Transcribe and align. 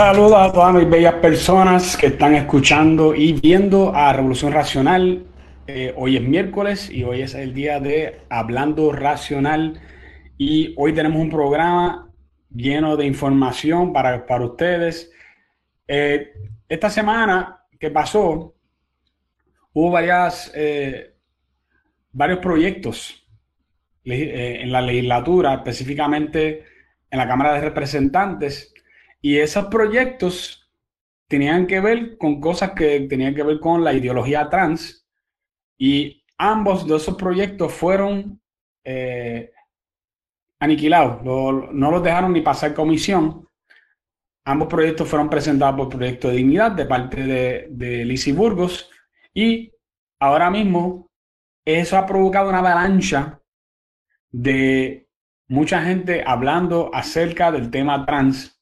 Saludos 0.00 0.32
a 0.38 0.50
todas 0.50 0.72
mis 0.72 0.88
bellas 0.88 1.16
personas 1.16 1.94
que 1.94 2.06
están 2.06 2.34
escuchando 2.34 3.14
y 3.14 3.34
viendo 3.34 3.94
a 3.94 4.10
Revolución 4.14 4.50
Racional. 4.50 5.26
Eh, 5.66 5.92
hoy 5.94 6.16
es 6.16 6.22
miércoles 6.22 6.90
y 6.90 7.04
hoy 7.04 7.20
es 7.20 7.34
el 7.34 7.52
día 7.52 7.80
de 7.80 8.22
Hablando 8.30 8.92
Racional 8.92 9.78
y 10.38 10.72
hoy 10.78 10.94
tenemos 10.94 11.20
un 11.20 11.28
programa 11.28 12.10
lleno 12.48 12.96
de 12.96 13.04
información 13.04 13.92
para, 13.92 14.24
para 14.24 14.46
ustedes. 14.46 15.12
Eh, 15.86 16.32
esta 16.66 16.88
semana 16.88 17.66
que 17.78 17.90
pasó, 17.90 18.54
hubo 19.74 19.90
varias, 19.90 20.50
eh, 20.54 21.14
varios 22.10 22.38
proyectos 22.38 23.28
en 24.06 24.72
la 24.72 24.80
legislatura, 24.80 25.52
específicamente 25.56 26.64
en 27.10 27.18
la 27.18 27.28
Cámara 27.28 27.52
de 27.52 27.60
Representantes, 27.60 28.72
y 29.20 29.38
esos 29.38 29.66
proyectos 29.66 30.70
tenían 31.28 31.66
que 31.66 31.80
ver 31.80 32.16
con 32.18 32.40
cosas 32.40 32.72
que 32.72 33.00
tenían 33.02 33.34
que 33.34 33.42
ver 33.42 33.60
con 33.60 33.84
la 33.84 33.92
ideología 33.92 34.48
trans. 34.48 35.06
Y 35.78 36.24
ambos 36.38 36.86
de 36.86 36.96
esos 36.96 37.16
proyectos 37.16 37.72
fueron 37.72 38.40
eh, 38.84 39.52
aniquilados. 40.58 41.22
no 41.22 41.90
los 41.90 42.02
dejaron 42.02 42.32
ni 42.32 42.40
pasar 42.40 42.74
comisión. 42.74 43.46
Ambos 44.44 44.68
proyectos 44.68 45.06
fueron 45.06 45.28
presentados 45.28 45.76
por 45.76 45.88
Proyecto 45.90 46.28
de 46.28 46.36
Dignidad 46.36 46.72
de 46.72 46.86
parte 46.86 47.22
de, 47.22 47.68
de 47.70 48.32
Burgos. 48.34 48.90
Y 49.34 49.72
ahora 50.18 50.50
mismo 50.50 51.10
eso 51.64 51.96
ha 51.96 52.06
provocado 52.06 52.48
una 52.48 52.58
avalancha 52.58 53.40
de 54.30 55.08
mucha 55.46 55.82
gente 55.82 56.24
hablando 56.26 56.90
acerca 56.92 57.52
del 57.52 57.70
tema 57.70 58.04
trans 58.06 58.59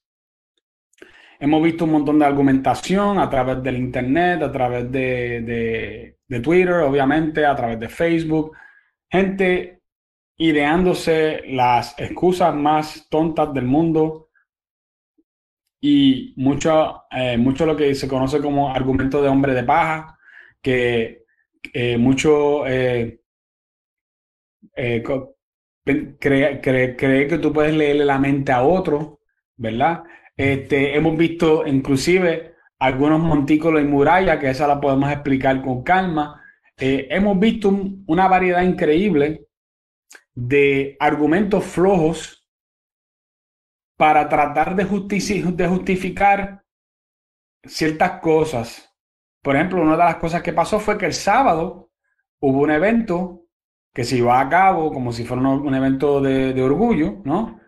Hemos 1.41 1.63
visto 1.63 1.85
un 1.85 1.91
montón 1.91 2.19
de 2.19 2.25
argumentación 2.25 3.17
a 3.17 3.29
través 3.29 3.63
del 3.63 3.77
Internet, 3.77 4.41
a 4.43 4.51
través 4.51 4.91
de, 4.91 6.17
Twitter, 6.43 6.73
obviamente, 6.81 7.45
a 7.45 7.55
través 7.55 7.79
de 7.79 7.87
Facebook. 7.87 8.57
Gente 9.09 9.81
ideándose 10.37 11.43
las 11.47 11.97
excusas 11.97 12.53
más 12.53 13.07
tontas 13.09 13.53
del 13.53 13.65
mundo 13.65 14.29
y 15.81 16.33
mucho, 16.35 17.03
eh, 17.09 17.37
mucho 17.37 17.65
lo 17.65 17.77
que 17.77 17.95
se 17.95 18.09
conoce 18.09 18.41
como 18.41 18.69
argumento 18.73 19.21
de 19.21 19.29
hombre 19.29 19.53
de 19.53 19.63
paja, 19.63 20.19
que 20.61 21.23
eh, 21.73 21.97
mucho 21.97 22.67
eh, 22.67 23.21
cree, 26.19 26.59
cree 26.59 27.27
que 27.27 27.37
tú 27.41 27.53
puedes 27.53 27.73
leerle 27.73 28.03
la 28.03 28.19
mente 28.19 28.51
a 28.51 28.61
otro, 28.61 29.21
¿verdad? 29.55 30.03
Este, 30.39 30.95
hemos 30.95 31.17
visto 31.17 31.67
inclusive 31.67 32.55
algunos 32.79 33.19
montículos 33.19 33.81
y 33.81 33.85
murallas, 33.85 34.39
que 34.39 34.49
esa 34.49 34.67
la 34.67 34.79
podemos 34.79 35.11
explicar 35.11 35.61
con 35.61 35.83
calma. 35.83 36.41
Eh, 36.77 37.07
hemos 37.09 37.37
visto 37.37 37.67
una 38.07 38.29
variedad 38.29 38.61
increíble 38.61 39.47
de 40.33 40.95
argumentos 40.97 41.65
flojos 41.65 42.47
para 43.97 44.29
tratar 44.29 44.77
de, 44.77 44.85
de 44.85 45.67
justificar 45.67 46.63
ciertas 47.65 48.21
cosas. 48.21 48.95
Por 49.43 49.57
ejemplo, 49.57 49.81
una 49.81 49.91
de 49.91 49.97
las 49.97 50.15
cosas 50.15 50.41
que 50.41 50.53
pasó 50.53 50.79
fue 50.79 50.97
que 50.97 51.07
el 51.07 51.13
sábado 51.13 51.91
hubo 52.39 52.61
un 52.61 52.71
evento 52.71 53.43
que 53.93 54.05
se 54.05 54.15
iba 54.15 54.39
a 54.39 54.47
cabo 54.47 54.93
como 54.93 55.11
si 55.11 55.25
fuera 55.25 55.43
un, 55.49 55.75
evento 55.75 56.21
de, 56.21 56.61
orgullo, 56.61 57.21
¿no? 57.25 57.59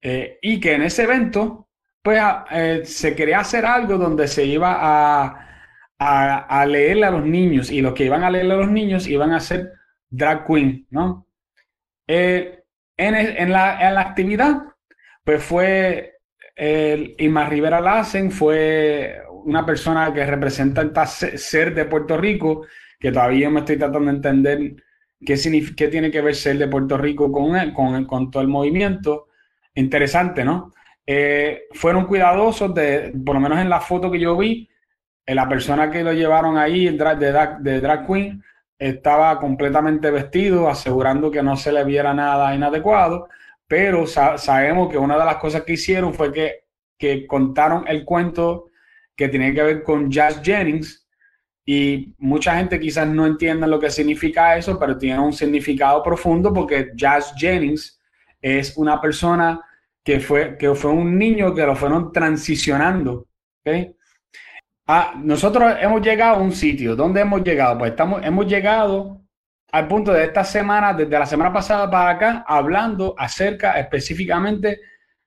Eh, 0.00 0.38
y 0.40 0.58
que 0.58 0.72
en 0.72 0.84
ese 0.84 1.02
evento 1.02 1.64
pues 2.04 2.20
eh, 2.50 2.82
se 2.84 3.16
quería 3.16 3.40
hacer 3.40 3.64
algo 3.64 3.96
donde 3.96 4.28
se 4.28 4.44
iba 4.44 4.76
a, 4.78 5.48
a, 5.98 6.66
leerle 6.66 7.06
a 7.06 7.10
los 7.10 7.24
niños 7.24 7.70
y 7.70 7.80
los 7.80 7.94
que 7.94 8.04
iban 8.04 8.22
a 8.22 8.30
leerle 8.30 8.52
a 8.52 8.58
los 8.58 8.70
niños 8.70 9.06
iban 9.06 9.32
a 9.32 9.40
ser 9.40 9.72
drag 10.10 10.46
queen, 10.46 10.86
¿no? 10.90 11.26
Eh, 12.06 12.62
en, 12.98 13.50
la, 13.50 14.00
actividad, 14.00 14.64
pues 15.24 15.42
fue 15.42 16.18
el 16.54 17.14
Irma 17.18 17.48
Rivera 17.48 17.80
Lassen, 17.80 18.30
fue 18.30 19.22
una 19.44 19.64
persona 19.64 20.12
que 20.12 20.26
representa 20.26 20.82
el 20.82 20.92
ser 21.08 21.74
de 21.74 21.86
Puerto 21.86 22.18
Rico, 22.18 22.66
que 23.00 23.12
todavía 23.12 23.48
me 23.48 23.60
estoy 23.60 23.78
tratando 23.78 24.10
de 24.10 24.16
entender 24.16 24.76
qué, 25.24 25.36
tiene 25.88 26.10
que 26.10 26.20
ver 26.20 26.34
ser 26.34 26.58
de 26.58 26.68
Puerto 26.68 26.98
Rico 26.98 27.32
con, 27.32 27.72
con, 27.72 28.04
con 28.04 28.30
todo 28.30 28.42
el 28.42 28.48
movimiento. 28.48 29.28
Interesante, 29.74 30.44
¿no? 30.44 30.74
Eh, 31.06 31.64
fueron 31.72 32.06
cuidadosos 32.06 32.74
de, 32.74 33.12
por 33.24 33.34
lo 33.34 33.40
menos 33.40 33.58
en 33.58 33.68
la 33.68 33.80
foto 33.80 34.10
que 34.10 34.20
yo 34.20 34.36
vi, 34.36 34.68
eh, 35.26 35.34
la 35.34 35.48
persona 35.48 35.90
que 35.90 36.02
lo 36.02 36.12
llevaron 36.12 36.56
ahí, 36.56 36.86
el 36.86 36.96
drag, 36.96 37.18
de, 37.18 37.80
drag, 37.80 38.06
queen, 38.06 38.42
estaba 38.78 39.38
completamente 39.38 40.10
vestido, 40.10 40.68
asegurando 40.68 41.30
que 41.30 41.42
no 41.42 41.56
se 41.56 41.72
le 41.72 41.84
viera 41.84 42.14
nada 42.14 42.54
inadecuado, 42.54 43.28
pero 43.66 44.06
sabemos 44.06 44.90
que 44.90 44.98
una 44.98 45.18
de 45.18 45.24
las 45.24 45.36
cosas 45.36 45.62
que 45.62 45.74
hicieron 45.74 46.12
fue 46.14 46.32
que, 46.32 46.64
que 46.98 47.26
contaron 47.26 47.84
el 47.86 48.04
cuento 48.04 48.70
que 49.16 49.28
tiene 49.28 49.54
que 49.54 49.62
ver 49.62 49.82
con 49.82 50.10
Jazz 50.10 50.40
Jennings, 50.42 51.04
y 51.66 52.14
mucha 52.18 52.56
gente 52.56 52.78
quizás 52.78 53.08
no 53.08 53.26
entienda 53.26 53.66
lo 53.66 53.80
que 53.80 53.88
significa 53.90 54.56
eso, 54.56 54.78
pero 54.78 54.98
tiene 54.98 55.18
un 55.18 55.32
significado 55.32 56.02
profundo 56.02 56.52
porque 56.52 56.92
Jazz 56.94 57.34
Jennings 57.36 57.98
es 58.42 58.76
una 58.76 59.00
persona 59.00 59.60
que 60.04 60.20
fue, 60.20 60.56
que 60.58 60.72
fue 60.74 60.90
un 60.90 61.18
niño 61.18 61.54
que 61.54 61.64
lo 61.64 61.74
fueron 61.74 62.12
transicionando. 62.12 63.26
¿okay? 63.60 63.96
Ah, 64.86 65.14
nosotros 65.16 65.74
hemos 65.80 66.02
llegado 66.02 66.36
a 66.36 66.38
un 66.38 66.52
sitio. 66.52 66.94
¿Dónde 66.94 67.22
hemos 67.22 67.42
llegado? 67.42 67.78
Pues 67.78 67.92
estamos, 67.92 68.24
hemos 68.24 68.46
llegado 68.46 69.22
al 69.72 69.88
punto 69.88 70.12
de 70.12 70.24
esta 70.24 70.44
semana, 70.44 70.92
desde 70.92 71.18
la 71.18 71.26
semana 71.26 71.52
pasada 71.52 71.90
para 71.90 72.10
acá, 72.10 72.44
hablando 72.46 73.14
acerca 73.18 73.80
específicamente 73.80 74.80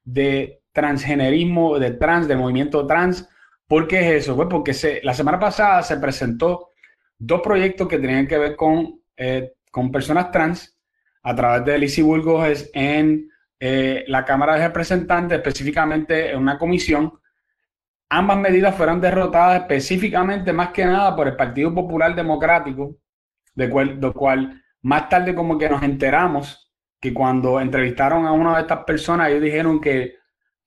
de 0.03 0.61
transgenerismo, 0.71 1.79
de 1.79 1.91
trans, 1.91 2.27
del 2.27 2.37
movimiento 2.37 2.85
trans. 2.85 3.27
¿Por 3.67 3.87
qué 3.87 3.99
es 3.99 4.23
eso? 4.23 4.35
Pues 4.35 4.47
porque 4.49 5.01
la 5.03 5.13
semana 5.15 5.39
pasada 5.39 5.81
se 5.81 5.97
presentó 5.97 6.69
dos 7.17 7.41
proyectos 7.41 7.87
que 7.87 7.97
tenían 7.97 8.27
que 8.27 8.37
ver 8.37 8.55
con, 8.55 9.01
eh, 9.17 9.53
con 9.71 9.91
personas 9.91 10.31
trans 10.31 10.77
a 11.23 11.35
través 11.35 11.65
de 11.65 11.77
Lizzie 11.79 12.03
Burgos 12.03 12.69
en 12.73 13.27
eh, 13.59 14.05
la 14.07 14.23
Cámara 14.25 14.55
de 14.55 14.67
Representantes, 14.67 15.37
específicamente 15.37 16.31
en 16.31 16.39
una 16.39 16.57
comisión, 16.57 17.19
ambas 18.09 18.37
medidas 18.37 18.75
fueron 18.75 19.01
derrotadas 19.01 19.61
específicamente 19.61 20.53
más 20.53 20.69
que 20.69 20.85
nada 20.85 21.15
por 21.15 21.27
el 21.27 21.35
Partido 21.35 21.73
Popular 21.73 22.15
Democrático, 22.15 22.97
de 23.55 23.69
cual, 23.69 23.99
de 23.99 24.11
cual 24.11 24.63
más 24.83 25.09
tarde 25.09 25.35
como 25.35 25.57
que 25.57 25.69
nos 25.69 25.83
enteramos 25.83 26.71
que 26.99 27.13
cuando 27.13 27.59
entrevistaron 27.59 28.25
a 28.25 28.31
una 28.31 28.55
de 28.55 28.61
estas 28.61 28.83
personas, 28.83 29.29
ellos 29.29 29.41
dijeron 29.41 29.79
que, 29.81 30.15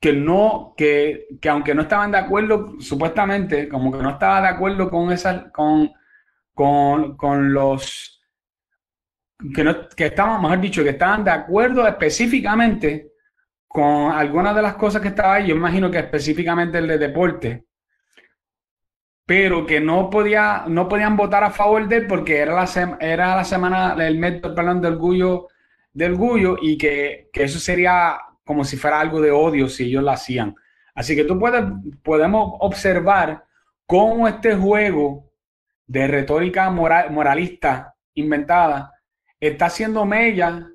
que 0.01 0.13
no, 0.13 0.75
que, 0.77 1.27
que 1.41 1.49
aunque 1.49 1.75
no 1.75 1.83
estaban 1.83 2.11
de 2.13 2.19
acuerdo, 2.19 2.81
supuestamente, 2.81 3.69
como 3.69 3.93
que 3.93 4.03
no 4.03 4.11
estaba 4.11 4.41
de 4.41 4.49
acuerdo 4.49 4.91
con 4.91 5.13
esas, 5.13 5.51
con, 5.53 5.91
con, 6.55 7.17
con 7.17 7.53
los 7.53 8.20
que, 9.55 9.65
no, 9.65 9.89
que 9.89 10.07
estaban, 10.07 10.43
mejor 10.43 10.61
dicho, 10.61 10.83
que 10.83 10.91
estaban 10.91 11.25
de 11.25 11.31
acuerdo 11.31 11.87
específicamente 11.87 13.13
con 13.67 14.13
algunas 14.13 14.55
de 14.55 14.63
las 14.63 14.75
cosas 14.75 15.01
que 15.01 15.09
estaba 15.09 15.35
ahí, 15.35 15.49
yo 15.49 15.55
imagino 15.55 15.91
que 15.91 15.99
específicamente 15.99 16.79
el 16.79 16.89
de 16.89 16.99
deporte, 16.99 17.65
pero 19.25 19.65
que 19.65 19.81
no, 19.81 20.11
podía, 20.11 20.65
no 20.67 20.89
podían 20.89 21.17
votar 21.17 21.45
a 21.45 21.51
favor 21.51 21.87
de 21.87 21.99
él 21.99 22.07
porque 22.09 22.39
era 22.39 22.53
la, 22.53 22.99
era 23.01 23.37
la 23.37 23.45
semana, 23.45 23.95
el 24.05 24.19
mes 24.19 24.41
perdón, 24.41 24.81
de 24.81 24.89
orgullo, 24.89 25.47
de 25.93 26.07
orgullo 26.07 26.57
y 26.61 26.77
que, 26.77 27.31
que, 27.33 27.45
eso 27.45 27.61
sería 27.61 28.19
como 28.45 28.65
si 28.65 28.77
fuera 28.77 28.99
algo 28.99 29.21
de 29.21 29.31
odio 29.31 29.69
si 29.69 29.85
ellos 29.85 30.03
lo 30.03 30.11
hacían. 30.11 30.55
Así 30.95 31.15
que 31.15 31.23
tú 31.23 31.39
puedes, 31.39 31.63
podemos 32.03 32.57
observar 32.59 33.45
cómo 33.87 34.27
este 34.27 34.57
juego 34.57 35.31
de 35.87 36.09
retórica 36.09 36.69
moral, 36.71 37.13
moralista 37.13 37.95
inventada 38.15 38.93
está 39.41 39.67
haciendo 39.67 40.05
mella 40.05 40.69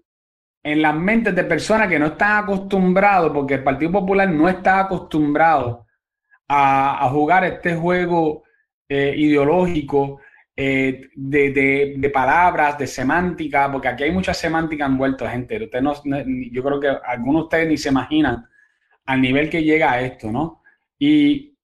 en 0.63 0.81
las 0.81 0.95
mentes 0.95 1.35
de 1.35 1.43
personas 1.43 1.87
que 1.87 1.99
no 1.99 2.07
están 2.07 2.43
acostumbrados, 2.43 3.31
porque 3.31 3.53
el 3.53 3.63
Partido 3.63 3.91
Popular 3.91 4.27
no 4.27 4.49
está 4.49 4.79
acostumbrado 4.79 5.85
a, 6.47 7.07
jugar 7.11 7.43
este 7.45 7.75
juego 7.75 8.43
eh, 8.89 9.13
ideológico 9.15 10.21
eh, 10.55 11.09
de, 11.15 12.11
palabras, 12.11 12.77
de 12.79 12.87
semántica, 12.87 13.71
porque 13.71 13.89
aquí 13.89 14.03
hay 14.03 14.11
mucha 14.11 14.33
semántica 14.33 14.85
envuelta, 14.85 15.29
gente. 15.29 15.63
Usted 15.63 15.81
no, 15.81 15.93
yo 16.51 16.63
creo 16.63 16.79
que 16.79 16.87
algunos 17.05 17.41
de 17.41 17.43
ustedes 17.43 17.67
ni 17.67 17.77
se 17.77 17.89
imaginan 17.89 18.47
al 19.05 19.21
nivel 19.21 19.49
que 19.49 19.63
llega 19.63 19.91
a 19.91 20.01
esto, 20.01 20.31
¿no? 20.31 20.63
Y 20.97 21.55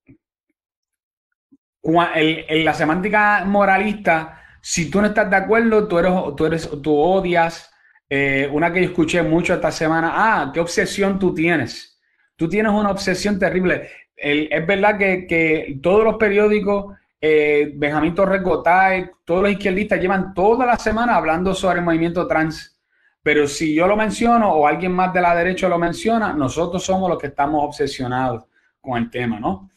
en 1.83 2.65
la 2.65 2.73
semántica 2.75 3.43
moralista 3.45 4.40
si 4.61 4.89
tú 4.89 5.01
no 5.01 5.07
estás 5.07 5.29
de 5.29 5.35
acuerdo, 5.35 5.87
tú 5.87 5.97
eres, 5.97 6.69
tú 6.81 6.95
odias. 6.95 7.69
Eh, 8.09 8.49
una 8.51 8.71
que 8.71 8.81
yo 8.81 8.89
escuché 8.89 9.23
mucho 9.23 9.53
esta 9.53 9.71
semana, 9.71 10.11
ah, 10.13 10.51
qué 10.53 10.59
obsesión 10.59 11.17
tú 11.17 11.33
tienes. 11.33 11.99
Tú 12.35 12.47
tienes 12.47 12.71
una 12.71 12.91
obsesión 12.91 13.39
terrible. 13.39 13.89
es 14.15 14.67
verdad 14.67 14.97
que, 14.97 15.79
todos 15.81 16.03
los 16.03 16.15
periódicos, 16.17 16.95
eh, 17.19 17.71
Benjamín 17.75 18.13
Torres 18.13 18.43
Gotay, 18.43 19.09
todos 19.25 19.43
los 19.43 19.51
izquierdistas 19.51 19.99
llevan 19.99 20.33
toda 20.33 20.65
la 20.65 20.77
semana 20.77 21.15
hablando 21.15 21.53
sobre 21.53 21.79
el 21.79 21.85
movimiento 21.85 22.27
trans. 22.27 22.79
Pero 23.23 23.47
si 23.47 23.75
yo 23.75 23.87
lo 23.87 23.95
menciono 23.95 24.51
o 24.51 24.67
alguien 24.67 24.91
más 24.91 25.13
de 25.13 25.21
la 25.21 25.35
derecha 25.35 25.69
lo 25.69 25.77
menciona, 25.77 26.33
nosotros 26.33 26.83
somos 26.83 27.09
los 27.09 27.19
que 27.19 27.27
estamos 27.27 27.63
obsesionados 27.63 28.45
con 28.79 28.97
el 28.97 29.09
tema, 29.09 29.39
¿no? 29.39 29.69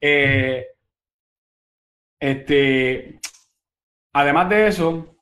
Eh, 0.00 0.66
este, 2.20 3.20
además 4.14 4.48
de 4.48 4.68
eso, 4.68 5.16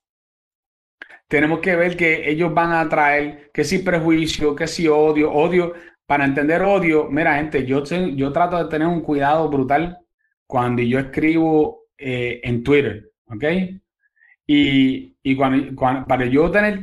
tenemos 1.26 1.60
que 1.60 1.74
ver 1.74 1.96
que 1.96 2.30
ellos 2.30 2.54
van 2.54 2.72
a 2.72 2.88
traer 2.88 3.50
que 3.52 3.64
si 3.64 3.78
prejuicio, 3.80 4.54
que 4.54 4.66
si 4.68 4.86
odio, 4.86 5.32
odio. 5.32 5.72
Para 6.06 6.24
entender 6.26 6.62
odio, 6.62 7.08
mira, 7.10 7.36
gente, 7.36 7.64
yo, 7.64 7.82
yo 7.84 8.32
trato 8.32 8.58
de 8.58 8.68
tener 8.70 8.86
un 8.86 9.00
cuidado 9.00 9.48
brutal 9.48 9.98
cuando 10.46 10.82
yo 10.82 10.98
escribo 10.98 11.86
eh, 11.96 12.40
en 12.44 12.62
Twitter, 12.62 13.10
¿ok? 13.26 13.44
Y, 14.46 15.16
y 15.22 15.36
cuando, 15.36 16.06
para 16.06 16.26
yo 16.26 16.50
tener, 16.50 16.80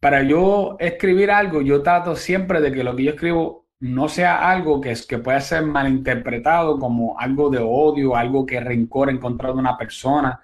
para 0.00 0.22
yo 0.22 0.76
escribir 0.80 1.30
algo, 1.30 1.60
yo 1.60 1.82
trato 1.82 2.16
siempre 2.16 2.60
de 2.60 2.72
que 2.72 2.82
lo 2.84 2.96
que 2.96 3.04
yo 3.04 3.10
escribo 3.10 3.66
no 3.80 4.08
sea 4.08 4.50
algo 4.50 4.80
que, 4.80 4.92
es, 4.92 5.06
que 5.06 5.18
pueda 5.18 5.40
ser 5.40 5.64
malinterpretado 5.64 6.78
como 6.78 7.18
algo 7.18 7.50
de 7.50 7.58
odio, 7.58 8.16
algo 8.16 8.46
que 8.46 8.60
rencor 8.60 9.10
en 9.10 9.18
contra 9.18 9.52
de 9.52 9.58
una 9.58 9.76
persona. 9.76 10.40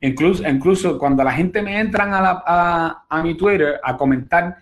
Incluso, 0.00 0.48
incluso 0.48 0.98
cuando 0.98 1.22
la 1.22 1.32
gente 1.32 1.60
me 1.60 1.78
entran 1.78 2.10
a, 2.14 3.04
a, 3.08 3.22
mi 3.22 3.36
Twitter 3.36 3.78
a 3.82 3.96
comentar 3.96 4.56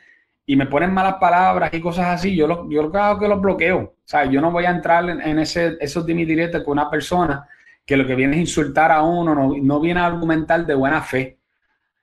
y 0.44 0.56
me 0.56 0.66
ponen 0.66 0.92
malas 0.92 1.14
palabras 1.14 1.72
y 1.72 1.80
cosas 1.80 2.06
así, 2.06 2.34
yo 2.34 2.46
lo, 2.46 2.68
yo 2.68 2.82
lo 2.82 2.90
que 2.90 2.98
hago 2.98 3.14
es 3.14 3.20
que 3.20 3.28
los 3.28 3.40
bloqueo. 3.40 3.78
O 3.78 3.94
sea, 4.04 4.24
yo 4.24 4.40
no 4.40 4.50
voy 4.50 4.64
a 4.64 4.70
entrar 4.70 5.08
en, 5.08 5.38
ese, 5.38 5.76
esos 5.80 6.04
directos 6.04 6.64
con 6.64 6.72
una 6.72 6.90
persona 6.90 7.46
que 7.86 7.96
lo 7.96 8.06
que 8.06 8.16
viene 8.16 8.34
es 8.36 8.40
insultar 8.40 8.90
a 8.90 9.02
uno, 9.02 9.34
no, 9.34 9.54
no 9.60 9.80
viene 9.80 10.00
a 10.00 10.06
argumentar 10.06 10.66
de 10.66 10.74
buena 10.74 11.02
fe. 11.02 11.38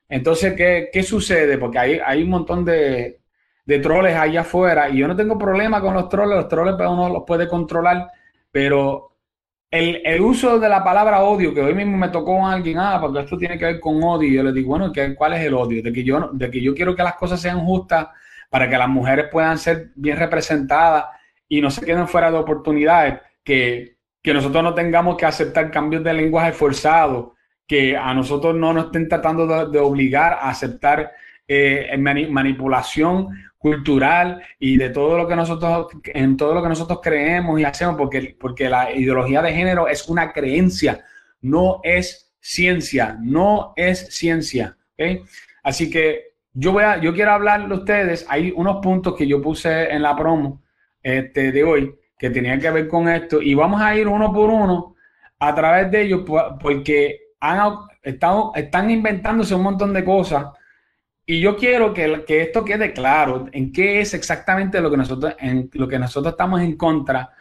Entonces, 0.08 0.54
¿qué, 0.54 0.90
qué 0.94 1.04
sucede? 1.04 1.58
Porque 1.58 1.80
hay, 1.80 2.00
hay 2.04 2.24
un 2.24 2.30
montón 2.30 2.64
de, 2.64 3.20
de 3.66 3.80
troles 3.80 4.16
allá 4.16 4.42
afuera 4.42 4.90
y 4.90 4.98
yo 4.98 5.08
no 5.08 5.16
tengo 5.16 5.38
problema 5.38 5.82
con 5.82 5.94
los 5.94 6.08
troles, 6.08 6.38
los 6.38 6.48
troles 6.48 6.76
pues, 6.78 6.88
uno 6.88 7.10
los 7.10 7.24
puede 7.26 7.48
controlar, 7.48 8.10
pero 8.52 9.15
el, 9.78 10.02
el, 10.04 10.22
uso 10.22 10.60
de 10.60 10.70
la 10.70 10.84
palabra 10.84 11.22
odio, 11.22 11.54
que 11.54 11.62
hoy 11.62 11.74
mismo 11.74 11.98
me 11.98 12.10
tocó 12.10 12.46
a 12.46 12.54
alguien, 12.54 12.78
ah, 12.80 12.98
porque 13.02 13.20
esto 13.20 13.38
tiene 13.38 13.58
que 13.58 13.66
ver 13.66 13.80
con 13.80 14.02
odio, 14.04 14.30
y 14.30 14.34
yo 14.34 14.44
le 14.44 14.52
digo, 14.52 14.70
bueno, 14.70 14.92
¿cuál 15.16 15.34
es 15.34 15.42
el 15.42 15.54
odio? 15.54 15.84
De 15.84 15.92
que, 15.92 16.04
yo, 16.04 16.30
de 16.32 16.50
que 16.50 16.62
yo 16.62 16.74
quiero 16.74 16.96
que 16.96 17.04
las 17.04 17.16
cosas 17.16 17.42
sean 17.42 17.60
justas 17.66 18.08
para 18.50 18.70
que 18.70 18.78
las 18.78 18.90
mujeres 18.90 19.28
puedan 19.32 19.58
ser 19.58 19.92
bien 19.96 20.18
representadas 20.18 21.06
y 21.48 21.62
no 21.62 21.70
se 21.70 21.86
queden 21.86 22.08
fuera 22.08 22.32
de 22.32 22.38
oportunidades, 22.38 23.20
que, 23.44 23.98
que 24.22 24.34
nosotros 24.34 24.64
no 24.64 24.74
tengamos 24.74 25.18
que 25.18 25.26
aceptar 25.26 25.70
cambios 25.70 26.04
de 26.04 26.14
lenguaje 26.14 26.52
forzados, 26.52 27.34
que 27.68 27.98
a 27.98 28.14
nosotros 28.14 28.56
no 28.56 28.74
nos 28.74 28.86
estén 28.86 29.08
tratando 29.08 29.68
de, 29.68 29.80
obligar 29.80 30.34
a 30.34 30.50
aceptar 30.50 31.12
eh, 31.48 31.96
manipulación 31.98 33.30
cultural 33.66 34.44
y 34.60 34.78
de 34.78 34.92
todo 34.92 35.18
lo 35.18 35.28
que 35.28 35.36
nosotros, 35.36 35.88
en 36.14 36.38
todo 36.38 36.54
lo 36.54 36.62
que 36.62 36.70
nosotros 36.70 37.00
creemos 37.02 37.60
y 37.60 37.64
hacemos, 37.64 37.96
porque, 37.96 38.38
porque 38.40 38.70
la 38.70 38.92
ideología 38.92 39.42
de 39.42 39.54
género 39.54 39.88
es 39.88 40.08
una 40.08 40.32
creencia, 40.32 41.04
no 41.42 41.80
es 41.82 42.32
ciencia, 42.40 43.18
no 43.20 43.74
es 43.76 44.16
ciencia. 44.16 44.78
Así 45.64 45.90
que 45.90 46.36
yo 46.54 46.74
voy 46.74 46.84
a, 46.84 47.02
yo 47.02 47.12
quiero 47.16 47.32
hablarle 47.32 47.74
a 47.74 47.80
ustedes, 47.80 48.28
hay 48.30 48.54
unos 48.56 48.84
puntos 48.84 49.16
que 49.16 49.26
yo 49.26 49.42
puse 49.42 49.92
en 49.92 50.04
la 50.04 50.16
promo 50.16 50.62
este, 51.02 51.52
de 51.52 51.64
hoy 51.64 51.96
que 52.20 52.30
tenían 52.30 52.60
que 52.60 52.70
ver 52.70 52.88
con 52.88 53.10
esto 53.10 53.42
y 53.42 53.56
vamos 53.56 53.82
a 53.82 53.98
ir 53.98 54.08
uno 54.08 54.32
por 54.32 54.52
uno 54.52 54.96
a 55.40 55.56
través 55.56 55.90
de 55.90 56.04
ellos 56.04 56.22
porque 56.62 57.32
han 57.40 57.78
estado, 58.04 58.52
están 58.54 58.92
inventándose 58.92 59.56
un 59.56 59.64
montón 59.64 59.92
de 59.92 60.06
cosas 60.06 60.50
y 61.26 61.40
yo 61.40 61.58
quiero 61.58 61.94
que, 61.94 62.24
que, 62.26 62.42
esto 62.42 62.64
quede 62.64 62.94
claro 62.94 63.48
en 63.52 63.72
qué 63.72 64.00
es 64.00 64.14
exactamente 64.14 64.80
lo 64.80 64.92
que 64.92 64.98
nosotros, 64.98 65.36
en 65.40 65.70
lo 65.74 65.88
que 65.88 65.98
nosotros 65.98 66.34
estamos 66.34 66.62
en 66.62 66.78
contra 66.78 67.32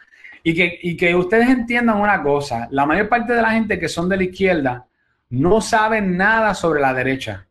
y 0.43 0.55
que, 0.55 0.79
y 0.81 0.97
que 0.97 1.15
ustedes 1.15 1.49
entiendan 1.49 1.99
una 1.99 2.21
cosa, 2.23 2.67
la 2.71 2.85
mayor 2.85 3.09
parte 3.09 3.33
de 3.33 3.41
la 3.41 3.51
gente 3.51 3.79
que 3.79 3.87
son 3.87 4.09
de 4.09 4.17
la 4.17 4.23
izquierda 4.23 4.87
no 5.29 5.61
saben 5.61 6.17
nada 6.17 6.53
sobre 6.53 6.81
la 6.81 6.93
derecha. 6.93 7.47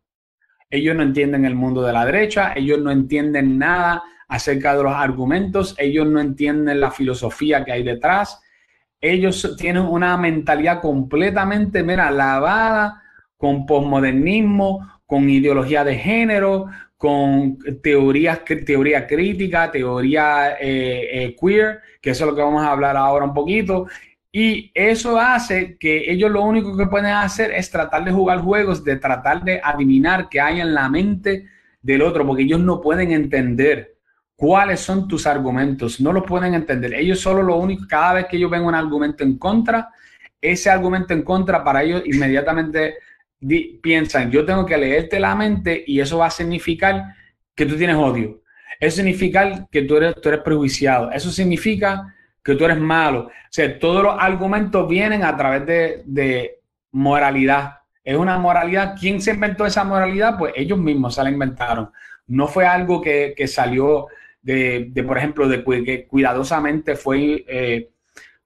Ellos 0.69 0.95
no 0.95 1.03
entienden 1.03 1.45
el 1.45 1.55
mundo 1.55 1.83
de 1.83 1.93
la 1.93 2.05
derecha, 2.05 2.53
ellos 2.55 2.79
no 2.79 2.91
entienden 2.91 3.57
nada 3.57 4.03
acerca 4.27 4.75
de 4.75 4.83
los 4.83 4.93
argumentos, 4.93 5.75
ellos 5.77 6.07
no 6.07 6.19
entienden 6.19 6.79
la 6.81 6.91
filosofía 6.91 7.63
que 7.63 7.71
hay 7.71 7.83
detrás, 7.83 8.41
ellos 8.99 9.55
tienen 9.57 9.83
una 9.83 10.17
mentalidad 10.17 10.81
completamente, 10.81 11.83
mira, 11.83 12.09
lavada 12.09 13.03
con 13.37 13.65
posmodernismo, 13.65 14.94
con 15.05 15.29
ideología 15.29 15.83
de 15.83 15.97
género, 15.97 16.67
con 16.97 17.57
teorías, 17.83 18.43
teoría 18.65 19.05
crítica, 19.05 19.71
teoría 19.71 20.57
eh, 20.59 21.09
eh, 21.11 21.35
queer, 21.39 21.81
que 22.01 22.11
eso 22.11 22.23
es 22.23 22.29
lo 22.31 22.35
que 22.35 22.41
vamos 22.41 22.63
a 22.63 22.71
hablar 22.71 22.97
ahora 22.97 23.25
un 23.25 23.33
poquito. 23.33 23.87
Y 24.31 24.71
eso 24.73 25.19
hace 25.19 25.77
que 25.77 26.11
ellos 26.11 26.29
lo 26.29 26.41
único 26.41 26.75
que 26.75 26.87
pueden 26.87 27.11
hacer 27.11 27.51
es 27.51 27.69
tratar 27.71 28.03
de 28.03 28.11
jugar 28.11 28.39
juegos, 28.39 28.83
de 28.83 28.97
tratar 28.97 29.43
de 29.43 29.61
adivinar 29.63 30.27
qué 30.29 30.41
hay 30.41 30.59
en 30.59 30.73
la 30.73 30.89
mente 30.89 31.47
del 31.81 32.01
otro, 32.01 32.25
porque 32.25 32.43
ellos 32.43 32.59
no 32.59 32.81
pueden 32.81 33.11
entender 33.11 33.95
cuáles 34.35 34.81
son 34.81 35.07
tus 35.07 35.25
argumentos, 35.27 36.01
no 36.01 36.11
lo 36.11 36.23
pueden 36.23 36.53
entender. 36.53 36.93
Ellos 36.95 37.19
solo 37.19 37.43
lo 37.43 37.55
único, 37.57 37.85
cada 37.87 38.13
vez 38.13 38.25
que 38.25 38.37
ellos 38.37 38.51
ven 38.51 38.63
un 38.63 38.75
argumento 38.75 39.23
en 39.23 39.37
contra, 39.37 39.89
ese 40.41 40.69
argumento 40.69 41.13
en 41.13 41.21
contra 41.21 41.63
para 41.63 41.83
ellos 41.83 42.03
inmediatamente 42.05 42.95
piensan, 43.81 44.31
yo 44.31 44.45
tengo 44.45 44.65
que 44.65 44.77
leerte 44.77 45.19
la 45.19 45.35
mente 45.35 45.83
y 45.85 45.99
eso 45.99 46.17
va 46.17 46.27
a 46.27 46.31
significar 46.31 47.15
que 47.55 47.65
tú 47.65 47.77
tienes 47.77 47.95
odio. 47.95 48.41
Eso 48.79 48.97
significa 48.97 49.67
que 49.71 49.83
tú 49.83 49.97
eres, 49.97 50.15
tú 50.21 50.29
eres 50.29 50.41
prejuiciado. 50.41 51.11
Eso 51.11 51.31
significa 51.31 52.13
que 52.43 52.55
tú 52.55 52.65
eres 52.65 52.77
malo. 52.77 53.27
O 53.27 53.31
sea, 53.49 53.79
todos 53.79 54.03
los 54.03 54.15
argumentos 54.19 54.87
vienen 54.87 55.23
a 55.23 55.35
través 55.35 55.65
de, 56.05 56.59
moralidad. 56.91 57.79
Es 58.03 58.15
una 58.15 58.37
moralidad. 58.37 58.95
¿Quién 58.99 59.21
se 59.21 59.31
inventó 59.31 59.65
esa 59.65 59.83
moralidad? 59.83 60.37
Pues 60.37 60.53
ellos 60.55 60.77
mismos 60.77 61.15
se 61.15 61.23
la 61.23 61.29
inventaron. 61.29 61.91
No 62.27 62.47
fue 62.47 62.65
algo 62.65 63.01
que, 63.01 63.35
salió 63.47 64.07
de, 64.41 64.91
por 65.05 65.17
ejemplo, 65.17 65.47
de 65.47 65.63
que 65.83 66.05
cuidadosamente 66.07 66.95
fue 66.95 67.43
eh, 67.47 67.89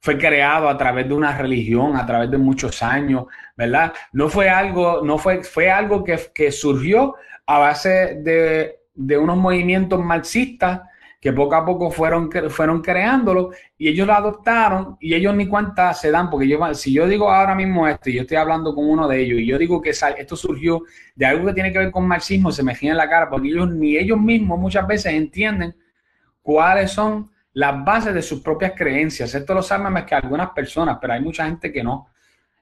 fue 0.01 0.17
creado 0.17 0.69
a 0.69 0.77
través 0.77 1.08
de 1.08 1.13
una 1.13 1.38
religión, 1.38 1.96
a 1.96 2.05
través 2.05 2.31
de 2.31 2.38
muchos 2.38 2.81
años, 2.81 3.25
¿verdad? 3.60 3.92
No 4.13 4.30
fue 4.30 4.50
algo, 4.50 5.01
no 5.04 5.18
fue, 5.18 5.44
fue 5.44 5.70
algo 5.70 6.01
que, 6.01 6.50
surgió 6.50 7.16
a 7.46 7.60
base 7.60 8.22
de, 8.24 9.18
unos 9.18 9.36
movimientos 9.36 10.01
marxistas 10.01 10.84
que 11.20 11.34
poco 11.34 11.56
a 11.56 11.66
poco 11.66 11.92
fueron, 11.92 12.32
fueron 12.50 12.82
creándolo 12.82 13.51
y 13.78 13.89
ellos 13.89 14.08
lo 14.08 14.13
adoptaron 14.13 14.96
y 15.01 15.13
ellos 15.13 15.36
ni 15.36 15.46
cuenta 15.46 15.94
se 15.94 16.10
dan, 16.10 16.30
porque 16.30 16.48
yo, 16.48 16.74
si 16.74 16.94
yo 16.94 17.06
digo 17.06 17.30
ahora 17.30 17.54
mismo 17.54 17.86
esto 17.86 18.10
y 18.10 18.13
yo 18.13 18.22
estoy 18.22 18.38
hablando 18.38 18.74
con 18.74 18.89
uno 18.89 19.10
de 19.10 19.20
ellos 19.20 19.39
y 19.39 19.46
yo 19.46 19.58
digo 19.58 19.82
que 19.82 19.89
esto 19.89 20.38
surgió 20.38 20.84
de 21.13 21.25
algo 21.25 21.48
que 21.48 21.54
tiene 21.54 21.74
que 21.74 21.80
ver 21.80 21.92
con 21.92 22.08
marxismo, 22.08 22.54
se 22.54 22.63
me 22.63 22.75
gira 22.75 22.94
en 22.94 22.98
la 22.98 23.10
cara, 23.10 23.30
porque 23.30 23.50
ellos 23.50 23.70
ni 23.70 23.98
ellos 23.98 24.22
mismos 24.22 24.58
muchas 24.58 24.88
veces 24.88 25.12
entienden 25.12 25.75
cuáles 26.42 26.92
son 26.92 27.30
las 27.51 27.84
bases 27.84 28.13
de 28.13 28.22
sus 28.22 28.39
propias 28.39 28.72
creencias. 28.74 29.36
Esto 29.36 29.54
lo 29.54 29.62
saben 29.62 29.92
más 29.92 30.06
que 30.06 30.16
algunas 30.16 30.51
personas, 30.51 30.98
pero 31.01 31.12
hay 31.12 31.22
mucha 31.22 31.46
gente 31.46 31.74
que 31.74 31.84
no. 31.84 32.08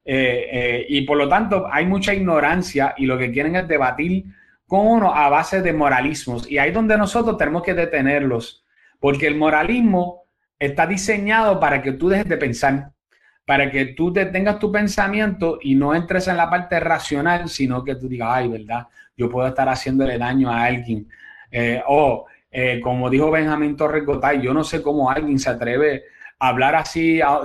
Eh, 0.09 0.47
eh, 0.49 0.85
y 0.87 1.01
por 1.01 1.17
lo 1.17 1.27
tanto 1.27 1.67
hay 1.69 1.85
mucha 1.85 2.13
ignorancia 2.13 2.93
y 2.95 3.05
lo 3.05 3.17
que 3.17 3.29
quieren 3.29 3.57
es 3.57 3.67
debatir 3.67 4.23
con 4.65 4.87
uno 4.87 5.13
a 5.13 5.27
base 5.27 5.61
de 5.61 5.73
moralismos. 5.73 6.49
Y 6.49 6.57
ahí 6.57 6.69
es 6.69 6.73
donde 6.73 6.97
nosotros 6.97 7.37
tenemos 7.37 7.61
que 7.61 7.73
detenerlos, 7.73 8.63
porque 9.01 9.27
el 9.27 9.35
moralismo 9.35 10.23
está 10.57 10.87
diseñado 10.87 11.59
para 11.59 11.81
que 11.81 11.91
tú 11.91 12.07
dejes 12.07 12.29
de 12.29 12.37
pensar, 12.37 12.91
para 13.45 13.69
que 13.69 13.87
tú 13.87 14.13
detengas 14.13 14.59
tu 14.59 14.71
pensamiento 14.71 15.59
y 15.61 15.75
no 15.75 15.93
entres 15.93 16.29
en 16.29 16.37
la 16.37 16.49
parte 16.49 16.79
racional, 16.79 17.49
sino 17.49 17.83
que 17.83 17.95
tú 17.95 18.07
digas, 18.07 18.29
ay, 18.31 18.47
¿verdad? 18.47 18.87
Yo 19.17 19.29
puedo 19.29 19.45
estar 19.45 19.67
haciéndole 19.67 20.17
daño 20.17 20.49
a 20.49 20.63
alguien. 20.63 21.09
Eh, 21.51 21.83
o 21.85 22.27
como 22.81 23.09
dijo 23.09 23.29
Benjamín 23.29 23.75
Torres 23.75 24.05
Gotay, 24.05 24.41
yo 24.41 24.53
no 24.53 24.63
sé 24.63 24.81
cómo 24.81 25.11
alguien 25.11 25.37
se 25.37 25.49
atreve 25.49 26.05
hablar 26.39 26.75
así, 26.75 27.21
a, 27.21 27.41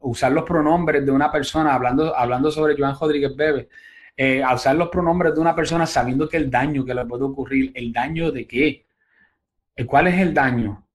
usar 0.00 0.32
los 0.32 0.44
pronombres 0.44 1.04
de 1.04 1.12
una 1.12 1.30
persona, 1.30 1.74
hablando, 1.74 2.16
hablando 2.16 2.50
sobre 2.50 2.76
Joan 2.76 2.96
Rodríguez 2.98 3.34
Bebe, 3.36 3.68
eh, 4.16 4.42
a 4.42 4.54
usar 4.54 4.76
los 4.76 4.88
pronombres 4.88 5.34
de 5.34 5.40
una 5.40 5.54
persona 5.54 5.86
sabiendo 5.86 6.28
que 6.28 6.36
el 6.36 6.50
daño 6.50 6.84
que 6.84 6.94
le 6.94 7.06
puede 7.06 7.24
ocurrir, 7.24 7.72
¿el 7.74 7.92
daño 7.92 8.30
de 8.32 8.46
qué? 8.46 8.86
Eh, 9.76 9.86
¿Cuál 9.86 10.08
es 10.08 10.20
el 10.20 10.34
daño? 10.34 10.86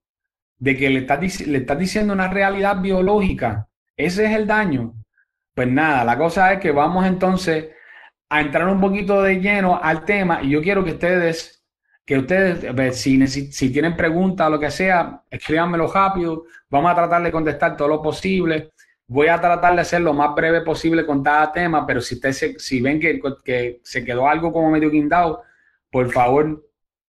De 0.58 0.76
que 0.76 0.90
le 0.90 1.00
estás 1.00 1.46
le 1.46 1.58
está 1.58 1.74
diciendo 1.74 2.12
una 2.12 2.28
realidad 2.28 2.80
biológica. 2.80 3.68
Ese 3.96 4.26
es 4.26 4.32
el 4.32 4.46
daño. 4.46 4.94
Pues 5.54 5.68
nada, 5.68 6.04
la 6.04 6.18
cosa 6.18 6.52
es 6.52 6.60
que 6.60 6.70
vamos 6.70 7.06
entonces 7.06 7.70
a 8.28 8.40
entrar 8.40 8.68
un 8.68 8.80
poquito 8.80 9.22
de 9.22 9.40
lleno 9.40 9.80
al 9.82 10.04
tema 10.04 10.42
y 10.42 10.50
yo 10.50 10.62
quiero 10.62 10.84
que 10.84 10.92
ustedes 10.92 11.55
que 12.06 12.18
ustedes, 12.18 12.96
si, 12.96 13.72
tienen 13.72 13.96
preguntas 13.96 14.46
o 14.46 14.50
lo 14.50 14.60
que 14.60 14.70
sea, 14.70 15.22
escríbanmelo 15.28 15.92
rápido. 15.92 16.44
Vamos 16.70 16.92
a 16.92 16.94
tratar 16.94 17.22
de 17.24 17.32
contestar 17.32 17.76
todo 17.76 17.88
lo 17.88 18.00
posible. 18.00 18.70
Voy 19.08 19.26
a 19.26 19.40
tratar 19.40 19.74
de 19.74 19.84
ser 19.84 20.02
lo 20.02 20.14
más 20.14 20.32
breve 20.34 20.60
posible 20.60 21.04
con 21.04 21.22
cada 21.24 21.52
tema, 21.52 21.84
pero 21.84 22.00
si 22.00 22.14
ustedes 22.14 22.54
si 22.58 22.80
ven 22.80 23.00
que 23.00 23.80
se 23.82 24.04
quedó 24.04 24.28
algo 24.28 24.52
como 24.52 24.70
medio 24.70 24.88
guindado, 24.88 25.42
por 25.90 26.12
favor, 26.12 26.64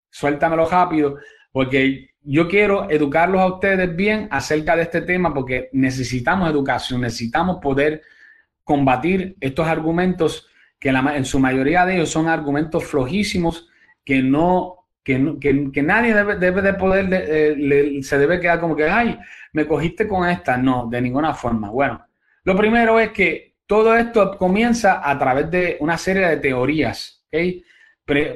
suéltamelo 0.09 0.67
rápido, 0.67 1.17
porque 1.51 2.09
yo 2.21 2.47
quiero 2.47 2.89
educarlos 2.89 3.41
a 3.41 3.53
ustedes 3.53 3.95
bien 3.95 4.27
acerca 4.31 4.75
de 4.75 4.81
este 4.81 5.01
tema, 5.01 5.31
porque 5.31 5.69
necesitamos 5.73 6.49
educación, 6.49 7.01
necesitamos 7.01 7.57
poder 7.61 8.01
combatir 8.63 9.37
estos 9.39 9.67
argumentos 9.67 10.47
que 10.79 10.89
en 10.89 11.25
su 11.25 11.39
mayoría 11.39 11.85
de 11.85 11.95
ellos 11.95 12.09
son 12.09 12.27
argumentos 12.27 12.83
flojísimos 12.83 13.69
que 14.03 14.21
no 14.21 14.86
que, 15.07 15.81
nadie 15.83 16.13
debe, 16.13 16.61
de 16.61 16.73
poder, 16.73 17.07
eh, 17.11 17.99
se 18.03 18.17
debe 18.17 18.41
quedar 18.41 18.59
como 18.59 18.75
que, 18.75 18.89
ay, 18.89 19.17
me 19.53 19.65
cogiste 19.65 20.05
con 20.05 20.27
esta. 20.27 20.57
No, 20.57 20.87
de 20.89 21.01
ninguna 21.01 21.33
forma. 21.33 21.69
Bueno, 21.69 22.05
lo 22.43 22.55
primero 22.57 22.99
es 22.99 23.11
que 23.11 23.55
todo 23.65 23.95
esto 23.95 24.37
comienza 24.37 25.09
a 25.09 25.17
través 25.17 25.49
de 25.49 25.77
una 25.79 25.97
serie 25.97 26.27
de 26.27 26.37
teorías. 26.37 27.23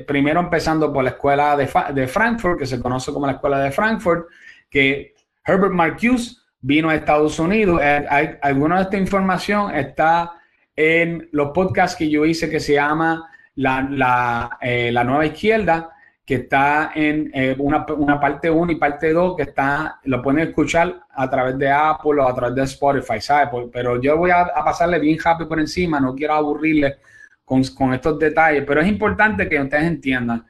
primero 0.08 0.40
empezando 0.40 0.94
por 0.94 1.04
la 1.04 1.12
escuela 1.12 1.58
de, 1.58 1.70
de, 1.94 2.08
Frankfurt, 2.08 2.60
que 2.60 2.66
se 2.66 2.80
conoce 2.80 3.12
como 3.12 3.25
la 3.25 3.34
escuela 3.34 3.60
de 3.60 3.72
Frankfurt, 3.72 4.28
que 4.70 5.13
Herbert 5.46 5.74
Marcuse 5.74 6.38
vino 6.62 6.90
a 6.90 6.96
Estados 6.96 7.38
Unidos. 7.40 7.82
Eh, 7.84 8.06
hay, 8.10 8.38
alguna 8.42 8.78
de 8.78 8.84
esta 8.84 8.98
información 8.98 9.75
está 9.75 10.40
en 10.75 11.28
los 11.34 11.51
podcasts 11.51 11.98
que 11.98 12.10
yo 12.10 12.25
hice 12.25 12.50
que 12.50 12.62
se 12.62 12.74
llama 12.74 13.30
La, 13.56 13.86
la, 13.90 14.58
eh, 14.62 14.90
la 14.92 15.04
Nueva 15.04 15.25
Izquierda 15.25 15.90
que 16.25 16.36
está 16.36 16.92
en 16.94 17.32
eh, 17.34 17.56
una, 17.58 17.86
parte 18.20 18.50
1 18.50 18.72
y 18.72 18.75
parte 18.75 19.12
2 19.12 19.36
que 19.36 19.44
está, 19.44 20.00
lo 20.04 20.22
pueden 20.22 20.48
escuchar 20.48 21.04
a 21.10 21.30
través 21.30 21.58
de 21.58 21.70
Apple 21.70 22.22
o 22.22 22.28
a 22.28 22.36
través 22.36 22.56
de 22.56 22.63
Spotify, 22.63 23.20
¿sabes? 23.20 23.50
Pero 23.74 24.01
yo 24.01 24.18
voy 24.18 24.32
a, 24.32 24.46
pasarle 24.63 25.00
bien 25.00 25.18
rápido 25.20 25.50
por 25.50 25.60
encima, 25.60 26.00
no 26.00 26.16
quiero 26.16 26.36
aburrirle 26.36 26.98
con, 27.44 27.63
con, 27.75 27.94
estos 27.94 28.20
detalles, 28.20 28.63
pero 28.66 28.82
es 28.82 28.88
importante 28.88 29.50
que 29.50 29.60
ustedes 29.60 29.84
entiendan 29.84 30.46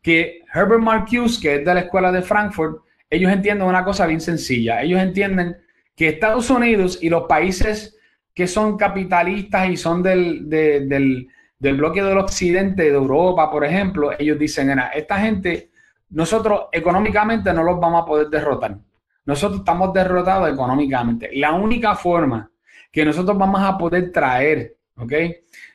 que 0.00 0.42
Herbert 0.54 0.82
Marcuse, 0.82 1.40
que 1.40 1.56
es 1.56 1.64
de 1.64 1.74
la 1.74 1.80
escuela 1.80 2.12
de 2.12 2.22
Frankfurt, 2.22 2.82
ellos 3.10 3.30
entienden 3.30 3.66
una 3.66 3.84
cosa 3.84 4.06
bien 4.06 4.20
sencilla, 4.20 4.80
ellos 4.80 5.00
entienden 5.00 5.56
que 5.96 6.08
Estados 6.08 6.48
Unidos 6.50 6.98
y 7.02 7.08
los 7.08 7.24
países 7.24 7.98
que 8.32 8.46
son 8.46 8.76
capitalistas 8.76 9.68
y 9.68 9.76
son 9.76 10.02
del, 10.02 10.48
del 10.48 11.28
del 11.66 11.76
bloque 11.76 12.00
del 12.00 12.18
occidente, 12.18 12.84
de 12.84 12.94
Europa, 12.94 13.50
por 13.50 13.64
ejemplo, 13.64 14.12
ellos 14.16 14.38
dicen, 14.38 14.78
esta 14.94 15.18
gente, 15.18 15.70
nosotros 16.10 16.66
económicamente 16.70 17.52
no 17.52 17.64
los 17.64 17.80
vamos 17.80 18.02
a 18.02 18.06
poder 18.06 18.28
derrotar. 18.28 18.78
Nosotros 19.24 19.60
estamos 19.60 19.92
derrotados 19.92 20.48
económicamente. 20.48 21.30
La 21.34 21.52
única 21.52 21.96
forma 21.96 22.48
que 22.92 23.04
nosotros 23.04 23.36
vamos 23.36 23.60
a 23.62 23.76
poder 23.76 24.12
traer, 24.12 24.76
¿ok? 24.96 25.12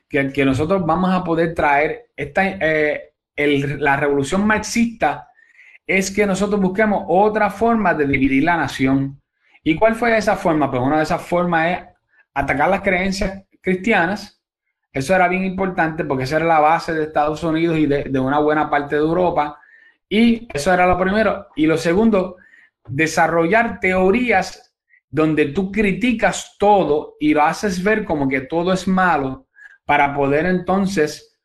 Que, 0.07 0.31
que 0.33 0.45
nosotros 0.45 0.86
vamos 0.86 1.13
a 1.13 1.24
poder 1.25 1.53
traer 1.53 2.12
esta, 2.15 2.48
eh, 2.48 3.12
la 3.36 3.98
revolución 3.98 4.48
marxista 4.48 5.27
es 5.86 6.10
que 6.10 6.25
nosotros 6.25 6.62
busquemos 6.62 7.03
otra 7.07 7.50
forma 7.50 7.93
de 7.93 8.07
dividir 8.07 8.43
la 8.43 8.55
nación. 8.55 9.21
¿Y 9.62 9.75
cuál 9.75 9.95
fue 9.95 10.17
esa 10.17 10.38
forma? 10.38 10.71
Pues 10.71 10.81
una 10.81 10.98
de 10.98 11.03
esas 11.03 11.21
formas 11.21 11.67
es 11.67 11.86
atacar 12.33 12.69
las 12.69 12.81
creencias 12.81 13.43
cristianas, 13.62 14.40
eso 14.93 15.15
era 15.15 15.27
bien 15.27 15.45
importante 15.45 16.03
porque 16.03 16.25
esa 16.25 16.38
era 16.38 16.45
la 16.45 16.60
base 16.60 16.93
de 16.93 17.03
Estados 17.03 17.43
Unidos 17.43 17.77
y 17.77 17.86
de, 17.86 18.19
una 18.19 18.39
buena 18.39 18.69
parte 18.69 18.95
de 18.95 19.01
Europa. 19.01 19.60
Y 20.10 20.48
eso 20.53 20.74
era 20.74 20.86
lo 20.86 20.98
primero. 20.98 21.48
Y 21.55 21.65
lo 21.65 21.77
segundo, 21.77 22.38
desarrollar 22.88 23.79
teorías 23.79 24.74
donde 25.10 25.48
tú 25.48 25.71
criticas 25.71 26.55
todo 26.57 27.15
y 27.19 27.33
lo 27.33 27.43
haces 27.43 27.83
ver 27.83 28.03
como 28.03 28.27
que 28.27 28.41
todo 28.41 28.74
es 28.74 28.88
malo 28.88 29.48
para 29.86 30.13
poder 30.13 30.45
entonces 30.45 31.39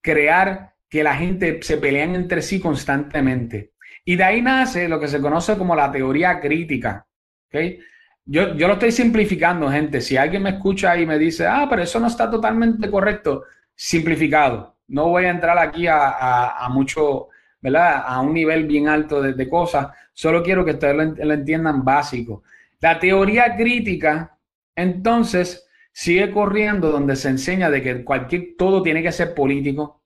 crear 0.00 0.74
que 0.88 1.02
la 1.02 1.14
gente 1.14 1.60
se 1.62 1.78
pelean 1.78 2.14
entre 2.16 2.42
sí 2.42 2.60
constantemente. 2.60 3.72
Y 4.04 4.16
de 4.16 4.24
ahí 4.24 4.42
nace 4.42 4.88
lo 4.88 4.98
que 4.98 5.08
se 5.08 5.20
conoce 5.20 5.56
como 5.56 5.76
la 5.76 5.90
teoría 5.90 6.40
crítica. 6.40 7.06
¿okay? 7.46 7.80
Yo, 8.24 8.54
yo 8.54 8.68
lo 8.68 8.74
estoy 8.74 8.92
simplificando, 8.92 9.70
gente. 9.70 10.00
Si 10.00 10.16
alguien 10.16 10.42
me 10.42 10.50
escucha 10.50 10.96
y 10.96 11.06
me 11.06 11.18
dice, 11.18 11.46
ah, 11.46 11.66
pero 11.68 11.82
eso 11.82 11.98
no 11.98 12.06
está 12.06 12.30
totalmente 12.30 12.90
correcto, 12.90 13.44
simplificado. 13.74 14.76
No 14.88 15.08
voy 15.08 15.24
a 15.24 15.30
entrar 15.30 15.58
aquí 15.58 15.86
a, 15.88 16.68
mucho, 16.70 17.28
¿verdad? 17.60 18.04
A 18.06 18.20
un 18.20 18.34
nivel 18.34 18.66
bien 18.66 18.88
alto 18.88 19.22
de, 19.22 19.48
cosas. 19.48 19.88
Solo 20.12 20.42
quiero 20.42 20.64
que 20.64 20.72
ustedes 20.72 20.94
lo, 21.18 21.34
entiendan 21.34 21.84
básico. 21.84 22.42
La 22.80 22.98
teoría 22.98 23.56
crítica, 23.56 24.36
entonces, 24.76 25.68
sigue 25.92 26.30
corriendo 26.30 26.90
donde 26.90 27.16
se 27.16 27.28
enseña 27.28 27.70
de 27.70 27.82
que 27.82 28.04
cualquier, 28.04 28.54
todo 28.58 28.82
tiene 28.82 29.02
que 29.02 29.12
ser 29.12 29.34
político, 29.34 30.02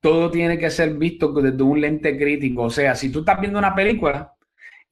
todo 0.00 0.30
tiene 0.30 0.58
que 0.58 0.70
ser 0.70 0.94
visto 0.94 1.32
desde 1.32 1.62
un 1.62 1.80
lente 1.80 2.16
crítico. 2.16 2.64
O 2.64 2.70
sea, 2.70 2.94
si 2.94 3.10
tú 3.10 3.20
estás 3.20 3.40
viendo 3.40 3.58
una 3.58 3.74
película, 3.74 4.34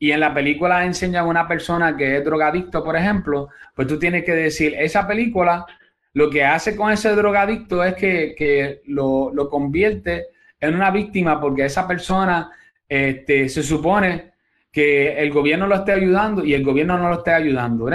y 0.02 0.12
en 0.12 0.21
la 0.21 0.33
película 0.33 0.87
enseñan 0.87 1.26
a 1.26 1.28
una 1.28 1.47
persona 1.47 1.95
que 1.95 2.16
es 2.16 2.25
drogadicto, 2.25 2.83
por 2.83 2.97
ejemplo, 2.97 3.50
pues 3.75 3.87
tú 3.87 3.99
tienes 3.99 4.25
que 4.25 4.33
decir, 4.33 4.75
esa 4.78 5.07
película 5.07 5.66
lo 6.14 6.30
que 6.30 6.42
hace 6.42 6.75
con 6.75 6.90
ese 6.90 7.14
drogadicto 7.14 7.85
es 7.85 7.95
que, 7.95 8.80
lo, 8.87 9.30
convierte 9.50 10.28
en 10.59 10.75
una 10.75 10.90
víctima 10.90 11.38
porque 11.38 11.66
esa 11.66 11.87
persona 11.87 12.50
este, 12.88 13.50
se 13.50 13.62
supone 13.62 14.33
que 14.73 15.19
el 15.19 15.30
gobierno 15.30 15.66
lo 15.66 15.76
esté 15.76 15.92
ayudando 15.92 16.45
y 16.47 16.54
el 16.54 16.64
gobierno 16.64 16.97
no 16.97 17.11
lo 17.11 17.16
esté 17.16 17.33
ayudando, 17.33 17.90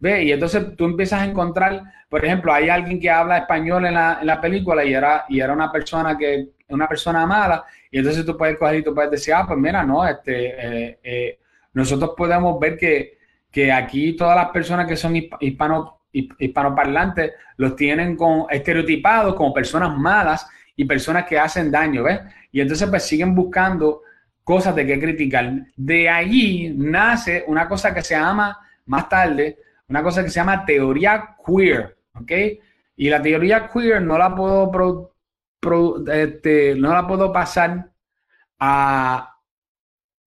¿Ve? 0.00 0.22
Y 0.22 0.30
entonces 0.30 0.76
tú 0.76 0.84
empiezas 0.84 1.22
a 1.22 1.24
encontrar, 1.24 1.82
por 2.08 2.24
ejemplo, 2.24 2.52
hay 2.52 2.68
alguien 2.68 3.00
que 3.00 3.10
habla 3.10 3.38
español 3.38 3.84
en 3.84 3.94
la, 3.94 4.38
película 4.40 4.84
y 4.84 4.94
era, 4.94 5.24
y 5.28 5.40
era 5.40 5.52
una 5.52 5.72
persona 5.72 6.16
que, 6.16 6.50
una 6.68 6.86
persona 6.86 7.26
mala, 7.26 7.64
y 7.90 7.98
entonces 7.98 8.24
tú 8.24 8.36
puedes 8.36 8.56
coger 8.56 8.76
y 8.76 8.84
tú 8.84 8.94
puedes 8.94 9.10
decir, 9.10 9.34
ah, 9.34 9.44
pues 9.44 9.58
mira, 9.58 9.82
no, 9.82 10.06
este, 10.06 10.54
eh, 10.56 10.98
eh, 11.02 11.38
nosotros 11.78 12.10
podemos 12.16 12.58
ver 12.58 12.76
que, 12.76 13.72
aquí 13.72 14.16
todas 14.16 14.36
las 14.36 14.50
personas 14.50 14.88
que 14.88 14.96
son 14.96 15.14
hispano, 15.14 16.00
hispanoparlantes 16.12 17.32
los 17.56 17.76
tienen 17.76 18.16
con, 18.16 18.46
estereotipados 18.50 19.36
como 19.36 19.54
personas 19.54 19.96
malas 19.96 20.48
y 20.74 20.84
personas 20.84 21.24
que 21.24 21.38
hacen 21.38 21.70
daño, 21.70 22.02
¿ves? 22.02 22.20
Y 22.50 22.60
entonces 22.60 22.88
pues 22.90 23.04
siguen 23.04 23.32
buscando 23.32 24.02
cosas 24.42 24.74
de 24.74 24.86
qué 24.86 24.98
criticar. 24.98 25.52
De 25.76 26.08
allí 26.08 26.74
nace 26.76 27.44
una 27.46 27.68
cosa 27.68 27.94
que 27.94 28.02
se 28.02 28.16
llama, 28.16 28.58
más 28.86 29.08
tarde, 29.08 29.58
una 29.88 30.02
cosa 30.02 30.24
que 30.24 30.30
se 30.30 30.40
llama 30.40 30.64
teoría 30.64 31.36
queer, 31.46 31.96
¿ok? 32.14 32.32
Y 32.96 33.08
la 33.08 33.22
teoría 33.22 33.68
queer 33.72 34.02
no 34.02 34.18
la 34.18 34.34
puedo, 34.34 35.12
este, 36.12 36.74
no 36.74 36.92
la 36.92 37.06
puedo 37.06 37.32
pasar 37.32 37.88
a, 38.58 39.37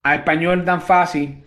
a 0.02 0.14
español 0.14 0.64
tan 0.64 0.82
fácil 0.82 1.46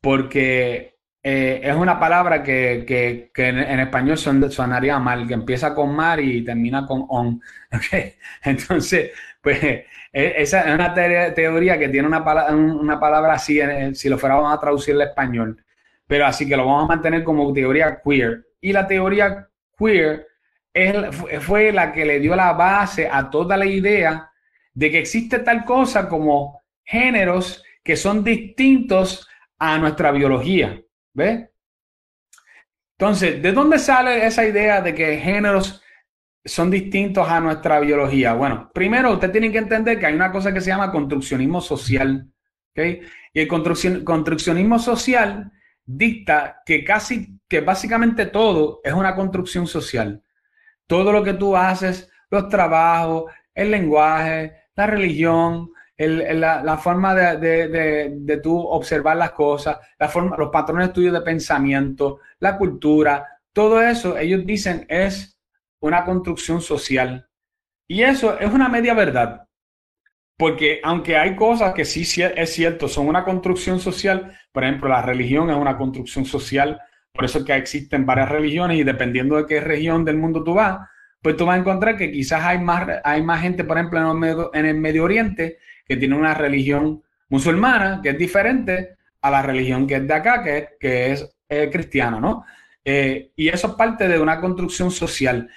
porque 0.00 0.92
eh, 1.22 1.60
es 1.62 1.76
una 1.76 2.00
palabra 2.00 2.42
que, 2.42 3.30
en, 3.36 3.80
español 3.80 4.18
sonaría 4.18 4.98
mal, 4.98 5.28
que 5.28 5.34
empieza 5.34 5.72
con 5.74 5.94
mar 5.94 6.18
y 6.18 6.44
termina 6.44 6.84
con 6.84 7.06
on. 7.08 7.40
Entonces, 8.44 9.12
pues 9.40 9.62
e, 9.62 9.86
esa 10.12 10.62
es 10.62 10.74
una 10.74 10.92
teoría 10.92 11.78
que 11.78 11.88
tiene 11.88 12.08
una, 12.08 12.22
una 12.52 12.98
palabra 12.98 13.34
así, 13.34 13.60
si 13.94 14.08
lo 14.08 14.18
fuéramos 14.18 14.52
a 14.52 14.60
traducir 14.60 14.96
al 14.96 15.02
español. 15.02 15.64
Pero 16.06 16.26
así 16.26 16.48
que 16.48 16.56
lo 16.56 16.66
vamos 16.66 16.84
a 16.84 16.94
mantener 16.94 17.22
como 17.22 17.52
teoría 17.52 18.00
queer. 18.04 18.44
Y 18.60 18.72
la 18.72 18.86
teoría 18.86 19.48
queer 19.78 20.26
fue 21.40 21.70
la 21.72 21.92
que 21.92 22.04
le 22.04 22.18
dio 22.18 22.34
la 22.34 22.52
base 22.52 23.08
a 23.10 23.30
toda 23.30 23.56
la 23.56 23.66
idea 23.66 24.28
de 24.74 24.90
que 24.90 24.98
existe 24.98 25.38
tal 25.38 25.64
cosa 25.64 26.08
como 26.08 26.60
géneros 26.84 27.62
que 27.82 27.96
son 27.96 28.22
distintos 28.24 29.28
a 29.58 29.78
nuestra 29.78 30.10
biología. 30.12 30.80
¿Ve? 31.14 31.50
Entonces, 32.98 33.42
¿de 33.42 33.52
dónde 33.52 33.78
sale 33.78 34.26
esa 34.26 34.46
idea 34.46 34.80
de 34.80 34.94
que 34.94 35.18
géneros 35.18 35.82
son 36.44 36.70
distintos 36.70 37.28
a 37.28 37.40
nuestra 37.40 37.80
biología? 37.80 38.34
Bueno, 38.34 38.70
primero 38.72 39.12
usted 39.12 39.30
tiene 39.30 39.50
que 39.50 39.58
entender 39.58 39.98
que 39.98 40.06
hay 40.06 40.14
una 40.14 40.32
cosa 40.32 40.52
que 40.52 40.60
se 40.60 40.68
llama 40.68 40.92
construccionismo 40.92 41.60
social. 41.60 42.30
¿okay? 42.70 43.00
Y 43.32 43.40
el 43.40 43.48
construccionismo 43.48 44.78
social 44.78 45.52
dicta 45.84 46.62
que 46.64 46.84
casi, 46.84 47.40
que 47.48 47.60
básicamente 47.60 48.26
todo 48.26 48.80
es 48.84 48.92
una 48.92 49.14
construcción 49.14 49.66
social. 49.66 50.22
Todo 50.86 51.12
lo 51.12 51.22
que 51.24 51.34
tú 51.34 51.56
haces, 51.56 52.10
los 52.30 52.48
trabajos, 52.48 53.32
el 53.54 53.70
lenguaje, 53.70 54.54
la 54.74 54.86
religión, 54.86 55.70
la, 56.08 56.78
forma 56.78 57.14
de, 57.14 57.68
de, 58.10 58.36
tú 58.38 58.58
observar 58.58 59.16
las 59.16 59.32
cosas, 59.32 59.78
la 59.98 60.08
forma, 60.08 60.36
los 60.36 60.50
patrones 60.50 60.92
tuyos 60.92 61.12
de 61.12 61.20
pensamiento, 61.20 62.20
la 62.40 62.56
cultura, 62.56 63.26
todo 63.52 63.80
eso, 63.82 64.16
ellos 64.18 64.44
dicen, 64.46 64.86
es 64.88 65.38
una 65.80 66.04
construcción 66.04 66.60
social. 66.60 67.28
Y 67.88 68.02
eso 68.02 68.38
es 68.40 68.52
una 68.52 68.68
media 68.68 68.94
verdad. 68.94 69.46
porque 70.38 70.80
aunque 70.82 71.16
hay 71.16 71.36
cosas 71.36 71.72
que 71.74 71.84
sí 71.84 72.02
es 72.20 72.52
cierto, 72.52 72.88
son 72.88 73.06
una 73.08 73.24
construcción 73.24 73.78
social, 73.80 74.36
por 74.52 74.64
ejemplo, 74.64 74.88
la 74.88 75.02
religión 75.02 75.50
es 75.50 75.56
una 75.56 75.76
construcción 75.78 76.24
social, 76.24 76.80
por 77.12 77.24
eso 77.24 77.38
es 77.40 77.44
que 77.44 77.54
existen 77.54 78.06
varias 78.06 78.28
religiones 78.28 78.78
y 78.78 78.84
dependiendo 78.84 79.36
de 79.36 79.46
qué 79.46 79.60
región 79.60 80.04
del 80.04 80.16
mundo 80.18 80.42
tú 80.42 80.54
vas, 80.54 80.80
pues 81.20 81.36
tú 81.36 81.46
vas 81.46 81.56
a 81.56 81.60
encontrar 81.60 81.96
que 81.96 82.10
quizás 82.10 82.42
hay 82.42 82.58
más, 82.58 82.88
hay 83.04 83.22
más 83.22 83.40
gente, 83.42 83.64
por 83.64 83.76
ejemplo, 83.78 84.00
en 84.10 84.18
Medio, 84.18 84.50
en 84.54 84.66
el 84.66 84.76
Medio 84.78 85.04
Oriente 85.04 85.58
que 85.86 85.96
tiene 85.96 86.16
una 86.16 86.34
religión 86.34 87.02
musulmana 87.28 88.00
que 88.02 88.10
es 88.10 88.18
diferente 88.18 88.96
a 89.20 89.30
la 89.30 89.42
religión 89.42 89.86
que 89.86 89.96
es 89.96 90.06
de 90.06 90.14
acá, 90.14 90.42
que, 90.42 90.70
que 90.78 91.12
es 91.12 91.28
eh, 91.48 91.70
cristiana, 91.70 92.18
¿no? 92.18 92.44
Eh, 92.84 93.32
y 93.36 93.48
eso 93.48 93.68
es 93.68 93.74
parte 93.74 94.08
de 94.08 94.18
una 94.18 94.40
construcción 94.40 94.90
social. 94.90 95.48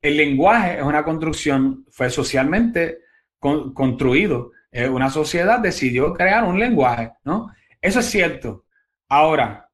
El 0.00 0.16
lenguaje 0.16 0.78
es 0.78 0.82
una 0.82 1.04
construcción, 1.04 1.84
fue 1.90 2.10
socialmente 2.10 2.98
construido. 3.38 4.52
Eh, 4.72 4.88
una 4.88 5.10
sociedad 5.10 5.60
decidió 5.60 6.12
crear 6.14 6.44
un 6.44 6.58
lenguaje, 6.58 7.12
¿no? 7.24 7.52
Eso 7.80 8.00
es 8.00 8.06
cierto. 8.06 8.64
Ahora, 9.08 9.70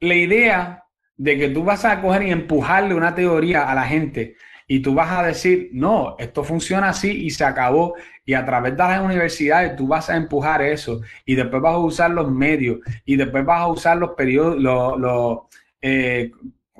la 0.00 0.14
idea 0.14 0.84
de 1.16 1.38
que 1.38 1.48
tú 1.48 1.64
vas 1.64 1.84
a 1.84 2.00
coger 2.02 2.24
y 2.24 2.30
empujarle 2.30 2.94
una 2.94 3.14
teoría 3.14 3.70
a 3.70 3.74
la 3.74 3.84
gente 3.84 4.36
y 4.66 4.80
tú 4.80 4.92
vas 4.94 5.10
a 5.10 5.22
decir, 5.22 5.70
no, 5.72 6.16
esto 6.18 6.44
funciona 6.44 6.88
así 6.90 7.24
y 7.24 7.30
se 7.30 7.44
acabó. 7.44 7.94
Y 8.26 8.34
a 8.34 8.44
través 8.44 8.72
de 8.72 8.78
las 8.78 9.00
universidades 9.00 9.76
tú 9.76 9.86
vas 9.86 10.10
a 10.10 10.16
empujar 10.16 10.60
eso 10.60 11.00
y 11.24 11.36
después 11.36 11.62
vas 11.62 11.74
a 11.74 11.78
usar 11.78 12.10
los 12.10 12.30
medios 12.30 12.80
y 13.04 13.14
después 13.14 13.44
vas 13.44 13.60
a 13.60 13.68
usar 13.68 13.96
los 13.96 14.10
periodos, 14.10 15.46
eh, 15.80 16.32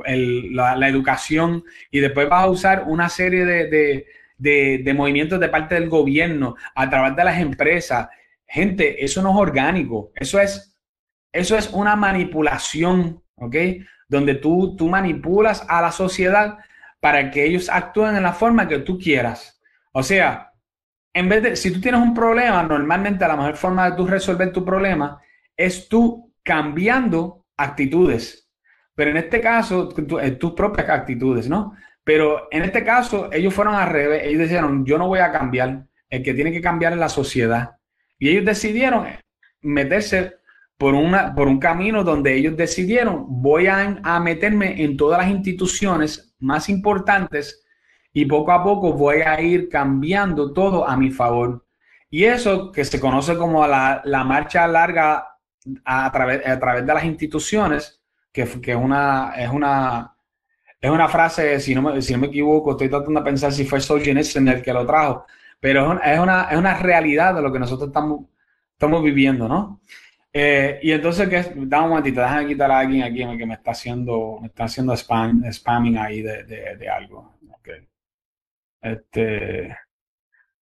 la, 0.05 0.89
educación 0.89 1.63
y 1.91 2.01
después 2.01 2.29
vas 2.29 2.43
a 2.43 2.51
usar 2.51 2.85
una 2.89 3.09
serie 3.09 3.45
de, 3.45 4.07
de, 4.39 4.95
movimientos 4.95 5.39
de 5.39 5.49
parte 5.49 5.77
del 5.77 5.89
gobierno 5.89 6.57
a 6.75 6.91
través 6.91 7.15
de 7.15 7.25
las 7.25 7.41
empresas. 7.41 8.09
Gente, 8.47 9.05
eso 9.05 9.23
no 9.23 9.31
es 9.31 9.37
orgánico, 9.37 10.11
eso 10.17 10.41
es, 10.41 10.77
eso 11.33 11.57
es 11.57 11.71
una 11.73 11.95
manipulación, 11.95 13.23
¿ok? 13.37 13.57
Donde 14.09 14.35
tú, 14.35 14.75
tú 14.77 14.89
manipulas 14.89 15.65
a 15.69 15.81
la 15.81 15.93
sociedad 15.93 16.59
para 16.99 17.31
que 17.31 17.45
ellos 17.45 17.69
actúen 17.69 18.17
en 18.17 18.25
la 18.25 18.33
forma 18.33 18.67
que 18.67 18.81
tú 18.81 18.99
quieras. 18.99 19.61
O 19.93 20.03
sea, 20.03 20.53
en 21.17 21.31
vez 21.31 21.43
de, 21.43 21.57
si 21.57 21.71
tú 21.71 21.81
tienes 21.81 22.03
un 22.03 22.13
problema, 22.13 22.63
normalmente 22.63 23.27
la 23.27 23.37
mejor 23.37 23.57
forma 23.57 23.89
de 23.89 23.97
tú 23.97 24.07
resolver 24.07 24.53
tu 24.53 24.63
problema 24.63 25.19
es 25.57 25.89
tú 25.89 26.31
cambiando 26.43 27.47
actitudes. 27.57 28.51
Pero 28.95 29.13
en 29.13 29.17
este 29.17 29.41
caso, 29.41 29.95
eh, 30.21 30.33
tus 30.33 30.53
propias 30.53 30.91
actitudes, 30.91 31.49
¿no? 31.49 31.73
Pero 32.05 32.49
en 32.51 32.65
este 32.65 32.85
caso, 32.85 33.31
ellos 33.33 33.55
fueron 33.55 33.75
al 33.77 33.89
revés. 33.89 34.25
Ellos 34.25 34.43
dijeron, 34.43 34.85
yo 34.85 34.99
no 34.99 35.09
voy 35.09 35.21
a 35.21 35.33
cambiar. 35.33 35.87
El 36.11 36.23
que 36.23 36.35
tiene 36.35 36.53
que 36.53 36.61
cambiar 36.61 36.93
es 36.93 36.99
la 36.99 37.09
sociedad. 37.09 37.77
Y 38.19 38.29
ellos 38.29 38.45
decidieron 38.45 39.07
meterse 39.63 40.35
por, 40.77 40.93
una, 40.93 41.35
por 41.35 41.49
un 41.49 41.59
camino 41.59 42.05
donde 42.05 42.35
ellos 42.35 42.59
decidieron, 42.59 43.25
voy 43.27 43.69
a, 43.69 44.01
a 44.03 44.21
meterme 44.21 44.83
en 44.85 44.99
todas 44.99 45.21
las 45.23 45.31
instituciones 45.31 46.37
más 46.41 46.69
importantes 46.69 47.66
y 48.17 48.25
poco 48.25 48.51
a 48.51 48.65
poco 48.65 48.95
voy 48.95 49.17
a 49.17 49.39
ir 49.43 49.69
cambiando 49.69 50.51
todo 50.55 50.89
a 50.89 50.97
mi 50.97 51.11
favor. 51.11 51.67
Y 52.09 52.25
eso 52.25 52.73
que 52.73 52.83
se 52.83 52.99
conoce 52.99 53.37
como 53.37 53.67
la, 53.67 54.01
la 54.07 54.25
marcha 54.25 54.67
larga 54.67 55.37
a 55.85 56.11
través, 56.11 56.47
a 56.47 56.59
través 56.59 56.87
de 56.87 56.95
las 56.95 57.05
instituciones, 57.05 58.01
que, 58.33 58.47
que 58.63 58.71
es, 58.71 58.77
una, 58.79 59.35
es, 59.37 59.51
una, 59.51 60.17
es 60.81 60.91
una 60.91 61.09
frase, 61.09 61.61
si 61.61 61.75
no, 61.75 61.83
me, 61.83 62.01
si 62.01 62.15
no 62.15 62.21
me 62.21 62.29
equivoco, 62.29 62.71
estoy 62.71 62.89
tratando 62.89 63.21
de 63.21 63.25
pensar 63.27 63.53
si 63.53 63.67
fue 63.67 63.83
Solzhenitsyn 63.83 64.49
el 64.49 64.63
que 64.63 64.73
lo 64.73 64.87
trajo, 64.87 65.27
pero 65.61 66.01
es 66.03 66.19
una, 66.19 66.45
es 66.45 66.57
una 66.57 66.73
realidad 66.73 67.35
de 67.35 67.43
lo 67.43 67.53
que 67.53 67.59
nosotros 67.59 67.89
estamos, 67.89 68.21
estamos 68.73 69.03
viviendo, 69.05 69.47
¿no? 69.47 69.83
Eh, 70.39 70.81
y 70.83 70.93
entonces, 70.93 71.31
que 71.31 71.53
da 71.67 71.81
un 71.81 71.89
momentito, 71.89 72.21
déjame 72.21 72.47
quitar 72.49 72.71
a 72.71 72.81
alguien 72.81 73.03
aquí 73.03 73.39
que 73.39 73.47
me 73.47 73.55
está 73.55 73.71
haciendo, 73.71 74.37
me 74.41 74.49
está 74.49 74.65
haciendo 74.65 74.93
spam, 74.95 75.43
spamming 75.51 75.97
ahí 75.97 76.21
de, 76.21 76.45
de, 76.45 76.89
algo. 76.91 77.36
Este, 78.93 79.77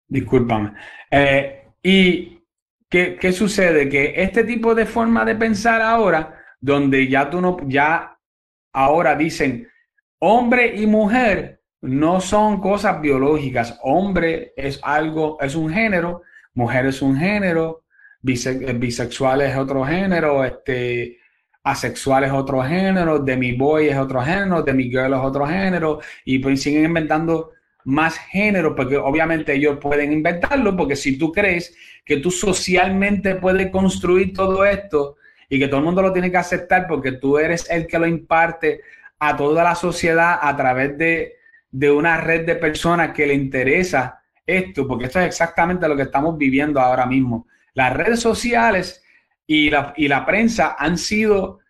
discúlpame. 0.07 0.73
Eh, 1.11 1.69
y 1.83 2.43
¿qué, 2.89 3.17
¿qué, 3.21 3.33
sucede? 3.33 3.89
Que 3.89 4.15
este 4.17 4.45
tipo 4.45 4.75
de 4.75 4.87
forma 4.87 5.25
de 5.25 5.35
pensar 5.35 5.83
ahora, 5.83 6.39
donde 6.61 7.09
ya 7.09 7.29
tú 7.29 7.41
no, 7.41 7.57
ya 7.67 8.19
ahora 8.73 9.15
dicen 9.15 9.69
hombre 10.19 10.75
y 10.75 10.87
mujer 10.87 11.61
no 11.83 12.21
son 12.21 12.61
cosas 12.61 13.01
biológicas. 13.01 13.79
Hombre 13.83 14.53
es 14.57 14.81
algo, 14.83 15.39
es 15.41 15.55
un 15.55 15.71
género, 15.71 16.23
mujer 16.55 16.87
es 16.87 17.03
un 17.03 17.17
género, 17.17 17.85
bisexual 18.23 19.43
es 19.43 19.57
otro 19.57 19.85
género, 19.85 20.45
este, 20.45 21.19
asexual 21.63 22.25
es 22.25 22.33
otro 22.33 22.63
género, 22.63 23.19
demi 23.19 23.53
boy 23.53 23.89
es 23.89 23.99
otro 23.99 24.23
género, 24.23 24.63
demi 24.63 24.85
girl 24.85 25.13
es 25.13 25.21
otro 25.21 25.47
género, 25.47 26.01
y 26.25 26.39
pues 26.39 26.63
siguen 26.63 26.85
inventando 26.85 27.53
más 27.85 28.19
géneros, 28.19 28.75
porque 28.77 28.97
obviamente 28.97 29.55
ellos 29.55 29.79
pueden 29.81 30.13
inventarlo, 30.13 30.77
porque 30.77 30.97
si 30.97 31.19
tú 31.19 31.33
crees 31.33 31.77
que 32.05 32.19
tú 32.19 32.31
socialmente 32.31 33.37
puedes 33.37 33.71
construir 33.71 34.33
todo 34.33 34.65
esto 34.65 35.17
y 35.49 35.59
que 35.59 35.69
todo 35.69 35.79
el 35.79 35.85
mundo 35.85 36.03
lo 36.03 36.13
tiene 36.13 36.31
que 36.31 36.37
aceptar 36.39 36.87
porque 36.87 37.13
tú 37.13 37.39
eres 37.39 37.69
el 37.71 37.87
que 37.87 37.99
lo 37.99 38.07
imparte 38.07 38.81
a 39.19 39.37
toda 39.37 39.63
la 39.65 39.75
sociedad 39.75 40.39
a 40.41 40.57
través 40.57 40.97
de, 40.99 41.35
de 41.71 41.91
una 41.91 42.21
red 42.21 42.47
de 42.47 42.57
personas 42.57 43.13
que 43.13 43.27
le 43.27 43.35
interesa 43.35 44.21
esto, 44.47 44.87
porque 44.87 45.07
esto 45.07 45.21
es 45.21 45.27
exactamente 45.27 45.89
lo 45.89 45.97
que 45.97 46.03
estamos 46.03 46.37
viviendo 46.37 46.81
ahora 46.81 47.07
mismo. 47.07 47.47
Las 47.75 47.95
redes 47.95 48.21
sociales 48.21 49.03
y 49.47 49.71
la, 49.71 49.93
y 49.97 50.09
la 50.09 50.25
prensa 50.25 50.77
han 50.79 50.99
sido, 50.99 51.61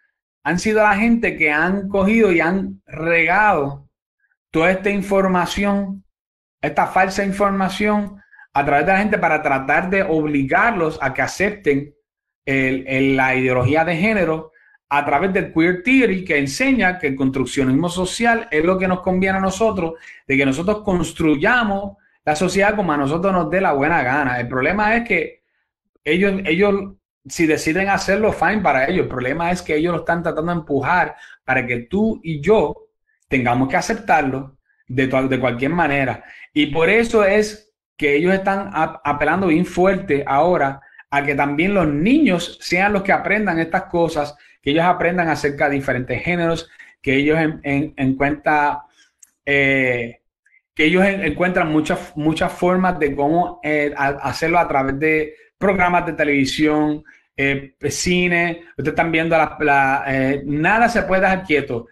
han 0.42 0.59
sido 0.59 0.83
la 0.83 0.96
gente 0.96 1.37
que 1.37 1.50
han 1.50 1.88
cogido 1.88 2.33
y 2.33 2.40
han 2.40 2.83
regado 2.87 3.88
toda 4.50 4.70
esta 4.70 4.90
información, 4.90 6.04
esta 6.66 6.87
falsa 6.87 7.24
información 7.24 8.20
a 8.53 8.64
través 8.64 8.87
de 8.87 8.92
la 8.92 8.98
gente 8.98 9.18
para 9.18 9.42
tratar 9.42 9.90
de 9.90 10.03
obligarlos 10.03 10.98
a 11.03 11.12
que 11.12 11.22
acepten 11.22 11.94
la 12.46 13.35
ideología 13.35 13.85
de 13.85 13.96
género 13.96 14.53
a 14.88 15.05
través 15.05 15.33
del 15.33 15.53
queer 15.53 15.83
theory 15.83 16.24
que 16.24 16.38
enseña 16.38 16.98
que 16.98 17.09
el 17.09 17.16
construccionismo 17.16 17.88
social 17.88 18.46
es 18.50 18.64
lo 18.64 18.79
que 18.79 18.87
nos 18.87 19.00
conviene 19.00 19.38
a 19.38 19.40
nosotros, 19.40 19.94
de 20.27 20.37
que 20.37 20.46
nosotros 20.46 20.83
construyamos 20.85 21.96
la 22.24 22.37
sociedad 22.37 22.77
como 22.77 22.92
a 22.92 22.96
nosotros 22.96 23.33
nos 23.33 23.50
dé 23.50 23.61
la 23.61 23.72
buena 23.72 24.03
gana. 24.03 24.40
El 24.40 24.48
problema 24.48 24.96
es 24.96 25.07
que 25.07 25.42
ellos, 26.05 26.40
ellos, 26.44 26.94
si 27.27 27.46
deciden 27.46 27.88
hacerlo, 27.88 28.33
fine 28.33 28.61
para 28.61 28.87
ellos. 28.87 29.05
El 29.05 29.09
problema 29.09 29.50
es 29.50 29.62
que 29.62 29.77
ellos 29.77 29.92
lo 29.92 30.00
están 30.00 30.22
tratando 30.22 30.53
de 30.53 30.59
empujar 30.59 31.16
para 31.44 31.66
que 31.66 31.81
tú 31.81 32.20
y 32.22 32.40
yo 32.40 32.88
tengamos 33.29 33.68
que 33.68 33.77
aceptarlo 33.77 34.57
de, 34.87 35.07
de 35.07 35.40
cualquier 35.40 35.70
manera. 35.70 36.25
Y 36.53 36.66
por 36.66 36.88
eso 36.88 37.25
es 37.25 37.73
que 37.97 38.16
ellos 38.16 38.35
están 38.35 38.70
apelando 38.73 39.49
bien 39.49 39.66
fuerte 39.66 40.25
ahora 40.27 40.81
a 41.11 41.25
que 41.25 41.35
también 41.35 41.75
los 41.75 41.87
niños 41.87 42.59
sean 42.61 42.92
los 42.92 43.03
que 43.03 43.12
aprendan 43.12 43.59
estas 43.61 43.85
cosas, 43.85 44.37
que 44.61 44.70
ellos 44.70 44.85
aprendan 44.85 45.29
acerca 45.29 45.68
de 45.68 45.77
diferentes 45.77 46.23
géneros, 46.23 46.68
que 47.01 47.16
ellos 47.16 47.38
en, 47.38 47.61
en, 47.97 48.18
eh, 49.47 50.20
que 50.75 50.85
ellos 50.85 51.05
encuentran 51.07 51.70
muchas, 51.70 52.16
muchas 52.16 52.53
formas 52.53 52.99
de 52.99 53.14
cómo 53.14 53.61
eh, 53.62 53.94
hacerlo 53.97 54.59
a 54.59 54.66
través 54.66 54.99
de 54.99 55.35
programas 55.57 56.05
de 56.07 56.14
televisión, 56.14 57.05
eh, 57.37 57.75
cine, 57.88 58.62
ustedes 58.70 58.88
están 58.88 59.12
viendo 59.12 59.37
la, 59.37 60.05
eh, 60.07 60.42
nada 60.44 60.88
se 60.88 61.03
puede 61.03 61.23
dejar 61.23 61.44
quieto. 61.44 61.87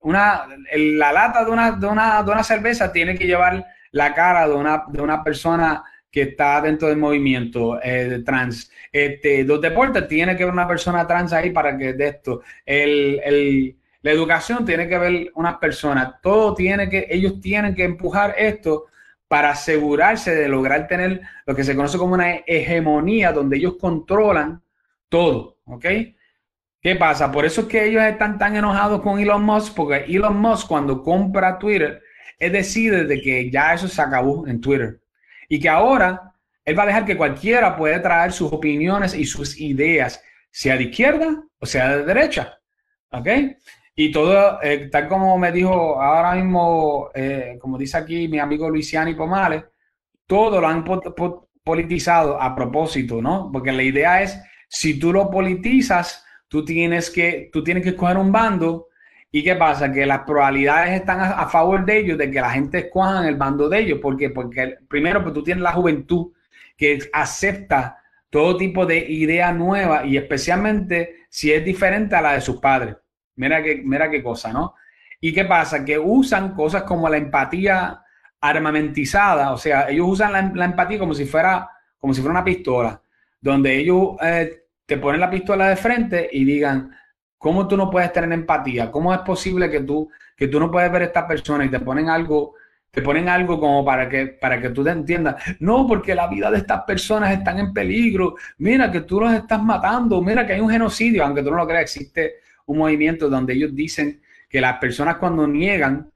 Una, 0.00 0.46
la 0.74 1.12
lata 1.12 1.44
de 1.44 1.50
una, 1.50 1.72
de, 1.72 1.86
una, 1.86 2.22
de 2.22 2.30
una 2.30 2.42
cerveza 2.42 2.92
tiene 2.92 3.16
que 3.16 3.26
llevar 3.26 3.64
la 3.92 4.14
cara 4.14 4.48
de 4.48 4.54
una, 4.54 4.84
de 4.88 5.00
una 5.00 5.22
persona 5.22 5.84
que 6.10 6.22
está 6.22 6.60
dentro 6.60 6.88
del 6.88 6.96
movimiento 6.96 7.78
eh, 7.82 8.22
trans. 8.24 8.70
Este, 8.90 9.44
los 9.44 9.60
deportes 9.60 10.08
tiene 10.08 10.36
que 10.36 10.42
haber 10.42 10.54
una 10.54 10.66
persona 10.66 11.06
trans 11.06 11.32
ahí 11.32 11.50
para 11.50 11.76
que 11.76 11.92
de 11.92 12.08
esto. 12.08 12.42
El, 12.66 13.20
el, 13.24 13.76
la 14.02 14.10
educación 14.10 14.64
tiene 14.64 14.88
que 14.88 14.98
ver 14.98 15.30
unas 15.34 15.58
personas. 15.58 16.14
Todo 16.20 16.54
tiene 16.54 16.88
que, 16.88 17.06
ellos 17.10 17.40
tienen 17.40 17.74
que 17.74 17.84
empujar 17.84 18.34
esto 18.38 18.86
para 19.28 19.50
asegurarse 19.50 20.34
de 20.34 20.48
lograr 20.48 20.88
tener 20.88 21.20
lo 21.46 21.54
que 21.54 21.62
se 21.62 21.76
conoce 21.76 21.98
como 21.98 22.14
una 22.14 22.36
hegemonía 22.46 23.30
donde 23.30 23.58
ellos 23.58 23.76
controlan 23.78 24.60
todo, 25.08 25.58
¿ok? 25.66 25.84
¿Qué 26.82 26.96
pasa? 26.96 27.30
Por 27.30 27.44
eso 27.44 27.62
es 27.62 27.66
que 27.66 27.84
ellos 27.84 28.02
están 28.02 28.38
tan 28.38 28.56
enojados 28.56 29.02
con 29.02 29.18
Elon 29.18 29.44
Musk, 29.44 29.74
porque 29.74 30.04
Elon 30.08 30.38
Musk 30.40 30.66
cuando 30.66 31.02
compra 31.02 31.58
Twitter, 31.58 32.02
él 32.38 32.52
decide 32.52 33.04
de 33.04 33.20
que 33.20 33.50
ya 33.50 33.74
eso 33.74 33.86
se 33.86 34.00
acabó 34.00 34.46
en 34.46 34.60
Twitter 34.60 35.00
y 35.48 35.60
que 35.60 35.68
ahora 35.68 36.32
él 36.64 36.78
va 36.78 36.84
a 36.84 36.86
dejar 36.86 37.04
que 37.04 37.16
cualquiera 37.16 37.76
pueda 37.76 38.00
traer 38.00 38.32
sus 38.32 38.50
opiniones 38.52 39.14
y 39.14 39.26
sus 39.26 39.60
ideas, 39.60 40.22
sea 40.50 40.76
de 40.76 40.84
izquierda 40.84 41.44
o 41.58 41.66
sea 41.66 41.96
de 41.96 42.04
derecha, 42.04 42.58
¿ok? 43.10 43.28
Y 43.94 44.10
todo, 44.10 44.62
eh, 44.62 44.88
tal 44.90 45.08
como 45.08 45.36
me 45.36 45.52
dijo 45.52 46.00
ahora 46.00 46.34
mismo, 46.34 47.10
eh, 47.14 47.58
como 47.60 47.76
dice 47.76 47.98
aquí 47.98 48.28
mi 48.28 48.38
amigo 48.38 48.70
Luisiani 48.70 49.14
Pomales, 49.14 49.64
todo 50.26 50.60
lo 50.60 50.66
han 50.66 50.82
politizado 51.62 52.40
a 52.40 52.54
propósito, 52.54 53.20
¿no? 53.20 53.50
Porque 53.52 53.72
la 53.72 53.82
idea 53.82 54.22
es, 54.22 54.40
si 54.68 54.98
tú 54.98 55.12
lo 55.12 55.30
politizas, 55.30 56.24
tú 56.50 56.64
tienes 56.64 57.10
que, 57.10 57.48
tú 57.52 57.62
tienes 57.64 57.82
que 57.82 57.90
escoger 57.90 58.18
un 58.18 58.32
bando. 58.32 58.88
¿Y 59.30 59.44
qué 59.44 59.54
pasa? 59.54 59.92
Que 59.92 60.04
las 60.04 60.22
probabilidades 60.22 61.00
están 61.00 61.20
a, 61.20 61.46
favor 61.46 61.84
de 61.86 61.98
ellos, 61.98 62.18
de 62.18 62.30
que 62.30 62.40
la 62.40 62.50
gente 62.50 62.78
escoja 62.78 63.26
el 63.26 63.36
bando 63.36 63.68
de 63.68 63.78
ellos. 63.78 64.00
¿Por 64.00 64.16
qué? 64.16 64.30
Porque 64.30 64.78
primero, 64.88 65.22
pues 65.22 65.32
tú 65.32 65.44
tienes 65.44 65.62
la 65.62 65.72
juventud 65.72 66.32
que 66.76 66.98
acepta 67.12 67.98
todo 68.28 68.56
tipo 68.56 68.84
de 68.84 68.98
idea 68.98 69.52
nueva 69.52 70.04
y 70.04 70.16
especialmente 70.16 71.26
si 71.28 71.52
es 71.52 71.64
diferente 71.64 72.16
a 72.16 72.22
la 72.22 72.32
de 72.32 72.40
sus 72.40 72.56
padres. 72.56 72.96
Mira 73.36 73.62
qué, 73.62 73.80
mira 73.84 74.10
qué 74.10 74.20
cosa, 74.20 74.52
¿no? 74.52 74.74
¿Y 75.20 75.32
qué 75.32 75.44
pasa? 75.44 75.84
Que 75.84 75.98
usan 75.98 76.54
cosas 76.54 76.82
como 76.82 77.08
la 77.08 77.16
empatía 77.16 78.02
armamentizada, 78.40 79.52
o 79.52 79.58
sea, 79.58 79.88
ellos 79.90 80.08
usan 80.08 80.54
la, 80.56 80.64
empatía 80.64 80.98
como 80.98 81.12
si 81.14 81.26
fuera 81.26 81.68
como 81.98 82.14
si 82.14 82.22
fuera 82.22 82.32
una 82.32 82.44
pistola, 82.44 83.00
donde 83.40 83.76
ellos 83.76 84.16
eh, 84.22 84.60
te 84.90 84.96
ponen 84.96 85.20
la 85.20 85.30
pistola 85.30 85.68
de 85.68 85.76
frente 85.76 86.28
y 86.32 86.44
digan, 86.44 86.90
¿cómo 87.38 87.68
tú 87.68 87.76
no 87.76 87.88
puedes 87.88 88.12
tener 88.12 88.32
empatía? 88.32 88.90
¿Cómo 88.90 89.14
es 89.14 89.20
posible 89.20 89.70
que 89.70 89.78
tú, 89.82 90.10
que 90.36 90.48
tú 90.48 90.58
no 90.58 90.68
puedes 90.68 90.90
ver 90.90 91.02
a 91.02 91.04
esta 91.04 91.28
persona 91.28 91.64
y 91.64 91.68
te 91.68 91.78
ponen 91.78 92.08
algo, 92.08 92.56
te 92.90 93.00
ponen 93.00 93.28
algo 93.28 93.60
como 93.60 93.84
para 93.84 94.08
que, 94.08 94.26
para 94.26 94.60
que 94.60 94.70
tú 94.70 94.82
te 94.82 94.90
entiendas? 94.90 95.36
No, 95.60 95.86
porque 95.86 96.12
la 96.12 96.26
vida 96.26 96.50
de 96.50 96.58
estas 96.58 96.82
personas 96.82 97.30
están 97.30 97.60
en 97.60 97.72
peligro. 97.72 98.34
Mira 98.58 98.90
que 98.90 99.02
tú 99.02 99.20
los 99.20 99.32
estás 99.32 99.62
matando. 99.62 100.20
Mira 100.20 100.44
que 100.44 100.54
hay 100.54 100.60
un 100.60 100.70
genocidio, 100.70 101.24
aunque 101.24 101.44
tú 101.44 101.52
no 101.52 101.58
lo 101.58 101.68
creas, 101.68 101.82
existe 101.82 102.38
un 102.66 102.78
movimiento 102.78 103.28
donde 103.28 103.52
ellos 103.52 103.72
dicen 103.72 104.20
que 104.48 104.60
las 104.60 104.78
personas 104.78 105.18
cuando 105.18 105.46
niegan 105.46 106.10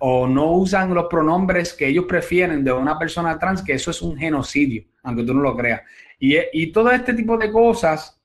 o 0.00 0.26
no 0.26 0.52
usan 0.52 0.94
los 0.94 1.08
pronombres 1.10 1.74
que 1.74 1.88
ellos 1.88 2.06
prefieren 2.06 2.64
de 2.64 2.72
una 2.72 2.98
persona 2.98 3.38
trans, 3.38 3.62
que 3.62 3.74
eso 3.74 3.90
es 3.90 4.00
un 4.00 4.16
genocidio, 4.16 4.84
aunque 5.02 5.24
tú 5.24 5.34
no 5.34 5.42
lo 5.42 5.54
creas. 5.54 5.82
Y, 6.24 6.36
y 6.52 6.70
todo 6.70 6.92
este 6.92 7.14
tipo 7.14 7.36
de 7.36 7.50
cosas 7.50 8.16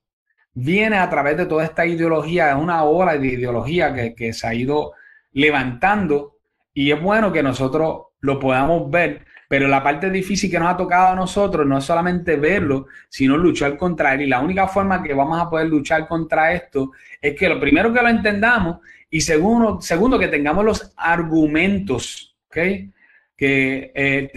viene 0.54 0.98
a 0.98 1.10
través 1.10 1.36
de 1.36 1.48
toda 1.48 1.64
esta 1.64 1.84
ideología, 1.84 2.52
es 2.52 2.56
una 2.56 2.84
ola 2.84 3.18
de 3.18 3.26
ideología 3.26 4.14
que, 4.16 4.34
se 4.34 4.46
ha 4.46 4.54
ido 4.54 4.94
levantando 5.32 6.38
y 6.76 6.92
es 6.92 7.02
bueno 7.02 7.34
que 7.34 7.42
nosotros 7.42 8.04
lo 8.20 8.40
podamos 8.40 8.92
ver 8.92 9.26
pero 9.50 9.68
la 9.68 9.82
parte 9.82 10.12
difícil 10.12 10.52
que 10.52 10.60
nos 10.60 10.70
ha 10.70 10.78
tocado 10.78 11.08
a 11.14 11.16
nosotros 11.16 11.66
no 11.66 11.78
es 11.78 11.86
solamente 11.86 12.36
verlo, 12.36 12.88
sino 13.08 13.38
luchar 13.38 13.78
contra 13.78 14.14
él. 14.14 14.24
Y 14.24 14.28
la 14.28 14.42
única 14.42 14.68
forma 14.68 15.02
que 15.02 15.14
vamos 15.14 15.40
a 15.40 15.50
poder 15.50 15.68
luchar 15.68 16.06
contra 16.06 16.52
esto 16.52 16.92
es 17.22 17.34
que 17.34 17.48
lo 17.48 17.58
primero 17.58 17.94
que 17.94 18.02
lo 18.02 18.10
entendamos 18.10 18.80
y 19.10 19.22
segundo, 19.22 19.80
segundo 19.80 20.20
que 20.20 20.28
tengamos 20.28 20.66
los 20.66 20.94
argumentos. 20.98 22.36
Que 22.52 22.92
eh, 23.38 24.32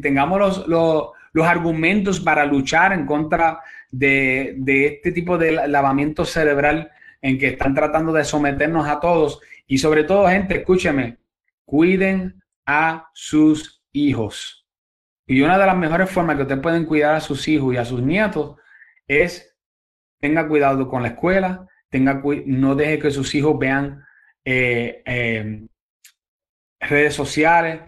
tengamos 0.00 0.38
los, 0.38 0.68
los, 0.68 1.08
argumentos 1.46 2.20
para 2.20 2.44
luchar 2.44 2.92
en 2.92 3.06
contra 3.06 3.60
de, 3.90 4.54
de 4.58 4.86
este 4.86 5.12
tipo 5.12 5.38
de 5.38 5.68
lavamiento 5.68 6.24
cerebral 6.24 6.90
en 7.20 7.38
que 7.38 7.48
están 7.48 7.74
tratando 7.74 8.12
de 8.12 8.24
someternos 8.24 8.88
a 8.88 9.00
todos. 9.00 9.40
Y 9.66 9.78
sobre 9.78 10.04
todo, 10.04 10.28
gente, 10.28 10.56
escúcheme, 10.56 11.18
cuiden 11.64 12.42
a 12.66 13.08
sus 13.12 13.82
hijos. 13.92 14.66
Y 15.26 15.42
una 15.42 15.58
de 15.58 15.66
las 15.66 15.76
mejores 15.76 16.10
formas 16.10 16.36
que 16.36 16.42
ustedes 16.42 16.62
pueden 16.62 16.86
cuidar 16.86 17.14
a 17.14 17.20
sus 17.20 17.46
hijos 17.48 17.74
y 17.74 17.76
a 17.76 17.84
sus 17.84 18.02
nietos 18.02 18.56
es 19.06 19.54
tenga 20.20 20.48
cuidado 20.48 20.88
con 20.88 21.02
la 21.02 21.08
escuela, 21.08 21.66
tenga 21.90 22.22
no 22.46 22.74
deje 22.74 22.98
que 22.98 23.10
sus 23.10 23.34
hijos 23.34 23.58
vean 23.58 24.04
eh, 24.44 25.02
eh, 25.04 25.66
redes 26.80 27.14
sociales, 27.14 27.82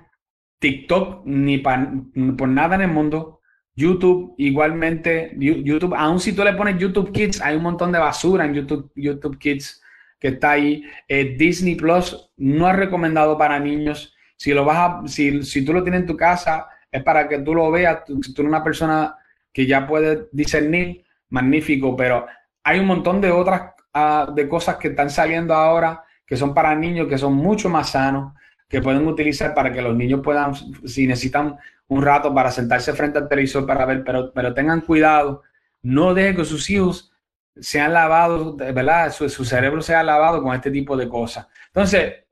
TikTok, 0.59 1.25
ni 1.25 1.59
por 1.59 2.49
nada 2.49 2.75
en 2.77 2.83
el 2.83 2.89
mundo. 2.89 3.40
YouTube, 3.81 4.35
igualmente, 4.37 5.35
YouTube, 5.39 5.95
aun 5.97 6.21
si 6.21 6.33
tú 6.33 6.45
le 6.45 6.53
pones 6.53 6.79
YouTube 6.79 7.13
Kids, 7.13 7.41
hay 7.41 7.57
un 7.57 7.63
montón 7.63 7.91
de 7.93 7.99
basura 7.99 8.45
en 8.45 8.55
YouTube, 8.55 8.91
YouTube 8.95 9.39
Kids 9.39 9.83
que 10.19 10.29
está 10.29 10.53
ahí. 10.53 10.85
Eh, 11.09 11.37
Disney 11.39 11.77
Plus 11.77 12.31
no 12.37 12.69
es 12.71 12.77
recomendado 12.77 13.39
para 13.39 13.59
niños. 13.59 14.15
Si 14.37 14.53
lo 14.53 14.65
vas 14.65 14.79
a, 14.79 15.09
si, 15.09 15.43
si 15.43 15.65
tú 15.65 15.73
lo 15.73 15.83
tienes 15.83 16.03
en 16.03 16.07
tu 16.07 16.17
casa, 16.17 16.67
es 16.93 17.03
para 17.03 17.27
que 17.29 17.39
tú 17.39 17.55
lo 17.55 17.71
veas. 17.71 18.03
Si 18.07 18.35
tú 18.35 18.43
eres 18.43 18.51
una 18.51 18.63
persona 18.63 19.17
que 19.53 19.67
ya 19.67 19.87
puede 19.87 20.29
discernir, 20.33 21.05
magnífico, 21.31 21.97
pero 21.97 22.27
hay 22.63 22.81
un 22.81 22.87
montón 22.87 23.21
de 23.21 23.31
otras 23.31 23.73
uh, 23.95 24.35
de 24.35 24.49
cosas 24.49 24.77
que 24.77 24.89
están 24.89 25.09
saliendo 25.11 25.55
ahora 25.55 26.05
que 26.27 26.37
son 26.37 26.55
para 26.55 26.75
niños, 26.77 27.09
que 27.09 27.19
son 27.19 27.35
mucho 27.35 27.69
más 27.69 27.91
sanos, 27.91 28.35
que 28.69 28.81
pueden 28.81 29.07
utilizar 29.07 29.53
para 29.53 29.73
que 29.73 29.83
los 29.83 29.97
niños 29.97 30.21
puedan, 30.23 30.55
si 30.55 31.07
necesitan 31.07 31.57
un 31.91 32.03
rato 32.03 32.35
para 32.35 32.51
sentarse 32.51 32.93
frente 32.95 33.19
al 33.19 33.29
televisor 33.29 33.67
para 33.67 33.85
ver, 33.85 34.03
pero, 34.03 34.33
pero 34.33 34.53
tengan 34.55 34.81
cuidado, 34.81 35.43
no 35.83 36.15
dejen 36.15 36.37
que 36.37 36.45
sus 36.45 36.69
hijos 36.71 37.13
sean 37.61 37.93
lavados, 37.93 38.57
¿verdad? 38.57 39.13
Su, 39.13 39.29
su 39.29 39.45
cerebro 39.45 39.83
sea 39.83 40.03
lavado 40.03 40.43
con 40.43 40.55
este 40.55 40.71
tipo 40.71 40.97
de 40.97 41.09
cosas. 41.09 41.47
Entonces, 41.67 42.25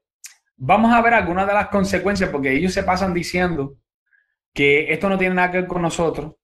Vamos 0.61 0.93
a 0.93 1.01
ver 1.01 1.15
algunas 1.15 1.47
de 1.47 1.55
las 1.55 1.69
consecuencias, 1.69 2.31
porque 2.31 2.53
ellos 2.53 2.73
se 2.73 2.83
pasan 2.83 3.15
diciendo 3.15 3.79
que 4.53 4.93
esto 4.93 5.09
no 5.09 5.17
tiene 5.17 5.37
nada 5.37 5.53
que 5.53 5.59
ver 5.59 5.69
con 5.69 5.83
nosotros, 5.83 6.35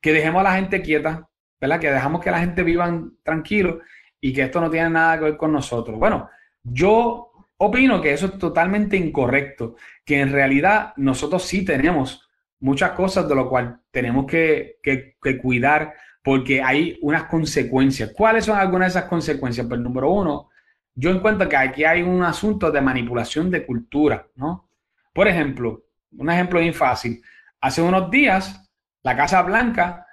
que 0.00 0.14
dejemos 0.14 0.40
a 0.40 0.44
la 0.44 0.54
gente 0.54 0.80
quieta, 0.80 1.28
¿verdad? 1.60 1.78
Que 1.78 1.90
dejamos 1.90 2.22
que 2.22 2.30
la 2.30 2.40
gente 2.40 2.62
vivan 2.62 3.18
tranquilo 3.22 3.80
y 4.22 4.32
que 4.32 4.44
esto 4.44 4.62
no 4.62 4.70
tiene 4.70 4.88
nada 4.88 5.18
que 5.18 5.24
ver 5.24 5.36
con 5.36 5.52
nosotros. 5.52 5.98
Bueno, 5.98 6.30
yo 6.62 7.30
opino 7.58 8.00
que 8.00 8.14
eso 8.14 8.26
es 8.26 8.38
totalmente 8.38 8.96
incorrecto, 8.96 9.76
que 10.02 10.18
en 10.18 10.32
realidad 10.32 10.94
nosotros 10.96 11.42
sí 11.42 11.62
tenemos 11.62 12.26
muchas 12.60 12.92
cosas 12.92 13.28
de 13.28 13.34
lo 13.34 13.48
cual 13.48 13.80
tenemos 13.90 14.26
que, 14.26 14.78
que, 14.82 15.38
cuidar 15.40 15.94
porque 16.22 16.62
hay 16.62 16.98
unas 17.02 17.24
consecuencias. 17.24 18.12
¿Cuáles 18.16 18.44
son 18.44 18.58
algunas 18.58 18.92
de 18.92 18.98
esas 18.98 19.08
consecuencias? 19.08 19.66
Pues 19.66 19.80
número 19.80 20.10
uno, 20.10 20.50
yo 20.94 21.10
encuentro 21.10 21.48
que 21.48 21.56
aquí 21.56 21.84
hay 21.84 22.02
un 22.02 22.22
asunto 22.22 22.70
de 22.70 22.80
manipulación 22.80 23.50
de 23.50 23.64
cultura, 23.64 24.26
¿no? 24.34 24.70
Por 25.12 25.28
ejemplo, 25.28 25.84
un 26.16 26.30
ejemplo 26.30 26.60
bien 26.60 26.74
fácil. 26.74 27.22
Hace 27.60 27.82
unos 27.82 28.10
días, 28.10 28.68
la 29.02 29.16
Casa 29.16 29.42
Blanca, 29.42 30.06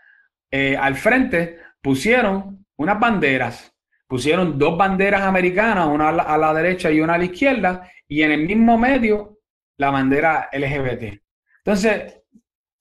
eh, 0.52 0.78
al 0.78 0.96
frente, 0.96 1.60
pusieron 1.82 2.66
unas 2.78 3.00
banderas. 3.00 3.74
Pusieron 4.08 4.58
dos 4.60 4.78
banderas 4.78 5.22
americanas, 5.24 5.88
una 5.88 6.10
a 6.10 6.38
la, 6.38 6.54
derecha 6.54 6.92
y 6.92 7.02
una 7.02 7.16
a 7.16 7.18
la 7.18 7.26
izquierda, 7.26 7.90
y 8.08 8.22
en 8.22 8.32
el 8.32 8.46
mismo 8.46 8.78
medio, 8.78 9.40
la 9.78 9.90
bandera 9.90 10.50
LGBT. 10.54 11.20
Entonces, 11.64 12.22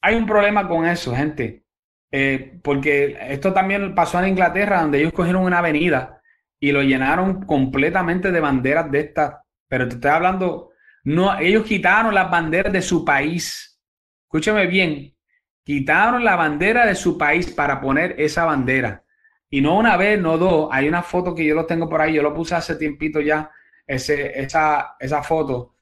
hay 0.05 0.17
un 0.17 0.27
problema 0.27 0.69
con 0.69 0.85
eso, 0.85 1.17
gente. 1.17 1.65
Eh, 2.13 2.61
porque 2.63 3.17
esto 3.31 3.55
también 3.55 3.95
pasó 3.95 4.21
en 4.21 4.29
Inglaterra, 4.29 4.83
donde 4.83 4.99
ellos 4.99 5.15
cogieron 5.15 5.45
una 5.45 5.59
avenida 5.59 6.21
y 6.61 6.73
lo 6.73 6.83
llenaron 6.83 7.47
completamente 7.47 8.31
de 8.31 8.39
banderas 8.39 8.91
de 8.91 9.01
estas. 9.01 9.37
Pero 9.67 9.89
te 9.89 9.95
estoy 9.95 10.11
hablando, 10.11 10.73
no, 11.05 11.39
ellos 11.39 11.65
quitaron 11.65 12.15
las 12.15 12.31
banderas 12.31 12.71
de 12.71 12.83
su 12.83 13.03
país. 13.03 13.81
Escúchame 14.25 14.67
bien, 14.67 15.17
quitaron 15.65 16.23
la 16.23 16.37
bandera 16.37 16.85
de 16.85 16.95
su 16.97 17.17
país 17.17 17.51
para 17.51 17.81
poner 17.81 18.15
esa 18.19 18.45
bandera. 18.45 19.05
Y 19.49 19.63
no 19.63 19.79
una 19.79 19.97
vez, 19.97 20.21
no 20.21 20.37
dos. 20.37 20.69
Hay 20.71 20.87
una 20.87 21.03
foto 21.03 21.35
que 21.35 21.47
yo 21.47 21.55
lo 21.55 21.65
tengo 21.65 21.89
por 21.89 22.03
ahí, 22.03 22.13
yo 22.13 22.23
lo 22.23 22.35
puse 22.35 22.55
hace 22.55 22.77
tiempito 22.77 23.23
ya, 23.23 23.51
ese, 23.87 24.39
esa, 24.39 24.97
esa 25.01 25.23
foto. 25.23 25.77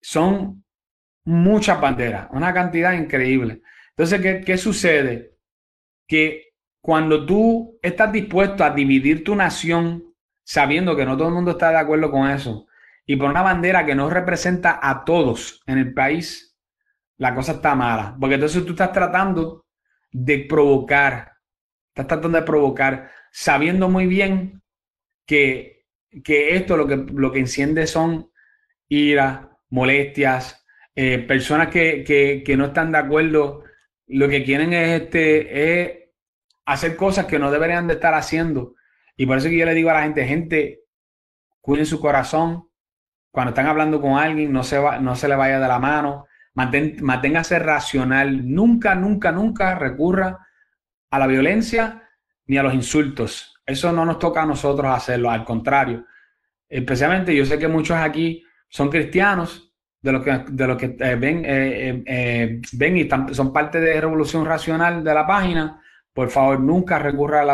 Son 0.00 0.64
muchas 1.26 1.80
banderas, 1.80 2.28
una 2.30 2.54
cantidad 2.54 2.92
increíble. 2.92 3.60
Entonces, 3.90 4.20
¿qué, 4.22 4.40
qué 4.40 4.56
sucede? 4.56 5.36
Que 6.06 6.54
cuando 6.80 7.26
tú 7.26 7.78
estás 7.82 8.10
dispuesto 8.12 8.64
a 8.64 8.70
dividir 8.70 9.24
tu 9.24 9.34
nación 9.34 10.14
sabiendo 10.44 10.96
que 10.96 11.04
no 11.04 11.16
todo 11.16 11.28
el 11.28 11.34
mundo 11.34 11.50
está 11.50 11.70
de 11.70 11.78
acuerdo 11.78 12.10
con 12.10 12.30
eso, 12.30 12.66
y 13.04 13.16
por 13.16 13.30
una 13.30 13.42
bandera 13.42 13.84
que 13.84 13.94
no 13.94 14.08
representa 14.10 14.80
a 14.82 15.04
todos 15.04 15.62
en 15.66 15.78
el 15.78 15.94
país, 15.94 16.56
la 17.18 17.34
cosa 17.34 17.52
está 17.52 17.74
mala. 17.74 18.16
Porque 18.18 18.34
entonces 18.34 18.64
tú 18.64 18.72
estás 18.72 18.92
tratando 18.92 19.66
de 20.10 20.38
provocar, 20.48 21.32
estás 21.88 22.06
tratando 22.08 22.38
de 22.38 22.44
provocar, 22.44 23.10
sabiendo 23.30 23.88
muy 23.88 24.06
bien 24.06 24.62
que, 25.24 25.86
que 26.24 26.56
esto 26.56 26.76
lo 26.76 26.86
que, 26.86 26.96
lo 26.96 27.30
que 27.30 27.38
enciende 27.38 27.86
son 27.86 28.30
ira, 28.88 29.56
molestias, 29.70 30.65
eh, 30.96 31.18
personas 31.18 31.68
que, 31.68 32.02
que, 32.02 32.42
que, 32.44 32.56
no 32.56 32.66
están 32.66 32.90
de 32.90 32.98
acuerdo, 32.98 33.62
lo 34.08 34.28
que 34.28 34.42
quieren 34.42 34.72
es, 34.72 35.02
este, 35.02 35.82
es 35.82 35.98
hacer 36.64 36.96
cosas 36.96 37.26
que 37.26 37.38
no 37.38 37.50
deberían 37.50 37.86
de 37.86 37.94
estar 37.94 38.14
haciendo 38.14 38.76
y 39.16 39.26
por 39.26 39.38
eso 39.38 39.48
que 39.48 39.56
yo 39.56 39.64
le 39.64 39.74
digo 39.74 39.90
a 39.90 39.94
la 39.94 40.02
gente, 40.02 40.26
gente, 40.26 40.80
cuiden 41.60 41.86
su 41.86 42.00
corazón. 42.00 42.68
Cuando 43.30 43.50
están 43.50 43.66
hablando 43.66 44.00
con 44.00 44.18
alguien, 44.18 44.52
no 44.52 44.62
se, 44.62 44.78
va, 44.78 44.98
no 44.98 45.16
se 45.16 45.28
le 45.28 45.36
vaya 45.36 45.58
de 45.58 45.68
la 45.68 45.78
mano. 45.78 46.26
Mantén, 46.54 46.96
manténgase 47.02 47.58
racional. 47.58 48.46
Nunca, 48.46 48.94
nunca, 48.94 49.32
nunca 49.32 49.74
recurra 49.74 50.46
a 51.10 51.18
la 51.18 51.26
violencia 51.26 52.02
ni 52.46 52.58
a 52.58 52.62
los 52.62 52.74
insultos. 52.74 53.58
Eso 53.64 53.90
no 53.92 54.04
nos 54.04 54.18
toca 54.18 54.42
a 54.42 54.46
nosotros 54.46 54.94
hacerlo, 54.94 55.30
al 55.30 55.44
contrario. 55.44 56.06
Especialmente 56.68 57.34
yo 57.34 57.44
sé 57.46 57.58
que 57.58 57.68
muchos 57.68 57.96
aquí 57.96 58.44
son 58.68 58.90
cristianos 58.90 59.65
de 60.00 60.12
los 60.12 60.22
que, 60.22 60.44
de 60.48 60.66
lo 60.66 60.76
que 60.76 60.88
ven, 60.88 62.04
ven 62.72 62.96
y 62.96 63.08
son 63.34 63.52
parte 63.52 63.80
de 63.80 64.00
Revolución 64.00 64.44
Racional 64.44 65.02
de 65.02 65.14
la 65.14 65.26
página, 65.26 65.82
por 66.16 66.30
favor, 66.30 66.60
nunca 66.60 66.98
recurra 66.98 67.42
a 67.42 67.44
la, 67.44 67.52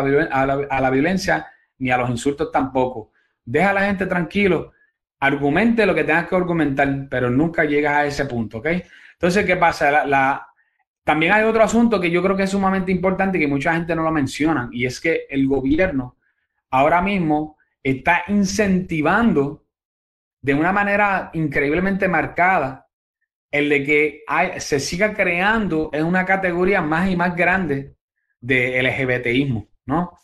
a 0.70 0.80
la, 0.80 0.90
violencia 0.90 1.48
ni 1.78 1.90
a 1.90 1.96
los 1.96 2.08
insultos 2.10 2.52
tampoco. 2.52 3.10
Deja 3.44 3.70
a 3.70 3.72
la 3.72 3.86
gente 3.86 4.06
tranquilo, 4.06 4.72
argumente 5.18 5.84
lo 5.84 5.94
que 5.94 6.04
tengas 6.04 6.28
que 6.28 6.36
argumentar, 6.36 7.08
pero 7.10 7.28
nunca 7.28 7.64
llegas 7.64 7.94
a 7.94 8.06
ese 8.06 8.26
punto, 8.26 8.58
¿ok? 8.58 8.68
Entonces, 9.14 9.44
¿qué 9.44 9.56
pasa? 9.56 10.06
La, 10.06 10.46
también 11.02 11.32
hay 11.32 11.42
otro 11.42 11.64
asunto 11.64 12.00
que 12.00 12.10
yo 12.10 12.22
creo 12.22 12.36
que 12.36 12.44
es 12.44 12.50
sumamente 12.50 12.92
importante 12.92 13.38
que 13.38 13.48
mucha 13.48 13.74
gente 13.74 13.96
no 13.96 14.04
lo 14.04 14.12
menciona, 14.12 14.68
y 14.70 14.86
es 14.86 15.00
que 15.00 15.26
el 15.28 15.48
gobierno 15.48 16.16
ahora 16.70 17.02
mismo 17.02 17.56
está 17.82 18.22
incentivando 18.28 19.61
de 20.42 20.54
una 20.54 20.72
manera 20.72 21.30
increíblemente 21.32 22.08
marcada 22.08 22.88
el 23.50 23.68
de 23.68 23.84
que 23.84 24.22
se 24.58 24.80
siga 24.80 25.14
creando 25.14 25.90
en 25.92 26.04
una 26.04 26.24
categoría 26.24 26.82
más 26.82 27.10
y 27.10 27.16
más 27.16 27.36
grande 27.36 27.94
de 28.40 28.82
LGBTismo, 28.82 29.68
¿no? 29.86 30.18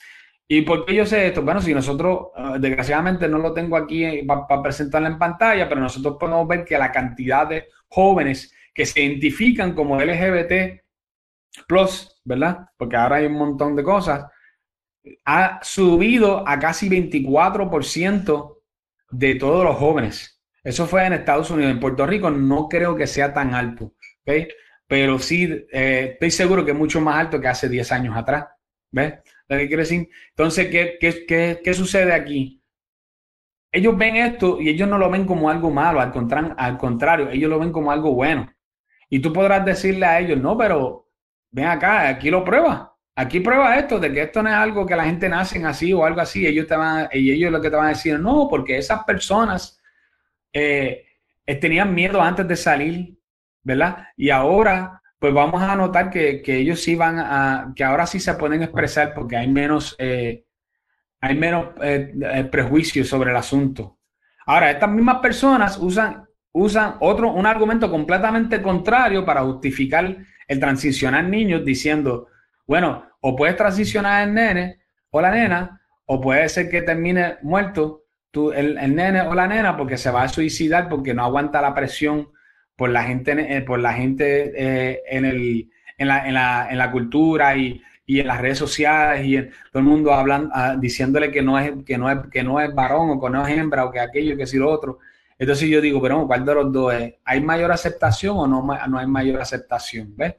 ¿Y 0.50 0.62
por 0.62 0.86
qué 0.86 0.94
yo 0.94 1.04
sé 1.04 1.26
esto? 1.26 1.42
Bueno, 1.42 1.60
si 1.60 1.74
nosotros, 1.74 2.28
ah, 2.34 2.56
desgraciadamente 2.58 3.28
no 3.28 3.38
lo 3.38 3.52
tengo 3.52 3.76
aquí 3.76 4.04
eh, 4.04 4.26
para 4.26 4.62
presentarlo 4.62 5.06
en 5.08 5.18
pantalla, 5.18 5.68
pero 5.68 5.80
nosotros 5.80 6.16
podemos 6.18 6.48
ver 6.48 6.64
que 6.64 6.78
la 6.78 6.90
cantidad 6.90 7.46
de 7.46 7.68
jóvenes 7.86 8.54
que 8.72 8.86
se 8.86 9.02
identifican 9.02 9.74
como 9.74 10.00
LGBT 10.00 10.80
¿verdad? 12.24 12.68
Porque 12.76 12.96
ahora 12.96 13.16
hay 13.16 13.26
un 13.26 13.34
montón 13.34 13.76
de 13.76 13.82
cosas, 13.82 14.26
ha 15.24 15.60
subido 15.62 16.46
a 16.46 16.58
casi 16.58 16.88
24% 16.88 18.57
de 19.10 19.34
todos 19.36 19.64
los 19.64 19.76
jóvenes. 19.76 20.40
Eso 20.62 20.86
fue 20.86 21.06
en 21.06 21.14
Estados 21.14 21.50
Unidos. 21.50 21.72
En 21.72 21.80
Puerto 21.80 22.06
Rico 22.06 22.30
no 22.30 22.68
creo 22.68 22.96
que 22.96 23.06
sea 23.06 23.32
tan 23.32 23.54
alto. 23.54 23.94
pero 24.86 25.18
sí 25.18 25.66
eh, 25.72 26.10
estoy 26.14 26.30
seguro 26.30 26.64
que 26.64 26.72
es 26.72 26.76
mucho 26.76 27.00
más 27.00 27.16
alto 27.16 27.40
que 27.40 27.48
hace 27.48 27.68
10 27.68 27.92
años 27.92 28.16
atrás. 28.16 28.46
¿Ves? 28.90 29.14
Que 29.48 29.66
quiero 29.68 29.82
decir. 29.82 30.08
Entonces, 30.30 30.68
¿qué, 30.68 30.96
qué, 31.00 31.26
qué, 31.26 31.60
qué 31.62 31.74
sucede 31.74 32.12
aquí? 32.12 32.62
Ellos 33.70 33.96
ven 33.96 34.16
esto 34.16 34.60
y 34.60 34.68
ellos 34.70 34.88
no 34.88 34.98
lo 34.98 35.10
ven 35.10 35.26
como 35.26 35.50
algo 35.50 35.70
malo, 35.70 36.00
al, 36.00 36.12
al 36.56 36.78
contrario, 36.78 37.28
ellos 37.30 37.50
lo 37.50 37.58
ven 37.58 37.70
como 37.70 37.92
algo 37.92 38.14
bueno. 38.14 38.50
Y 39.10 39.20
tú 39.20 39.32
podrás 39.32 39.64
decirle 39.64 40.06
a 40.06 40.20
ellos, 40.20 40.38
no, 40.40 40.56
pero 40.56 41.08
ven 41.50 41.66
acá, 41.66 42.08
aquí 42.08 42.30
lo 42.30 42.44
prueba. 42.44 42.94
Aquí 43.20 43.40
prueba 43.40 43.76
esto, 43.76 43.98
de 43.98 44.12
que 44.12 44.22
esto 44.22 44.42
no 44.42 44.48
es 44.48 44.54
algo 44.54 44.86
que 44.86 44.96
la 44.96 45.04
gente 45.04 45.28
nace 45.28 45.64
así 45.64 45.92
o 45.92 46.04
algo 46.04 46.20
así. 46.20 46.46
Ellos 46.46 46.66
y 47.12 47.32
ellos 47.32 47.50
lo 47.50 47.60
que 47.60 47.70
te 47.70 47.76
van 47.76 47.86
a 47.86 47.90
decir, 47.90 48.18
no, 48.18 48.46
porque 48.48 48.78
esas 48.78 49.04
personas 49.04 49.80
eh, 50.52 51.04
tenían 51.60 51.94
miedo 51.94 52.22
antes 52.22 52.46
de 52.46 52.56
salir 52.56 53.18
¿verdad? 53.68 54.06
Y 54.16 54.30
ahora, 54.30 55.02
pues 55.18 55.34
vamos 55.34 55.62
a 55.62 55.76
notar 55.76 56.08
que, 56.10 56.42
ellos 56.46 56.80
sí 56.80 56.94
van 56.94 57.18
a, 57.18 57.72
que 57.76 57.84
ahora 57.84 58.06
sí 58.06 58.18
se 58.18 58.32
pueden 58.32 58.62
expresar 58.62 59.12
porque 59.14 59.36
hay 59.36 59.46
menos, 59.46 59.94
eh, 59.98 60.46
hay 61.20 61.36
menos 61.36 61.66
eh, 61.82 62.14
eh, 62.32 62.44
prejuicios 62.44 63.08
sobre 63.08 63.30
el 63.30 63.36
asunto. 63.36 63.98
Ahora, 64.46 64.70
estas 64.70 64.90
mismas 64.90 65.18
personas 65.18 65.76
usan, 65.76 66.26
usan 66.52 66.96
otro, 67.00 67.30
un 67.30 67.44
argumento 67.44 67.90
completamente 67.90 68.62
contrario 68.62 69.22
para 69.26 69.42
justificar 69.42 70.16
el 70.46 70.58
transicionar 70.58 71.24
niños 71.24 71.62
diciendo, 71.62 72.28
bueno, 72.68 73.04
o 73.20 73.34
puedes 73.34 73.56
transicionar 73.56 74.28
el 74.28 74.34
nene 74.34 74.78
o 75.10 75.20
la 75.20 75.30
nena, 75.30 75.80
o 76.04 76.20
puede 76.20 76.48
ser 76.48 76.68
que 76.68 76.82
termine 76.82 77.38
muerto 77.42 78.04
tú, 78.30 78.52
el, 78.52 78.76
el 78.78 78.94
nene 78.94 79.22
o 79.22 79.34
la 79.34 79.48
nena 79.48 79.76
porque 79.76 79.96
se 79.96 80.10
va 80.10 80.22
a 80.22 80.28
suicidar 80.28 80.88
porque 80.88 81.14
no 81.14 81.24
aguanta 81.24 81.62
la 81.62 81.74
presión 81.74 82.28
por 82.76 82.90
la 82.90 83.02
gente, 83.04 83.56
eh, 83.56 83.62
por 83.62 83.80
la 83.80 83.94
gente 83.94 84.52
eh, 84.54 85.02
en, 85.08 85.24
el, 85.24 85.70
en, 85.96 86.08
la, 86.08 86.28
en, 86.28 86.34
la, 86.34 86.68
en, 86.70 86.78
la, 86.78 86.90
cultura 86.92 87.56
y, 87.56 87.82
y, 88.06 88.20
en 88.20 88.26
las 88.26 88.40
redes 88.40 88.58
sociales 88.58 89.26
y 89.26 89.36
todo 89.72 89.80
el 89.80 89.84
mundo 89.84 90.12
hablando, 90.12 90.50
ah, 90.54 90.76
diciéndole 90.78 91.30
que 91.32 91.42
no, 91.42 91.58
es, 91.58 91.72
que, 91.84 91.96
no 91.98 92.10
es, 92.10 92.18
que 92.30 92.44
no 92.44 92.60
es 92.60 92.72
varón 92.74 93.10
o 93.10 93.20
que 93.20 93.30
no 93.30 93.46
es 93.46 93.58
hembra 93.58 93.86
o 93.86 93.90
que 93.90 93.98
aquello, 93.98 94.36
que 94.36 94.46
si 94.46 94.58
lo 94.58 94.70
otro. 94.70 94.98
Entonces 95.38 95.68
yo 95.68 95.80
digo, 95.80 96.02
pero 96.02 96.26
¿cuál 96.26 96.44
de 96.44 96.54
los 96.54 96.72
dos 96.72 96.94
es? 96.94 97.14
¿Hay 97.24 97.40
mayor 97.40 97.70
aceptación 97.70 98.36
o 98.36 98.46
no, 98.46 98.98
hay 98.98 99.06
mayor 99.06 99.40
aceptación? 99.40 100.14
¿Ves? 100.16 100.34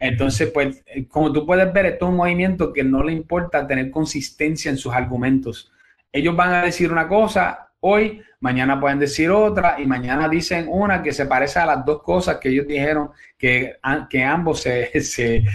Entonces, 0.00 0.50
pues, 0.52 0.82
eh, 0.86 1.06
como 1.06 1.32
tú 1.32 1.44
puedes 1.44 1.70
ver, 1.72 1.86
esto 1.86 2.06
es 2.06 2.10
un 2.10 2.16
movimiento 2.16 2.72
que 2.72 2.84
no 2.84 3.02
le 3.02 3.12
importa 3.12 3.66
tener 3.66 3.90
consistencia 3.90 4.70
en 4.70 4.78
sus 4.78 4.94
argumentos. 4.94 5.70
Ellos 6.12 6.34
van 6.34 6.54
a 6.54 6.62
decir 6.62 6.90
una 6.90 7.06
cosa, 7.08 7.68
hoy, 7.80 8.22
mañana 8.40 8.80
pueden 8.80 8.98
decir 8.98 9.30
otra 9.30 9.76
y 9.78 9.86
mañana 9.86 10.28
dicen 10.28 10.66
una 10.68 11.02
que 11.02 11.12
se 11.12 11.26
parece 11.26 11.58
a 11.58 11.66
las 11.66 11.84
dos 11.84 12.02
cosas 12.02 12.36
que 12.36 12.48
ellos 12.48 12.66
dijeron 12.66 13.10
que, 13.36 13.76
que 14.08 14.24
ambos 14.24 14.60
se, 14.62 14.90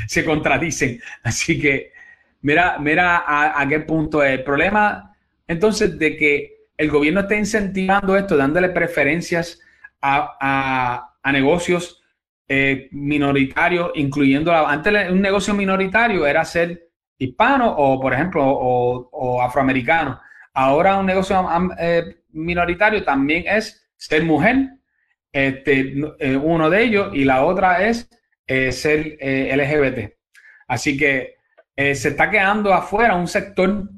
se, 0.07 0.25
contradicen. 0.25 0.99
Así 1.23 1.59
que 1.59 1.93
mira, 2.41 2.77
mira 2.79 3.23
a, 3.25 3.67
qué 3.67 3.79
punto 3.79 4.23
es 4.23 4.33
el 4.33 4.43
problema 4.43 5.15
entonces 5.47 5.97
de 5.97 6.15
que 6.15 6.52
el 6.77 6.89
gobierno 6.89 7.21
está 7.21 7.35
incentivando 7.35 8.15
esto, 8.15 8.35
dándole 8.35 8.69
preferencias 8.69 9.59
a, 10.01 11.09
negocios 11.31 12.03
eh, 12.47 12.89
minoritarios, 12.91 13.91
incluyendo 13.95 14.53
antes 14.53 15.09
un 15.09 15.21
negocio 15.21 15.53
minoritario 15.53 16.27
era 16.27 16.43
ser 16.43 16.89
hispano 17.17 17.73
o, 17.77 17.99
por 18.01 18.13
ejemplo, 18.13 18.43
o, 18.45 19.41
afroamericano 19.41 20.19
Ahora 20.55 20.97
un 20.97 21.05
negocio 21.05 21.47
eh, 21.79 22.17
minoritario 22.31 23.03
también 23.03 23.45
es 23.47 23.89
ser 23.95 24.23
mujer, 24.23 24.69
este, 25.31 25.95
eh, 26.19 26.35
uno 26.35 26.69
de 26.69 26.83
ellos, 26.83 27.09
y 27.13 27.23
la 27.23 27.43
otra 27.45 27.87
es 27.87 28.09
ser 28.45 29.17
LGBT. 29.19 30.13
Así 30.67 30.95
que 30.95 31.37
se 31.75 32.09
está 32.09 32.29
quedando 32.29 32.71
afuera 32.71 33.15
un 33.15 33.27
sector 33.27 33.89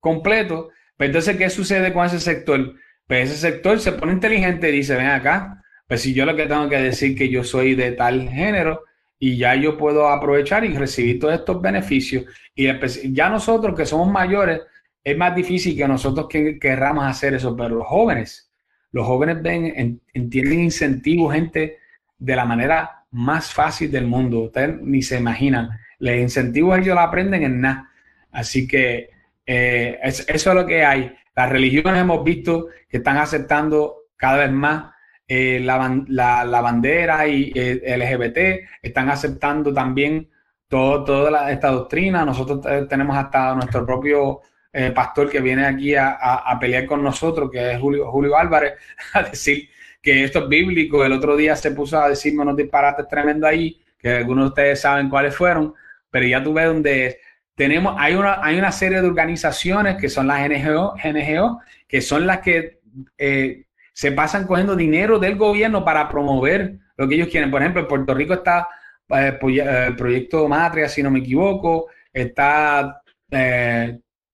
completo. 0.00 0.70
Pero 0.96 1.12
pues 1.12 1.26
entonces, 1.26 1.36
¿qué 1.36 1.50
sucede 1.50 1.92
con 1.92 2.06
ese 2.06 2.20
sector? 2.20 2.74
Pues 3.06 3.30
ese 3.30 3.40
sector 3.40 3.80
se 3.80 3.92
pone 3.92 4.12
inteligente 4.12 4.68
y 4.68 4.72
dice, 4.72 4.94
ven 4.96 5.06
acá, 5.06 5.62
pues 5.86 6.02
si 6.02 6.14
yo 6.14 6.24
lo 6.24 6.36
que 6.36 6.46
tengo 6.46 6.68
que 6.68 6.76
decir 6.76 7.16
que 7.16 7.28
yo 7.28 7.44
soy 7.44 7.74
de 7.74 7.92
tal 7.92 8.28
género 8.28 8.84
y 9.18 9.36
ya 9.36 9.54
yo 9.54 9.76
puedo 9.76 10.08
aprovechar 10.08 10.64
y 10.64 10.76
recibir 10.76 11.20
todos 11.20 11.34
estos 11.34 11.60
beneficios. 11.60 12.24
Y 12.54 12.66
ya 13.12 13.28
nosotros 13.28 13.76
que 13.76 13.86
somos 13.86 14.10
mayores, 14.10 14.60
es 15.04 15.16
más 15.16 15.34
difícil 15.34 15.76
que 15.76 15.86
nosotros 15.88 16.26
que 16.28 16.58
querramos 16.58 17.04
hacer 17.04 17.34
eso, 17.34 17.56
pero 17.56 17.76
los 17.76 17.86
jóvenes, 17.86 18.50
los 18.92 19.06
jóvenes 19.06 19.42
ven, 19.42 20.00
entienden 20.12 20.60
incentivos, 20.60 21.34
gente, 21.34 21.78
de 22.18 22.36
la 22.36 22.44
manera 22.44 23.04
más 23.10 23.52
fácil 23.52 23.90
del 23.90 24.06
mundo. 24.06 24.40
Ustedes 24.40 24.80
ni 24.80 25.02
se 25.02 25.18
imaginan. 25.18 25.70
Los 25.98 26.16
incentivos 26.16 26.78
ellos 26.78 26.94
lo 26.94 27.00
aprenden 27.00 27.42
en 27.42 27.60
nada. 27.60 27.90
Así 28.30 28.66
que 28.66 29.10
eh, 29.46 29.98
eso 30.02 30.24
es 30.28 30.46
lo 30.46 30.66
que 30.66 30.84
hay. 30.84 31.14
Las 31.34 31.50
religiones 31.50 32.00
hemos 32.00 32.22
visto 32.24 32.68
que 32.88 32.98
están 32.98 33.16
aceptando 33.16 34.04
cada 34.16 34.38
vez 34.38 34.52
más 34.52 34.92
eh, 35.26 35.60
la, 35.60 36.60
bandera 36.60 37.26
y 37.26 37.52
eh, 37.54 37.96
LGBT, 37.96 38.68
están 38.82 39.08
aceptando 39.08 39.72
también 39.72 40.28
todo, 40.68 41.04
toda 41.04 41.50
esta 41.50 41.70
doctrina. 41.70 42.24
Nosotros 42.24 42.88
tenemos 42.88 43.16
hasta 43.16 43.54
nuestro 43.54 43.86
propio 43.86 44.40
eh, 44.74 44.90
pastor 44.90 45.30
que 45.30 45.40
viene 45.40 45.66
aquí 45.66 45.94
a, 45.94 46.56
pelear 46.60 46.86
con 46.86 47.02
nosotros, 47.02 47.50
que 47.50 47.72
es 47.72 47.80
Julio, 47.80 48.10
Julio 48.10 48.36
Álvarez, 48.36 48.74
a 49.14 49.22
decir 49.22 49.68
que 50.00 50.24
esto 50.24 50.40
es 50.40 50.48
bíblico. 50.48 51.04
El 51.04 51.12
otro 51.12 51.36
día 51.36 51.56
se 51.56 51.72
puso 51.72 52.00
a 52.00 52.08
decirme 52.08 52.42
unos 52.42 52.56
disparates 52.56 53.06
tremendos 53.08 53.48
ahí, 53.48 53.80
que 53.98 54.10
algunos 54.16 54.44
de 54.44 54.48
ustedes 54.48 54.80
saben 54.80 55.08
cuáles 55.08 55.36
fueron, 55.36 55.74
pero 56.10 56.26
ya 56.26 56.42
tú 56.42 56.52
ves 56.54 56.66
donde 56.66 57.20
tenemos, 57.62 57.94
hay 57.96 58.16
una, 58.16 58.44
hay 58.44 58.58
una 58.58 58.72
serie 58.72 59.00
de 59.00 59.06
organizaciones 59.06 59.94
que 59.94 60.08
son 60.08 60.26
las 60.26 60.40
NGO, 60.48 60.96
NGO 60.96 61.60
que 61.86 62.00
son 62.00 62.26
las 62.26 62.40
que 62.40 62.80
eh, 63.16 63.66
se 63.92 64.10
pasan 64.10 64.48
cogiendo 64.48 64.74
dinero 64.74 65.20
del 65.20 65.36
gobierno 65.36 65.84
para 65.84 66.08
promover 66.08 66.78
lo 66.96 67.06
que 67.06 67.14
ellos 67.14 67.28
quieren. 67.28 67.52
Por 67.52 67.62
ejemplo, 67.62 67.82
en 67.82 67.86
Puerto 67.86 68.14
Rico 68.14 68.34
está 68.34 68.68
eh, 69.10 69.38
el 69.86 69.94
proyecto 69.94 70.48
Matria, 70.48 70.88
si 70.88 71.04
no 71.04 71.10
me 71.12 71.20
equivoco, 71.20 71.86
está 72.12 73.00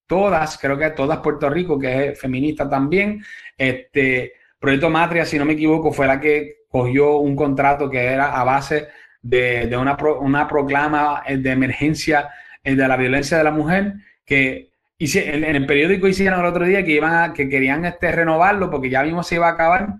todas, 0.06 0.56
creo 0.56 0.78
que 0.78 0.90
todas 0.90 1.18
Puerto 1.18 1.50
Rico, 1.50 1.78
que 1.78 2.08
es 2.08 2.18
feminista 2.18 2.66
también. 2.66 3.22
Este 3.58 4.32
Proyecto 4.58 4.88
Matria, 4.88 5.26
si 5.26 5.38
no 5.38 5.44
me 5.44 5.52
equivoco, 5.52 5.92
fue 5.92 6.06
la 6.06 6.18
que 6.18 6.62
cogió 6.70 7.18
un 7.18 7.36
contrato 7.36 7.90
que 7.90 8.02
era 8.02 8.40
a 8.40 8.42
base 8.42 8.88
de, 9.20 9.76
una, 9.76 9.98
una, 10.20 10.48
proclama 10.48 11.22
de 11.28 11.50
emergencia 11.50 12.22
eh, 12.22 12.32
de 12.76 12.88
la 12.88 12.96
violencia 12.96 13.38
de 13.38 13.44
la 13.44 13.50
mujer, 13.50 13.94
que 14.24 14.70
en, 14.98 15.44
el 15.44 15.66
periódico 15.66 16.08
hicieron 16.08 16.40
el 16.40 16.46
otro 16.46 16.64
día 16.64 16.84
que 16.84 16.92
iban 16.92 17.32
que 17.32 17.48
querían 17.48 17.84
este, 17.84 18.10
renovarlo 18.12 18.70
porque 18.70 18.90
ya 18.90 19.02
mismo 19.02 19.22
se 19.22 19.36
iba 19.36 19.48
a 19.48 19.52
acabar. 19.52 19.94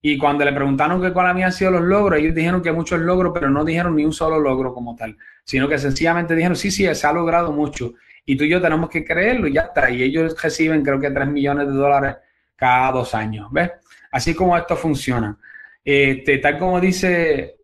Y 0.00 0.18
cuando 0.18 0.44
le 0.44 0.52
preguntaron 0.52 1.00
que 1.00 1.12
cuáles 1.12 1.30
habían 1.30 1.52
sido 1.52 1.70
los 1.70 1.82
logros, 1.82 2.18
ellos 2.18 2.34
dijeron 2.34 2.60
que 2.60 2.72
muchos 2.72 3.00
logros, 3.00 3.32
pero 3.32 3.50
no 3.50 3.64
dijeron 3.64 3.94
ni 3.94 4.04
un 4.04 4.12
solo 4.12 4.38
logro 4.40 4.74
como 4.74 4.96
tal, 4.96 5.16
sino 5.44 5.68
que 5.68 5.78
sencillamente 5.78 6.34
dijeron, 6.34 6.56
sí, 6.56 6.70
sí, 6.72 6.92
se 6.92 7.06
ha 7.06 7.12
logrado 7.12 7.52
mucho 7.52 7.94
y 8.24 8.36
tú 8.36 8.44
y 8.44 8.48
yo 8.48 8.60
tenemos 8.60 8.88
que 8.88 9.04
creerlo 9.04 9.48
y 9.48 9.54
ya 9.54 9.62
está. 9.62 9.90
Y 9.90 10.02
ellos 10.02 10.40
reciben 10.40 10.82
creo 10.82 11.00
que 11.00 11.10
3 11.10 11.28
millones 11.28 11.66
de 11.66 11.72
dólares 11.72 12.16
cada 12.56 12.92
dos 12.92 13.14
años, 13.14 13.50
¿ves? 13.50 13.70
Así 14.10 14.34
como 14.34 14.56
esto 14.56 14.76
funciona. 14.76 15.36
Este, 15.84 16.38
tal 16.38 16.58
como 16.58 16.80
dice 16.80 17.56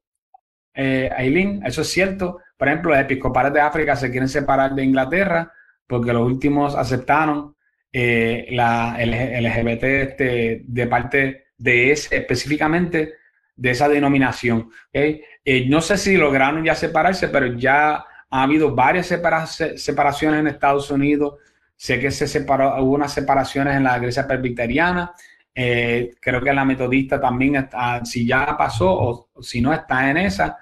eh, 0.74 1.10
Aileen, 1.16 1.62
eso 1.64 1.82
es 1.82 1.88
cierto. 1.88 2.40
Por 2.58 2.68
ejemplo, 2.68 2.90
los 2.90 3.00
episcopales 3.00 3.52
de 3.52 3.60
África 3.60 3.96
se 3.96 4.10
quieren 4.10 4.28
separar 4.28 4.74
de 4.74 4.84
Inglaterra 4.84 5.52
porque 5.86 6.12
los 6.12 6.26
últimos 6.26 6.74
aceptaron 6.74 7.56
eh, 7.90 8.48
la 8.50 8.98
LGBT 8.98 9.84
este, 9.84 10.62
de 10.66 10.86
parte 10.86 11.46
de 11.56 11.92
ese, 11.92 12.16
específicamente 12.16 13.14
de 13.56 13.70
esa 13.70 13.88
denominación. 13.88 14.70
Eh, 14.92 15.22
no 15.68 15.80
sé 15.80 15.96
si 15.96 16.16
lograron 16.16 16.64
ya 16.64 16.74
separarse, 16.74 17.28
pero 17.28 17.46
ya 17.56 18.04
ha 18.30 18.42
habido 18.42 18.74
varias 18.74 19.06
separaciones 19.06 20.40
en 20.40 20.46
Estados 20.48 20.90
Unidos. 20.90 21.36
Sé 21.74 21.98
que 21.98 22.10
se 22.10 22.26
separó, 22.26 22.82
hubo 22.82 22.94
unas 22.94 23.12
separaciones 23.12 23.76
en 23.76 23.84
la 23.84 23.96
iglesia 23.96 24.26
presbiteriana. 24.26 25.12
Eh, 25.54 26.14
creo 26.20 26.40
que 26.42 26.52
la 26.52 26.64
metodista 26.64 27.20
también 27.20 27.56
está, 27.56 28.04
si 28.04 28.26
ya 28.26 28.56
pasó 28.56 28.90
o, 28.90 29.30
si 29.40 29.60
no 29.60 29.72
está 29.72 30.10
en 30.10 30.18
esa. 30.18 30.58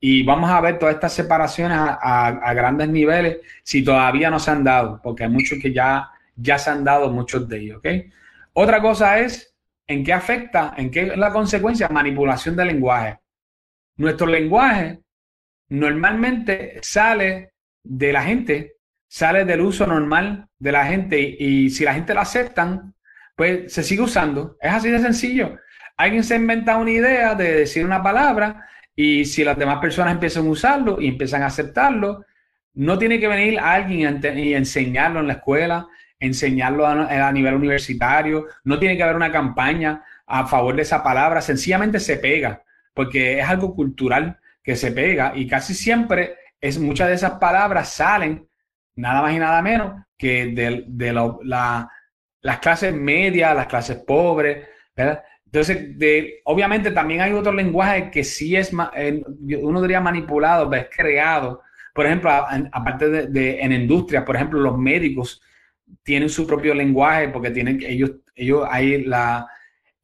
Y 0.00 0.22
vamos 0.22 0.50
a 0.50 0.60
ver 0.60 0.78
todas 0.78 0.94
estas 0.94 1.12
separaciones 1.12 1.78
a, 1.80 2.52
grandes 2.54 2.88
niveles 2.88 3.38
si 3.62 3.82
todavía 3.82 4.30
no 4.30 4.38
se 4.38 4.50
han 4.50 4.62
dado, 4.62 5.00
porque 5.02 5.24
hay 5.24 5.30
muchos 5.30 5.58
que 5.60 5.72
ya, 5.72 6.10
ya 6.36 6.58
se 6.58 6.70
han 6.70 6.84
dado, 6.84 7.10
muchos 7.10 7.48
de 7.48 7.58
ellos. 7.58 7.78
¿okay? 7.78 8.10
Otra 8.52 8.80
cosa 8.80 9.18
es 9.18 9.54
en 9.86 10.04
qué 10.04 10.12
afecta, 10.12 10.74
en 10.76 10.90
qué 10.90 11.02
es 11.02 11.16
la 11.16 11.32
consecuencia, 11.32 11.88
manipulación 11.88 12.54
del 12.54 12.68
lenguaje. 12.68 13.18
Nuestro 13.96 14.28
lenguaje 14.28 15.00
normalmente 15.70 16.78
sale 16.82 17.52
de 17.82 18.12
la 18.12 18.22
gente, 18.22 18.76
sale 19.08 19.44
del 19.44 19.62
uso 19.62 19.86
normal 19.86 20.46
de 20.58 20.72
la 20.72 20.84
gente 20.86 21.18
y 21.20 21.70
si 21.70 21.84
la 21.84 21.94
gente 21.94 22.14
lo 22.14 22.20
aceptan, 22.20 22.94
pues 23.34 23.72
se 23.72 23.82
sigue 23.82 24.02
usando. 24.02 24.56
Es 24.60 24.72
así 24.72 24.90
de 24.90 25.00
sencillo. 25.00 25.56
Alguien 25.96 26.22
se 26.22 26.36
inventa 26.36 26.76
una 26.76 26.90
idea 26.90 27.34
de 27.34 27.54
decir 27.54 27.84
una 27.84 28.02
palabra 28.02 28.68
y 29.00 29.26
si 29.26 29.44
las 29.44 29.56
demás 29.56 29.78
personas 29.78 30.12
empiezan 30.12 30.44
a 30.44 30.50
usarlo 30.50 31.00
y 31.00 31.06
empiezan 31.06 31.44
a 31.44 31.46
aceptarlo, 31.46 32.24
no 32.74 32.98
tiene 32.98 33.20
que 33.20 33.28
venir 33.28 33.60
alguien 33.60 34.20
y 34.36 34.54
enseñarlo 34.54 35.20
en 35.20 35.28
la 35.28 35.34
escuela, 35.34 35.86
enseñarlo 36.18 36.84
a, 36.84 37.30
nivel 37.30 37.54
universitario, 37.54 38.46
no 38.64 38.76
tiene 38.80 38.96
que 38.96 39.04
haber 39.04 39.14
una 39.14 39.30
campaña 39.30 40.02
a 40.26 40.48
favor 40.48 40.74
de 40.74 40.82
esa 40.82 41.00
palabra, 41.04 41.40
sencillamente 41.40 42.00
se 42.00 42.16
pega, 42.16 42.64
porque 42.92 43.38
es 43.38 43.48
algo 43.48 43.72
cultural 43.72 44.40
que 44.64 44.74
se 44.74 44.90
pega 44.90 45.30
y 45.32 45.46
casi 45.46 45.74
siempre 45.74 46.34
es 46.60 46.80
muchas 46.80 47.06
de 47.06 47.14
esas 47.14 47.38
palabras 47.38 47.92
salen 47.92 48.48
nada 48.96 49.22
más 49.22 49.32
y 49.32 49.38
nada 49.38 49.62
menos 49.62 49.92
que 50.16 50.46
de, 50.46 51.12
las 51.12 52.58
clases 52.58 52.92
medias, 52.92 53.54
las 53.54 53.68
clases 53.68 53.98
pobres, 53.98 54.66
¿verdad? 54.96 55.22
Entonces, 55.48 55.98
de, 55.98 56.42
obviamente 56.44 56.90
también 56.90 57.22
hay 57.22 57.32
otro 57.32 57.52
lenguaje 57.52 58.10
que 58.10 58.22
sí 58.22 58.54
es, 58.54 58.70
eh, 58.94 59.22
uno 59.62 59.80
diría 59.80 59.98
manipulado, 59.98 60.70
es 60.74 60.88
creado. 60.94 61.62
Por 61.94 62.04
ejemplo, 62.04 62.30
aparte 62.30 63.08
de, 63.08 63.58
en 63.60 63.72
industria, 63.72 64.26
por 64.26 64.36
ejemplo, 64.36 64.60
los 64.60 64.76
médicos 64.76 65.40
tienen 66.02 66.28
su 66.28 66.46
propio 66.46 66.74
lenguaje 66.74 67.28
porque 67.30 67.50
tienen 67.50 67.82
ellos, 67.82 68.10
ellos 68.34 68.68
hay 68.70 69.04
la, 69.04 69.48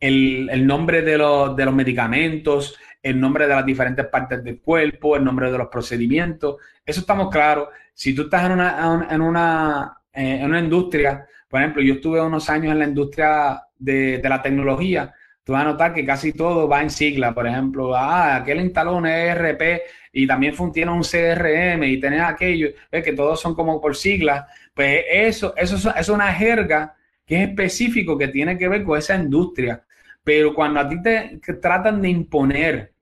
el, 0.00 0.66
nombre 0.66 1.02
de 1.02 1.18
los, 1.18 1.54
de 1.54 1.64
los 1.66 1.74
medicamentos, 1.74 2.78
el 3.02 3.20
nombre 3.20 3.46
de 3.46 3.54
las 3.54 3.66
diferentes 3.66 4.06
partes 4.06 4.42
del 4.42 4.62
cuerpo, 4.62 5.14
el 5.14 5.24
nombre 5.24 5.52
de 5.52 5.58
los 5.58 5.68
procedimientos. 5.68 6.56
Eso 6.86 7.00
estamos 7.00 7.30
claros. 7.30 7.68
Si 7.92 8.14
tú 8.14 8.22
estás 8.22 8.46
en 8.46 8.52
una, 8.52 9.06
en 9.10 9.20
una, 9.20 9.98
eh, 10.10 10.38
en 10.40 10.46
una 10.46 10.60
industria, 10.60 11.26
por 11.46 11.60
ejemplo, 11.60 11.82
yo 11.82 11.94
estuve 11.94 12.18
unos 12.22 12.48
años 12.48 12.72
en 12.72 12.78
la 12.78 12.86
industria 12.86 13.60
de, 13.78 14.18
de 14.18 14.28
la 14.30 14.40
tecnología, 14.40 15.12
tú 15.44 15.52
vas 15.52 15.62
a 15.62 15.64
notar 15.64 15.94
que 15.94 16.04
casi 16.04 16.32
todo 16.32 16.66
va 16.66 16.82
en 16.82 16.90
sigla. 16.90 17.34
Por 17.34 17.46
ejemplo, 17.46 17.94
ah, 17.94 18.36
aquel 18.36 18.60
instaló 18.60 18.96
un 18.96 19.06
ERP 19.06 19.82
y 20.12 20.26
también 20.26 20.54
tiene 20.72 20.90
un 20.90 21.02
CRM 21.02 21.84
y 21.84 22.00
tenés 22.00 22.22
aquello, 22.22 22.68
que 22.90 23.12
todos 23.12 23.40
son 23.40 23.54
como 23.54 23.80
por 23.80 23.94
siglas. 23.94 24.46
Pues 24.74 25.04
eso, 25.08 25.54
eso 25.56 25.94
es 25.94 26.08
una 26.08 26.32
jerga 26.32 26.96
que 27.26 27.42
es 27.42 27.48
específico, 27.48 28.18
que 28.18 28.28
tiene 28.28 28.56
que 28.58 28.68
ver 28.68 28.84
con 28.84 28.98
esa 28.98 29.16
industria. 29.16 29.84
Pero 30.22 30.54
cuando 30.54 30.80
a 30.80 30.88
ti 30.88 31.02
te 31.02 31.40
tratan 31.60 32.00
de 32.00 32.08
imponer 32.08 32.94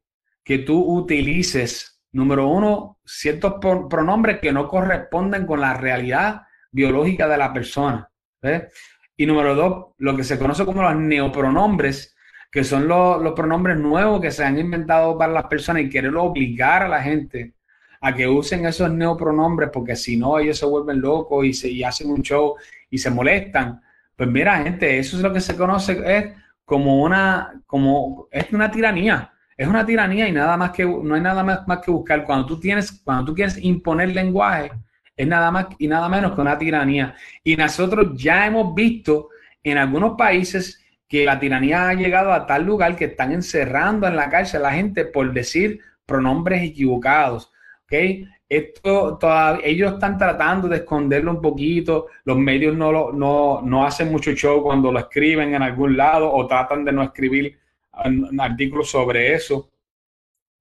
que 0.43 0.59
tú 0.59 0.83
utilices, 0.83 2.01
número 2.13 2.49
uno, 2.49 2.99
ciertos 3.05 3.55
pronombres 3.89 4.41
que 4.41 4.53
no 4.53 4.69
corresponden 4.69 5.47
con 5.47 5.61
la 5.61 5.75
realidad 5.75 6.43
biológica 6.73 7.29
de 7.29 7.37
la 7.37 7.53
persona. 7.53 8.11
Y 9.17 9.27
número 9.27 9.55
dos, 9.55 9.95
lo 9.99 10.17
que 10.17 10.25
se 10.25 10.39
conoce 10.39 10.65
como 10.65 10.83
los 10.83 10.97
neopronombres, 10.97 12.17
que 12.53 12.65
son 12.65 12.87
los, 12.87 13.33
pronombres 13.33 13.79
nuevos 13.79 14.21
que 14.21 14.31
se 14.31 14.45
han 14.45 14.59
inventado 14.59 15.17
para 15.17 15.33
las 15.33 15.47
personas 15.47 15.83
y 15.83 15.89
querer 15.89 16.15
obligar 16.15 16.83
a 16.83 16.89
la 16.89 17.03
gente 17.03 17.55
a 18.03 18.15
que 18.15 18.29
usen 18.29 18.67
esos 18.67 18.93
neopronombres, 18.93 19.71
porque 19.73 19.97
si 19.97 20.19
no, 20.19 20.39
ellos 20.39 20.59
se 20.59 20.67
vuelven 20.67 21.01
locos 21.01 21.47
y, 21.47 21.55
se, 21.55 21.71
y 21.71 21.83
hacen 21.83 22.11
un 22.11 22.21
show 22.21 22.57
y 22.91 22.99
se 22.99 23.11
molestan. 23.11 23.81
Pues 24.15 24.29
mira, 24.29 24.63
gente, 24.63 24.99
eso 24.99 25.17
es 25.17 25.23
lo 25.23 25.33
que 25.33 25.41
se 25.41 25.57
conoce 25.57 26.03
es 26.05 26.35
como 26.65 27.03
una, 27.03 27.63
como, 27.67 28.29
es 28.31 28.53
una 28.53 28.71
tiranía. 28.71 29.33
Es 29.57 29.67
una 29.67 29.87
tiranía 29.87 30.29
y 30.29 30.33
nada 30.33 30.57
más 30.59 30.73
que, 30.73 30.85
no 30.85 31.15
hay 31.15 31.21
nada 31.23 31.43
más, 31.43 31.67
más 31.67 31.79
que 31.79 31.91
buscar. 31.91 32.25
Cuando 32.25 32.45
tú 32.45 32.61
tienes, 32.61 32.93
cuando 33.03 33.25
tú 33.27 33.35
quieres 33.35 33.57
imponer 33.63 34.11
lenguaje, 34.11 34.73
es 35.17 35.27
nada 35.27 35.51
más 35.51 35.69
y 35.79 35.89
nada 35.89 36.09
menos 36.09 36.33
que 36.33 36.41
una 36.41 36.59
tiranía. 36.59 37.15
Y 37.43 37.57
nosotros 37.57 38.09
ya 38.15 38.47
hemos 38.47 38.75
visto 38.75 39.31
en 39.63 39.79
algunos 39.79 40.17
países 40.19 40.82
que 41.13 41.27
la 41.27 41.39
tiranía 41.39 41.91
ha 41.91 41.93
llegado 41.93 42.33
a 42.33 42.47
tal 42.47 42.65
lugar 42.65 42.97
que 42.97 43.05
están 43.05 43.33
encerrando 43.33 44.07
en 44.07 44.17
la 44.17 44.31
cárcel 44.31 44.61
a 44.61 44.71
la 44.71 44.73
gente 44.73 45.05
por 45.05 45.31
decir 45.35 45.79
pronombres 46.07 46.63
equivocados. 46.63 47.53
Esto 48.49 49.19
todavía, 49.19 49.63
ellos 49.63 49.93
están 49.93 50.17
tratando 50.17 50.69
de 50.69 50.79
esconderlo 50.79 51.33
un 51.33 51.43
poquito, 51.43 52.07
los 52.25 52.39
medios 52.39 52.75
no, 52.75 53.13
no, 53.13 53.61
no 53.61 53.85
hacen 53.85 54.11
mucho 54.11 54.33
show 54.33 54.63
cuando 54.63 54.91
lo 54.91 55.01
escriben 55.01 55.55
en 55.55 55.61
algún 55.61 55.99
lado 55.99 56.33
o 56.33 56.47
tratan 56.47 56.83
de 56.83 56.93
no 56.93 57.03
escribir 57.03 57.59
un, 58.07 58.41
artículo 58.41 58.83
sobre 58.83 59.35
eso. 59.35 59.69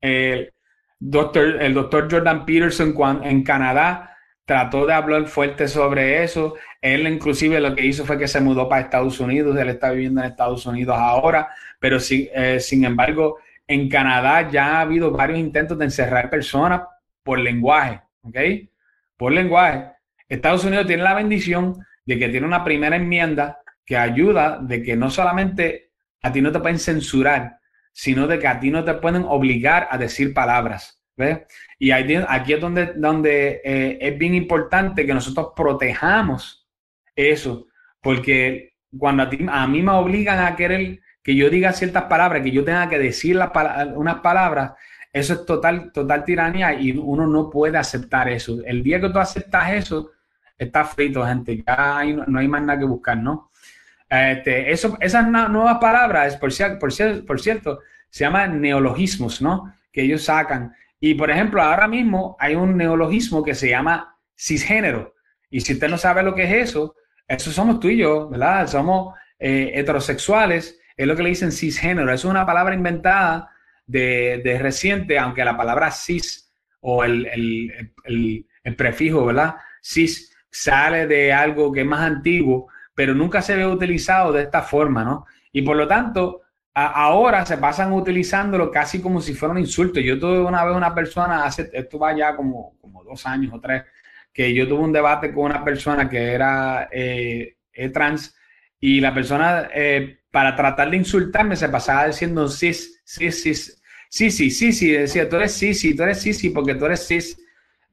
El 0.01 0.51
doctor, 0.99 1.61
el 1.61 1.73
doctor 1.73 2.11
Jordan 2.11 2.45
Peterson 2.45 2.93
en 3.23 3.41
Canadá 3.43 4.10
trató 4.51 4.85
de 4.85 4.91
hablar 4.91 5.27
fuerte 5.27 5.65
sobre 5.69 6.23
eso. 6.23 6.55
Él 6.81 7.07
inclusive 7.07 7.61
lo 7.61 7.73
que 7.73 7.85
hizo 7.85 8.05
fue 8.05 8.17
que 8.17 8.27
se 8.27 8.41
mudó 8.41 8.67
para 8.67 8.81
Estados 8.81 9.21
Unidos, 9.21 9.57
él 9.57 9.69
está 9.69 9.91
viviendo 9.91 10.19
en 10.19 10.27
Estados 10.27 10.65
Unidos 10.65 10.97
ahora, 10.99 11.47
pero 11.79 12.01
sí, 12.01 12.29
eh, 12.33 12.59
sin 12.59 12.83
embargo, 12.83 13.37
en 13.65 13.87
Canadá 13.87 14.49
ya 14.49 14.75
ha 14.75 14.81
habido 14.81 15.09
varios 15.11 15.39
intentos 15.39 15.77
de 15.77 15.85
encerrar 15.85 16.29
personas 16.29 16.81
por 17.23 17.39
lenguaje, 17.39 18.01
¿ok? 18.23 18.37
Por 19.15 19.31
lenguaje. 19.31 19.93
Estados 20.27 20.65
Unidos 20.65 20.85
tiene 20.85 21.03
la 21.03 21.13
bendición 21.13 21.85
de 22.05 22.19
que 22.19 22.27
tiene 22.27 22.45
una 22.45 22.65
primera 22.65 22.97
enmienda 22.97 23.59
que 23.85 23.95
ayuda 23.95 24.59
de 24.61 24.83
que 24.83 24.97
no 24.97 25.09
solamente 25.09 25.91
a 26.21 26.29
ti 26.33 26.41
no 26.41 26.51
te 26.51 26.59
pueden 26.59 26.79
censurar, 26.79 27.59
sino 27.93 28.27
de 28.27 28.37
que 28.37 28.47
a 28.49 28.59
ti 28.59 28.69
no 28.69 28.83
te 28.83 28.95
pueden 28.95 29.23
obligar 29.23 29.87
a 29.89 29.97
decir 29.97 30.33
palabras. 30.33 31.00
Y 31.79 31.91
aquí 31.91 32.53
es 32.53 32.61
donde, 32.61 32.93
donde 32.95 33.61
eh, 33.63 33.97
es 34.01 34.17
bien 34.17 34.35
importante 34.35 35.05
que 35.05 35.13
nosotros 35.13 35.53
protejamos 35.55 36.67
eso, 37.15 37.67
porque 38.01 38.75
cuando 38.97 39.23
a, 39.23 39.29
ti, 39.29 39.39
a 39.49 39.67
mí 39.67 39.81
me 39.81 39.91
obligan 39.91 40.39
a 40.39 40.55
querer 40.55 40.99
que 41.23 41.35
yo 41.35 41.49
diga 41.49 41.73
ciertas 41.73 42.03
palabras, 42.03 42.43
que 42.43 42.51
yo 42.51 42.63
tenga 42.63 42.89
que 42.89 42.99
decir 42.99 43.39
unas 43.95 44.19
palabras, 44.21 44.73
eso 45.13 45.33
es 45.33 45.45
total, 45.45 45.91
total 45.91 46.23
tiranía 46.23 46.73
y 46.73 46.91
uno 46.91 47.27
no 47.27 47.49
puede 47.49 47.77
aceptar 47.77 48.29
eso. 48.29 48.59
El 48.65 48.81
día 48.81 48.99
que 48.99 49.09
tú 49.09 49.19
aceptas 49.19 49.73
eso, 49.73 50.11
está 50.57 50.85
frito, 50.85 51.25
gente. 51.25 51.63
Ya 51.65 52.03
no, 52.27 52.39
hay 52.39 52.47
más 52.47 52.61
nada 52.61 52.79
que 52.79 52.85
buscar, 52.85 53.17
¿no? 53.17 53.49
Este, 54.09 54.71
eso, 54.71 54.97
esas 54.99 55.27
nuevas 55.27 55.77
palabras, 55.79 56.37
por, 56.37 56.51
por, 56.79 57.25
por 57.25 57.41
cierto, 57.41 57.79
se 58.09 58.23
llaman 58.23 58.61
neologismos, 58.61 59.41
¿no? 59.41 59.73
Que 59.91 60.03
ellos 60.03 60.23
sacan. 60.23 60.73
Y 61.03 61.15
por 61.15 61.31
ejemplo, 61.31 61.63
ahora 61.63 61.87
mismo 61.87 62.37
hay 62.39 62.53
un 62.53 62.77
neologismo 62.77 63.43
que 63.43 63.55
se 63.55 63.69
llama 63.69 64.15
cisgénero. 64.37 65.15
Y 65.49 65.61
si 65.61 65.73
usted 65.73 65.89
no 65.89 65.97
sabe 65.97 66.21
lo 66.21 66.35
que 66.35 66.43
es 66.43 66.69
eso, 66.69 66.95
eso 67.27 67.51
somos 67.51 67.79
tú 67.79 67.89
y 67.89 67.97
yo, 67.97 68.29
¿verdad? 68.29 68.67
Somos 68.67 69.15
eh, 69.39 69.71
heterosexuales, 69.73 70.79
es 70.95 71.07
lo 71.07 71.15
que 71.15 71.23
le 71.23 71.29
dicen 71.29 71.51
cisgénero. 71.51 72.13
Es 72.13 72.23
una 72.23 72.45
palabra 72.45 72.75
inventada 72.75 73.49
de, 73.87 74.57
reciente, 74.61 75.17
aunque 75.17 75.43
la 75.43 75.57
palabra 75.57 75.89
cis 75.89 76.53
o 76.81 77.03
el, 77.03 77.25
el, 78.05 78.75
prefijo, 78.75 79.25
¿verdad? 79.25 79.55
Cis 79.81 80.31
sale 80.51 81.07
de 81.07 81.33
algo 81.33 81.71
que 81.71 81.81
es 81.81 81.87
más 81.87 82.01
antiguo, 82.01 82.67
pero 82.93 83.15
nunca 83.15 83.41
se 83.41 83.55
ve 83.55 83.65
utilizado 83.65 84.31
de 84.33 84.43
esta 84.43 84.61
forma, 84.61 85.03
¿no? 85.03 85.25
Y 85.51 85.63
por 85.63 85.77
lo 85.77 85.87
tanto, 85.87 86.40
ahora 86.73 87.45
se 87.45 87.57
pasan 87.57 87.91
utilizándolo 87.93 88.71
casi 88.71 89.01
como 89.01 89.21
si 89.21 89.33
fuera 89.33 89.53
un 89.53 89.59
insulto. 89.59 89.99
Yo 89.99 90.19
tuve 90.19 90.39
una 90.39 90.65
vez 90.65 90.75
una 90.75 90.93
persona, 90.95 91.43
hace, 91.45 91.69
esto 91.73 91.99
va 91.99 92.15
ya 92.15 92.35
como, 92.35 92.77
como 92.79 93.03
dos 93.03 93.25
años 93.25 93.53
o 93.53 93.59
tres, 93.59 93.83
que 94.33 94.53
yo 94.53 94.67
tuve 94.67 94.79
un 94.79 94.93
debate 94.93 95.33
con 95.33 95.45
una 95.45 95.63
persona 95.63 96.09
que 96.09 96.33
era 96.33 96.89
eh, 96.91 97.55
trans 97.93 98.35
y 98.79 98.99
la 98.99 99.13
persona 99.13 99.69
eh, 99.73 100.21
para 100.31 100.55
tratar 100.55 100.89
de 100.89 100.97
insultarme 100.97 101.55
se 101.55 101.69
pasaba 101.69 102.07
diciendo 102.07 102.47
sí, 102.47 102.73
sí, 102.73 103.31
sí, 103.31 103.53
sí, 104.09 104.31
sí, 104.31 104.49
sí, 104.49 104.73
sí, 104.73 104.91
decía, 104.91 105.29
tú 105.29 105.35
eres 105.35 105.53
sí, 105.53 105.73
sí, 105.73 105.95
tú 105.95 106.03
eres 106.03 106.21
sí, 106.21 106.33
sí, 106.33 106.49
porque 106.49 106.75
tú 106.75 106.85
eres 106.85 107.07
cis. 107.07 107.37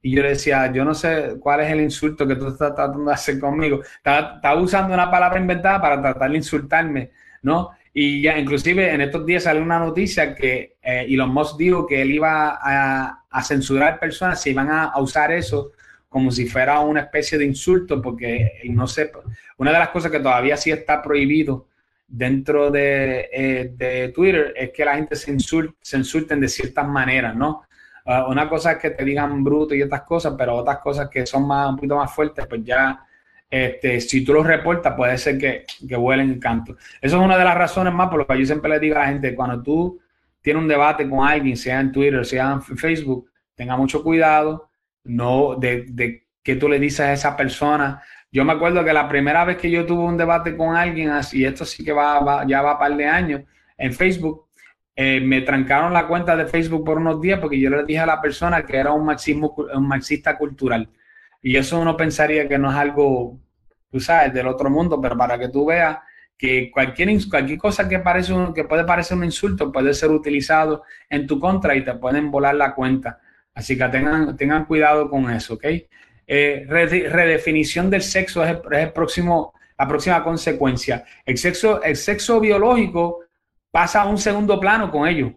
Y 0.01 0.15
yo 0.15 0.23
le 0.23 0.29
decía, 0.29 0.71
yo 0.71 0.85
no 0.85 0.93
sé 0.93 1.35
cuál 1.41 1.59
es 1.61 1.71
el 1.71 1.81
insulto 1.81 2.25
que 2.25 2.35
tú 2.35 2.47
estás 2.47 2.73
tratando 2.73 3.05
de 3.05 3.13
hacer 3.13 3.37
conmigo. 3.39 3.81
Estaba, 3.97 4.55
usando 4.55 4.93
una 4.93 5.11
palabra 5.11 5.39
inventada 5.39 5.81
para 5.81 6.01
tratar 6.01 6.31
de 6.31 6.37
insultarme, 6.37 7.11
¿no? 7.41 7.71
Y 7.93 8.21
ya, 8.21 8.37
inclusive 8.37 8.93
en 8.93 9.01
estos 9.01 9.25
días 9.25 9.43
salió 9.43 9.61
una 9.61 9.79
noticia 9.79 10.35
que 10.35 10.77
eh, 10.81 11.05
Elon 11.09 11.33
Musk 11.33 11.57
dijo 11.57 11.87
que 11.87 12.01
él 12.01 12.11
iba 12.11 12.59
a, 12.61 13.43
censurar 13.43 13.99
personas 13.99 14.41
si 14.41 14.51
iban 14.51 14.69
a, 14.69 14.97
usar 14.99 15.31
eso 15.31 15.71
como 16.07 16.31
si 16.31 16.47
fuera 16.47 16.79
una 16.79 17.01
especie 17.01 17.37
de 17.37 17.45
insulto, 17.45 18.01
porque 18.01 18.61
no 18.65 18.87
sé, 18.87 19.11
una 19.57 19.71
de 19.71 19.79
las 19.79 19.89
cosas 19.89 20.11
que 20.11 20.19
todavía 20.19 20.57
sí 20.57 20.71
está 20.71 21.01
prohibido 21.01 21.67
dentro 22.07 22.71
de, 22.71 23.29
eh, 23.31 23.71
de 23.75 24.09
Twitter 24.09 24.53
es 24.55 24.71
que 24.71 24.85
la 24.85 24.95
gente 24.95 25.15
se, 25.15 25.35
se 25.81 25.97
insulten 25.97 26.39
de 26.39 26.47
ciertas 26.47 26.87
maneras, 26.87 27.35
¿no? 27.35 27.63
Ah, 28.11 28.25
una 28.27 28.49
cosa 28.49 28.71
es 28.71 28.77
que 28.79 28.89
te 28.89 29.05
digan 29.05 29.43
bruto 29.43 29.75
y 29.75 29.83
otras 29.83 30.01
cosas, 30.01 30.33
pero 30.35 30.55
otras 30.55 30.79
cosas 30.79 31.09
que 31.09 31.27
son 31.27 31.47
más, 31.47 31.69
un 31.69 31.75
poquito 31.75 31.95
más 31.95 32.11
fuertes, 32.11 32.47
pues 32.47 32.63
ya, 32.63 33.05
este, 33.49 33.99
si 34.01 34.23
tú 34.23 34.33
los 34.33 34.45
reportas, 34.45 34.93
puede 34.95 35.17
ser 35.17 35.37
que, 35.37 35.65
que 35.87 35.95
vuelen 35.95 36.39
canto. 36.39 36.77
Eso 37.01 37.17
es 37.17 37.23
una 37.23 37.37
de 37.37 37.43
las 37.43 37.55
razones 37.55 37.93
más 37.93 38.09
por 38.09 38.19
lo 38.19 38.27
que 38.27 38.37
yo 38.37 38.45
siempre 38.45 38.69
le 38.69 38.79
digo 38.79 38.95
a 38.95 38.99
la 38.99 39.07
gente, 39.07 39.35
cuando 39.35 39.61
tú 39.63 39.99
tienes 40.41 40.61
un 40.61 40.67
debate 40.67 41.09
con 41.09 41.27
alguien, 41.27 41.57
sea 41.57 41.79
en 41.79 41.91
Twitter, 41.91 42.25
sea 42.25 42.51
en 42.53 42.61
Facebook, 42.61 43.29
tenga 43.55 43.75
mucho 43.75 44.03
cuidado, 44.03 44.69
no 45.03 45.55
de, 45.55 45.85
de 45.89 46.27
que 46.43 46.55
tú 46.55 46.69
le 46.69 46.79
dices 46.79 47.01
a 47.01 47.13
esa 47.13 47.35
persona. 47.35 48.01
Yo 48.31 48.45
me 48.45 48.53
acuerdo 48.53 48.83
que 48.85 48.93
la 48.93 49.09
primera 49.09 49.43
vez 49.43 49.57
que 49.57 49.71
yo 49.71 49.85
tuve 49.85 50.03
un 50.03 50.17
debate 50.17 50.55
con 50.55 50.75
alguien, 50.75 51.09
así, 51.09 51.43
esto 51.43 51.65
sí 51.65 51.83
que 51.83 51.91
va, 51.91 52.45
ya 52.47 52.61
va 52.61 52.71
a 52.71 52.79
par 52.79 52.95
de 52.95 53.05
años, 53.05 53.41
en 53.77 53.93
Facebook, 53.93 54.47
eh, 54.95 55.19
me 55.21 55.41
trancaron 55.41 55.93
la 55.93 56.07
cuenta 56.07 56.35
de 56.35 56.45
Facebook 56.45 56.83
por 56.85 56.97
unos 56.97 57.21
días 57.21 57.39
porque 57.39 57.59
yo 57.59 57.69
le 57.69 57.85
dije 57.85 57.99
a 57.99 58.05
la 58.05 58.21
persona 58.21 58.63
que 58.65 58.77
era 58.77 58.91
un, 58.91 59.05
marxismo, 59.05 59.55
un 59.73 59.87
marxista 59.87 60.37
cultural. 60.37 60.89
Y 61.41 61.57
eso 61.57 61.79
uno 61.79 61.95
pensaría 61.95 62.47
que 62.47 62.57
no 62.57 62.69
es 62.69 62.75
algo, 62.75 63.39
tú 63.91 63.99
sabes, 63.99 64.33
del 64.33 64.47
otro 64.47 64.69
mundo, 64.69 64.99
pero 65.01 65.17
para 65.17 65.37
que 65.39 65.49
tú 65.49 65.65
veas 65.65 65.97
que 66.37 66.71
cualquier, 66.71 67.09
cualquier 67.29 67.59
cosa 67.59 67.87
que, 67.87 67.99
parece 67.99 68.33
que 68.55 68.63
puede 68.63 68.85
parecer 68.85 69.17
un 69.17 69.25
insulto 69.25 69.71
puede 69.71 69.93
ser 69.93 70.09
utilizado 70.09 70.83
en 71.09 71.27
tu 71.27 71.39
contra 71.39 71.75
y 71.75 71.83
te 71.83 71.93
pueden 71.95 72.31
volar 72.31 72.55
la 72.55 72.73
cuenta. 72.73 73.19
Así 73.53 73.77
que 73.77 73.87
tengan, 73.89 74.37
tengan 74.37 74.65
cuidado 74.65 75.09
con 75.09 75.29
eso, 75.29 75.55
¿ok? 75.55 75.65
Eh, 76.25 76.65
redefinición 76.67 77.89
del 77.89 78.03
sexo 78.03 78.45
es, 78.45 78.57
el, 78.71 78.93
próximo, 78.93 79.53
la 79.77 79.87
próxima 79.87 80.23
consecuencia. 80.23 81.03
El 81.25 81.37
sexo, 81.37 81.81
el 81.83 81.95
sexo 81.95 82.39
biológico 82.39 83.21
pasa 83.71 84.03
a 84.03 84.07
un 84.07 84.17
segundo 84.17 84.59
plano 84.59 84.91
con 84.91 85.07
ellos. 85.07 85.33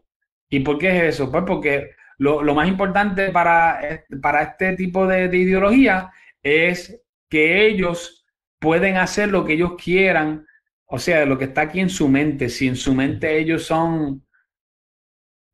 ¿Y 0.49 0.61
por 0.61 0.79
qué 0.79 0.97
es 0.99 1.15
eso? 1.15 1.33
Pues 1.33 1.45
porque 1.47 1.93
lo, 2.19 2.55
más 2.55 2.69
importante 2.69 3.31
para, 3.31 3.81
para 4.21 4.43
este 4.43 4.77
tipo 4.77 5.07
de, 5.07 5.25
ideología 5.37 6.11
es 6.43 7.01
que 7.29 7.67
ellos 7.67 8.25
pueden 8.59 8.97
hacer 8.97 9.29
lo 9.29 9.45
que 9.45 9.55
ellos 9.55 9.73
quieran, 9.83 10.47
o 10.87 10.99
sea, 10.99 11.25
lo 11.27 11.39
que 11.39 11.47
está 11.47 11.63
aquí 11.63 11.81
en 11.81 11.91
su 11.91 12.09
mente. 12.09 12.49
Si 12.49 12.69
en 12.69 12.77
su 12.77 12.95
mente 12.95 13.39
ellos 13.39 13.65
son 13.65 14.25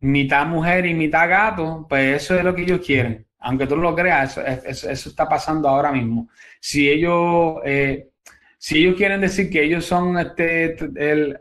mitad 0.01 0.47
mujer 0.47 0.87
y 0.87 0.95
mitad 0.95 1.29
gato, 1.29 1.87
pues 1.89 2.23
eso 2.23 2.37
es 2.37 2.45
lo 2.45 2.55
que 2.55 2.63
ellos 2.63 2.81
quieren. 2.85 3.27
Aunque 3.41 3.67
tú 3.67 3.77
no 3.77 3.83
lo 3.83 3.95
creas, 3.95 4.37
eso, 4.37 4.91
está 4.91 5.29
pasando 5.29 5.69
ahora 5.69 5.93
mismo. 5.93 6.29
Si 6.61 6.89
ellos, 6.89 7.59
eh, 7.65 8.09
si 8.59 8.79
ellos 8.79 8.97
quieren 8.97 9.21
decir 9.21 9.49
que 9.49 9.63
ellos 9.63 9.85
son 9.85 10.19
este, 10.19 10.77
el, 10.97 11.39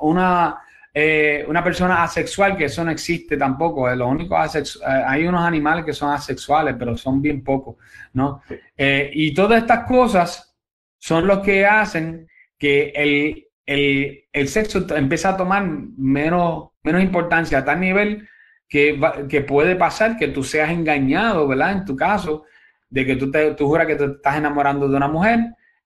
una 0.00 0.60
eh, 0.92 1.44
una 1.46 1.62
persona 1.62 2.02
asexual, 2.02 2.56
que 2.56 2.64
eso 2.64 2.84
no 2.84 2.90
existe 2.90 3.36
tampoco. 3.36 3.88
Lo 3.94 4.08
único 4.08 4.36
eh, 4.36 4.62
hay 5.06 5.26
unos 5.26 5.44
animales 5.44 5.84
que 5.84 5.92
son 5.92 6.12
asexuales, 6.12 6.74
pero 6.78 6.96
son 6.96 7.20
bien 7.20 7.44
pocos, 7.44 7.76
¿no? 8.14 8.42
Eh, 8.76 9.10
y 9.12 9.34
todas 9.34 9.62
estas 9.62 9.86
cosas 9.86 10.56
son 10.98 11.26
los 11.26 11.40
que 11.40 11.66
hacen 11.66 12.26
que 12.58 12.92
el, 12.94 13.46
el, 13.66 14.24
el 14.32 14.48
sexo 14.48 14.84
empiece 14.96 15.28
a 15.28 15.36
tomar 15.36 15.64
menos, 15.96 16.70
menos 16.82 17.02
importancia 17.02 17.58
a 17.58 17.64
tal 17.64 17.80
nivel 17.80 18.28
que, 18.68 19.00
que 19.28 19.42
puede 19.42 19.76
pasar 19.76 20.16
que 20.16 20.28
tú 20.28 20.42
seas 20.42 20.70
engañado, 20.70 21.46
¿verdad? 21.46 21.72
En 21.72 21.84
tu 21.84 21.94
caso, 21.94 22.44
de 22.90 23.06
que 23.06 23.16
tú, 23.16 23.30
te, 23.30 23.54
tú 23.54 23.66
juras 23.68 23.86
que 23.86 23.96
te 23.96 24.04
estás 24.06 24.36
enamorando 24.36 24.88
de 24.88 24.96
una 24.96 25.08
mujer 25.08 25.40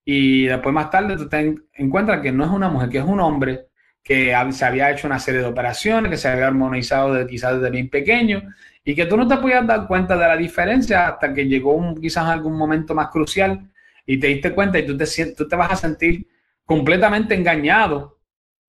y 0.04 0.44
después 0.44 0.74
más 0.74 0.90
tarde 0.90 1.16
tú 1.16 1.28
te 1.28 1.54
encuentras 1.74 2.20
que 2.20 2.32
no 2.32 2.44
es 2.44 2.50
una 2.50 2.68
mujer, 2.68 2.88
que 2.88 2.98
es 2.98 3.04
un 3.04 3.20
hombre 3.20 3.68
que 4.02 4.34
se 4.50 4.64
había 4.64 4.90
hecho 4.90 5.06
una 5.06 5.18
serie 5.18 5.40
de 5.40 5.46
operaciones, 5.46 6.10
que 6.10 6.16
se 6.16 6.28
había 6.28 6.48
armonizado 6.48 7.26
quizás 7.26 7.54
desde 7.54 7.70
bien 7.70 7.88
pequeño 7.88 8.42
y 8.84 8.94
que 8.94 9.06
tú 9.06 9.16
no 9.16 9.28
te 9.28 9.36
podías 9.36 9.66
dar 9.66 9.86
cuenta 9.86 10.16
de 10.16 10.26
la 10.26 10.36
diferencia 10.36 11.08
hasta 11.08 11.32
que 11.32 11.46
llegó 11.46 11.74
un, 11.74 12.00
quizás 12.00 12.26
algún 12.26 12.56
momento 12.56 12.94
más 12.94 13.08
crucial 13.08 13.70
y 14.04 14.18
te 14.18 14.28
diste 14.28 14.52
cuenta 14.52 14.78
y 14.78 14.86
tú 14.86 14.96
te, 14.96 15.06
tú 15.36 15.48
te 15.48 15.56
vas 15.56 15.72
a 15.72 15.76
sentir 15.76 16.26
completamente 16.64 17.34
engañado. 17.34 18.18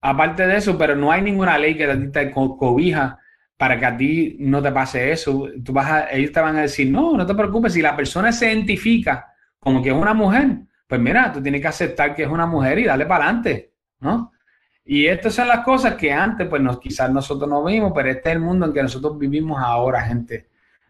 Aparte 0.02 0.46
de 0.46 0.58
eso, 0.58 0.78
pero 0.78 0.96
no 0.96 1.12
hay 1.12 1.22
ninguna 1.22 1.58
ley 1.58 1.78
que 1.78 1.88
te 1.88 2.32
cobija 2.32 3.20
para 3.58 3.80
que 3.80 3.86
a 3.86 3.98
ti 3.98 4.36
no 4.40 4.62
te 4.62 4.72
pase 4.72 5.12
eso. 5.12 5.48
Tú 5.64 5.72
vas 5.74 5.90
a, 5.90 6.12
ellos 6.12 6.32
te 6.32 6.42
van 6.42 6.58
a 6.58 6.64
decir, 6.64 6.92
no, 6.92 7.16
no 7.16 7.26
te 7.26 7.34
preocupes, 7.34 7.74
si 7.74 7.82
la 7.82 7.96
persona 7.96 8.32
se 8.32 8.52
identifica 8.52 9.34
como 9.60 9.82
que 9.82 9.90
es 9.90 9.96
una 9.96 10.14
mujer, 10.14 10.58
pues 10.86 11.00
mira, 11.00 11.32
tú 11.32 11.42
tienes 11.42 11.62
que 11.62 11.68
aceptar 11.68 12.14
que 12.14 12.24
es 12.24 12.30
una 12.30 12.46
mujer 12.46 12.80
y 12.80 12.84
darle 12.84 13.06
para 13.06 13.24
adelante, 13.24 13.72
¿no? 14.02 14.33
Y 14.86 15.08
estas 15.08 15.34
son 15.36 15.48
las 15.48 15.64
cosas 15.64 15.96
que 15.96 16.12
antes, 16.12 16.48
pues 16.48 16.62
nos, 16.62 16.80
quizás 16.80 17.10
nosotros 17.12 17.50
no 17.50 17.64
vimos, 17.64 17.94
pero 17.96 18.10
este 18.10 18.30
es 18.30 18.36
el 18.36 18.42
mundo 18.42 18.66
en 18.66 18.74
que 18.74 18.82
nosotros 18.82 19.18
vivimos 19.18 19.62
ahora, 19.62 20.02
gente. 20.02 20.50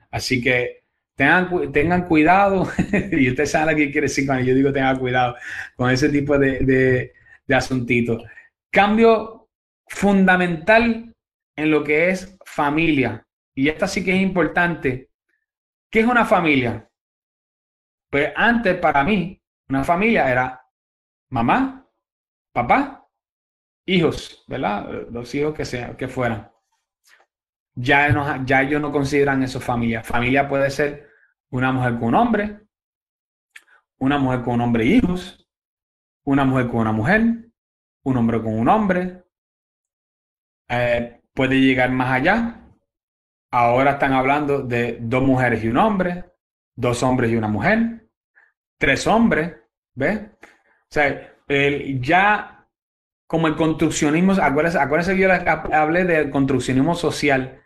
Así 0.09 0.41
que 0.41 0.83
tengan, 1.15 1.71
tengan 1.71 2.07
cuidado, 2.07 2.67
y 3.11 3.29
usted 3.29 3.45
sabe 3.45 3.75
qué 3.75 3.91
quiere 3.91 4.07
decir 4.07 4.25
cuando 4.25 4.45
yo 4.45 4.55
digo 4.55 4.73
tengan 4.73 4.97
cuidado 4.97 5.35
con 5.75 5.91
ese 5.91 6.09
tipo 6.09 6.37
de, 6.39 6.59
de, 6.59 7.13
de 7.45 7.55
asuntitos. 7.55 8.23
Cambio 8.71 9.49
fundamental 9.87 11.13
en 11.55 11.71
lo 11.71 11.83
que 11.83 12.09
es 12.09 12.35
familia. 12.45 13.25
Y 13.53 13.69
esta 13.69 13.87
sí 13.87 14.03
que 14.03 14.15
es 14.15 14.21
importante. 14.21 15.09
¿Qué 15.91 15.99
es 15.99 16.07
una 16.07 16.25
familia? 16.25 16.89
Pues 18.09 18.31
antes 18.35 18.75
para 18.77 19.03
mí, 19.03 19.39
una 19.69 19.83
familia 19.83 20.31
era 20.31 20.65
mamá, 21.29 21.87
papá 22.51 23.02
hijos, 23.85 24.43
¿verdad? 24.47 25.07
Los 25.11 25.33
hijos 25.35 25.53
que, 25.53 25.65
sean, 25.65 25.95
que 25.95 26.07
fueran. 26.07 26.51
Ya, 27.75 28.09
no, 28.09 28.45
ya 28.45 28.61
ellos 28.61 28.81
no 28.81 28.91
consideran 28.91 29.43
eso 29.43 29.59
familia. 29.59 30.03
Familia 30.03 30.47
puede 30.47 30.69
ser 30.69 31.09
una 31.49 31.71
mujer 31.71 31.95
con 31.95 32.09
un 32.09 32.15
hombre, 32.15 32.59
una 33.97 34.17
mujer 34.17 34.41
con 34.43 34.55
un 34.55 34.61
hombre 34.61 34.83
e 34.83 34.87
hijos, 34.87 35.47
una 36.25 36.45
mujer 36.45 36.67
con 36.67 36.81
una 36.81 36.91
mujer, 36.91 37.21
un 38.03 38.17
hombre 38.17 38.41
con 38.41 38.59
un 38.59 38.67
hombre. 38.69 39.23
Eh, 40.69 41.21
puede 41.33 41.59
llegar 41.59 41.91
más 41.91 42.11
allá. 42.11 42.59
Ahora 43.51 43.91
están 43.91 44.13
hablando 44.13 44.63
de 44.63 44.97
dos 45.01 45.23
mujeres 45.23 45.63
y 45.63 45.67
un 45.67 45.77
hombre, 45.77 46.25
dos 46.75 47.03
hombres 47.03 47.31
y 47.31 47.35
una 47.35 47.47
mujer, 47.47 48.09
tres 48.77 49.05
hombres, 49.05 49.55
¿ves? 49.93 50.21
O 50.41 50.89
sea, 50.89 51.35
el, 51.47 52.01
ya 52.01 52.52
como 53.33 53.47
el 53.47 53.55
construccionismo, 53.55 54.33
acuérdense, 54.33 55.15
que 55.15 55.21
yo 55.21 55.29
hablé 55.73 56.03
del 56.03 56.29
construccionismo 56.29 56.93
social. 56.93 57.63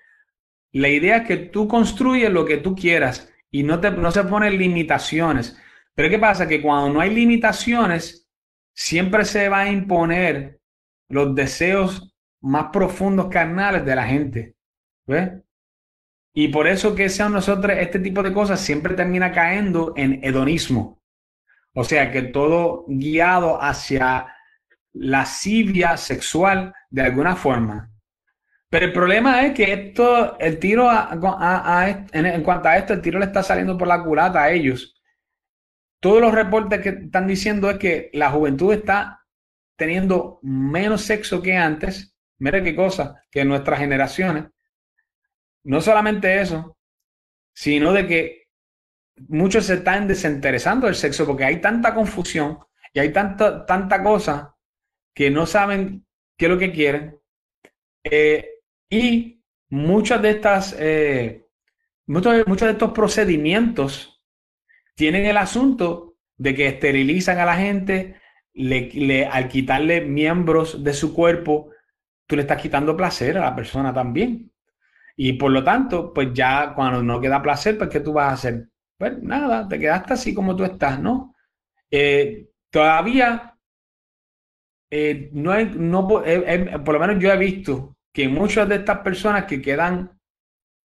La 0.71 0.87
idea 0.87 1.17
es 1.17 1.27
que 1.27 1.35
tú 1.35 1.67
construyes 1.67 2.31
lo 2.31 2.45
que 2.45 2.55
tú 2.55 2.73
quieras 2.73 3.29
y 3.51 3.63
no, 3.63 3.81
te, 3.81 3.91
no 3.91 4.09
se 4.11 4.23
ponen 4.23 4.57
limitaciones. 4.57 5.61
Pero 5.93 6.09
¿qué 6.09 6.19
pasa? 6.19 6.47
Que 6.47 6.61
cuando 6.61 6.93
no 6.93 7.01
hay 7.01 7.13
limitaciones, 7.13 8.29
siempre 8.73 9.25
se 9.25 9.49
va 9.49 9.63
a 9.63 9.69
imponer 9.69 10.61
los 11.09 11.35
deseos 11.35 12.15
más 12.39 12.67
profundos 12.71 13.27
carnales 13.27 13.83
de 13.83 13.95
la 13.97 14.07
gente. 14.07 14.55
¿Ves? 15.05 15.31
Y 16.33 16.47
por 16.47 16.69
eso 16.69 16.95
que 16.95 17.09
sean 17.09 17.33
nosotros 17.33 17.75
este 17.77 17.99
tipo 17.99 18.23
de 18.23 18.31
cosas 18.31 18.61
siempre 18.61 18.93
termina 18.93 19.33
cayendo 19.33 19.91
en 19.97 20.23
hedonismo. 20.23 21.01
O 21.73 21.83
sea, 21.83 22.09
que 22.09 22.21
todo 22.21 22.85
guiado 22.87 23.61
hacia 23.61 24.33
lascivia 24.93 25.97
sexual 25.97 26.73
de 26.89 27.01
alguna 27.01 27.35
forma. 27.35 27.91
Pero 28.69 28.87
el 28.87 28.93
problema 28.93 29.45
es 29.45 29.53
que 29.53 29.71
esto, 29.71 30.37
el 30.39 30.59
tiro 30.59 30.89
en, 30.91 32.43
cuanto 32.43 32.67
a 32.67 32.77
esto, 32.77 32.93
el 32.93 33.01
tiro 33.01 33.19
le 33.19 33.25
está 33.25 33.41
saliendo 33.41 33.77
por 33.77 33.87
la 33.87 34.03
culata 34.03 34.43
a 34.43 34.51
ellos. 34.51 34.93
Todos 35.99 36.21
los 36.21 36.33
reportes 36.33 36.81
que 36.81 36.89
están 36.89 37.27
diciendo 37.27 37.69
es 37.69 37.77
que 37.77 38.09
la 38.13 38.29
juventud 38.29 38.73
está 38.73 39.25
teniendo 39.77 40.39
menos 40.43 41.01
sexo 41.03 41.41
que 41.41 41.55
antes. 41.55 42.15
Mira 42.39 42.61
qué 42.61 42.75
cosa, 42.75 43.23
que 43.31 43.45
nuestras 43.45 43.79
generaciones. 43.79 44.45
No 45.63 45.81
solamente 45.81 46.41
eso, 46.41 46.77
sino 47.53 47.93
de 47.93 48.05
que 48.05 48.47
muchos 49.29 49.65
se 49.65 49.75
están 49.75 50.07
desinteresando 50.07 50.87
del 50.87 50.95
sexo 50.95 51.25
porque 51.25 51.45
hay 51.45 51.61
tanta 51.61 51.95
confusión 51.95 52.59
y 52.93 52.99
hay 52.99 53.11
tanta, 53.11 53.65
tanta 53.65 54.03
cosa 54.03 54.56
que 55.17 55.31
no 55.31 55.47
saben 55.47 56.05
qué 56.37 56.45
es 56.45 56.51
lo 56.51 56.59
que 56.59 56.71
quieren. 56.71 57.19
Eh, 58.03 58.47
y 58.87 59.41
muchas 59.67 60.21
de 60.21 60.29
estas, 60.29 60.75
eh, 60.77 61.43
muchos, 62.05 62.45
muchos 62.45 62.67
de 62.67 62.73
estos 62.73 62.91
procedimientos 62.91 64.21
tienen 64.93 65.25
el 65.25 65.37
asunto 65.37 66.17
de 66.37 66.53
que 66.53 66.67
esterilizan 66.67 67.39
a 67.39 67.45
la 67.45 67.55
gente, 67.55 68.21
le, 68.53 69.25
al 69.25 69.47
quitarle 69.47 70.01
miembros 70.01 70.83
de 70.83 70.93
su 70.93 71.15
cuerpo, 71.15 71.71
tú 72.27 72.35
le 72.35 72.43
estás 72.43 72.61
quitando 72.61 72.95
placer 72.95 73.39
a 73.39 73.41
la 73.41 73.55
persona 73.55 73.91
también. 73.91 74.51
Y 75.15 75.33
por 75.33 75.49
lo 75.49 75.63
tanto, 75.63 76.13
pues 76.13 76.27
ya 76.31 76.75
cuando 76.75 77.01
no 77.01 77.19
queda 77.19 77.41
placer, 77.41 77.75
pues 77.75 77.89
¿qué 77.89 78.01
tú 78.01 78.13
vas 78.13 78.29
a 78.29 78.33
hacer? 78.33 78.69
Pues 78.99 79.17
nada, 79.23 79.67
te 79.67 79.79
quedaste 79.79 80.13
así 80.13 80.35
como 80.35 80.55
tú 80.55 80.63
estás, 80.63 80.99
¿no? 80.99 81.33
Eh, 81.89 82.49
todavía 82.69 83.56
eh, 84.89 85.29
no, 85.33 85.51
hay, 85.51 85.65
no 85.75 86.07
por 86.07 86.93
lo 86.93 86.99
menos 86.99 87.21
yo 87.21 87.31
he 87.31 87.37
visto 87.37 87.97
que 88.13 88.27
muchas 88.27 88.67
de 88.69 88.75
estas 88.75 88.99
personas 88.99 89.45
que 89.45 89.61
quedan, 89.61 90.19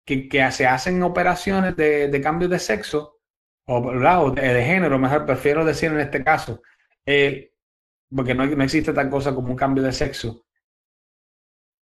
que, 0.07 0.29
que 0.29 0.51
se 0.53 0.67
hacen 0.67 1.03
operaciones 1.03 1.77
de, 1.77 2.09
de 2.09 2.21
cambio 2.21 2.49
de 2.49 2.59
sexo 2.59 3.21
o, 3.67 4.31
de, 4.31 4.65
género, 4.65 4.99
mejor 4.99 5.27
prefiero 5.27 5.65
decir 5.65 5.91
en 5.93 6.01
este 6.01 6.25
caso, 6.25 6.63
eh, 7.05 7.53
porque 8.15 8.35
no, 8.35 8.47
no 8.47 8.65
existe 8.65 8.93
tal 8.95 9.11
cosa 9.11 9.35
como 9.35 9.49
un 9.49 9.57
cambio 9.57 9.83
de 9.83 9.93
sexo, 9.93 10.47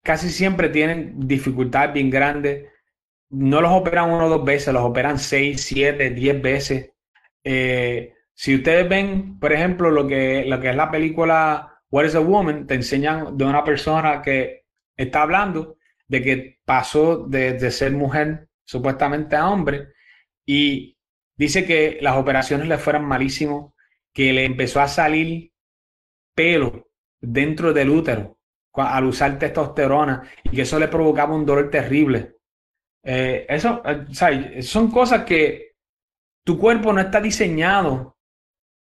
casi 0.02 0.30
siempre 0.30 0.68
tienen 0.68 1.28
dificultades 1.28 1.92
bien 1.92 2.10
grandes. 2.10 2.70
No 3.28 3.60
los 3.60 3.72
operan 3.72 4.10
uno 4.10 4.26
o 4.26 4.28
dos 4.28 4.44
veces, 4.44 4.72
los 4.72 4.84
operan 4.84 5.18
seis, 5.18 5.62
siete, 5.62 6.10
diez 6.10 6.40
veces. 6.40 6.92
Eh, 7.44 8.14
si 8.32 8.54
ustedes 8.54 8.88
ven, 8.88 9.38
por 9.38 9.52
ejemplo, 9.52 9.90
lo 9.90 10.06
que, 10.06 10.44
lo 10.46 10.60
que 10.60 10.70
es 10.70 10.76
la 10.76 10.90
película 10.90 11.75
What 11.90 12.04
is 12.04 12.14
a 12.14 12.20
Woman, 12.20 12.66
te 12.66 12.74
enseñan 12.74 13.36
de 13.36 13.44
una 13.44 13.62
persona 13.62 14.22
que 14.22 14.64
está 14.96 15.22
hablando 15.22 15.76
de 16.08 16.22
que 16.22 16.58
pasó 16.64 17.26
de, 17.26 17.70
ser 17.70 17.92
mujer 17.92 18.48
supuestamente 18.64 19.36
a 19.36 19.48
hombre 19.48 19.92
y 20.44 20.96
dice 21.36 21.64
que 21.64 21.98
las 22.00 22.16
operaciones 22.16 22.68
le 22.68 22.78
fueron 22.78 23.04
malísimo, 23.04 23.74
que 24.12 24.32
le 24.32 24.44
empezó 24.44 24.80
a 24.80 24.88
salir 24.88 25.52
pelo 26.34 26.90
dentro 27.20 27.72
del 27.72 27.90
útero 27.90 28.38
al 28.74 29.04
usar 29.04 29.38
testosterona 29.38 30.22
y 30.44 30.50
que 30.50 30.62
eso 30.62 30.78
le 30.78 30.88
provocaba 30.88 31.34
un 31.34 31.46
dolor 31.46 31.70
terrible. 31.70 32.36
Eh, 33.02 33.46
eso, 33.48 33.82
eh, 33.84 34.62
son 34.62 34.90
cosas 34.90 35.24
que 35.24 35.76
tu 36.44 36.58
cuerpo 36.58 36.92
no 36.92 37.00
está 37.00 37.20
diseñado 37.20 38.16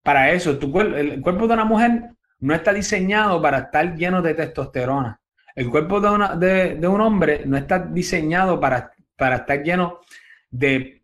para 0.04 0.32
eso. 0.32 0.58
Tu 0.58 0.80
el 0.80 1.22
cuerpo 1.22 1.48
de 1.48 1.54
una 1.54 1.66
mujer 1.66 2.15
no 2.46 2.54
está 2.54 2.72
diseñado 2.72 3.42
para 3.42 3.58
estar 3.58 3.96
lleno 3.96 4.22
de 4.22 4.36
testosterona. 4.36 5.20
El 5.56 5.68
cuerpo 5.68 6.00
de, 6.00 6.88
un 6.88 7.02
hombre 7.02 7.42
no 7.44 7.58
está 7.58 7.80
diseñado 7.80 8.60
para, 8.60 8.92
para 9.16 9.38
estar 9.38 9.64
lleno 9.64 10.02
de, 10.52 11.02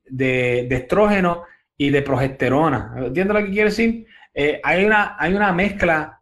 estrógeno 0.70 1.46
y 1.76 1.90
de 1.90 2.04
progesterona. 2.04 2.94
¿Entiendes 2.96 3.36
lo 3.36 3.44
que 3.44 3.52
quiere 3.52 3.70
decir? 3.72 4.06
Eh, 4.36 4.62
hay, 4.64 4.86
una, 4.86 5.16
hay 5.18 5.34
una 5.34 5.52
mezcla 5.52 6.22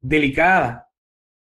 delicada 0.00 0.88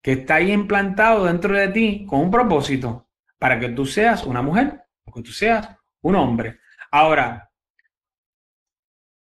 que 0.02 0.14
está 0.14 0.36
ahí 0.36 0.52
implantado 0.52 1.26
dentro 1.26 1.56
de 1.56 1.68
ti 1.68 2.06
con 2.10 2.22
un 2.22 2.32
propósito 2.32 3.10
para 3.38 3.60
que 3.60 3.70
tú 3.70 3.86
seas 3.86 4.26
una 4.26 4.42
mujer 4.42 4.82
o 5.06 5.12
que 5.12 5.22
tú 5.22 5.32
seas 5.32 5.70
un 6.02 6.16
hombre. 6.16 6.62
Ahora, 6.90 7.51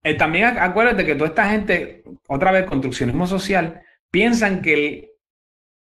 eh, 0.09 0.15
también 0.15 0.57
acuérdate 0.59 1.05
que 1.05 1.15
toda 1.15 1.29
esta 1.29 1.51
gente, 1.51 2.03
otra 2.29 2.51
vez, 2.51 2.65
construccionismo 2.65 3.27
social, 3.27 3.83
piensan 4.11 4.63
que, 4.63 5.13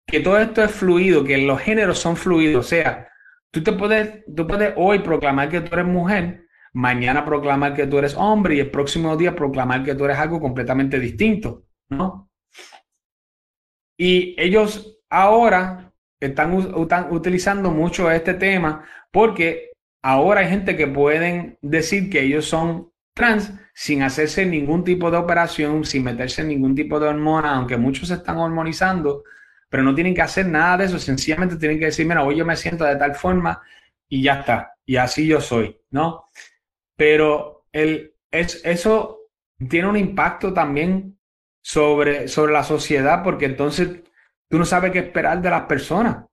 que 0.04 0.18
todo 0.18 0.38
esto 0.38 0.64
es 0.64 0.72
fluido, 0.72 1.22
que 1.22 1.38
los 1.38 1.60
géneros 1.60 1.98
son 1.98 2.16
fluidos. 2.16 2.66
O 2.66 2.68
sea, 2.68 3.08
tú 3.52 3.62
te 3.62 3.72
puedes, 3.72 4.24
tú 4.34 4.46
puedes 4.46 4.74
hoy 4.76 4.98
proclamar 4.98 5.48
que 5.48 5.60
tú 5.60 5.72
eres 5.74 5.86
mujer, 5.86 6.46
mañana 6.72 7.24
proclamar 7.24 7.74
que 7.74 7.86
tú 7.86 7.98
eres 7.98 8.16
hombre 8.16 8.56
y 8.56 8.60
el 8.60 8.70
próximo 8.70 9.16
día 9.16 9.36
proclamar 9.36 9.84
que 9.84 9.94
tú 9.94 10.04
eres 10.04 10.18
algo 10.18 10.40
completamente 10.40 10.98
distinto, 10.98 11.64
¿no? 11.88 12.28
Y 13.96 14.34
ellos 14.38 14.98
ahora 15.08 15.92
están, 16.20 16.52
están 16.76 17.12
utilizando 17.12 17.70
mucho 17.70 18.10
este 18.10 18.34
tema 18.34 18.84
porque 19.12 19.70
ahora 20.02 20.40
hay 20.40 20.48
gente 20.48 20.76
que 20.76 20.88
pueden 20.88 21.58
decir 21.62 22.10
que 22.10 22.22
ellos 22.22 22.44
son 22.46 22.90
trans 23.14 23.52
sin 23.78 24.02
hacerse 24.02 24.46
ningún 24.46 24.84
tipo 24.84 25.10
de 25.10 25.18
operación, 25.18 25.84
sin 25.84 26.02
meterse 26.02 26.40
en 26.40 26.48
ningún 26.48 26.74
tipo 26.74 26.98
de 26.98 27.08
hormona, 27.08 27.56
aunque 27.56 27.76
muchos 27.76 28.08
se 28.08 28.14
están 28.14 28.38
hormonizando, 28.38 29.22
pero 29.68 29.82
no 29.82 29.94
tienen 29.94 30.14
que 30.14 30.22
hacer 30.22 30.46
nada 30.46 30.78
de 30.78 30.86
eso, 30.86 30.98
sencillamente 30.98 31.56
tienen 31.56 31.78
que 31.78 31.84
decir, 31.84 32.06
mira, 32.06 32.24
hoy 32.24 32.36
yo 32.36 32.46
me 32.46 32.56
siento 32.56 32.84
de 32.84 32.96
tal 32.96 33.14
forma 33.14 33.60
y 34.08 34.22
ya 34.22 34.40
está, 34.40 34.72
y 34.86 34.96
así 34.96 35.26
yo 35.26 35.42
soy, 35.42 35.78
¿no? 35.90 36.24
Pero 36.96 37.66
el, 37.70 38.14
es, 38.30 38.62
eso 38.64 39.18
tiene 39.68 39.88
un 39.88 39.98
impacto 39.98 40.54
también 40.54 41.18
sobre, 41.60 42.28
sobre 42.28 42.54
la 42.54 42.64
sociedad, 42.64 43.22
porque 43.22 43.44
entonces 43.44 44.04
tú 44.48 44.58
no 44.58 44.64
sabes 44.64 44.90
qué 44.90 45.00
esperar 45.00 45.42
de 45.42 45.50
las 45.50 45.64
personas, 45.64 46.24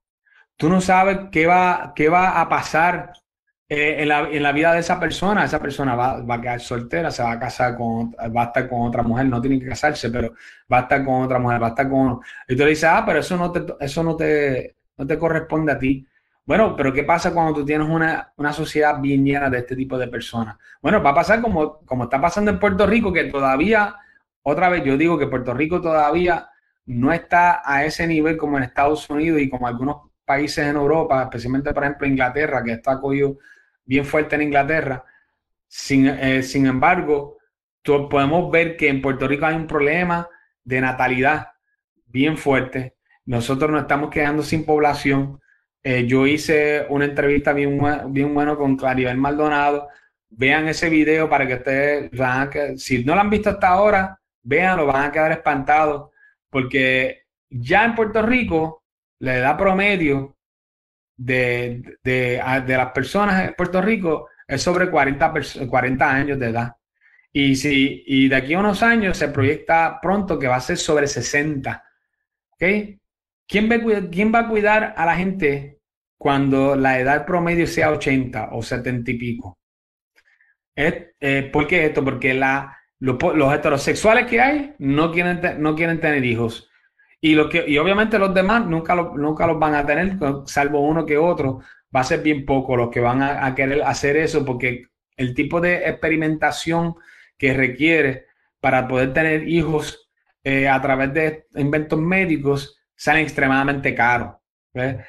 tú 0.55 0.69
no 0.69 0.79
sabes 0.79 1.19
qué 1.29 1.45
va, 1.45 1.91
qué 1.93 2.07
va 2.07 2.39
a 2.39 2.47
pasar 2.47 3.11
eh, 3.75 4.03
en, 4.03 4.07
la, 4.43 4.51
vida 4.51 4.71
de 4.71 4.81
esa 4.81 4.99
persona, 4.99 5.45
esa 5.45 5.59
persona 5.59 5.95
va, 5.95 6.23
a 6.27 6.41
quedar 6.41 6.59
soltera, 6.59 7.09
se 7.09 7.23
va 7.23 7.31
a 7.31 7.39
casar 7.39 7.75
con, 7.75 8.11
va 8.11 8.43
a 8.43 8.45
estar 8.45 8.69
con 8.69 8.81
otra 8.81 9.01
mujer, 9.01 9.25
no 9.25 9.41
tiene 9.41 9.59
que 9.59 9.67
casarse, 9.67 10.11
pero 10.11 10.33
va 10.71 10.77
a 10.77 10.81
estar 10.81 11.03
con 11.03 11.23
otra 11.23 11.39
mujer, 11.39 11.59
va 11.59 11.67
a 11.67 11.69
estar 11.69 11.89
con... 11.89 12.19
Y 12.47 12.55
tú 12.55 12.63
le 12.63 12.69
dices, 12.69 12.83
ah, 12.83 13.03
pero 13.03 13.19
eso 13.19 13.35
no 13.35 13.51
te, 13.51 13.65
eso 13.79 14.03
no 14.03 14.15
te, 14.15 14.75
no 14.95 15.07
te 15.07 15.17
corresponde 15.17 15.71
a 15.71 15.79
ti. 15.79 16.05
Bueno, 16.45 16.75
pero 16.75 16.93
¿qué 16.93 17.03
pasa 17.03 17.33
cuando 17.33 17.53
tú 17.53 17.65
tienes 17.65 17.87
una, 17.89 18.31
una, 18.37 18.53
sociedad 18.53 18.99
bien 18.99 19.25
llena 19.25 19.49
de 19.49 19.59
este 19.59 19.75
tipo 19.75 19.97
de 19.97 20.07
personas? 20.07 20.57
Bueno, 20.79 21.01
va 21.01 21.09
a 21.09 21.15
pasar 21.15 21.41
como, 21.41 21.79
como 21.79 22.03
está 22.03 22.21
pasando 22.21 22.51
en 22.51 22.59
Puerto 22.59 22.85
Rico, 22.85 23.11
que 23.11 23.23
todavía, 23.25 23.95
otra 24.43 24.69
vez 24.69 24.83
yo 24.83 24.97
digo 24.97 25.17
que 25.17 25.27
Puerto 25.27 25.53
Rico 25.53 25.81
todavía 25.81 26.47
no 26.85 27.11
está 27.11 27.61
a 27.65 27.85
ese 27.85 28.05
nivel 28.05 28.37
como 28.37 28.57
en 28.57 28.65
Estados 28.65 29.09
Unidos 29.09 29.41
y 29.41 29.49
como 29.49 29.67
algunos 29.67 30.11
países 30.25 30.67
en 30.67 30.75
Europa, 30.75 31.23
especialmente 31.23 31.73
por 31.73 31.83
ejemplo 31.83 32.07
Inglaterra, 32.07 32.63
que 32.63 32.73
está 32.73 32.99
cogido 32.99 33.37
bien 33.85 34.05
fuerte 34.05 34.35
en 34.35 34.43
Inglaterra. 34.43 35.03
Sin, 35.67 36.07
eh, 36.07 36.43
sin 36.43 36.65
embargo, 36.67 37.37
podemos 37.83 38.51
ver 38.51 38.77
que 38.77 38.89
en 38.89 39.01
Puerto 39.01 39.27
Rico 39.27 39.45
hay 39.45 39.55
un 39.55 39.67
problema 39.67 40.29
de 40.63 40.81
natalidad 40.81 41.47
bien 42.05 42.37
fuerte. 42.37 42.95
Nosotros 43.25 43.71
nos 43.71 43.81
estamos 43.81 44.09
quedando 44.09 44.43
sin 44.43 44.65
población. 44.65 45.39
Eh, 45.83 46.05
yo 46.07 46.25
hice 46.27 46.85
una 46.89 47.05
entrevista 47.05 47.53
bien, 47.53 47.79
bien 48.07 48.33
con 48.33 48.77
Claribel 48.77 49.17
Maldonado. 49.17 49.89
Vean 50.29 50.67
ese 50.67 50.89
video 50.89 51.29
para 51.29 51.45
que 51.47 51.55
ustedes, 51.55 52.11
van 52.11 52.77
si 52.77 53.03
no 53.03 53.15
lo 53.15 53.21
han 53.21 53.29
visto 53.29 53.49
hasta 53.49 53.67
ahora, 53.67 54.19
lo 54.43 54.85
van 54.85 55.05
a 55.05 55.11
quedar 55.11 55.31
espantados, 55.31 56.09
porque 56.49 57.23
ya 57.49 57.85
en 57.85 57.95
Puerto 57.95 58.21
Rico 58.21 58.83
la 59.19 59.37
edad 59.37 59.57
promedio 59.57 60.35
de, 61.15 61.97
de, 62.03 62.41
las 62.67 62.91
personas 62.91 63.47
en 63.47 63.53
Puerto 63.55 63.81
Rico 63.81 64.29
es 64.47 64.61
sobre 64.61 64.89
40, 64.89 65.33
40 65.69 66.11
años 66.11 66.39
de 66.39 66.49
edad. 66.49 66.75
Y, 67.31 67.55
si, 67.55 68.03
y 68.05 68.29
de 68.29 68.35
aquí 68.35 68.53
a 68.53 68.59
unos 68.59 68.83
años 68.83 69.17
se 69.17 69.29
proyecta 69.29 69.99
pronto 70.01 70.37
que 70.37 70.47
va 70.47 70.57
a 70.57 70.61
ser 70.61 70.77
sobre 70.77 71.07
60. 71.07 71.83
¿Okay? 72.51 72.99
¿Quién, 73.47 73.69
va, 73.69 74.09
¿Quién 74.09 74.33
va 74.33 74.39
a 74.39 74.47
cuidar 74.47 74.93
a 74.95 75.05
la 75.05 75.15
gente 75.15 75.79
cuando 76.17 76.75
la 76.75 76.99
edad 76.99 77.25
promedio 77.25 77.67
sea 77.67 77.91
80 77.91 78.49
o 78.51 78.61
70 78.61 79.11
y 79.11 79.13
pico? 79.15 79.57
Eh, 80.75 81.49
¿Por 81.51 81.67
qué 81.67 81.85
esto? 81.85 82.03
Porque 82.03 82.33
la, 82.33 82.77
los, 82.99 83.17
los, 83.35 83.53
heterosexuales 83.53 84.27
que 84.27 84.41
hay 84.41 84.75
no 84.79 85.11
quieren, 85.11 85.61
no 85.61 85.75
quieren 85.75 85.99
tener 85.99 86.23
hijos. 86.25 86.69
Y, 87.23 87.35
lo 87.35 87.47
que, 87.47 87.63
y 87.65 87.77
obviamente 87.77 88.19
los 88.19 88.33
demás 88.33 88.65
nunca, 88.65 88.95
nunca 88.95 89.47
los 89.47 89.57
van 89.57 89.75
a 89.75 89.85
tener, 89.85 90.17
salvo 90.45 90.81
uno 90.81 91.05
que 91.05 91.17
otro. 91.17 91.61
Va 91.95 92.01
a 92.01 92.03
ser 92.03 92.21
bien 92.21 92.45
poco 92.45 92.75
los 92.75 92.89
que 92.89 92.99
van 92.99 93.21
a, 93.21 93.55
querer 93.55 93.81
hacer 93.81 94.17
eso 94.17 94.43
porque 94.43 94.87
el 95.15 95.33
tipo 95.33 95.61
de 95.61 95.87
experimentación 95.87 96.95
que 97.37 97.53
requiere 97.53 98.25
para 98.59 98.85
poder 98.89 99.13
tener 99.13 99.47
hijos 99.47 100.09
eh, 100.43 100.67
a 100.67 100.81
través 100.81 101.13
de 101.13 101.47
inventos 101.55 101.97
médicos 101.97 102.77
sale 102.93 103.21
extremadamente 103.21 103.95
caro. 103.95 104.41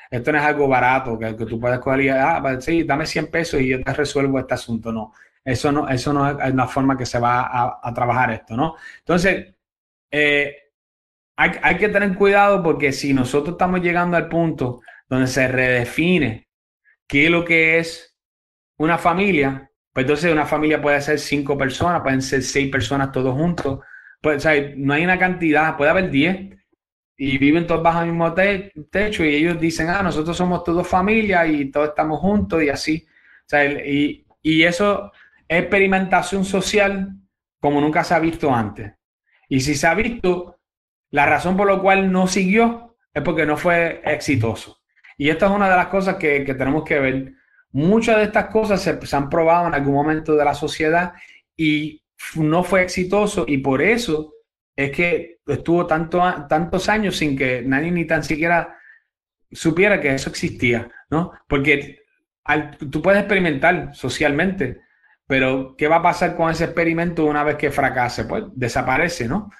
Esto 0.09 0.31
no 0.31 0.39
es 0.39 0.45
algo 0.45 0.69
barato 0.69 1.19
que, 1.19 1.33
tú 1.33 1.59
puedes 1.59 1.81
coger 1.81 2.01
y, 2.01 2.09
ah, 2.11 2.39
pues 2.41 2.65
sí, 2.65 2.85
dame 2.85 3.07
100 3.07 3.27
pesos 3.27 3.61
y 3.61 3.71
yo 3.71 3.83
te 3.83 3.93
resuelvo 3.93 4.39
este 4.39 4.55
asunto. 4.55 4.93
No, 4.93 5.13
eso 5.45 5.73
no, 5.73 5.89
eso 5.89 6.13
no 6.13 6.31
es 6.31 6.53
una 6.53 6.69
forma 6.69 6.97
que 6.97 7.07
se 7.07 7.19
va 7.19 7.41
a, 7.43 7.81
a 7.83 7.93
trabajar 7.93 8.31
esto, 8.31 8.57
¿no? 8.57 8.77
Entonces, 9.01 9.53
eh, 10.13 10.64
hay, 11.37 11.77
que 11.77 11.89
tener 11.89 12.15
cuidado 12.15 12.63
porque 12.63 12.93
si 12.93 13.13
nosotros 13.13 13.55
estamos 13.55 13.81
llegando 13.81 14.17
al 14.17 14.29
punto 14.29 14.81
donde 15.09 15.27
se 15.27 15.49
redefine 15.49 16.49
qué 17.07 17.27
es 17.27 17.31
lo 17.31 17.45
que 17.45 17.79
es 17.79 18.17
una 18.77 18.99
familia, 18.99 19.71
pues 19.93 20.05
entonces 20.05 20.33
una 20.33 20.47
familia 20.47 20.81
puede 20.81 21.01
ser 21.01 21.19
cinco 21.19 21.59
personas, 21.59 22.03
pueden 22.03 22.23
ser 22.23 22.43
seis 22.43 22.71
personas 22.71 23.13
todos 23.13 23.35
juntos. 23.35 23.81
Pues, 24.21 24.45
no 24.77 24.95
hay 24.95 25.05
una 25.05 25.19
cantidad, 25.19 25.77
puede 25.77 25.91
haber 25.91 26.11
diez, 26.11 26.55
y 27.17 27.39
viven 27.39 27.67
todos 27.67 27.83
bajo 27.83 28.01
el 28.01 28.07
mismo 28.09 28.35
techo 28.35 29.25
y 29.25 29.35
ellos 29.37 29.61
dicen, 29.61 29.89
ah, 29.89 30.03
nosotros 30.03 30.37
somos 30.37 30.65
todos 30.65 30.87
familia 30.87 31.47
y 31.47 31.71
todos 31.71 31.91
estamos 31.91 32.19
juntos 32.19 32.63
y 32.63 32.69
así. 32.69 33.07
O 33.07 33.49
sea, 33.49 33.65
y, 33.65 34.27
y 34.43 34.63
eso 34.65 35.13
es 35.47 35.61
experimentación 35.61 36.45
social 36.45 37.15
como 37.61 37.81
nunca 37.81 38.03
se 38.03 38.15
ha 38.15 38.19
visto 38.19 38.53
antes. 38.53 38.93
Y 39.49 39.61
si 39.61 39.75
se 39.75 39.87
ha 39.87 39.95
visto, 39.95 40.59
la 41.15 41.27
razón 41.27 41.57
por 41.57 41.71
la 41.71 41.79
cual 41.79 42.11
no 42.11 42.27
siguió 42.27 42.97
es 43.13 43.23
porque 43.23 43.47
no 43.47 43.57
fue 43.57 44.03
exitoso. 44.05 44.81
Y 45.17 45.31
esta 45.31 45.47
es 45.47 45.53
una 45.53 45.71
de 45.71 45.77
las 45.77 45.87
cosas 45.87 46.17
que, 46.17 46.43
que 46.43 46.55
tenemos 46.55 46.83
que 46.83 46.99
ver. 46.99 47.35
Muchas 47.71 48.17
de 48.17 48.25
estas 48.25 48.47
cosas 48.47 48.83
se, 48.83 49.17
han 49.17 49.31
probado 49.31 49.69
en 49.69 49.75
algún 49.75 49.95
momento 49.95 50.35
de 50.35 50.45
la 50.45 50.55
sociedad 50.55 51.13
y 51.57 52.03
no 52.35 52.65
fue 52.65 52.83
exitoso 52.83 53.45
y 53.47 53.59
por 53.59 53.81
eso 53.81 54.35
es 54.75 54.91
que 54.91 55.39
estuvo 55.47 55.87
tanto, 55.87 56.21
tantos 56.49 56.89
años 56.89 57.17
sin 57.17 57.39
que 57.39 57.63
nadie 57.63 57.93
ni 57.93 58.07
tan 58.07 58.25
siquiera 58.25 58.77
supiera 59.53 60.01
que 60.01 60.13
eso 60.13 60.31
existía, 60.31 60.91
¿no? 61.11 61.31
Porque 61.47 62.01
tú 62.91 63.01
puedes 63.01 63.21
experimentar 63.21 63.95
socialmente, 63.95 64.81
pero 65.29 65.77
¿qué 65.79 65.87
va 65.87 65.97
a 65.99 66.03
pasar 66.03 66.35
con 66.35 66.51
ese 66.51 66.65
experimento 66.65 67.25
una 67.25 67.45
vez 67.45 67.55
que 67.55 67.71
fracase? 67.71 68.25
Pues 68.25 68.47
desaparece, 68.57 69.29
¿no? 69.29 69.53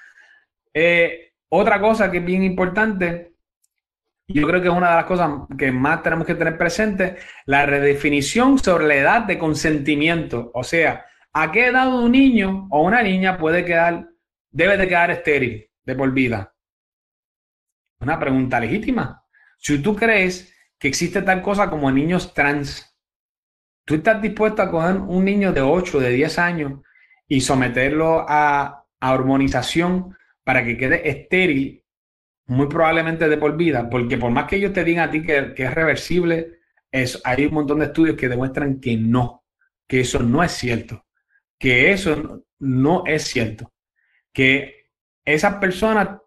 Eh, 0.73 1.24
otra 1.49 1.79
cosa 1.79 2.11
que 2.11 2.17
es 2.17 2.25
bien 2.25 2.43
importante, 2.43 3.35
yo 4.27 4.47
creo 4.47 4.61
que 4.61 4.67
es 4.67 4.73
una 4.73 4.89
de 4.89 4.95
las 4.95 5.05
cosas 5.05 5.31
que 5.57 5.71
más 5.71 6.01
tenemos 6.01 6.25
que 6.25 6.35
tener 6.35 6.57
presente, 6.57 7.17
la 7.45 7.65
redefinición 7.65 8.57
sobre 8.57 8.87
la 8.87 8.95
edad 8.95 9.21
de 9.23 9.37
consentimiento. 9.37 10.51
O 10.53 10.63
sea, 10.63 11.05
¿a 11.31 11.51
qué 11.51 11.67
edad 11.67 11.93
un 11.93 12.11
niño 12.11 12.67
o 12.71 12.81
una 12.81 13.03
niña 13.03 13.37
puede 13.37 13.63
quedar 13.63 14.09
debe 14.49 14.77
de 14.77 14.87
quedar 14.87 15.11
estéril 15.11 15.69
de 15.83 15.95
por 15.95 16.11
vida? 16.11 16.53
Una 17.99 18.19
pregunta 18.19 18.59
legítima. 18.59 19.23
Si 19.57 19.79
tú 19.79 19.95
crees 19.95 20.53
que 20.79 20.87
existe 20.87 21.21
tal 21.21 21.41
cosa 21.41 21.69
como 21.69 21.91
niños 21.91 22.33
trans, 22.33 22.97
¿tú 23.85 23.95
estás 23.95 24.21
dispuesto 24.21 24.61
a 24.61 24.71
coger 24.71 24.97
un 24.97 25.25
niño 25.25 25.53
de 25.53 25.61
8, 25.61 25.99
de 25.99 26.09
10 26.09 26.39
años 26.39 26.81
y 27.27 27.41
someterlo 27.41 28.25
a, 28.27 28.85
a 28.99 29.13
hormonización 29.13 30.15
para 30.45 30.63
que 30.63 30.77
quede 30.77 31.09
estéril, 31.09 31.83
muy 32.47 32.67
probablemente 32.67 33.27
de 33.27 33.37
por 33.37 33.57
vida? 33.57 33.89
Porque 33.89 34.17
por 34.17 34.31
más 34.31 34.45
que 34.45 34.55
ellos 34.55 34.71
te 34.71 34.85
digan 34.85 35.09
a 35.09 35.11
ti 35.11 35.21
que, 35.23 35.53
es 35.57 35.73
reversible, 35.73 36.59
es, 36.89 37.21
hay 37.25 37.47
un 37.47 37.55
montón 37.55 37.79
de 37.79 37.87
estudios 37.87 38.15
que 38.15 38.29
demuestran 38.29 38.79
que 38.79 38.95
no, 38.95 39.43
que 39.87 39.99
eso 39.99 40.19
no 40.19 40.41
es 40.41 40.53
cierto, 40.53 41.05
que 41.59 41.91
eso 41.91 42.45
no 42.59 43.03
es 43.05 43.23
cierto 43.23 43.73
que 44.35 44.89
esas 45.23 45.55
personas 45.55 46.19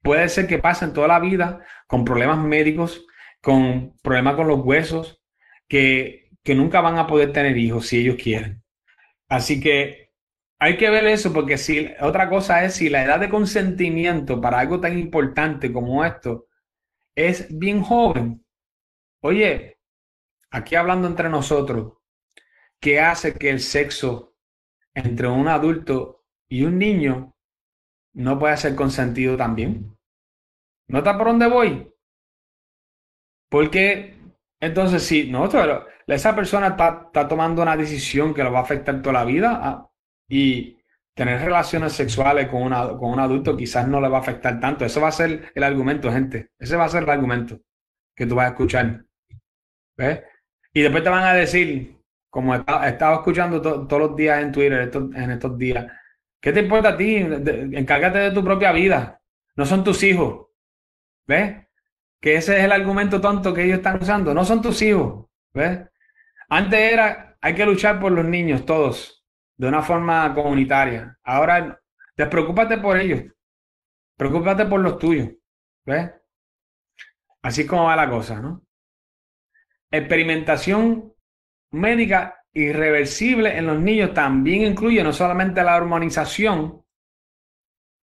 puede 0.00 0.28
ser 0.30 0.46
que 0.46 0.60
pasen 0.60 0.94
toda 0.94 1.08
la 1.08 1.18
vida 1.18 1.60
con 1.88 2.04
problemas 2.04 2.38
médicos, 2.38 3.04
con 3.42 3.94
problemas 4.00 4.36
con 4.36 4.46
los 4.46 4.60
huesos, 4.64 5.20
que, 5.68 6.30
que 6.42 6.54
nunca 6.54 6.80
van 6.80 6.98
a 6.98 7.08
poder 7.08 7.32
tener 7.32 7.58
hijos 7.58 7.88
si 7.88 7.98
ellos 7.98 8.16
quieren. 8.16 8.62
Así 9.28 9.60
que 9.60 10.05
hay 10.58 10.76
que 10.76 10.90
ver 10.90 11.06
eso 11.06 11.32
porque 11.32 11.58
si 11.58 11.90
otra 12.00 12.28
cosa 12.28 12.64
es 12.64 12.74
si 12.74 12.88
la 12.88 13.04
edad 13.04 13.20
de 13.20 13.28
consentimiento 13.28 14.40
para 14.40 14.60
algo 14.60 14.80
tan 14.80 14.98
importante 14.98 15.72
como 15.72 16.04
esto 16.04 16.48
es 17.14 17.46
bien 17.58 17.82
joven. 17.82 18.44
Oye, 19.22 19.78
aquí 20.50 20.74
hablando 20.74 21.08
entre 21.08 21.28
nosotros, 21.28 21.94
¿qué 22.80 23.00
hace 23.00 23.34
que 23.34 23.50
el 23.50 23.60
sexo 23.60 24.36
entre 24.94 25.28
un 25.28 25.46
adulto 25.46 26.24
y 26.48 26.64
un 26.64 26.78
niño 26.78 27.36
no 28.14 28.38
puede 28.38 28.56
ser 28.56 28.74
consentido 28.74 29.36
también. 29.36 29.96
¿Nota 30.88 31.18
por 31.18 31.26
dónde 31.28 31.48
voy? 31.48 31.92
Porque 33.50 34.18
entonces 34.58 35.02
si 35.02 35.30
no, 35.30 35.48
esa 36.06 36.34
persona 36.34 36.68
está, 36.68 37.28
tomando 37.28 37.62
una 37.62 37.76
decisión 37.76 38.32
que 38.32 38.42
lo 38.42 38.52
va 38.52 38.60
a 38.60 38.62
afectar 38.62 39.02
toda 39.02 39.12
la 39.12 39.24
vida 39.24 39.60
ah, 39.62 39.90
y 40.28 40.78
tener 41.14 41.40
relaciones 41.40 41.92
sexuales 41.92 42.48
con, 42.48 42.62
una, 42.62 42.88
con 42.88 43.10
un 43.12 43.20
adulto 43.20 43.56
quizás 43.56 43.88
no 43.88 44.00
le 44.00 44.08
va 44.08 44.18
a 44.18 44.20
afectar 44.20 44.60
tanto. 44.60 44.84
Eso 44.84 45.00
va 45.00 45.08
a 45.08 45.12
ser 45.12 45.52
el 45.54 45.62
argumento, 45.62 46.12
gente. 46.12 46.50
Ese 46.58 46.76
va 46.76 46.84
a 46.84 46.88
ser 46.88 47.04
el 47.04 47.10
argumento 47.10 47.60
que 48.14 48.26
tú 48.26 48.34
vas 48.34 48.46
a 48.46 48.50
escuchar. 48.50 49.04
¿Ves? 49.96 50.22
Y 50.72 50.82
después 50.82 51.02
te 51.02 51.10
van 51.10 51.24
a 51.24 51.34
decir, 51.34 51.96
como 52.28 52.54
he, 52.54 52.58
estado 52.58 53.14
escuchando 53.14 53.62
todos 53.62 54.00
los 54.00 54.16
días 54.16 54.42
en 54.42 54.52
Twitter 54.52 54.90
en 54.92 55.30
estos 55.30 55.56
días, 55.56 55.86
¿Qué 56.46 56.52
te 56.52 56.60
importa 56.60 56.90
a 56.90 56.96
ti? 56.96 57.16
encárgate 57.16 58.18
de 58.18 58.30
tu 58.30 58.44
propia 58.44 58.70
vida. 58.70 59.20
No 59.56 59.66
son 59.66 59.82
tus 59.82 60.00
hijos. 60.04 60.46
¿Ves? 61.26 61.66
Que 62.20 62.36
ese 62.36 62.58
es 62.58 62.64
el 62.64 62.70
argumento 62.70 63.20
tonto 63.20 63.52
que 63.52 63.64
ellos 63.64 63.78
están 63.78 64.00
usando. 64.00 64.32
No 64.32 64.44
son 64.44 64.62
tus 64.62 64.80
hijos. 64.82 65.26
¿Ves? 65.52 65.80
Antes 66.48 66.92
era, 66.92 67.36
hay 67.40 67.54
que 67.54 67.66
luchar 67.66 67.98
por 67.98 68.12
los 68.12 68.24
niños, 68.24 68.64
todos, 68.64 69.15
de 69.56 69.68
una 69.68 69.82
forma 69.82 70.32
comunitaria. 70.34 71.18
Ahora, 71.22 71.80
despreocúpate 72.16 72.78
por 72.78 72.98
ellos. 72.98 73.24
Preocúpate 74.16 74.66
por 74.66 74.80
los 74.80 74.98
tuyos. 74.98 75.30
¿Ves? 75.84 76.10
Así 77.42 77.66
como 77.66 77.84
va 77.84 77.96
la 77.96 78.10
cosa, 78.10 78.40
¿no? 78.40 78.62
Experimentación 79.90 81.12
médica 81.70 82.42
irreversible 82.52 83.56
en 83.56 83.66
los 83.66 83.78
niños 83.78 84.14
también 84.14 84.62
incluye 84.62 85.02
no 85.04 85.12
solamente 85.12 85.62
la 85.62 85.76
hormonización, 85.76 86.86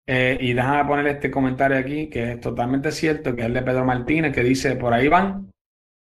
eh, 0.07 0.36
y 0.40 0.53
déjame 0.53 0.84
poner 0.84 1.07
este 1.07 1.30
comentario 1.30 1.78
aquí, 1.78 2.09
que 2.11 2.32
es 2.32 2.40
totalmente 2.40 2.90
cierto, 2.90 3.34
que 3.34 3.42
es 3.42 3.46
el 3.46 3.55
de 3.55 3.62
Pedro 3.62 3.84
Martínez, 3.84 4.34
que 4.34 4.42
dice, 4.42 4.76
por 4.76 4.92
ahí 4.92 5.09
van 5.09 5.53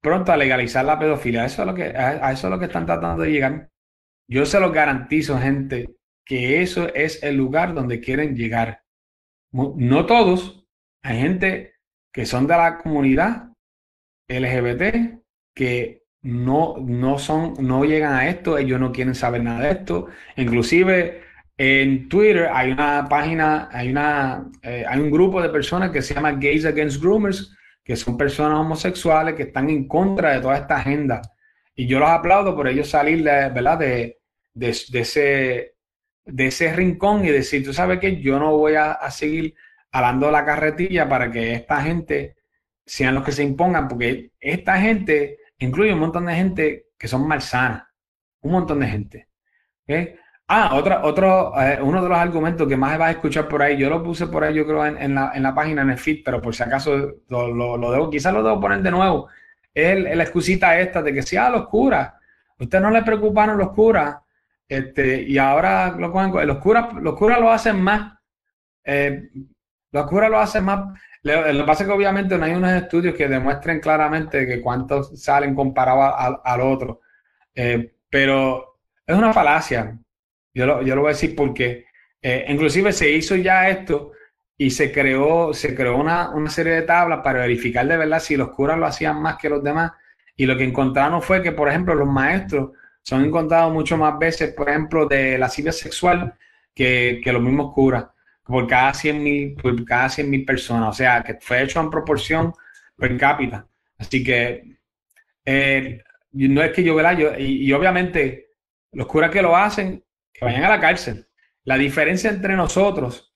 pronto 0.01 0.33
a 0.33 0.37
legalizar 0.37 0.85
la 0.85 0.99
pedofilia. 0.99 1.45
Eso 1.45 1.63
es 1.63 1.69
lo 1.69 1.75
que, 1.75 1.85
a, 1.85 2.33
eso 2.33 2.47
es 2.49 2.51
lo 2.51 2.59
que 2.59 2.67
están 2.67 2.87
tratando 2.87 3.23
de 3.23 3.31
llegar. 3.31 3.71
Yo 4.29 4.47
se 4.47 4.61
lo 4.61 4.73
garantizo, 4.73 5.39
gente, 5.39 5.97
que 6.25 6.63
eso 6.63 6.93
es 6.95 7.23
el 7.23 7.37
lugar 7.37 7.75
donde 7.75 8.01
quieren 8.01 8.37
llegar. 8.37 8.83
No 9.53 10.07
todos, 10.07 10.67
hay 11.03 11.21
gente 11.21 11.75
que 12.13 12.27
son 12.27 12.47
de 12.47 12.57
la 12.57 12.79
comunidad 12.79 13.49
LGBT 14.29 15.21
que 15.55 16.03
no, 16.23 16.77
no 16.79 17.19
son, 17.19 17.55
no 17.61 17.85
llegan 17.85 18.15
a 18.15 18.29
esto, 18.29 18.57
ellos 18.57 18.81
no 18.81 18.93
quieren 18.93 19.15
saber 19.15 19.43
nada 19.43 19.61
de 19.61 19.71
esto. 19.73 20.07
Inclusive 20.37 21.23
en 21.57 22.09
Twitter 22.09 22.49
hay 22.53 22.73
una 22.73 23.07
página, 23.09 23.69
hay 23.71 23.91
una, 23.91 24.51
eh, 24.63 24.85
hay 24.89 25.01
un 25.01 25.11
grupo 25.11 25.43
de 25.43 25.51
personas 25.51 25.91
que 25.91 26.03
se 26.03 26.15
llama 26.15 26.33
Gays 26.33 26.65
Against 26.65 27.01
Groomers, 27.01 27.55
que 27.85 27.95
son 27.95 28.17
personas 28.17 28.59
homosexuales 28.59 29.35
que 29.35 29.45
están 29.45 29.69
en 29.69 29.87
contra 29.87 30.33
de 30.33 30.41
toda 30.41 30.57
esta 30.57 30.79
agenda. 30.79 31.21
Y 31.75 31.87
yo 31.87 31.99
los 31.99 32.09
aplaudo 32.09 32.55
por 32.55 32.69
ellos 32.69 32.89
salir 32.89 33.25
de, 33.25 33.51
¿verdad? 33.51 33.79
De, 33.79 34.19
de, 34.55 34.69
ese, 34.69 35.75
de 36.25 36.47
ese 36.47 36.73
rincón 36.73 37.25
y 37.25 37.31
decir, 37.31 37.65
tú 37.65 37.73
sabes 37.73 37.99
que 37.99 38.21
yo 38.21 38.39
no 38.39 38.57
voy 38.57 38.75
a, 38.75 38.93
a 38.93 39.11
seguir 39.11 39.55
alando 39.91 40.31
la 40.31 40.45
carretilla 40.45 41.09
para 41.09 41.31
que 41.31 41.55
esta 41.55 41.81
gente 41.83 42.37
sean 42.87 43.15
los 43.15 43.25
que 43.25 43.33
se 43.33 43.43
impongan, 43.43 43.89
porque 43.89 44.33
esta 44.41 44.79
gente 44.81 45.39
incluye 45.59 45.93
un 45.93 46.01
montón 46.01 46.27
de 46.27 46.35
gente 46.35 46.87
que 46.99 47.09
son 47.09 47.27
malsanas, 47.27 47.85
un 48.41 48.53
montón 48.53 48.81
de 48.81 48.87
gente. 48.87 49.29
Ah, 50.47 50.75
otra, 50.75 51.05
otro, 51.05 51.53
eh, 51.61 51.79
uno 51.83 52.03
de 52.03 52.09
los 52.09 52.19
argumentos 52.19 52.69
que 52.69 52.77
más 52.77 52.99
vas 52.99 53.09
a 53.09 53.13
escuchar 53.13 53.49
por 53.49 53.63
ahí, 53.63 53.79
yo 53.79 53.89
lo 53.89 54.03
puse 54.03 54.27
por 54.27 54.45
ahí, 54.45 54.55
yo 54.55 54.67
creo, 54.67 54.85
en, 54.85 55.15
la, 55.15 55.33
en 55.35 55.43
la, 55.43 55.55
página, 55.55 55.83
en 55.83 55.91
el 55.91 55.99
feed, 55.99 56.23
pero 56.25 56.41
por 56.41 56.55
si 56.55 56.63
acaso 56.63 57.15
lo, 57.29 57.49
lo, 57.79 57.91
debo, 57.91 58.11
quizás 58.11 58.33
lo 58.35 58.43
debo 58.43 58.61
poner 58.61 58.83
de 58.83 58.91
nuevo, 58.91 59.29
es 59.75 60.17
la 60.17 60.23
excusita 60.23 60.79
esta 60.79 61.03
de 61.03 61.13
que 61.13 61.23
si, 61.23 61.37
ah, 61.37 61.51
los 61.51 61.67
curas, 61.69 62.15
ustedes 62.59 62.83
no 62.83 62.91
les 62.91 63.03
preocuparon 63.03 63.59
los 63.59 63.73
curas, 63.73 64.17
este, 64.69 65.23
y 65.23 65.37
ahora 65.37 65.91
lo 65.91 66.09
los 66.45 66.59
curas, 66.59 66.95
los 66.95 67.19
curas 67.19 67.41
lo 67.41 67.51
hacen 67.51 67.83
más, 67.83 68.19
eh, 68.85 69.29
los 69.91 70.07
curas 70.07 70.31
lo 70.31 70.39
hacen 70.39 70.65
más, 70.65 70.99
lo, 71.23 71.43
que 71.43 71.65
pasa 71.65 71.83
es 71.83 71.89
que 71.89 71.95
obviamente 71.95 72.37
no 72.37 72.45
hay 72.45 72.53
unos 72.53 72.73
estudios 72.73 73.15
que 73.15 73.29
demuestren 73.29 73.81
claramente 73.81 74.47
que 74.47 74.61
cuántos 74.61 75.21
salen 75.23 75.55
comparados 75.55 76.41
al, 76.45 76.61
otro. 76.61 77.01
Eh, 77.55 77.95
pero 78.11 78.79
es 79.07 79.17
una 79.17 79.33
falacia. 79.33 79.99
Yo 80.53 80.67
lo, 80.67 80.83
yo 80.83 80.95
lo 80.95 81.01
voy 81.01 81.11
a 81.11 81.15
decir 81.15 81.35
porque 81.35 81.87
eh, 82.21 82.45
inclusive 82.49 82.93
se 82.93 83.11
hizo 83.11 83.37
ya 83.37 83.71
esto 83.71 84.13
y 84.57 84.71
se 84.71 84.93
creó, 84.93 85.53
se 85.53 85.75
creó 85.75 85.97
una, 85.97 86.31
una, 86.31 86.51
serie 86.51 86.75
de 86.75 86.83
tablas 86.83 87.21
para 87.25 87.41
verificar 87.41 87.87
de 87.87 87.97
verdad 87.97 88.21
si 88.21 88.37
los 88.37 88.51
curas 88.51 88.79
lo 88.79 88.87
hacían 88.87 89.21
más 89.21 89.37
que 89.37 89.49
los 89.49 89.63
demás. 89.63 89.93
Y 90.37 90.47
lo 90.47 90.57
que 90.57 90.65
encontraron 90.65 91.23
fue 91.23 91.43
que, 91.43 91.53
por 91.53 91.69
ejemplo, 91.69 91.95
los 91.95 92.09
maestros 92.09 92.71
son 93.03 93.25
encontrados 93.25 93.73
mucho 93.73 93.97
más 93.97 94.19
veces, 94.19 94.53
por 94.55 94.69
ejemplo, 94.69 95.07
de 95.07 95.33
la 95.33 95.47
lascivia 95.47 95.73
sexual 95.73 96.35
que, 96.75 97.21
que 97.23 97.33
los 97.33 97.43
mismos 97.43 97.73
curas 97.73 98.07
por 98.45 98.67
cada 98.67 98.93
100 98.93 99.23
mil, 99.23 99.55
por 99.55 99.85
cada 99.85 100.09
100 100.09 100.31
mil 100.31 100.45
personas, 100.45 100.91
o 100.91 100.93
sea, 100.93 101.23
que 101.23 101.35
fue 101.41 101.63
hecho 101.63 101.81
en 101.81 101.91
proporción 101.91 102.53
per 102.97 103.17
cápita. 103.17 103.67
Así 103.99 104.23
que 104.23 104.77
eh, 105.45 106.03
no 106.33 106.63
es 106.63 106.73
que 106.73 106.85
yo, 106.85 106.95
¿verdad? 106.95 107.19
Yo, 107.19 107.39
y, 107.39 107.73
obviamente 107.73 108.51
los 108.93 109.07
curas 109.07 109.31
que 109.31 109.43
lo 109.43 109.57
hacen, 109.57 110.05
que 110.33 110.45
vayan 110.45 110.65
a 110.65 110.69
la 110.69 110.81
cárcel. 110.81 111.27
La 111.65 111.77
diferencia 111.77 112.31
entre 112.31 112.55
nosotros, 112.55 113.34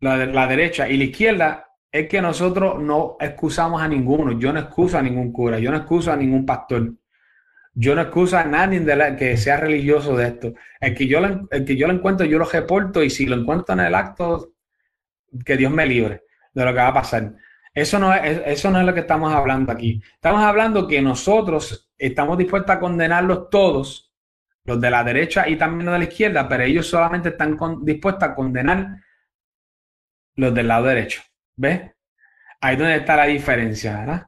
la, 0.00 0.26
la 0.26 0.46
derecha 0.46 0.88
y 0.88 0.96
la 0.96 1.04
izquierda, 1.04 1.66
es 1.90 2.08
que 2.08 2.20
nosotros 2.20 2.82
no 2.82 3.16
excusamos 3.20 3.80
a 3.80 3.88
ninguno. 3.88 4.38
Yo 4.38 4.52
no 4.52 4.60
excuso 4.60 4.98
a 4.98 5.02
ningún 5.02 5.32
cura, 5.32 5.58
yo 5.58 5.70
no 5.70 5.78
excuso 5.78 6.12
a 6.12 6.16
ningún 6.16 6.44
pastor. 6.44 6.92
Yo 7.78 7.94
no 7.94 8.02
excuso 8.02 8.38
a 8.38 8.44
nadie 8.44 8.80
de 8.80 8.96
la, 8.96 9.16
que 9.16 9.36
sea 9.36 9.58
religioso 9.58 10.16
de 10.16 10.28
esto. 10.28 10.54
El 10.80 10.94
que, 10.94 11.06
yo 11.06 11.20
lo, 11.20 11.46
que 11.48 11.76
yo 11.76 11.86
lo 11.86 11.92
encuentro, 11.92 12.26
yo 12.26 12.38
lo 12.38 12.46
reporto 12.46 13.02
y 13.02 13.10
si 13.10 13.26
lo 13.26 13.36
encuentro 13.36 13.74
en 13.74 13.80
el 13.80 13.94
acto, 13.94 14.52
que 15.44 15.56
Dios 15.56 15.70
me 15.70 15.84
libre 15.84 16.22
de 16.54 16.64
lo 16.64 16.70
que 16.72 16.78
va 16.78 16.88
a 16.88 16.94
pasar. 16.94 17.34
Eso 17.74 17.98
no, 17.98 18.14
es, 18.14 18.40
eso 18.46 18.70
no 18.70 18.80
es 18.80 18.86
lo 18.86 18.94
que 18.94 19.00
estamos 19.00 19.32
hablando 19.32 19.72
aquí. 19.72 20.00
Estamos 20.14 20.42
hablando 20.42 20.88
que 20.88 21.02
nosotros 21.02 21.90
estamos 21.98 22.38
dispuestos 22.38 22.74
a 22.74 22.80
condenarlos 22.80 23.50
todos, 23.50 24.10
los 24.64 24.80
de 24.80 24.90
la 24.90 25.04
derecha 25.04 25.46
y 25.46 25.56
también 25.56 25.84
los 25.84 25.92
de 25.92 25.98
la 25.98 26.04
izquierda, 26.04 26.48
pero 26.48 26.64
ellos 26.64 26.86
solamente 26.86 27.28
están 27.28 27.58
dispuestos 27.82 28.22
a 28.22 28.34
condenar 28.34 28.96
los 30.36 30.54
del 30.54 30.68
lado 30.68 30.86
derecho. 30.86 31.22
¿Ves? 31.56 31.80
Ahí 32.60 32.74
es 32.74 32.78
donde 32.78 32.96
está 32.96 33.16
la 33.16 33.26
diferencia, 33.26 33.98
¿verdad? 33.98 34.26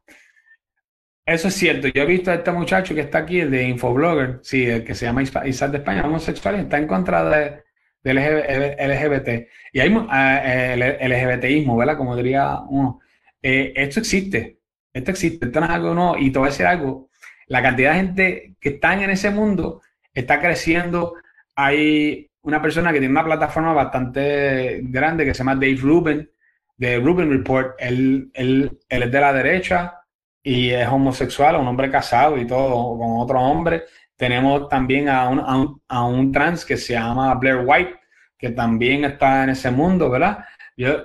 Eso 1.27 1.49
es 1.49 1.55
cierto. 1.55 1.89
Yo 1.89 2.03
he 2.03 2.07
visto 2.07 2.31
a 2.31 2.37
este 2.37 2.51
muchacho 2.53 2.95
que 2.95 3.03
está 3.03 3.19
aquí, 3.19 3.41
el 3.41 3.51
de 3.51 3.65
Infoblogger, 3.65 4.41
sí, 4.43 4.65
el 4.65 4.85
que 4.85 4.95
se 4.95 5.05
llama 5.07 5.23
Isaac 5.23 5.71
de 5.71 5.79
España, 5.79 6.07
homosexual, 6.07 6.55
está 6.57 6.79
en 6.79 6.87
contra 6.87 7.23
de, 7.29 7.63
del 8.03 8.17
LGBT. 8.17 9.49
Y 9.73 9.81
hay 9.81 9.91
uh, 9.95 10.09
el 10.11 11.11
LGBTismo, 11.11 11.77
¿verdad? 11.77 11.97
Como 11.97 12.17
diría 12.17 12.61
uno. 12.69 13.01
Eh, 13.43 13.73
esto 13.77 14.01
existe. 14.01 14.61
Esto 14.93 15.11
existe. 15.11 15.47
Esto 15.47 15.61
no 15.61 15.67
es 15.67 15.73
algo 15.73 15.95
no. 15.95 16.17
Y 16.19 16.31
te 16.31 16.39
voy 16.39 16.49
a 16.49 16.51
decir 16.51 16.67
algo. 16.67 17.11
La 17.47 17.63
cantidad 17.63 17.93
de 17.93 17.99
gente 17.99 18.55
que 18.61 18.71
está 18.71 18.95
en 18.95 19.11
ese 19.11 19.31
mundo 19.31 19.83
está 20.15 20.41
creciendo. 20.41 21.15
Hay 21.55 22.28
una 22.49 22.63
persona 22.63 22.93
que 22.93 22.99
tiene 22.99 23.13
una 23.13 23.25
plataforma 23.25 23.75
bastante 23.75 24.81
grande 24.85 25.27
que 25.27 25.35
se 25.35 25.39
llama 25.39 25.55
Dave 25.55 25.77
Rubin, 25.77 26.31
de 26.79 26.99
Rubin 26.99 27.31
Report. 27.31 27.75
Él, 27.79 28.31
él, 28.33 28.79
él 28.89 29.03
es 29.03 29.13
de 29.13 29.21
la 29.21 29.33
derecha 29.35 30.01
y 30.43 30.71
es 30.71 30.89
homosexual, 30.89 31.57
un 31.57 31.69
hombre 31.69 31.91
casado 31.91 32.39
y 32.39 32.47
todo 32.47 32.99
con 32.99 33.19
otro 33.19 33.39
hombre. 33.39 33.85
Tenemos 34.17 34.67
también 34.69 35.11
a 35.11 35.29
un, 35.29 35.83
a 35.87 36.05
un, 36.07 36.33
trans 36.33 36.65
que 36.65 36.79
se 36.79 36.95
llama 36.95 37.35
Blair 37.35 37.65
White, 37.67 38.01
que 38.39 38.51
también 38.51 39.05
está 39.05 39.45
en 39.45 39.51
ese 39.51 39.71
mundo, 39.71 40.09
¿verdad? 40.09 40.45
Yo, 40.75 41.05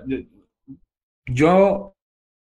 yo 1.25 1.97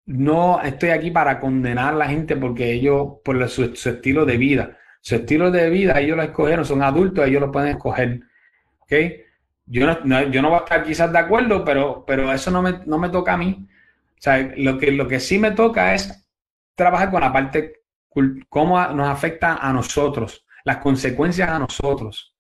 no 0.07 0.63
estoy 0.63 0.91
aquí 0.91 1.11
para 1.11 1.41
condenar 1.41 1.95
a 1.95 1.97
la 1.97 2.09
gente 2.09 2.37
porque 2.37 2.73
ellos, 2.73 3.15
por 3.25 3.49
su, 3.49 3.65
estilo 3.65 4.25
de 4.25 4.37
vida, 4.37 4.79
su 5.01 5.17
estilo 5.17 5.51
de 5.51 5.69
vida, 5.69 6.01
ellos 6.01 6.17
lo 6.17 6.23
escogieron, 6.23 6.65
son 6.65 6.83
adultos, 6.83 7.27
ellos 7.27 7.41
lo 7.41 7.51
pueden 7.51 7.71
escoger. 7.71 8.21
¿Ok? 8.85 8.93
Yo 9.67 9.87
no, 9.87 10.23
yo 10.25 10.43
no 10.43 10.51
voy 10.51 10.59
a 10.59 10.63
estar 10.63 10.85
quizás 10.85 11.13
de 11.13 11.19
acuerdo, 11.19 11.65
pero, 11.65 12.05
pero 12.07 12.33
eso 12.33 12.51
no 12.51 12.63
me, 12.63 12.81
no 12.87 12.99
me 12.99 13.09
toca 13.09 13.35
a 13.35 13.37
mí. 13.37 13.67
O 14.19 14.21
sea, 14.21 14.53
lo 14.57 14.79
que, 14.79 14.93
lo 14.93 15.09
que 15.09 15.21
sí 15.21 15.39
me 15.39 15.51
toca 15.51 15.95
es 15.95 16.27
trabajar 16.75 17.11
con 17.11 17.21
la 17.21 17.33
parte, 17.33 17.83
cómo 18.49 18.87
nos 18.89 19.09
afecta 19.09 19.57
a 19.57 19.73
nosotros, 19.73 20.45
las 20.65 20.79
consecuencias 20.79 21.49
a 21.49 21.59
nosotros. 21.59 22.35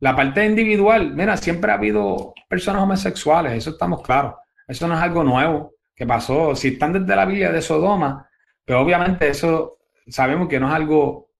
La 0.00 0.14
parte 0.14 0.44
individual, 0.44 1.14
mira, 1.14 1.36
siempre 1.36 1.72
ha 1.72 1.74
habido 1.74 2.34
personas 2.48 2.82
homosexuales, 2.82 3.52
eso 3.52 3.70
estamos 3.70 4.02
claros. 4.02 4.34
Eso 4.66 4.86
no 4.86 4.94
es 4.94 5.00
algo 5.00 5.24
nuevo 5.24 5.74
que 5.94 6.06
pasó. 6.06 6.54
Si 6.54 6.68
están 6.68 6.92
desde 6.92 7.16
la 7.16 7.24
Biblia 7.24 7.50
de 7.50 7.62
Sodoma, 7.62 8.28
pero 8.64 8.78
pues 8.80 8.84
obviamente 8.84 9.28
eso 9.28 9.78
sabemos 10.06 10.48
que 10.48 10.60
no 10.60 10.68
es 10.68 10.74
algo, 10.74 11.30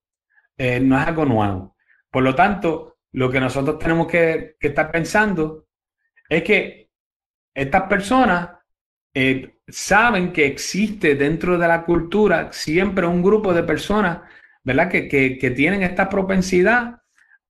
eh, 0.57 0.79
no 0.79 0.99
es 0.99 1.07
algo 1.07 1.25
nuevo. 1.25 1.75
Por 2.11 2.23
lo 2.23 2.35
tanto, 2.35 2.97
lo 3.13 3.29
que 3.29 3.39
nosotros 3.39 3.79
tenemos 3.79 4.07
que, 4.07 4.55
que 4.59 4.67
estar 4.67 4.91
pensando 4.91 5.67
es 6.29 6.43
que 6.43 6.89
estas 7.53 7.83
personas 7.83 8.49
eh, 9.13 9.55
saben 9.67 10.31
que 10.31 10.45
existe 10.45 11.15
dentro 11.15 11.57
de 11.57 11.67
la 11.67 11.83
cultura 11.83 12.51
siempre 12.51 13.07
un 13.07 13.23
grupo 13.23 13.53
de 13.53 13.63
personas, 13.63 14.19
¿verdad? 14.63 14.89
Que, 14.89 15.07
que, 15.07 15.51
tienen 15.51 15.83
esta 15.83 16.07
propensidad 16.09 17.01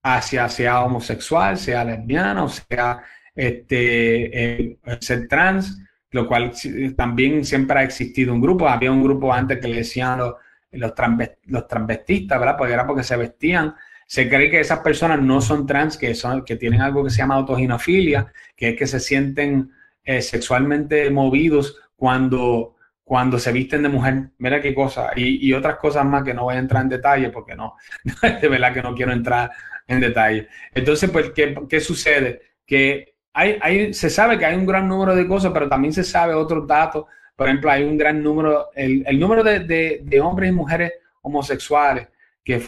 hacia 0.02 0.48
sea 0.50 0.82
homosexual, 0.82 1.58
sea 1.58 1.84
lesbiana, 1.84 2.44
o 2.44 2.50
sea 2.50 3.04
este, 3.36 4.72
eh, 4.72 4.80
ser 5.02 5.28
trans, 5.28 5.82
lo 6.12 6.28
cual 6.28 6.54
también 6.96 7.46
siempre 7.46 7.80
ha 7.80 7.84
existido 7.84 8.34
un 8.34 8.42
grupo. 8.42 8.68
Había 8.68 8.92
un 8.92 9.04
grupo 9.04 9.34
antes 9.34 9.60
que 9.60 9.68
le 9.68 9.78
decían 9.78 10.20
los, 10.20 10.36
los 10.72 11.68
transvestistas, 11.68 12.40
¿verdad? 12.40 12.58
Porque 12.58 12.74
era 12.74 12.88
porque 12.88 13.04
se 13.04 13.18
vestían. 13.18 13.76
Se 14.10 14.28
cree 14.28 14.50
que 14.50 14.60
esas 14.60 14.80
personas 14.80 15.22
no 15.22 15.40
son 15.40 15.68
trans, 15.68 15.96
que, 15.96 16.16
son, 16.16 16.44
que 16.44 16.56
tienen 16.56 16.82
algo 16.82 17.04
que 17.04 17.12
se 17.12 17.18
llama 17.18 17.36
autoginofilia, 17.36 18.34
que 18.56 18.70
es 18.70 18.76
que 18.76 18.88
se 18.88 19.00
sienten 19.00 19.70
eh, 20.04 20.24
sexualmente 20.24 21.12
movidos 21.12 21.80
cuando, 21.96 22.76
cuando 23.04 23.38
se 23.38 23.52
visten 23.52 23.84
de 23.84 23.90
mujer. 23.90 24.32
Mira 24.40 24.60
qué 24.62 24.74
cosa. 24.74 25.12
Y, 25.16 25.54
otras 25.54 25.76
cosas 25.76 26.06
más 26.06 26.24
que 26.24 26.34
no 26.34 26.46
voy 26.46 26.56
a 26.56 26.58
entrar 26.58 26.82
en 26.82 26.90
detalle 26.90 27.30
porque 27.30 27.56
no, 27.56 27.76
de 28.42 28.48
verdad 28.48 28.74
que 28.74 28.82
no 28.82 28.96
quiero 28.96 29.12
entrar 29.12 29.52
en 29.86 30.00
detalle. 30.00 30.48
Entonces, 30.74 31.12
pues, 31.12 31.30
¿qué, 31.30 31.56
qué 31.70 31.80
sucede? 31.80 32.42
Que 32.66 33.14
hay, 33.32 33.60
hay, 33.62 33.94
se 33.94 34.10
sabe 34.10 34.40
que 34.40 34.46
hay 34.48 34.56
un 34.56 34.66
gran 34.66 34.88
número 34.88 35.16
de 35.16 35.28
cosas, 35.28 35.52
pero 35.54 35.70
también 35.70 35.94
se 35.94 36.04
sabe 36.04 36.34
otros 36.34 36.66
datos. 36.66 37.06
Por 37.36 37.48
ejemplo, 37.48 37.70
hay 37.70 37.84
un 37.84 37.96
gran 37.96 38.24
número, 38.24 38.70
el, 38.74 39.04
el 39.06 39.20
número 39.20 39.44
de, 39.44 40.00
de, 40.02 40.20
hombres 40.20 40.50
y 40.50 40.54
mujeres 40.54 40.94
homosexuales, 41.22 42.08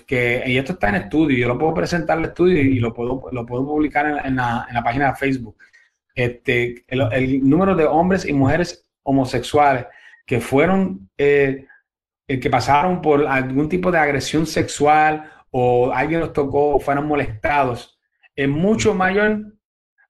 que, 0.05 0.43
y 0.45 0.57
esto 0.57 0.73
está 0.73 0.89
en 0.89 0.95
estudio, 0.95 1.37
yo 1.37 1.47
lo 1.47 1.57
puedo 1.57 1.73
presentar 1.73 2.17
al 2.17 2.25
estudio 2.25 2.61
y 2.61 2.79
lo 2.79 2.93
puedo, 2.93 3.23
lo 3.31 3.45
puedo 3.45 3.65
publicar 3.65 4.05
en, 4.25 4.35
la, 4.35 4.65
en 4.67 4.75
la 4.75 4.83
página 4.83 5.07
de 5.07 5.15
Facebook 5.15 5.57
este, 6.15 6.83
el, 6.87 7.47
número 7.47 7.75
de 7.75 7.85
hombres 7.85 8.25
y 8.25 8.33
mujeres 8.33 8.87
homosexuales 9.03 9.85
que 10.25 10.39
fueron, 10.39 11.09
eh, 11.17 11.65
eh, 12.27 12.39
que 12.39 12.49
pasaron 12.49 13.01
por 13.01 13.25
algún 13.27 13.69
tipo 13.69 13.91
de 13.91 13.99
agresión 13.99 14.45
sexual 14.45 15.31
o 15.51 15.91
alguien 15.91 16.21
los 16.21 16.33
tocó 16.33 16.75
o 16.75 16.79
fueron 16.79 17.07
molestados, 17.07 17.99
es 18.35 18.47
mucho 18.47 18.93
mayor 18.93 19.53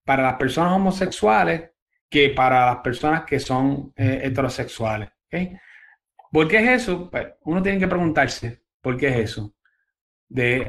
para 0.05 0.23
las 0.23 0.35
personas 0.35 0.73
homosexuales 0.73 1.71
que 2.09 2.29
para 2.29 2.67
las 2.67 2.77
personas 2.77 3.23
que 3.23 3.39
son 3.39 3.93
eh, 3.95 4.21
heterosexuales. 4.23 5.09
¿Por 6.31 6.47
qué 6.47 6.57
es 6.57 6.83
eso? 6.83 7.09
Pues 7.09 7.27
uno 7.41 7.61
tiene 7.61 7.79
que 7.79 7.87
preguntarse, 7.87 8.63
¿por 8.81 8.97
qué 8.97 9.07
es 9.07 9.31
eso? 9.31 9.53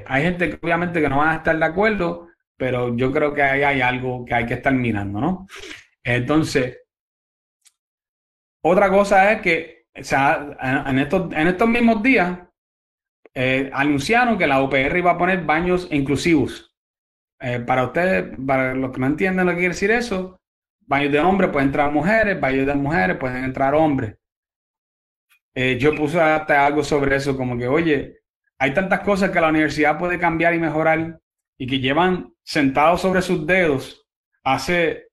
Hay 0.07 0.23
gente 0.23 0.51
que 0.51 0.59
obviamente 0.63 1.01
que 1.01 1.09
no 1.09 1.19
van 1.19 1.31
a 1.31 1.37
estar 1.37 1.57
de 1.59 1.65
acuerdo, 1.65 2.29
pero 2.57 2.97
yo 2.97 3.13
creo 3.13 3.33
que 3.35 3.43
ahí 3.43 3.63
hay 3.63 3.81
algo 3.81 4.25
que 4.25 4.35
hay 4.35 4.47
que 4.47 4.55
estar 4.55 4.73
mirando, 4.73 5.21
¿no? 5.21 5.47
Entonces, 6.03 6.79
otra 8.65 8.91
cosa 8.91 9.33
es 9.33 9.41
que, 9.43 9.87
o 9.99 10.05
sea, 10.05 10.85
en 10.87 10.99
estos, 10.99 11.33
en 11.33 11.49
estos 11.49 11.69
mismos 11.69 12.03
días, 12.03 12.39
eh, 13.35 13.71
anunciaron 13.73 14.39
que 14.39 14.47
la 14.47 14.63
UPR 14.63 14.99
iba 14.99 15.13
a 15.13 15.19
poner 15.19 15.45
baños 15.45 15.89
inclusivos. 15.91 16.75
Eh, 17.41 17.61
para 17.61 17.85
ustedes, 17.87 18.37
para 18.47 18.75
los 18.75 18.93
que 18.93 19.01
no 19.01 19.07
entienden 19.07 19.47
lo 19.47 19.53
que 19.53 19.59
quiere 19.59 19.75
decir 19.75 19.91
eso, 19.91 20.41
baños 20.87 21.13
de 21.13 21.21
hombres 21.21 21.51
pueden 21.51 21.69
entrar 21.69 21.91
mujeres, 21.91 22.41
baños 22.41 22.67
de 22.67 22.75
mujeres 22.75 23.17
pueden 23.17 23.45
entrar 23.45 23.75
hombres. 23.75 24.17
Eh, 25.55 25.79
yo 25.79 25.95
puse 25.95 26.21
hasta 26.21 26.65
algo 26.65 26.85
sobre 26.85 27.17
eso, 27.17 27.37
como 27.37 27.59
que, 27.59 27.67
oye, 27.67 28.22
hay 28.63 28.75
tantas 28.75 29.01
cosas 29.01 29.31
que 29.31 29.41
la 29.41 29.49
universidad 29.49 29.99
puede 29.99 30.21
cambiar 30.21 30.55
y 30.55 30.61
mejorar 30.61 31.19
y 31.59 31.67
que 31.67 31.81
llevan 31.81 32.33
sentados 32.45 33.01
sobre 33.01 33.21
sus 33.21 33.45
dedos 33.45 34.07
hace 34.45 35.09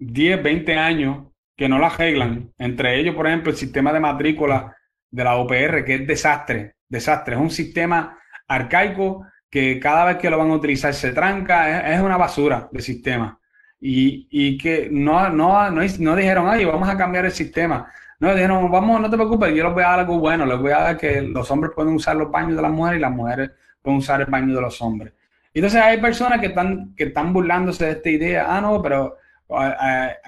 10, 0.00 0.42
20 0.42 0.76
años 0.76 1.28
que 1.56 1.66
no 1.66 1.78
la 1.78 1.86
arreglan. 1.86 2.52
Entre 2.58 3.00
ellos, 3.00 3.14
por 3.14 3.26
ejemplo, 3.26 3.52
el 3.52 3.56
sistema 3.56 3.90
de 3.90 4.00
matrícula 4.00 4.76
de 5.10 5.24
la 5.24 5.36
OPR, 5.36 5.82
que 5.82 5.94
es 5.94 6.06
desastre, 6.06 6.74
desastre. 6.86 7.36
Es 7.36 7.40
un 7.40 7.50
sistema 7.50 8.18
arcaico 8.46 9.24
que 9.48 9.80
cada 9.80 10.04
vez 10.04 10.18
que 10.18 10.28
lo 10.28 10.36
van 10.36 10.50
a 10.50 10.56
utilizar 10.56 10.92
se 10.92 11.12
tranca, 11.12 11.90
es, 11.90 12.02
una 12.02 12.18
basura 12.18 12.68
de 12.70 12.82
sistema. 12.82 13.40
Y, 13.80 14.58
que 14.58 14.90
no, 14.92 15.30
no, 15.30 15.70
no, 15.70 15.80
no, 16.00 16.16
dijeron, 16.16 16.50
ay, 16.50 16.66
vamos 16.66 16.90
a 16.90 16.98
cambiar 16.98 17.24
el 17.24 17.32
sistema. 17.32 17.90
No, 18.20 18.34
dijeron, 18.34 18.70
vamos, 18.70 19.00
no 19.00 19.08
te 19.08 19.16
preocupes, 19.16 19.54
yo 19.54 19.64
les 19.64 19.72
voy 19.72 19.82
a 19.84 19.90
dar 19.90 20.00
algo 20.00 20.18
bueno, 20.18 20.44
les 20.44 20.58
voy 20.58 20.72
a 20.72 20.80
dar 20.80 20.96
que 20.96 21.22
los 21.22 21.48
hombres 21.52 21.72
pueden 21.74 21.94
usar 21.94 22.16
los 22.16 22.30
baños 22.30 22.56
de 22.56 22.62
las 22.62 22.72
mujeres 22.72 22.98
y 22.98 23.02
las 23.02 23.12
mujeres 23.12 23.50
pueden 23.80 23.98
usar 23.98 24.20
el 24.20 24.26
baño 24.26 24.54
de 24.56 24.60
los 24.60 24.82
hombres. 24.82 25.12
Entonces 25.54 25.80
hay 25.80 26.00
personas 26.00 26.40
que 26.40 26.46
están, 26.46 26.94
que 26.94 27.04
están 27.04 27.32
burlándose 27.32 27.86
de 27.86 27.92
esta 27.92 28.10
idea. 28.10 28.46
Ah, 28.48 28.60
no, 28.60 28.82
pero 28.82 29.16
uh, 29.48 29.58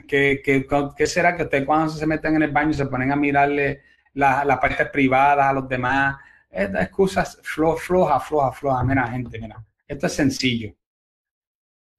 ¿qué, 0.06 0.40
qué, 0.42 1.06
será 1.06 1.36
que 1.36 1.44
ustedes 1.44 1.66
cuando 1.66 1.90
se 1.90 2.06
meten 2.06 2.36
en 2.36 2.42
el 2.42 2.50
baño 2.50 2.72
se 2.72 2.86
ponen 2.86 3.12
a 3.12 3.16
mirarle 3.16 3.82
las 4.14 4.44
la 4.46 4.58
partes 4.58 4.88
privadas 4.88 5.46
a 5.46 5.52
los 5.52 5.68
demás? 5.68 6.16
Estas 6.50 6.82
excusas 6.82 7.38
floja, 7.42 7.80
floja, 7.80 8.20
floja, 8.20 8.52
floja. 8.52 8.84
Mira, 8.84 9.06
gente, 9.08 9.38
mira. 9.38 9.62
Esto 9.86 10.06
es 10.06 10.12
sencillo. 10.12 10.74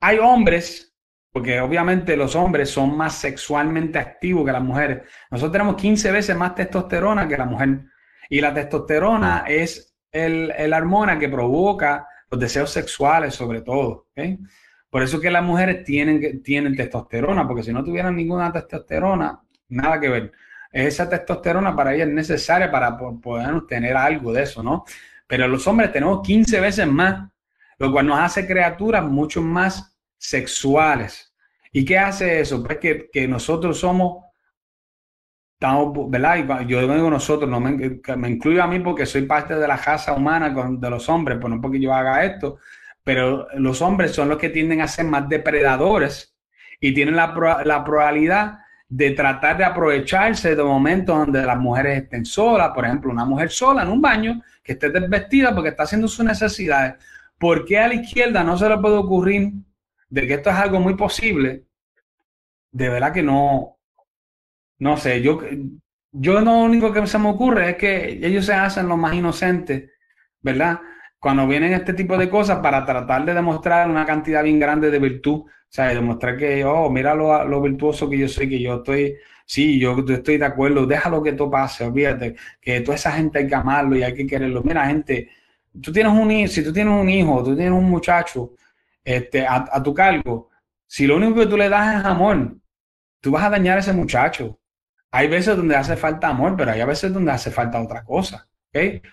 Hay 0.02 0.18
hombres, 0.18 0.91
porque 1.32 1.62
obviamente 1.62 2.18
los 2.18 2.36
hombres 2.36 2.70
son 2.70 2.96
más 2.98 3.16
sexualmente 3.16 4.00
activos 4.00 4.46
que 4.46 4.52
las 4.52 4.64
mujeres. 4.64 5.04
Nosotros 5.30 5.54
tenemos 5.54 5.76
15 5.76 6.12
veces 6.12 6.36
más 6.36 6.56
testosterona 6.56 7.28
que 7.28 7.38
la 7.38 7.46
mujer. 7.46 7.86
Y 8.30 8.42
la 8.42 8.54
testosterona 8.54 9.46
es 9.48 9.96
el, 10.12 10.52
el 10.58 10.74
hormona 10.74 11.18
que 11.18 11.30
provoca 11.30 12.08
los 12.32 12.40
deseos 12.40 12.70
sexuales 12.72 13.36
sobre 13.36 13.62
todo. 13.62 14.08
Por 14.90 15.04
eso 15.04 15.22
que 15.22 15.32
las 15.32 15.44
mujeres 15.44 15.84
tienen, 15.84 16.42
tienen 16.42 16.76
testosterona, 16.76 17.48
porque 17.48 17.64
si 17.64 17.72
no 17.72 17.84
tuvieran 17.84 18.16
ninguna 18.16 18.52
testosterona, 18.52 19.42
nada 19.70 20.00
que 20.00 20.10
ver. 20.10 20.32
esa 20.72 21.10
testosterona 21.10 21.76
para 21.76 21.94
ella 21.94 22.06
es 22.06 22.10
necesaria 22.10 22.72
para 22.72 22.98
poder 22.98 23.68
tener 23.68 23.96
algo 23.96 24.34
de 24.34 24.44
eso, 24.44 24.64
¿no? 24.64 24.86
Pero 25.28 25.48
los 25.48 25.66
hombres 25.68 25.92
tenemos 25.94 26.22
15 26.22 26.60
veces 26.60 26.88
más, 26.88 27.30
lo 27.78 27.92
cual 27.92 28.08
nos 28.08 28.20
hace 28.20 28.46
criaturas 28.46 29.04
mucho 29.04 29.42
más 29.42 29.91
sexuales. 30.22 31.34
¿Y 31.72 31.84
qué 31.84 31.98
hace 31.98 32.42
eso? 32.42 32.64
Pues 32.64 32.78
que, 32.78 33.10
que 33.12 33.28
nosotros 33.28 33.80
somos 33.80 34.26
estamos, 35.54 36.10
¿verdad? 36.10 36.66
Yo 36.68 36.82
digo 36.82 37.10
nosotros, 37.10 37.50
no 37.50 37.60
me, 37.60 38.00
me, 38.18 38.30
incluyo 38.30 38.64
a 38.64 38.68
mí 38.68 38.80
porque 38.80 39.06
soy 39.06 39.24
parte 39.24 39.56
de 39.56 39.68
la 39.68 39.78
raza 39.78 40.14
humana 40.14 40.54
con, 40.54 40.80
de 40.80 40.90
los 40.90 41.08
hombres, 41.10 41.38
pues 41.40 41.54
no 41.54 41.62
porque 41.62 41.80
yo 41.80 41.94
haga 41.94 42.24
esto, 42.24 42.58
pero 43.04 43.48
los 43.56 43.82
hombres 43.82 44.12
son 44.12 44.30
los 44.30 44.38
que 44.38 44.50
tienden 44.50 44.82
a 44.82 44.88
ser 44.88 45.06
más 45.06 45.30
depredadores 45.30 46.36
y 46.80 46.94
tienen 46.94 47.16
la, 47.16 47.62
la 47.64 47.84
probabilidad 47.84 48.60
de 48.90 49.12
tratar 49.12 49.58
de 49.58 49.66
aprovecharse 49.66 50.56
de 50.56 50.64
momentos 50.64 51.18
donde 51.18 51.44
las 51.44 51.58
mujeres 51.58 52.04
estén 52.04 52.26
solas, 52.26 52.72
por 52.74 52.86
ejemplo, 52.86 53.12
una 53.12 53.26
mujer 53.26 53.50
sola 53.50 53.84
en 53.84 53.90
un 53.90 54.02
baño 54.02 54.42
que 54.64 54.74
esté 54.74 54.90
desvestida 54.90 55.54
porque 55.54 55.70
está 55.70 55.84
haciendo 55.84 56.08
sus 56.08 56.26
necesidades. 56.26 56.96
¿Por 57.40 57.66
qué 57.66 57.80
a 57.80 57.88
la 57.88 57.96
izquierda 57.96 58.44
no 58.44 58.58
se 58.58 58.68
le 58.68 58.78
puede 58.78 58.98
ocurrir 58.98 59.54
de 60.12 60.28
que 60.28 60.36
esto 60.36 60.50
es 60.52 60.58
algo 60.58 60.80
muy 60.80 60.96
posible? 60.96 61.66
De 62.72 62.90
verdad 62.90 63.14
que 63.14 63.24
no, 63.24 63.78
no 64.80 64.98
sé, 64.98 65.22
yo, 65.22 65.40
yo 66.12 66.42
lo 66.42 66.60
único 66.60 66.94
que 66.94 67.08
se 67.08 67.18
me 67.18 67.30
ocurre 67.30 67.72
es 67.72 67.76
que 67.78 68.20
ellos 68.22 68.46
se 68.46 68.54
hacen 68.54 68.88
lo 68.88 68.98
más 68.98 69.14
inocentes, 69.16 69.90
¿verdad? 70.42 70.80
Cuando 71.20 71.48
vienen 71.48 71.74
este 71.74 71.94
tipo 71.94 72.18
de 72.18 72.30
cosas 72.30 72.60
para 72.60 72.86
tratar 72.86 73.26
de 73.26 73.34
demostrar 73.34 73.90
una 73.90 74.06
cantidad 74.06 74.44
bien 74.44 74.60
grande 74.60 74.92
de 74.92 75.00
virtud, 75.00 75.42
o 75.46 75.50
sea, 75.70 75.88
demostrar 75.90 76.38
que, 76.38 76.66
oh, 76.66 76.90
mira 76.90 77.16
lo, 77.16 77.46
lo 77.46 77.62
virtuoso 77.62 78.10
que 78.10 78.18
yo 78.18 78.28
soy, 78.28 78.50
que 78.50 78.62
yo 78.62 78.78
estoy, 78.78 79.16
sí, 79.46 79.80
yo 79.80 80.04
estoy 80.10 80.38
de 80.38 80.46
acuerdo, 80.46 80.86
déjalo 80.86 81.24
que 81.24 81.30
esto 81.30 81.50
pase, 81.50 81.86
olvídate, 81.86 82.36
que 82.60 82.82
toda 82.82 82.96
esa 82.96 83.12
gente 83.14 83.40
hay 83.40 83.48
que 83.48 83.56
amarlo 83.56 83.96
y 83.96 84.04
hay 84.04 84.14
que 84.14 84.28
quererlo. 84.28 84.62
Mira, 84.64 84.88
gente, 84.88 85.30
tú 85.82 85.92
tienes 85.94 86.12
un 86.12 86.48
si 86.50 86.64
tú 86.64 86.74
tienes 86.74 86.94
un 86.94 87.10
hijo, 87.10 87.44
tú 87.44 87.56
tienes 87.56 87.74
un 87.74 87.90
muchacho 87.90 88.52
este, 89.04 89.46
a, 89.48 89.82
tu 89.84 89.94
cargo, 89.94 90.50
si 90.88 91.08
lo 91.08 91.18
único 91.18 91.40
que 91.40 91.48
tú 91.48 91.58
le 91.58 91.70
das 91.70 92.00
es 92.00 92.06
amor, 92.06 92.58
tú 93.20 93.32
vas 93.32 93.44
a 93.44 93.50
dañar 93.50 93.78
a 93.78 93.82
ese 93.82 93.94
muchacho 93.94 94.62
hay 95.12 95.28
veces 95.28 95.58
donde 95.58 95.76
hace 95.76 95.98
falta 95.98 96.30
amor, 96.30 96.56
pero 96.58 96.72
hay 96.72 96.84
veces 96.84 97.14
donde 97.14 97.32
hace 97.32 97.52
falta 97.52 97.82
otra 97.82 98.04
cosa. 98.04 98.48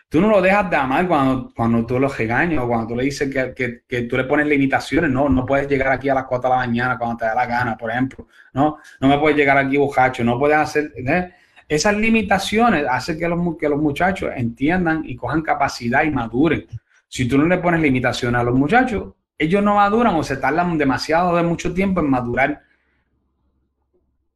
Tú 0.08 0.20
no 0.20 0.28
lo 0.28 0.40
dejas 0.40 0.70
de 0.70 0.76
amar 0.76 1.08
cuando, 1.08 1.52
cuando 1.54 1.84
tú 1.84 1.98
lo 1.98 2.08
regañas 2.08 2.62
o 2.62 2.68
cuando 2.68 2.86
tú 2.86 2.96
le 2.96 3.02
dices 3.02 3.28
que, 3.28 3.52
que, 3.52 3.82
que, 3.88 4.02
tú 4.02 4.16
le 4.16 4.22
pones 4.22 4.46
limitaciones. 4.46 5.10
No, 5.10 5.28
no 5.28 5.44
puedes 5.44 5.66
llegar 5.66 5.90
aquí 5.90 6.08
a 6.08 6.14
las 6.14 6.26
4 6.26 6.48
de 6.48 6.56
la 6.56 6.64
mañana 6.64 6.96
cuando 6.96 7.16
te 7.16 7.24
da 7.24 7.34
la 7.34 7.46
gana, 7.46 7.76
por 7.76 7.90
ejemplo. 7.90 8.28
No, 8.52 8.78
no 9.00 9.08
me 9.08 9.18
puedes 9.18 9.36
llegar 9.36 9.58
aquí 9.58 9.76
bojacho. 9.76 10.22
No 10.22 10.38
puedes 10.38 10.56
hacer... 10.56 10.92
¿eh? 10.96 11.32
Esas 11.66 11.96
limitaciones 11.96 12.86
hacen 12.88 13.18
que 13.18 13.28
los, 13.28 13.56
que 13.58 13.68
los 13.68 13.80
muchachos 13.80 14.30
entiendan 14.36 15.02
y 15.04 15.16
cojan 15.16 15.42
capacidad 15.42 16.04
y 16.04 16.10
maduren. 16.12 16.64
Si 17.08 17.26
tú 17.26 17.36
no 17.36 17.46
le 17.46 17.58
pones 17.58 17.80
limitaciones 17.80 18.40
a 18.40 18.44
los 18.44 18.54
muchachos, 18.54 19.14
ellos 19.38 19.62
no 19.62 19.76
maduran 19.76 20.14
o 20.16 20.22
se 20.22 20.36
tardan 20.36 20.76
demasiado 20.76 21.34
de 21.36 21.42
mucho 21.42 21.72
tiempo 21.72 22.00
en 22.00 22.10
madurar 22.10 22.62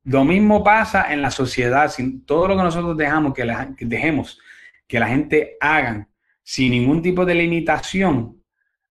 lo 0.05 0.25
mismo 0.25 0.65
pasa 0.65 1.13
en 1.13 1.23
la 1.23 1.31
sociedad, 1.31 1.93
todo 2.27 2.49
lo 2.49 2.57
que 2.57 2.63
nosotros 2.63 2.97
dejamos 2.97 3.35
que, 3.35 3.45
la, 3.45 3.73
dejemos 3.79 4.41
que 4.89 4.99
la 4.99 5.07
gente 5.07 5.57
hagan 5.61 6.09
sin 6.43 6.73
ningún 6.73 7.03
tipo 7.03 7.25
de 7.25 7.37
limitación. 7.37 8.43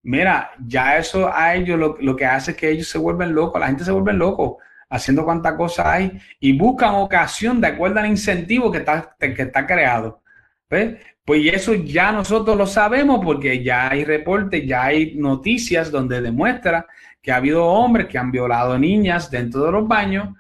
Mira, 0.04 0.52
ya 0.66 0.98
eso 0.98 1.30
a 1.34 1.54
ellos 1.54 1.78
lo, 2.00 2.16
que 2.16 2.26
hace 2.26 2.52
es 2.52 2.58
que 2.58 2.70
ellos 2.70 2.88
se 2.88 2.98
vuelven 2.98 3.36
locos, 3.36 3.60
la 3.60 3.68
gente 3.68 3.84
se 3.84 3.92
vuelve 3.92 4.14
loco 4.14 4.60
haciendo 4.90 5.26
cuánta 5.26 5.56
cosa 5.56 5.92
hay 5.92 6.20
y 6.40 6.58
buscan 6.58 6.96
ocasión 6.96 7.60
de 7.62 7.68
acuerdo 7.68 8.00
al 8.00 8.08
incentivo 8.08 8.72
que 8.72 8.80
está, 8.80 9.16
que 9.20 9.42
está 9.42 9.68
creado. 9.68 10.22
¿Ves? 10.70 10.98
Pues 11.32 11.46
eso 11.54 11.74
ya 11.76 12.12
nosotros 12.12 12.58
lo 12.58 12.68
sabemos 12.68 13.22
porque 13.24 13.64
ya 13.64 13.90
hay 13.90 14.04
reportes, 14.04 14.68
ya 14.68 14.84
hay 14.84 15.16
noticias 15.16 15.90
donde 15.90 16.20
demuestra 16.20 16.86
que 17.22 17.32
ha 17.32 17.38
habido 17.38 17.66
hombres 17.68 18.08
que 18.08 18.18
han 18.18 18.34
violado 18.34 18.78
niñas 18.78 19.32
dentro 19.32 19.64
de 19.64 19.72
los 19.72 19.88
baños 19.88 20.36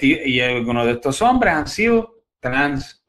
y 0.00 0.40
algunos 0.40 0.86
de 0.86 0.92
estos 0.92 1.20
hombres 1.20 1.52
han 1.52 1.68
sido 1.68 2.22
trans. 2.40 3.04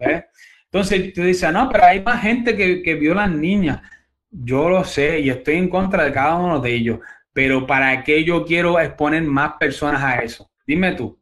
Entonces 0.65 1.13
tú 1.13 1.21
dices, 1.21 1.49
no, 1.53 1.69
pero 1.69 1.85
hay 1.85 2.01
más 2.01 2.21
gente 2.21 2.57
que, 2.57 2.83
que 2.83 2.95
violan 2.95 3.39
niñas. 3.39 3.81
Yo 4.29 4.67
lo 4.67 4.83
sé 4.83 5.21
y 5.21 5.29
estoy 5.29 5.55
en 5.55 5.69
contra 5.69 6.03
de 6.03 6.11
cada 6.11 6.35
uno 6.35 6.59
de 6.59 6.75
ellos, 6.75 6.99
pero 7.31 7.65
¿para 7.65 8.03
qué 8.03 8.25
yo 8.25 8.43
quiero 8.43 8.77
exponer 8.77 9.23
más 9.23 9.53
personas 9.57 10.03
a 10.03 10.17
eso? 10.17 10.51
Dime 10.67 10.91
tú. 10.95 11.17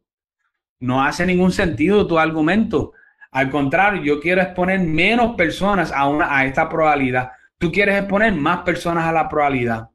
No 0.80 1.04
hace 1.04 1.24
ningún 1.24 1.52
sentido 1.52 2.04
tu 2.04 2.18
argumento. 2.18 2.94
Al 3.30 3.50
contrario, 3.50 4.02
yo 4.02 4.20
quiero 4.20 4.40
exponer 4.40 4.80
menos 4.80 5.36
personas 5.36 5.92
a, 5.92 6.08
una, 6.08 6.36
a 6.36 6.44
esta 6.44 6.68
probabilidad. 6.68 7.32
Tú 7.58 7.70
quieres 7.70 7.98
exponer 7.98 8.32
más 8.34 8.58
personas 8.58 9.04
a 9.04 9.12
la 9.12 9.28
probabilidad. 9.28 9.90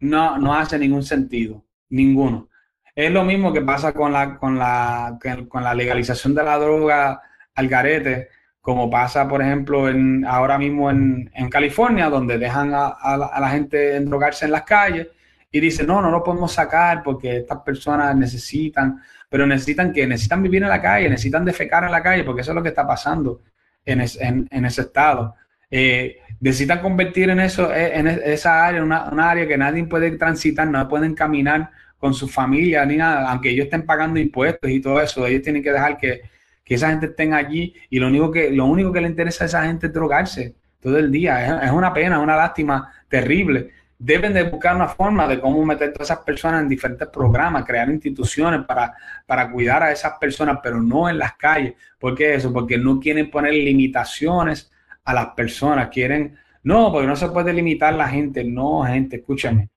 No, 0.00 0.38
no 0.38 0.54
hace 0.54 0.78
ningún 0.78 1.02
sentido. 1.02 1.64
Ninguno. 1.88 2.48
Es 2.94 3.10
lo 3.10 3.24
mismo 3.24 3.52
que 3.52 3.62
pasa 3.62 3.92
con 3.92 4.12
la, 4.12 4.38
con 4.38 4.58
la, 4.58 5.18
con 5.48 5.62
la 5.62 5.74
legalización 5.74 6.34
de 6.34 6.44
la 6.44 6.56
droga 6.56 7.20
al 7.54 7.68
garete, 7.68 8.28
como 8.60 8.90
pasa, 8.90 9.28
por 9.28 9.42
ejemplo, 9.42 9.88
en, 9.88 10.24
ahora 10.24 10.58
mismo 10.58 10.90
en, 10.90 11.30
California, 11.50 12.08
donde 12.10 12.38
dejan 12.38 12.72
a, 12.74 13.16
la, 13.16 13.48
gente 13.50 14.00
drogarse 14.00 14.46
en 14.46 14.52
las 14.52 14.62
calles 14.62 15.08
y 15.50 15.60
dicen, 15.60 15.86
no, 15.86 16.00
no 16.02 16.10
lo 16.10 16.22
podemos 16.22 16.52
sacar 16.52 17.02
porque 17.02 17.38
estas 17.38 17.60
personas 17.60 18.14
necesitan, 18.16 19.00
pero 19.28 19.46
necesitan 19.46 19.92
que 19.92 20.06
necesitan 20.06 20.42
vivir 20.42 20.62
en 20.62 20.68
la 20.68 20.82
calle, 20.82 21.08
necesitan 21.08 21.44
defecar 21.44 21.84
en 21.84 21.92
la 21.92 22.02
calle, 22.02 22.24
porque 22.24 22.42
eso 22.42 22.50
es 22.50 22.54
lo 22.54 22.62
que 22.62 22.70
está 22.70 22.86
pasando 22.86 23.42
en, 23.84 24.00
en, 24.00 24.64
ese 24.64 24.82
estado. 24.82 25.34
Eh, 25.70 26.18
necesitan 26.40 26.80
convertir 26.80 27.30
en 27.30 27.40
eso, 27.40 27.72
en 27.74 28.06
esa 28.06 28.66
área, 28.66 28.82
una, 28.82 29.10
una 29.10 29.30
área 29.30 29.46
que 29.46 29.56
nadie 29.56 29.84
puede 29.84 30.10
transitar, 30.12 30.68
no 30.68 30.86
pueden 30.88 31.14
caminar 31.14 31.70
con 31.98 32.14
su 32.14 32.28
familia 32.28 32.84
ni 32.84 32.96
nada, 32.96 33.30
aunque 33.30 33.50
ellos 33.50 33.64
estén 33.64 33.84
pagando 33.84 34.20
impuestos 34.20 34.70
y 34.70 34.80
todo 34.80 35.00
eso, 35.00 35.26
ellos 35.26 35.42
tienen 35.42 35.62
que 35.62 35.72
dejar 35.72 35.96
que, 35.96 36.22
esa 36.64 36.90
gente 36.90 37.06
estén 37.06 37.32
allí 37.32 37.74
y 37.90 38.00
lo 38.00 38.08
único 38.08 38.30
que, 38.32 38.50
lo 38.50 38.66
único 38.66 38.92
que 38.92 39.00
le 39.00 39.06
interesa 39.06 39.44
a 39.44 39.46
esa 39.46 39.64
gente 39.64 39.86
es 39.86 39.92
drogarse 39.92 40.56
todo 40.80 40.98
el 40.98 41.12
día. 41.12 41.62
Es, 41.64 41.70
una 41.70 41.94
pena, 41.94 42.16
es 42.16 42.22
una 42.22 42.34
lástima 42.34 42.92
terrible. 43.08 43.70
Deben 43.98 44.32
de 44.34 44.42
buscar 44.44 44.76
una 44.76 44.88
forma 44.88 45.26
de 45.26 45.40
cómo 45.40 45.64
meter 45.64 45.90
a 45.90 45.92
todas 45.92 46.10
esas 46.10 46.24
personas 46.24 46.62
en 46.62 46.68
diferentes 46.68 47.08
programas, 47.08 47.64
crear 47.64 47.88
instituciones 47.88 48.64
para, 48.64 48.94
para 49.24 49.50
cuidar 49.50 49.82
a 49.82 49.92
esas 49.92 50.18
personas, 50.18 50.58
pero 50.62 50.82
no 50.82 51.08
en 51.08 51.18
las 51.18 51.36
calles. 51.36 51.74
¿Por 51.98 52.14
qué 52.14 52.34
eso? 52.34 52.52
Porque 52.52 52.76
no 52.78 53.00
quieren 53.00 53.30
poner 53.30 53.54
limitaciones 53.54 54.70
a 55.04 55.14
las 55.14 55.28
personas. 55.28 55.88
Quieren, 55.88 56.36
no, 56.62 56.92
porque 56.92 57.06
no 57.06 57.16
se 57.16 57.28
puede 57.28 57.52
limitar 57.52 57.94
la 57.94 58.08
gente. 58.08 58.44
No, 58.44 58.84
gente, 58.84 59.16
escúchame 59.16 59.70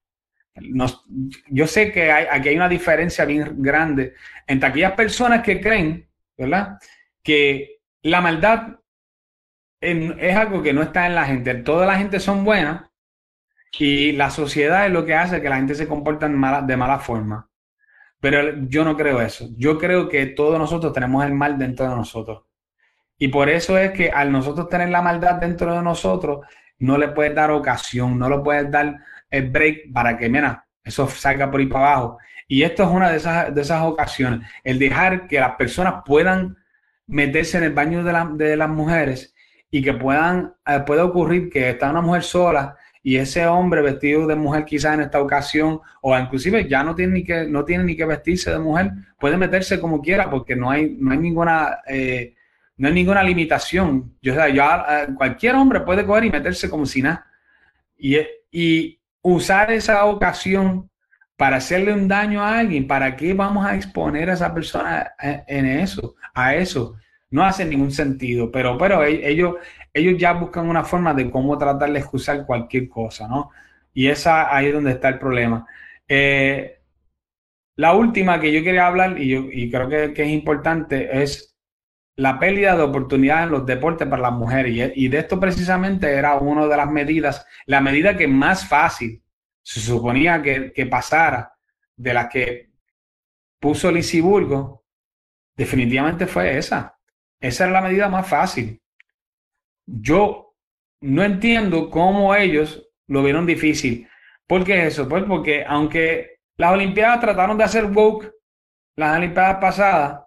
yo 1.49 1.67
sé 1.67 1.91
que 1.91 2.11
hay, 2.11 2.25
aquí 2.29 2.49
hay 2.49 2.55
una 2.55 2.69
diferencia 2.69 3.25
bien 3.25 3.61
grande 3.61 4.15
entre 4.47 4.69
aquellas 4.69 4.93
personas 4.93 5.43
que 5.43 5.61
creen, 5.61 6.07
¿verdad? 6.37 6.77
Que 7.23 7.81
la 8.01 8.21
maldad 8.21 8.79
es 9.81 10.35
algo 10.35 10.61
que 10.61 10.73
no 10.73 10.81
está 10.81 11.07
en 11.07 11.15
la 11.15 11.25
gente. 11.25 11.53
Toda 11.55 11.85
la 11.85 11.97
gente 11.97 12.19
son 12.19 12.43
buenas 12.43 12.88
y 13.77 14.13
la 14.13 14.29
sociedad 14.29 14.85
es 14.85 14.91
lo 14.91 15.05
que 15.05 15.15
hace 15.15 15.41
que 15.41 15.49
la 15.49 15.57
gente 15.57 15.75
se 15.75 15.87
comporte 15.87 16.27
de 16.27 16.31
mala, 16.31 16.61
de 16.61 16.99
forma. 16.99 17.49
Pero 18.19 18.57
yo 18.67 18.83
no 18.83 18.97
creo 18.97 19.21
eso. 19.21 19.47
Yo 19.57 19.77
creo 19.77 20.09
que 20.09 20.25
todos 20.27 20.57
nosotros 20.57 20.91
tenemos 20.91 21.25
el 21.25 21.33
mal 21.33 21.57
dentro 21.57 21.89
de 21.89 21.95
nosotros. 21.95 22.43
Y 23.17 23.27
por 23.29 23.49
eso 23.49 23.77
es 23.77 23.91
que 23.91 24.09
al 24.09 24.31
nosotros 24.31 24.69
tener 24.69 24.89
la 24.89 25.01
maldad 25.01 25.35
dentro 25.35 25.73
de 25.73 25.81
nosotros, 25.81 26.45
no 26.79 26.97
le 26.97 27.09
puedes 27.09 27.35
dar 27.35 27.51
ocasión, 27.51 28.17
no 28.17 28.29
le 28.29 28.39
puedes 28.39 28.71
dar 28.71 28.97
el 29.29 29.49
break 29.49 29.93
para 29.93 30.17
que, 30.17 30.29
mira, 30.29 30.65
eso 30.83 31.07
salga 31.07 31.51
por 31.51 31.59
ahí 31.59 31.67
para 31.67 31.93
abajo. 31.93 32.17
Y 32.47 32.63
esto 32.63 32.83
es 32.83 32.89
una 32.89 33.11
de 33.11 33.17
esas, 33.17 33.53
de 33.53 33.61
esas 33.61 33.83
ocasiones, 33.83 34.49
el 34.63 34.79
dejar 34.79 35.27
que 35.27 35.39
las 35.39 35.55
personas 35.55 36.01
puedan 36.05 36.57
meterse 37.07 37.57
en 37.57 37.65
el 37.65 37.73
baño 37.73 38.03
de, 38.03 38.55
las 38.55 38.69
mujeres 38.69 39.35
y 39.69 39.83
que 39.83 39.93
puedan, 39.93 40.55
eh, 40.65 40.83
ocurrir 41.01 41.49
que 41.49 41.69
está 41.69 41.89
una 41.89 42.01
mujer 42.01 42.23
sola 42.23 42.75
y 43.01 43.15
ese 43.15 43.47
hombre 43.47 43.81
vestido 43.81 44.27
de 44.27 44.35
mujer 44.35 44.65
quizás 44.65 44.93
en 44.93 45.01
esta 45.01 45.21
ocasión 45.21 45.79
o 46.01 46.17
inclusive 46.17 46.67
ya 46.67 46.83
no 46.83 46.95
tiene 46.95 47.13
ni 47.13 47.23
que 47.23 47.45
no 47.45 47.63
tiene 47.63 47.83
ni 47.85 47.95
que 47.95 48.05
vestirse 48.05 48.51
de 48.51 48.59
mujer 48.59 48.91
puede 49.17 49.37
meterse 49.37 49.79
como 49.79 50.01
quiera 50.01 50.29
porque 50.29 50.55
no 50.55 50.69
hay 50.69 50.97
no 50.99 51.11
hay 51.11 51.17
ninguna 51.17 51.79
eh, 51.87 52.35
no 52.79 52.87
hay 52.87 52.93
ninguna 52.93 53.21
limitación. 53.21 54.15
Yo 54.21 54.33
eh, 54.33 55.07
cualquier 55.17 55.55
hombre 55.55 55.81
puede 55.81 56.05
coger 56.05 56.23
y 56.23 56.31
meterse 56.31 56.69
como 56.69 56.85
si 56.85 57.01
nada. 57.01 57.27
Y, 57.97 58.97
usar 59.21 59.69
esa 59.69 60.05
ocasión 60.05 60.89
para 61.35 61.57
hacerle 61.57 61.91
un 61.93 62.07
daño 62.07 62.41
a 62.41 62.57
alguien, 62.57 62.87
¿para 62.87 63.17
qué 63.17 63.33
vamos 63.33 63.65
a 63.65 63.75
exponer 63.75 64.29
a 64.29 64.33
esa 64.33 64.53
persona 64.53 65.11
en 65.19 65.65
eso, 65.65 66.15
a 66.33 66.55
eso? 66.55 66.95
No 67.29 67.43
hace 67.43 67.65
ningún 67.65 67.91
sentido, 67.91 68.49
pero, 68.49 68.77
pero 68.77 69.03
e, 69.03 69.29
ellos, 69.29 69.55
ellos 69.99 70.19
ya 70.19 70.33
buscan 70.33 70.69
una 70.69 70.83
forma 70.83 71.13
de 71.13 71.29
cómo 71.31 71.57
tratar 71.57 71.91
de 71.91 71.99
excusar 71.99 72.45
cualquier 72.45 72.89
cosa, 72.89 73.27
¿no? 73.27 73.51
Y 73.93 74.07
esa 74.07 74.55
ahí 74.55 74.67
es 74.67 74.73
donde 74.73 74.91
está 74.91 75.09
el 75.09 75.19
problema. 75.19 75.67
Eh, 76.07 76.79
la 77.75 77.93
última 77.93 78.39
que 78.39 78.51
yo 78.51 78.63
quería 78.63 78.87
hablar, 78.87 79.19
y, 79.19 79.29
yo, 79.29 79.45
y 79.51 79.69
creo 79.71 79.89
que, 79.89 80.13
que, 80.13 80.23
es 80.23 80.29
importante, 80.29 81.21
es 81.23 81.49
la 82.19 82.37
pérdida 82.37 82.75
de 82.75 82.83
oportunidades 82.83 83.45
en 83.45 83.51
los 83.51 83.65
deportes 83.65 84.07
para 84.07 84.21
las 84.21 84.33
mujeres. 84.33 84.91
Y, 84.95 85.07
de 85.07 85.19
esto 85.19 85.39
precisamente 85.39 86.13
era 86.13 86.35
una 86.35 86.67
de 86.67 86.75
las 86.75 86.91
medidas, 86.91 87.45
la 87.65 87.79
medida 87.79 88.17
que 88.17 88.27
más 88.27 88.67
fácil 88.67 89.23
se 89.63 89.79
suponía 89.79 90.41
que, 90.41 90.85
pasara 90.87 91.53
de 91.95 92.13
la 92.13 92.27
que 92.27 92.71
puso 93.59 93.89
Lisiburgo, 93.89 94.83
definitivamente 95.55 96.27
fue 96.27 96.57
esa. 96.57 96.97
Esa 97.39 97.65
es 97.65 97.71
la 97.71 97.81
medida 97.81 98.09
más 98.09 98.27
fácil. 98.27 98.81
Yo 99.91 100.55
no 101.01 101.23
entiendo 101.23 101.89
cómo 101.89 102.35
ellos 102.35 102.87
lo 103.07 103.23
vieron 103.23 103.45
difícil. 103.45 104.07
¿Por 104.47 104.63
qué 104.63 104.87
eso? 104.87 105.07
Pues 105.07 105.23
porque 105.23 105.63
aunque 105.65 106.39
las 106.57 106.73
Olimpiadas 106.73 107.21
trataron 107.21 107.57
de 107.57 107.63
hacer 107.63 107.85
woke, 107.85 108.31
las 108.95 109.17
Olimpiadas 109.17 109.57
pasadas, 109.59 110.21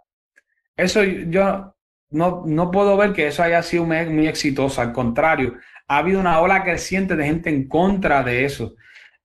eso 0.77 1.05
yo 1.05 1.75
no, 2.11 2.43
no 2.47 2.71
puedo 2.71 2.97
ver 2.97 3.13
que 3.13 3.29
eso 3.29 3.43
haya 3.43 3.63
sido 3.63 3.85
muy, 3.85 4.27
exitoso. 4.27 4.81
Al 4.81 4.93
contrario, 4.93 5.55
ha 5.89 5.99
habido 5.99 6.21
una 6.21 6.41
ola 6.41 6.63
creciente 6.63 7.17
de 7.17 7.27
gente 7.27 7.51
en 7.51 7.69
contra 7.69 8.23
de 8.23 8.45
eso. 8.45 8.75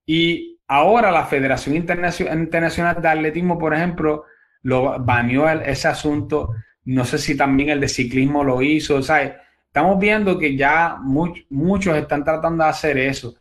Y 0.06 0.60
ahora 0.66 1.10
la 1.10 1.26
Federación 1.26 1.76
Internacional 1.76 3.00
de 3.00 3.08
Atletismo, 3.08 3.58
por 3.58 3.74
ejemplo, 3.74 4.24
lo 4.62 4.98
baneó 5.02 5.48
ese 5.48 5.88
asunto. 5.88 6.54
No 6.84 7.04
sé 7.04 7.18
si 7.18 7.36
también 7.36 7.70
el 7.70 7.80
de 7.80 7.88
ciclismo 7.88 8.44
lo 8.44 8.62
hizo. 8.62 9.02
Sea, 9.02 9.40
estamos 9.68 9.98
viendo 9.98 10.38
que 10.38 10.56
ya 10.56 10.98
muchos 11.00 11.96
están 11.96 12.24
tratando 12.24 12.64
de 12.64 12.70
hacer 12.70 12.98
eso. 12.98 13.36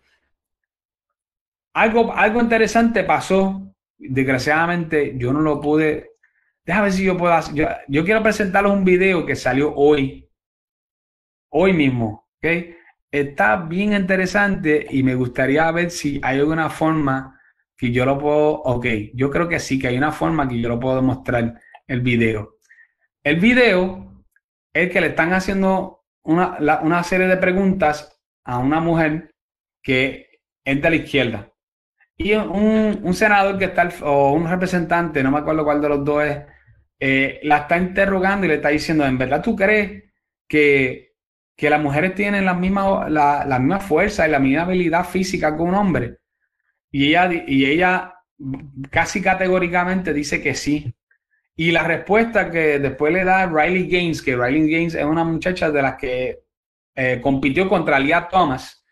Algo, 1.74 2.14
algo 2.14 2.42
interesante 2.42 3.04
pasó. 3.04 3.64
Desgraciadamente, 3.98 5.18
yo 5.18 5.34
no 5.34 5.42
lo 5.42 5.60
pude 5.60 6.18
Déjame 6.68 6.88
ver 6.88 6.94
si 6.94 7.06
yo 7.06 7.16
puedo 7.16 7.34
hacer. 7.34 7.56
Yo, 7.88 8.04
quiero 8.04 8.22
presentarles 8.22 8.74
un 8.74 8.84
video 8.84 9.26
que 9.26 9.38
salió 9.38 9.74
hoy. 9.74 10.30
Hoy 11.50 11.72
mismo. 11.72 12.28
¿ok? 12.38 12.76
Está 13.10 13.56
bien 13.56 13.94
interesante 13.94 14.86
y 14.90 15.02
me 15.02 15.16
gustaría 15.16 15.72
ver 15.72 15.90
si 15.92 16.20
hay 16.22 16.40
alguna 16.40 16.70
forma 16.70 17.40
que 17.78 17.90
yo 17.90 18.06
lo 18.06 18.20
puedo. 18.20 18.62
Ok, 18.64 18.86
yo 19.14 19.32
creo 19.32 19.48
que 19.48 19.62
sí, 19.62 19.80
que 19.80 19.88
hay 19.88 19.98
una 19.98 20.12
forma 20.12 20.46
que 20.50 20.60
yo 20.60 20.68
lo 20.68 20.78
puedo 20.78 21.02
mostrar 21.02 21.58
el 21.88 22.02
video. 22.02 22.58
El 23.24 23.40
video 23.40 24.26
es 24.74 24.92
que 24.92 25.00
le 25.00 25.08
están 25.08 25.32
haciendo 25.32 25.97
una, 26.28 26.58
una 26.82 27.04
serie 27.04 27.28
de 27.28 27.38
preguntas 27.38 28.20
a 28.44 28.60
una 28.60 28.80
mujer 28.80 29.32
que 29.82 30.28
es 30.64 30.82
de 30.82 30.90
la 30.90 30.96
izquierda. 30.96 31.52
Y 32.18 32.34
un, 32.34 33.00
un 33.04 33.14
senador 33.14 33.58
que 33.58 33.66
está, 33.66 33.90
o 34.04 34.34
un 34.34 34.48
representante, 34.50 35.24
no 35.24 35.32
me 35.32 35.40
acuerdo 35.40 35.64
cuál 35.64 35.82
de 35.82 35.90
los 35.90 36.04
dos 36.04 36.24
es, 36.24 36.44
eh, 37.00 37.40
la 37.44 37.60
está 37.60 37.78
interrogando 37.78 38.46
y 38.46 38.50
le 38.50 38.56
está 38.56 38.70
diciendo, 38.70 39.06
¿en 39.06 39.18
verdad 39.18 39.42
tú 39.42 39.56
crees 39.56 40.04
que, 40.48 41.14
que 41.56 41.70
las 41.70 41.82
mujeres 41.82 42.16
tienen 42.16 42.46
la 42.46 42.54
misma, 42.56 43.10
la, 43.10 43.46
la, 43.46 43.60
misma 43.60 43.80
fuerza 43.80 44.28
y 44.28 44.32
la 44.32 44.40
misma 44.40 44.64
habilidad 44.64 45.06
física 45.06 45.56
que 45.56 45.62
un 45.62 45.76
hombre? 45.76 46.18
Y 46.92 47.10
ella, 47.10 47.30
y 47.48 47.66
ella 47.66 48.16
casi 48.90 49.22
categóricamente 49.22 50.14
dice 50.14 50.42
que 50.42 50.56
sí. 50.56 50.94
Y 51.60 51.72
la 51.72 51.84
respuesta 51.84 52.52
que 52.52 52.78
después 52.78 53.12
le 53.12 53.24
da 53.24 53.48
Riley 53.48 53.88
Gaines, 53.88 54.22
que 54.22 54.38
Riley 54.38 54.70
Gaines 54.70 54.94
es 54.94 55.04
una 55.04 55.24
muchacha 55.24 55.72
de 55.72 55.82
las 55.82 55.96
que 55.96 56.44
eh, 56.96 57.20
compitió 57.20 57.68
contra 57.68 57.98
Leah 57.98 58.30
Thomas. 58.30 58.86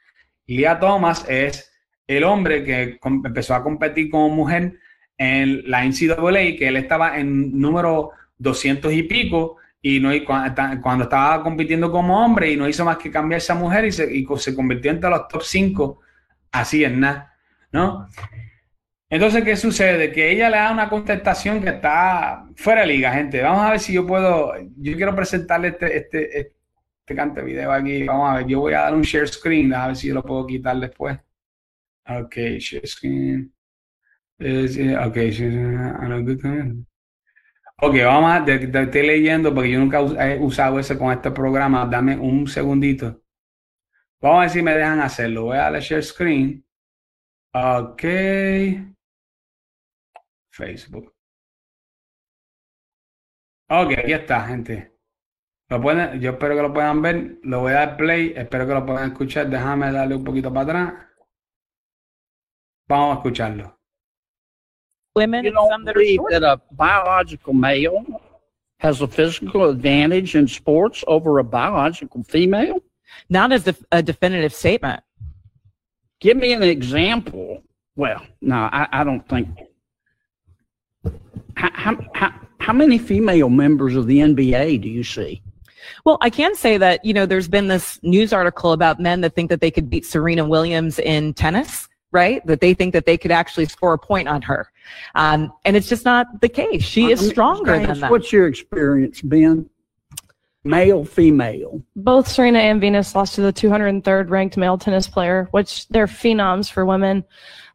Y 0.48 0.58
Leah 0.58 0.80
Thomas 0.80 1.26
es 1.30 1.72
el 2.08 2.24
hombre 2.24 2.64
que 2.64 3.00
empezó 3.04 3.54
a 3.54 3.62
competir 3.62 4.10
como 4.10 4.30
mujer 4.30 4.80
en 5.16 5.70
la 5.70 5.86
NCAA, 5.86 6.58
que 6.58 6.68
él 6.68 6.78
estaba 6.78 7.20
en 7.20 7.60
número 7.60 8.10
200 8.40 8.92
y 8.94 9.04
pico, 9.04 9.58
y 9.80 10.00
no, 10.00 10.10
cuando 10.26 11.04
estaba 11.04 11.44
compitiendo 11.44 11.92
como 11.92 12.26
hombre 12.26 12.52
y 12.52 12.58
no 12.58 12.68
hizo 12.68 12.84
más 12.84 12.98
que 12.98 13.12
cambiar 13.12 13.38
esa 13.38 13.54
mujer 13.54 13.86
y 13.86 13.92
se, 13.92 14.12
y 14.12 14.26
se 14.38 14.56
convirtió 14.56 14.90
entre 14.90 15.12
los 15.12 15.28
top 15.28 15.44
5, 15.44 16.00
así 16.52 16.84
en 16.84 17.00
nada, 17.00 17.32
¿no? 17.72 18.08
Entonces, 19.10 19.44
¿qué 19.44 19.56
sucede? 19.56 20.12
Que 20.12 20.32
ella 20.32 20.50
le 20.50 20.58
da 20.58 20.72
una 20.72 20.90
contestación 20.90 21.62
que 21.62 21.70
está 21.70 22.48
fuera 22.56 22.82
de 22.82 22.88
liga, 22.88 23.14
gente. 23.14 23.42
Vamos 23.42 23.62
a 23.66 23.72
ver 23.72 23.80
si 23.80 23.94
yo 23.94 24.06
puedo, 24.06 24.54
yo 24.78 24.96
quiero 24.96 25.16
presentarle 25.16 25.70
este, 25.70 25.98
este, 25.98 26.40
este 26.40 27.16
cante 27.16 27.42
video 27.44 27.72
aquí. 27.72 28.04
Vamos 28.04 28.30
a 28.32 28.38
ver, 28.38 28.48
yo 28.48 28.62
voy 28.62 28.74
a 28.74 28.82
dar 28.82 28.96
un 28.96 29.04
share 29.04 29.28
screen, 29.28 29.74
a 29.74 29.88
ver 29.88 29.96
si 29.96 30.10
lo 30.10 30.24
puedo 30.24 30.48
quitar 30.48 30.78
después. 30.78 31.18
Ok, 32.08 32.36
share 32.60 32.88
screen. 32.88 33.54
Ok, 34.40 35.18
Ok, 37.78 37.96
vamos 38.06 38.32
a, 38.32 38.46
te, 38.46 38.56
estoy 38.56 39.06
leyendo 39.08 39.54
porque 39.54 39.72
yo 39.72 39.80
nunca 39.80 40.00
he 40.00 40.40
usado 40.40 40.80
eso 40.80 40.98
con 40.98 41.12
este 41.12 41.32
programa. 41.32 41.86
Dame 41.86 42.18
un 42.18 42.48
segundito. 42.48 43.22
Vamos 44.22 44.38
a 44.40 44.42
ver 44.42 44.50
si 44.50 44.62
me 44.62 44.74
dejan 44.76 45.00
hacerlo. 45.02 45.44
Voy 45.46 45.58
a 45.58 45.62
darle 45.62 45.82
share 45.82 46.04
screen. 46.04 46.66
Ok. 47.54 48.04
Facebook. 50.56 51.14
Ok, 53.70 53.92
aquí 53.98 54.14
está, 54.14 54.48
gente. 54.48 54.94
Lo 55.70 55.82
pueden, 55.82 56.20
yo 56.22 56.32
espero 56.32 56.56
que 56.56 56.62
lo 56.62 56.74
puedan 56.74 57.02
ver. 57.02 57.40
Lo 57.44 57.62
voy 57.62 57.74
a 57.74 57.76
dar 57.76 57.98
play. 57.98 58.34
Espero 58.36 58.68
que 58.68 58.74
lo 58.74 58.86
puedan 58.86 59.12
escuchar. 59.12 59.50
Déjame 59.50 59.92
darle 59.92 60.16
un 60.16 60.24
poquito 60.24 60.54
para 60.54 60.62
atrás. 60.62 60.94
Vamos 62.88 63.16
a 63.16 63.20
escucharlo. 63.20 63.76
women. 65.16 65.46
You 65.46 65.52
don't 65.52 65.86
believe 65.86 66.20
that 66.30 66.44
a 66.44 66.62
biological 66.72 67.54
male 67.54 68.06
has 68.80 69.02
a 69.02 69.08
physical 69.08 69.70
advantage 69.70 70.36
in 70.36 70.48
sports 70.48 71.04
over 71.08 71.40
a 71.40 71.44
biological 71.44 72.24
female? 72.24 72.80
Not 73.30 73.52
as 73.54 73.68
a 73.92 74.04
definitive 74.04 74.54
statement. 74.54 75.02
Give 76.20 76.38
me 76.38 76.54
an 76.54 76.64
example. 76.64 77.64
Well, 77.96 78.22
no, 78.42 78.56
I, 78.56 78.88
I 78.92 79.04
don't 79.04 79.28
think. 79.28 79.48
How, 81.56 81.98
how, 82.14 82.34
how 82.60 82.74
many 82.74 82.98
female 82.98 83.50
members 83.50 83.96
of 83.96 84.08
the 84.08 84.20
NBA 84.20 84.82
do 84.82 84.90
you 84.90 85.04
see? 85.04 85.42
Well, 86.04 86.18
I 86.22 86.30
can 86.30 86.56
say 86.56 86.78
that, 86.78 87.04
you 87.06 87.14
know, 87.14 87.26
there's 87.26 87.48
been 87.48 87.68
this 87.68 88.00
news 88.04 88.34
article 88.34 88.72
about 88.72 89.00
men 89.00 89.22
that 89.22 89.36
think 89.36 89.50
that 89.50 89.62
they 89.62 89.72
could 89.72 89.90
beat 89.90 90.06
Serena 90.06 90.46
Williams 90.46 91.00
in 91.00 91.34
tennis 91.34 91.88
right? 92.16 92.46
That 92.48 92.62
they 92.62 92.74
think 92.74 92.94
that 92.94 93.06
they 93.06 93.18
could 93.18 93.32
actually 93.32 93.66
score 93.66 93.94
a 93.94 93.98
point 93.98 94.30
on 94.30 94.42
her. 94.44 94.72
Um, 95.16 95.52
and 95.66 95.76
it's 95.76 95.90
just 95.90 96.06
not 96.06 96.40
the 96.40 96.48
case. 96.48 96.82
She 96.82 97.12
is 97.12 97.28
stronger 97.28 97.78
than 97.78 98.00
that. 98.00 98.10
What's 98.10 98.32
your 98.32 98.48
experience, 98.48 99.22
Ben? 99.22 99.70
Male, 100.64 101.04
female. 101.04 101.84
Both 101.96 102.30
Serena 102.30 102.60
and 102.60 102.80
Venus 102.80 103.14
lost 103.14 103.36
to 103.36 103.42
the 103.42 103.54
203rd 103.54 104.30
ranked 104.30 104.56
male 104.56 104.78
tennis 104.78 105.08
player, 105.08 105.50
which 105.52 105.88
they're 105.90 106.08
phenoms 106.08 106.72
for 106.72 106.86
women. 106.86 107.24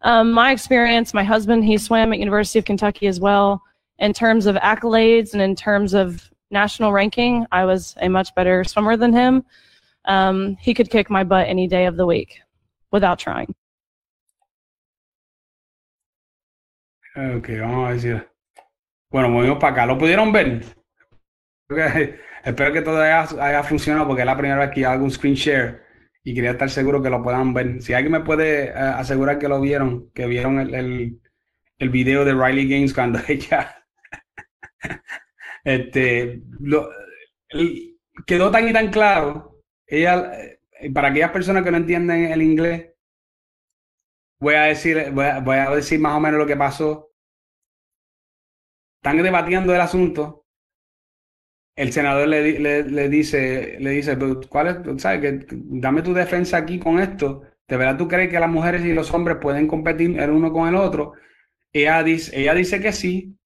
Um, 0.03 0.33
my 0.33 0.53
experience, 0.53 1.13
my 1.13 1.23
husband, 1.23 1.65
he 1.65 1.77
swam 1.77 2.13
at 2.13 2.19
University 2.19 2.59
of 2.59 2.65
Kentucky 2.65 3.07
as 3.07 3.21
well. 3.21 3.63
In 4.01 4.13
terms 4.13 4.47
of 4.47 4.57
accolades 4.57 5.35
and 5.35 5.43
in 5.43 5.55
terms 5.55 5.95
of 5.95 6.31
national 6.51 6.93
ranking, 6.93 7.47
I 7.53 7.65
was 7.65 7.95
a 8.01 8.09
much 8.09 8.35
better 8.35 8.65
swimmer 8.65 8.97
than 8.97 9.13
him. 9.13 9.45
Um, 10.07 10.57
he 10.61 10.75
could 10.75 10.91
kick 10.91 11.11
my 11.11 11.23
butt 11.23 11.47
any 11.47 11.69
day 11.69 11.87
of 11.87 11.97
the 11.97 12.07
week 12.07 12.41
without 12.91 13.19
trying. 13.19 13.55
Ok, 17.17 17.49
vamos 17.61 17.91
a 17.91 17.93
decir. 17.93 18.27
Bueno, 19.11 19.29
movimos 19.29 19.59
para 19.59 19.73
acá. 19.73 19.87
¿Lo 19.87 19.99
pudieron 19.99 20.33
ver? 20.33 20.65
espero 22.45 22.73
que 22.73 22.83
todo 22.83 23.01
haya, 23.01 23.63
funcionado 23.63 24.07
porque 24.07 24.23
es 24.23 24.27
la 24.27 24.37
primera 24.37 24.59
vez 24.59 24.71
que 24.71 24.87
hago 24.87 25.05
un 25.05 25.11
screen 25.11 25.35
share 25.35 25.83
y 26.25 26.35
quería 26.35 26.53
estar 26.53 26.71
seguro 26.71 27.03
que 27.03 27.11
lo 27.11 27.23
puedan 27.23 27.53
ver. 27.53 27.83
Si 27.83 27.93
alguien 27.93 28.13
me 28.13 28.21
puede 28.21 28.69
eh, 28.69 28.73
asegurar 28.73 29.39
que 29.39 29.49
lo 29.49 29.61
vieron, 29.61 30.11
que 30.13 30.27
vieron 30.27 30.59
el, 30.59 31.21
el, 31.79 31.89
video 31.91 32.25
de 32.25 32.35
Riley 32.35 32.69
Gaines 32.69 32.95
cuando 32.95 33.21
ella 33.29 33.80
este, 35.65 36.43
quedó 38.27 38.51
tan 38.51 38.69
y 38.69 38.73
tan 38.73 38.91
claro. 38.91 39.61
Ella, 39.87 40.33
eh, 40.81 40.93
para 40.93 41.09
aquellas 41.09 41.33
personas 41.33 41.65
que 41.65 41.71
no 41.71 41.79
entienden 41.79 42.33
el 42.33 42.43
inglés, 42.43 42.93
voy 44.41 44.55
a 44.55 44.65
decir, 44.65 45.11
voy 45.13 45.57
a, 45.57 45.71
decir 45.71 46.01
más 46.01 46.17
o 46.17 46.21
menos 46.21 46.39
lo 46.39 46.47
que 46.47 46.57
pasó. 46.57 47.13
Están 49.03 49.23
debatiendo 49.23 49.75
el 49.75 49.81
asunto. 49.81 50.47
El 51.77 51.93
senador 51.93 52.29
le, 52.29 52.59
le, 52.59 53.09
dice, 53.09 53.79
le 53.81 53.91
dice, 53.91 54.19
¿cuál 54.49 54.67
es, 54.67 55.03
sabes, 55.03 55.47
dame 55.51 56.03
tu 56.03 56.13
defensa 56.13 56.59
aquí 56.59 56.79
con 56.79 57.01
esto. 57.01 57.43
¿De 57.67 57.77
verdad 57.77 57.97
tú 57.97 58.09
crees 58.09 58.31
que 58.31 58.41
las 58.41 58.51
mujeres 58.51 58.85
y 58.85 58.93
los 58.93 59.13
hombres 59.15 59.39
pueden 59.41 59.67
competir 59.69 60.19
el 60.21 60.31
uno 60.31 60.53
con 60.53 60.69
el 60.69 60.75
otro? 60.75 61.15
Ella 61.73 62.03
dice, 62.03 62.39
ella 62.39 62.55
dice 62.55 62.81
que 62.81 62.93
sí. 62.93 63.37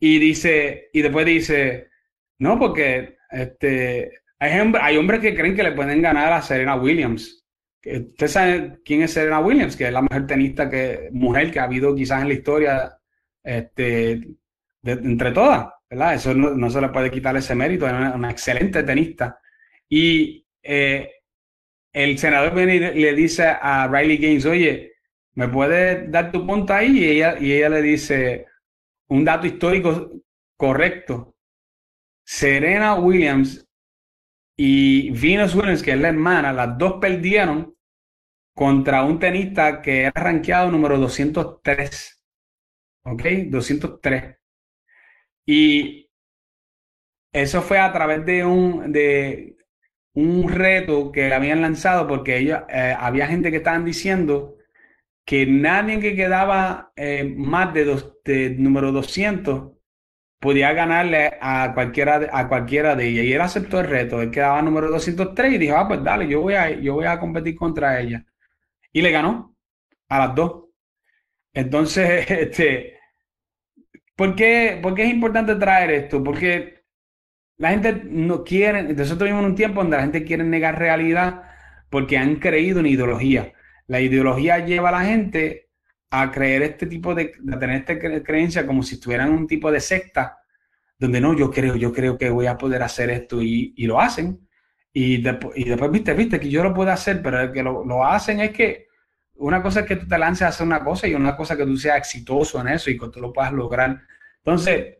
Y 0.00 0.18
dice, 0.18 0.88
y 0.92 1.02
después 1.02 1.26
dice, 1.26 1.90
no, 2.38 2.58
porque 2.58 3.18
este, 3.30 4.10
hay, 4.38 4.72
hay 4.80 4.96
hombres 4.96 5.20
que 5.20 5.34
creen 5.34 5.54
que 5.54 5.62
le 5.62 5.72
pueden 5.72 6.00
ganar 6.00 6.32
a 6.32 6.42
Serena 6.42 6.74
Williams. 6.74 7.46
Usted 7.84 8.26
sabe 8.26 8.78
quién 8.84 9.02
es 9.02 9.12
Serena 9.12 9.40
Williams, 9.40 9.76
que 9.76 9.86
es 9.86 9.92
la 9.92 10.02
mejor 10.02 10.26
tenista 10.26 10.68
que, 10.68 11.10
mujer 11.12 11.50
que 11.50 11.60
ha 11.60 11.64
habido 11.64 11.94
quizás 11.94 12.22
en 12.22 12.28
la 12.28 12.34
historia 12.34 12.98
este, 13.42 14.20
entre 14.82 15.32
todas. 15.32 15.68
¿verdad? 15.90 16.14
Eso 16.14 16.34
no, 16.34 16.70
se 16.70 16.80
le 16.80 16.88
puede 16.88 17.10
quitar 17.10 17.36
ese 17.36 17.54
mérito, 17.54 17.86
es 17.86 17.92
una, 17.92 18.30
excelente 18.30 18.82
tenista. 18.82 19.38
Y 19.88 20.46
eh, 20.62 21.10
el 21.92 22.18
senador 22.18 22.54
viene 22.54 22.76
y 22.94 23.02
le 23.02 23.14
dice 23.14 23.44
a 23.44 23.88
Riley 23.88 24.18
Gaines, 24.18 24.46
oye, 24.46 24.92
¿me 25.34 25.48
puedes 25.48 26.10
dar 26.10 26.30
tu 26.30 26.46
punto 26.46 26.72
ahí? 26.72 26.98
Y 26.98 27.08
ella, 27.08 27.36
y 27.40 27.52
ella 27.52 27.68
le 27.70 27.82
dice 27.82 28.46
un 29.10 29.24
dato 29.24 29.46
histórico 29.46 30.10
correcto. 30.56 31.34
Serena 32.24 32.94
Williams 32.94 33.66
y 34.56 35.10
Venus 35.10 35.54
Williams, 35.54 35.82
que 35.82 35.92
es 35.92 36.00
la 36.00 36.08
hermana, 36.08 36.52
las 36.52 36.78
dos 36.78 36.94
perdieron 37.00 37.74
contra 38.54 39.04
un 39.04 39.18
tenista 39.18 39.80
que 39.82 40.02
era 40.02 40.12
rankeado 40.14 40.70
número 40.70 40.98
203. 40.98 42.22
¿Ok? 43.04 43.22
203. 43.48 44.36
Y 45.46 46.08
eso 47.32 47.62
fue 47.62 47.78
a 47.78 47.92
través 47.92 48.24
de 48.24 48.44
un, 48.44 48.92
de 48.92 49.56
un 50.14 50.48
reto 50.48 51.10
que 51.10 51.32
habían 51.32 51.62
lanzado 51.62 52.06
porque 52.06 52.38
ellos, 52.38 52.60
eh, 52.68 52.94
había 52.96 53.26
gente 53.26 53.50
que 53.50 53.56
estaban 53.58 53.84
diciendo 53.84 54.56
que 55.30 55.46
nadie 55.46 56.00
que 56.00 56.16
quedaba 56.16 56.92
eh, 56.96 57.22
más 57.36 57.72
de, 57.72 57.84
dos, 57.84 58.16
número 58.58 58.90
200 58.90 59.70
podía 60.40 60.72
ganarle 60.72 61.38
a 61.40 61.70
cualquiera, 61.72 62.28
a 62.32 62.48
cualquiera 62.48 62.96
de 62.96 63.06
ellas. 63.06 63.24
Y 63.26 63.32
él 63.34 63.40
aceptó 63.40 63.78
el 63.78 63.86
reto. 63.88 64.20
Él 64.20 64.32
quedaba 64.32 64.60
número 64.60 64.90
203 64.90 65.52
y 65.52 65.58
dijo, 65.58 65.76
ah, 65.76 65.86
pues 65.86 66.02
dale, 66.02 66.26
yo 66.26 66.40
voy 66.40 66.54
a, 66.54 66.70
yo 66.70 66.94
voy 66.94 67.04
a 67.04 67.20
competir 67.20 67.54
contra 67.54 68.00
ella. 68.00 68.26
Y 68.92 69.02
le 69.02 69.12
ganó 69.12 69.56
a 70.08 70.18
las 70.18 70.34
dos. 70.34 70.64
Entonces, 71.52 72.28
este, 72.30 72.98
¿por 74.16 74.34
qué, 74.34 74.80
¿por 74.82 74.94
qué 74.94 75.04
es 75.04 75.10
importante 75.10 75.54
traer 75.54 75.92
esto? 75.92 76.24
Porque 76.24 76.82
la 77.56 77.70
gente 77.70 78.02
no 78.04 78.42
quiere, 78.42 78.82
nosotros 78.82 79.28
vivimos 79.28 79.46
un 79.46 79.54
tiempo 79.54 79.80
donde 79.80 79.96
la 79.96 80.02
gente 80.02 80.24
quiere 80.24 80.42
negar 80.42 80.76
realidad 80.76 81.44
porque 81.88 82.18
han 82.18 82.36
creído 82.40 82.80
en 82.80 82.86
ideología. 82.86 83.52
La 83.90 84.00
ideología 84.00 84.64
lleva 84.64 84.90
a 84.90 84.92
la 84.92 85.04
gente 85.04 85.68
a 86.10 86.30
creer 86.30 86.62
este 86.62 86.86
tipo 86.86 87.12
de, 87.12 87.32
a 87.52 87.58
tener 87.58 87.80
esta 87.80 87.98
creencia 88.22 88.64
como 88.64 88.84
si 88.84 88.94
estuvieran 88.94 89.32
un 89.32 89.48
tipo 89.48 89.68
de 89.72 89.80
secta, 89.80 90.38
donde 90.96 91.20
no, 91.20 91.36
yo 91.36 91.50
creo, 91.50 91.74
yo 91.74 91.92
creo 91.92 92.16
que 92.16 92.30
voy 92.30 92.46
a 92.46 92.56
poder 92.56 92.84
hacer 92.84 93.10
esto 93.10 93.42
y, 93.42 93.74
lo 93.78 94.00
hacen. 94.00 94.46
Y, 94.92 95.20
después, 95.20 95.90
viste, 95.90 96.14
viste, 96.14 96.38
que 96.38 96.48
yo 96.48 96.62
lo 96.62 96.72
puedo 96.72 96.92
hacer, 96.92 97.20
pero 97.20 97.40
el 97.40 97.50
que 97.50 97.64
lo, 97.64 97.84
lo, 97.84 98.06
hacen 98.06 98.38
es 98.38 98.52
que 98.52 98.86
una 99.34 99.60
cosa 99.60 99.80
es 99.80 99.86
que 99.86 99.96
tú 99.96 100.06
te 100.06 100.18
lances 100.18 100.42
a 100.42 100.48
hacer 100.48 100.68
una 100.68 100.84
cosa 100.84 101.08
y 101.08 101.14
una 101.14 101.36
cosa 101.36 101.56
que 101.56 101.66
tú 101.66 101.76
seas 101.76 101.98
exitoso 101.98 102.60
en 102.60 102.68
eso 102.68 102.90
y 102.90 102.96
que 102.96 103.08
tú 103.08 103.20
lo 103.20 103.32
puedas 103.32 103.52
lograr. 103.52 104.00
Entonces, 104.44 104.98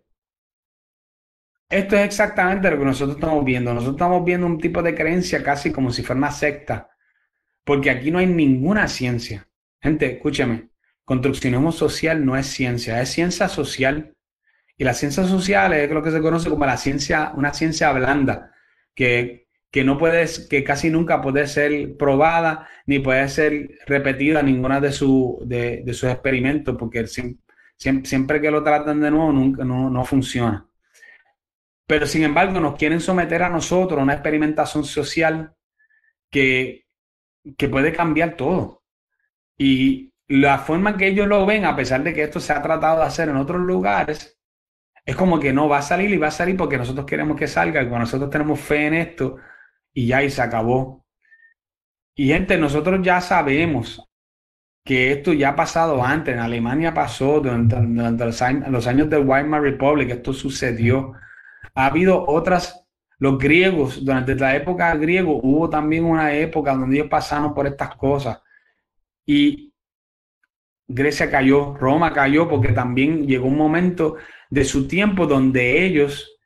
esto 1.68 1.94
es 1.94 2.02
exactamente 2.06 2.68
lo 2.68 2.76
que 2.76 2.84
nosotros 2.86 3.16
estamos 3.18 3.44
viendo. 3.44 3.72
Nosotros 3.72 3.94
estamos 3.94 4.24
viendo 4.24 4.48
un 4.48 4.58
tipo 4.58 4.82
de 4.82 4.96
creencia 4.96 5.44
casi 5.44 5.70
como 5.70 5.92
si 5.92 6.02
fuera 6.02 6.18
una 6.18 6.32
secta, 6.32 6.90
porque 7.70 7.88
aquí 7.88 8.10
no 8.10 8.18
hay 8.18 8.26
ninguna 8.26 8.88
ciencia. 8.88 9.46
Gente, 9.80 10.14
escúchame, 10.14 10.70
construccionismo 11.04 11.70
social 11.70 12.26
no 12.26 12.36
es 12.36 12.48
ciencia, 12.48 13.00
es 13.00 13.10
ciencia 13.10 13.46
social. 13.46 14.16
Y 14.76 14.82
la 14.82 14.92
ciencia 14.92 15.22
social 15.22 15.72
es 15.74 15.88
lo 15.88 16.02
que 16.02 16.10
se 16.10 16.20
conoce 16.20 16.50
como 16.50 16.66
la 16.66 16.76
ciencia, 16.76 17.30
una 17.36 17.54
ciencia 17.54 17.92
blanda, 17.92 18.50
que, 18.92 19.46
que 19.70 19.84
no 19.84 19.98
puede, 19.98 20.26
que 20.48 20.64
casi 20.64 20.90
nunca 20.90 21.22
puede 21.22 21.46
ser 21.46 21.96
probada 21.96 22.68
ni 22.86 22.98
puede 22.98 23.28
ser 23.28 23.78
repetida 23.86 24.42
ninguna 24.42 24.80
de, 24.80 24.90
su, 24.90 25.38
de, 25.46 25.84
sus 25.94 26.10
experimentos, 26.10 26.76
porque 26.76 27.06
siempre, 27.06 28.40
que 28.40 28.50
lo 28.50 28.64
tratan 28.64 29.00
de 29.00 29.12
nuevo 29.12 29.30
nunca, 29.30 29.64
no, 29.64 29.88
no 29.88 30.04
funciona. 30.04 30.66
Pero 31.86 32.04
sin 32.04 32.24
embargo 32.24 32.58
nos 32.58 32.74
quieren 32.74 32.98
someter 32.98 33.44
a 33.44 33.48
nosotros 33.48 34.00
a 34.00 34.02
una 34.02 34.14
experimentación 34.14 34.82
social 34.84 35.54
que, 36.28 36.89
que 37.56 37.68
puede 37.68 37.92
cambiar 37.92 38.36
todo. 38.36 38.82
Y, 39.58 40.10
la 40.30 40.58
forma 40.58 40.96
que 40.96 41.08
ellos 41.08 41.26
lo 41.26 41.44
ven, 41.44 41.64
a 41.64 41.74
pesar 41.74 42.04
de 42.04 42.14
que 42.14 42.22
esto 42.22 42.38
se 42.38 42.52
ha 42.52 42.62
tratado 42.62 43.00
de 43.00 43.06
hacer 43.06 43.28
en 43.28 43.36
otros 43.36 43.60
lugares, 43.62 44.38
es 45.04 45.16
como 45.16 45.40
que 45.40 45.52
no 45.52 45.68
va 45.68 45.78
a 45.78 45.82
salir 45.82 46.10
y 46.10 46.18
va 46.18 46.28
a 46.28 46.30
salir 46.30 46.56
porque 46.56 46.78
nosotros 46.78 47.04
queremos 47.04 47.36
que 47.36 47.48
salga, 47.48 47.80
cuando 47.80 48.00
nosotros 48.00 48.30
tenemos 48.30 48.60
fe 48.60 48.86
en 48.86 48.94
esto 48.94 49.38
y 49.92 50.06
ya 50.06 50.22
y 50.22 50.30
se 50.30 50.40
acabó. 50.40 51.04
Y 52.14 52.28
gente, 52.28 52.58
nosotros 52.58 53.00
ya 53.02 53.20
sabemos 53.20 54.08
que 54.84 55.10
esto 55.10 55.32
ya 55.32 55.50
ha 55.50 55.56
pasado 55.56 56.04
antes, 56.04 56.32
en 56.34 56.40
Alemania 56.40 56.94
pasó 56.94 57.40
durante, 57.40 57.76
los, 58.24 58.40
años, 58.40 58.68
los 58.68 58.86
años 58.86 59.10
del 59.10 59.26
Weimar 59.26 59.62
Republic, 59.62 60.10
esto 60.10 60.32
sucedió. 60.32 61.12
Ha 61.74 61.86
habido 61.86 62.24
otras, 62.28 62.86
los 63.20 63.38
griegos, 63.38 64.02
durante 64.02 64.34
la 64.34 64.56
época 64.56 64.94
griego 64.96 65.40
hubo 65.42 65.68
también 65.68 66.04
una 66.04 66.32
época 66.34 66.74
donde 66.74 66.96
ellos 66.96 67.08
pasaron 67.10 67.54
por 67.54 67.66
estas 67.66 67.94
cosas. 67.96 68.40
Y 69.26 69.74
Grecia 70.88 71.30
cayó, 71.30 71.74
Roma 71.74 72.14
cayó, 72.14 72.48
porque 72.48 72.72
también 72.72 73.26
llegó 73.26 73.46
un 73.46 73.58
momento 73.58 74.16
de 74.48 74.64
su 74.64 74.88
tiempo 74.88 75.26
donde 75.26 75.84
ellos 75.84 76.38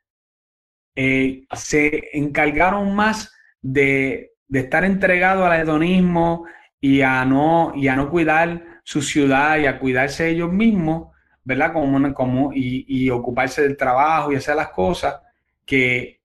eh, 0.97 1.47
se 1.53 2.11
encargaron 2.19 2.95
más 2.95 3.33
de, 3.63 4.33
estar 4.53 4.85
entregados 4.85 5.47
al 5.47 5.61
hedonismo 5.61 6.45
y 6.81 7.03
a, 7.03 7.25
no, 7.25 7.73
y 7.77 7.87
a 7.87 7.95
no 7.95 8.11
cuidar 8.11 8.81
su 8.83 9.01
ciudad 9.01 9.59
y 9.59 9.67
a 9.67 9.79
cuidarse 9.79 10.29
ellos 10.29 10.53
mismos, 10.53 11.13
¿verdad? 11.45 11.73
Como, 11.73 12.13
como, 12.15 12.51
y, 12.53 13.09
ocuparse 13.11 13.63
del 13.63 13.77
trabajo 13.77 14.33
y 14.33 14.37
hacer 14.37 14.57
las 14.57 14.71
cosas 14.71 15.21
que 15.65 16.24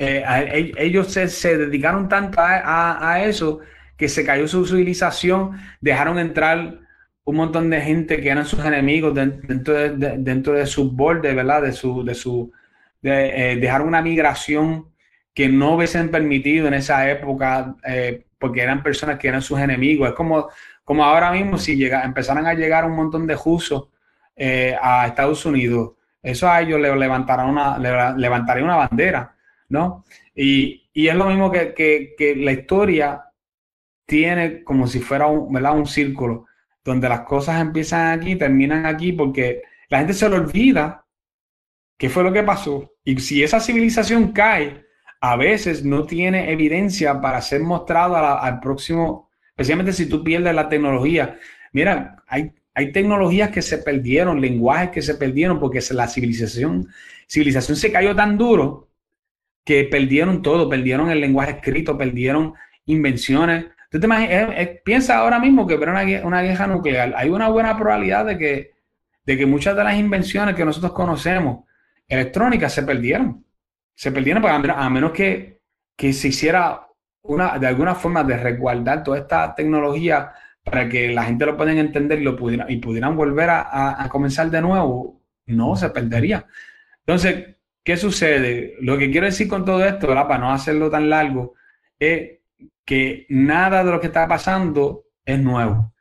eh, 0.00 0.72
ellos 0.78 1.12
se, 1.12 1.58
dedicaron 1.58 2.08
tanto 2.08 2.40
a 2.40 3.22
eso 3.24 3.60
que 3.96 4.08
se 4.08 4.24
cayó 4.24 4.48
su 4.48 4.66
civilización, 4.66 5.60
dejaron 5.80 6.18
entrar 6.18 6.80
un 7.24 7.36
montón 7.36 7.70
de 7.70 7.80
gente 7.80 8.20
que 8.20 8.30
eran 8.30 8.46
sus 8.46 8.64
enemigos 8.64 9.14
dentro 9.14 9.74
de, 9.74 10.16
dentro 10.18 10.54
de 10.54 10.66
sus 10.66 10.92
bordes, 10.92 11.34
¿verdad? 11.34 11.62
De 11.62 11.72
su, 11.72 12.02
de 12.04 12.14
su, 12.14 12.50
de, 13.02 13.52
eh, 13.52 13.56
dejaron 13.56 13.88
una 13.88 14.02
migración 14.02 14.86
que 15.34 15.48
no 15.48 15.74
hubiesen 15.74 16.10
permitido 16.10 16.66
en 16.66 16.74
esa 16.74 17.08
época, 17.10 17.76
eh, 17.86 18.24
porque 18.38 18.62
eran 18.62 18.82
personas 18.82 19.18
que 19.18 19.28
eran 19.28 19.42
sus 19.42 19.60
enemigos. 19.60 20.08
Es 20.08 20.14
como, 20.14 20.48
como 20.82 21.04
ahora 21.04 21.30
mismo 21.30 21.58
si 21.58 21.76
llega, 21.76 22.02
empezaran 22.02 22.46
a 22.46 22.54
llegar 22.54 22.84
un 22.84 22.96
montón 22.96 23.26
de 23.26 23.36
jusos 23.36 23.88
eh, 24.34 24.76
a 24.80 25.06
Estados 25.06 25.44
Unidos, 25.46 25.92
eso 26.22 26.48
a 26.50 26.60
ellos 26.60 26.80
le 26.80 26.94
levantará 26.96 27.44
una, 27.44 27.78
levantaría 28.16 28.64
una 28.64 28.76
bandera, 28.76 29.34
¿no? 29.70 30.04
Y, 30.34 30.90
y 30.92 31.08
es 31.08 31.14
lo 31.14 31.26
mismo 31.26 31.50
que, 31.50 31.72
que, 31.74 32.36
la 32.36 32.52
historia 32.52 33.24
tiene 34.04 34.62
como 34.64 34.86
si 34.86 35.00
fuera 35.00 35.26
un, 35.28 35.56
un 35.56 35.86
círculo, 35.86 36.46
donde 36.84 37.08
las 37.08 37.20
cosas 37.22 37.60
empiezan 37.60 38.18
aquí, 38.18 38.36
terminan 38.36 38.84
aquí, 38.84 39.12
porque 39.12 39.62
la 39.88 39.98
gente 39.98 40.12
se 40.12 40.28
le 40.28 40.36
olvida 40.36 41.06
qué 41.96 42.10
fue 42.10 42.24
lo 42.24 42.32
que 42.32 42.42
pasó. 42.42 42.92
Y 43.04 43.18
si 43.20 43.42
esa 43.42 43.60
civilización 43.60 44.32
cae, 44.32 44.84
a 45.20 45.36
veces 45.36 45.84
no 45.84 46.04
tiene 46.04 46.50
evidencia 46.50 47.20
para 47.20 47.40
ser 47.40 47.60
mostrado 47.60 48.16
al 48.16 48.58
próximo, 48.60 49.30
especialmente 49.50 49.92
si 49.92 50.06
tú 50.06 50.24
pierdes 50.24 50.54
la 50.54 50.68
tecnología. 50.68 51.38
Mira, 51.72 52.16
hay, 52.26 52.52
hay 52.74 52.90
tecnologías 52.90 53.50
que 53.50 53.62
se 53.62 53.78
perdieron, 53.78 54.40
lenguajes 54.40 54.90
que 54.90 55.02
se 55.02 55.14
perdieron, 55.14 55.60
porque 55.60 55.80
la 55.90 56.08
civilización, 56.08 56.88
civilización 57.28 57.76
se 57.76 57.92
cayó 57.92 58.16
tan 58.16 58.36
duro 58.36 58.89
que 59.70 59.84
perdieron 59.84 60.42
todo, 60.42 60.68
perdieron 60.68 61.10
el 61.10 61.20
lenguaje 61.20 61.52
escrito, 61.52 61.96
perdieron 61.96 62.54
invenciones. 62.86 63.66
Tú 63.88 64.00
te 64.00 64.06
imaginas, 64.06 64.50
piensa 64.84 65.18
ahora 65.18 65.38
mismo 65.38 65.64
que 65.64 65.78
para 65.78 65.92
una, 65.92 66.26
una 66.26 66.42
guerra 66.42 66.66
nuclear 66.66 67.14
hay 67.16 67.30
una 67.30 67.48
buena 67.50 67.78
probabilidad 67.78 68.26
de 68.26 68.36
que, 68.36 68.72
de 69.24 69.38
que 69.38 69.46
muchas 69.46 69.76
de 69.76 69.84
las 69.84 69.96
invenciones 69.96 70.56
que 70.56 70.64
nosotros 70.64 70.90
conocemos 70.90 71.66
electrónicas 72.08 72.74
se 72.74 72.82
perdieron. 72.82 73.44
Se 73.94 74.10
perdieron 74.10 74.44
a 74.44 74.90
menos, 74.90 75.12
que, 75.12 75.60
que 75.96 76.12
se 76.12 76.26
hiciera 76.26 76.88
una, 77.22 77.56
de 77.56 77.68
alguna 77.68 77.94
forma 77.94 78.24
de 78.24 78.38
resguardar 78.38 79.04
toda 79.04 79.18
esta 79.18 79.54
tecnología 79.54 80.32
para 80.64 80.88
que 80.88 81.12
la 81.12 81.22
gente 81.22 81.46
lo 81.46 81.56
pueda 81.56 81.70
entender 81.70 82.20
y, 82.20 82.24
lo 82.24 82.34
pudiera, 82.34 82.66
y 82.68 82.78
pudieran 82.78 83.16
volver 83.16 83.50
a, 83.50 84.02
a, 84.02 84.08
comenzar 84.08 84.50
de 84.50 84.62
nuevo, 84.62 85.22
no 85.46 85.76
se 85.76 85.90
perdería. 85.90 86.44
Entonces, 87.06 87.59
¿qué 87.90 87.96
sucede? 87.96 88.76
Lo 88.82 88.96
que 88.96 89.10
quiero 89.10 89.26
decir 89.26 89.48
con 89.48 89.64
todo 89.64 89.84
esto, 89.84 90.06
para 90.06 90.38
no 90.38 90.52
hacerlo 90.52 90.88
tan 90.88 91.10
largo, 91.10 91.54
es 91.98 92.38
que 92.84 93.26
nada 93.30 93.82
de 93.82 93.90
lo 93.90 94.00
que 94.00 94.06
está 94.06 94.28
pasando 94.28 95.06
es 95.24 95.40
nuevo. 95.40 95.92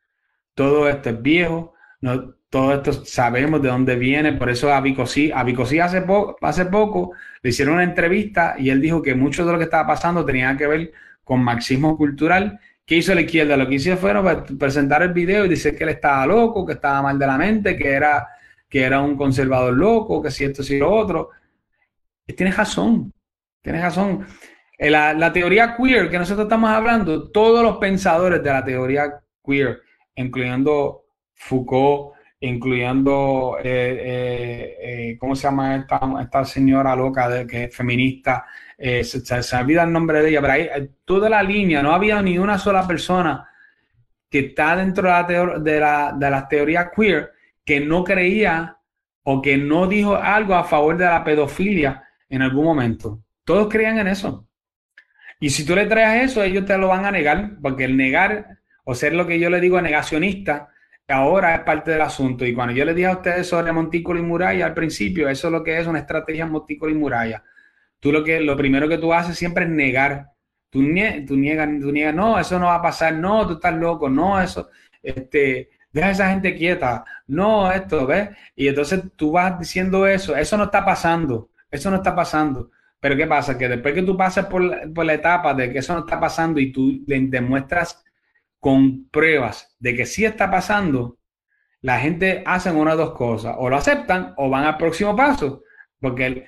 Todo 0.53 0.87
esto 0.87 1.09
es 1.09 1.19
viejo, 1.19 1.73
no, 2.01 2.35
todo 2.47 2.75
esto 2.75 2.93
sabemos 2.93 3.63
de 3.63 3.69
dónde 3.69 3.95
viene, 3.95 4.33
por 4.33 4.51
eso 4.51 4.71
a 4.71 4.81
Vicosí, 4.81 5.31
a 5.33 5.43
Vicosí 5.43 5.79
hace, 5.79 6.05
hace 6.41 6.65
poco 6.65 7.13
le 7.41 7.49
hicieron 7.49 7.73
una 7.73 7.83
entrevista 7.83 8.53
y 8.59 8.69
él 8.69 8.81
dijo 8.81 9.01
que 9.01 9.15
mucho 9.15 9.43
de 9.43 9.51
lo 9.51 9.57
que 9.57 9.63
estaba 9.63 9.87
pasando 9.87 10.23
tenía 10.23 10.55
que 10.55 10.67
ver 10.67 10.91
con 11.23 11.43
marxismo 11.43 11.97
cultural. 11.97 12.59
¿Qué 12.85 12.97
hizo 12.97 13.15
la 13.15 13.21
izquierda? 13.21 13.57
Lo 13.57 13.67
que 13.67 13.75
hizo 13.75 13.97
fue 13.97 14.13
presentar 14.59 15.01
el 15.01 15.13
video 15.13 15.43
y 15.43 15.49
decir 15.49 15.75
que 15.75 15.85
él 15.85 15.89
estaba 15.89 16.27
loco, 16.27 16.67
que 16.67 16.73
estaba 16.73 17.01
mal 17.01 17.17
de 17.17 17.25
la 17.25 17.37
mente, 17.39 17.75
que 17.75 17.89
era 17.89 18.27
que 18.69 18.83
era 18.83 19.01
un 19.01 19.17
conservador 19.17 19.73
loco, 19.73 20.21
que 20.21 20.29
si 20.29 20.45
esto, 20.45 20.61
si 20.61 20.77
lo 20.77 20.93
otro. 20.93 21.31
Tienes 22.35 22.57
razón, 22.57 23.11
tienes 23.61 23.81
razón. 23.81 24.25
Eh, 24.77 24.89
la, 24.89 25.33
teoría 25.33 25.75
queer 25.75 26.09
que 26.09 26.17
nosotros 26.17 26.45
estamos 26.45 26.69
hablando, 26.69 27.29
todos 27.31 27.61
los 27.61 27.77
pensadores 27.79 28.41
de 28.41 28.49
la 28.49 28.63
teoría 28.63 29.19
queer, 29.45 29.81
incluyendo 30.15 31.03
Foucault, 31.33 32.15
incluyendo, 32.39 33.57
eh, 33.61 34.77
eh, 34.81 35.17
¿cómo 35.19 35.35
se 35.35 35.43
llama 35.43 35.85
esta, 36.21 36.45
señora 36.45 36.95
loca 36.95 37.27
de, 37.27 37.45
que 37.45 37.65
es 37.65 37.75
feminista? 37.75 38.45
Se, 38.77 39.03
se, 39.03 39.55
olvida 39.57 39.83
el 39.83 39.91
nombre 39.91 40.21
de 40.21 40.29
ella, 40.29 40.39
pero 40.39 40.53
ahí 40.53 40.69
toda 41.03 41.27
la 41.27 41.43
línea, 41.43 41.83
no 41.83 41.91
había 41.91 42.21
ni 42.21 42.37
una 42.37 42.57
sola 42.57 42.87
persona 42.87 43.45
que 44.29 44.39
está 44.39 44.77
dentro 44.77 45.03
de 45.03 45.09
la, 45.09 45.59
de 45.59 45.79
la, 45.81 46.15
de 46.17 46.29
la 46.29 46.47
teoría 46.47 46.89
queer 46.95 47.33
que 47.65 47.81
no 47.81 48.05
creía 48.05 48.77
o 49.23 49.41
que 49.41 49.57
no 49.57 49.87
dijo 49.87 50.15
algo 50.15 50.55
a 50.55 50.63
favor 50.63 50.95
de 50.95 51.03
la 51.03 51.21
pedofilia 51.25 52.08
en 52.29 52.41
algún 52.41 52.65
momento. 52.65 53.23
Todos 53.43 53.67
creían 53.69 53.99
en 53.99 54.07
eso. 54.07 54.47
Y 55.39 55.49
si 55.49 55.65
tú 55.65 55.75
le 55.75 55.85
traes 55.85 56.31
eso, 56.31 56.43
ellos 56.43 56.65
te 56.65 56.77
lo 56.77 56.89
van 56.89 57.05
a 57.05 57.11
negar, 57.11 57.57
porque 57.61 57.85
el 57.85 57.97
negar 57.97 58.59
o 58.83 58.95
ser 58.95 59.13
lo 59.13 59.25
que 59.27 59.39
yo 59.39 59.49
le 59.49 59.61
digo 59.61 59.81
negacionista, 59.81 60.69
ahora 61.07 61.55
es 61.55 61.61
parte 61.61 61.91
del 61.91 62.01
asunto. 62.01 62.45
Y 62.45 62.53
cuando 62.53 62.73
yo 62.73 62.85
le 62.85 62.93
dije 62.93 63.07
a 63.07 63.13
ustedes 63.13 63.47
sobre 63.47 63.71
montículo 63.71 64.19
y 64.19 64.23
muralla 64.23 64.65
al 64.65 64.73
principio, 64.73 65.29
eso 65.29 65.47
es 65.47 65.51
lo 65.53 65.63
que 65.63 65.77
es 65.79 65.87
una 65.87 65.99
estrategia 65.99 66.45
montículo 66.45 66.91
y 66.91 66.95
muralla. 66.95 67.43
Tú 67.99 68.11
lo 68.11 68.23
que 68.23 68.39
lo 68.39 68.55
primero 68.57 68.87
que 68.87 68.97
tú 68.97 69.13
haces 69.13 69.37
siempre 69.37 69.65
es 69.65 69.69
negar. 69.69 70.31
Tú, 70.69 70.79
tú 71.27 71.35
niegas, 71.35 71.69
tú 71.81 71.91
niegas, 71.91 72.15
no, 72.15 72.39
eso 72.39 72.59
no 72.59 72.67
va 72.67 72.75
a 72.75 72.81
pasar, 72.81 73.13
no, 73.15 73.47
tú 73.47 73.53
estás 73.53 73.73
loco, 73.73 74.07
no, 74.07 74.39
eso, 74.39 74.69
este, 75.01 75.69
deja 75.91 76.11
esa 76.11 76.29
gente 76.29 76.55
quieta, 76.55 77.03
no, 77.27 77.71
esto, 77.71 78.05
¿ves? 78.05 78.29
Y 78.55 78.67
entonces 78.67 79.01
tú 79.15 79.31
vas 79.31 79.57
diciendo 79.59 80.05
eso, 80.05 80.35
eso 80.35 80.57
no 80.57 80.65
está 80.65 80.85
pasando, 80.85 81.49
eso 81.71 81.89
no 81.91 81.97
está 81.97 82.15
pasando. 82.15 82.71
Pero 82.99 83.15
¿qué 83.15 83.27
pasa? 83.27 83.57
Que 83.57 83.69
después 83.69 83.93
que 83.93 84.03
tú 84.03 84.17
pasas 84.17 84.47
por 84.47 84.61
la, 84.61 85.13
etapa 85.13 85.53
de 85.53 85.71
que 85.71 85.79
eso 85.79 85.93
no 85.93 86.01
está 86.01 86.19
pasando 86.19 86.59
y 86.59 86.71
tú 86.71 87.01
le 87.07 87.19
demuestras 87.27 88.03
con 88.59 89.07
pruebas 89.09 89.75
de 89.79 89.95
que 89.95 90.05
sí 90.05 90.25
está 90.25 90.51
pasando, 90.51 91.17
la 91.81 91.99
gente 91.99 92.43
hace 92.45 92.71
una 92.71 92.91
de 92.91 92.97
dos 92.97 93.13
cosas, 93.13 93.55
o 93.57 93.69
lo 93.69 93.77
aceptan 93.77 94.33
o 94.35 94.49
van 94.49 94.65
al 94.65 94.77
próximo 94.77 95.15
paso, 95.15 95.63
porque 96.01 96.25
el 96.25 96.45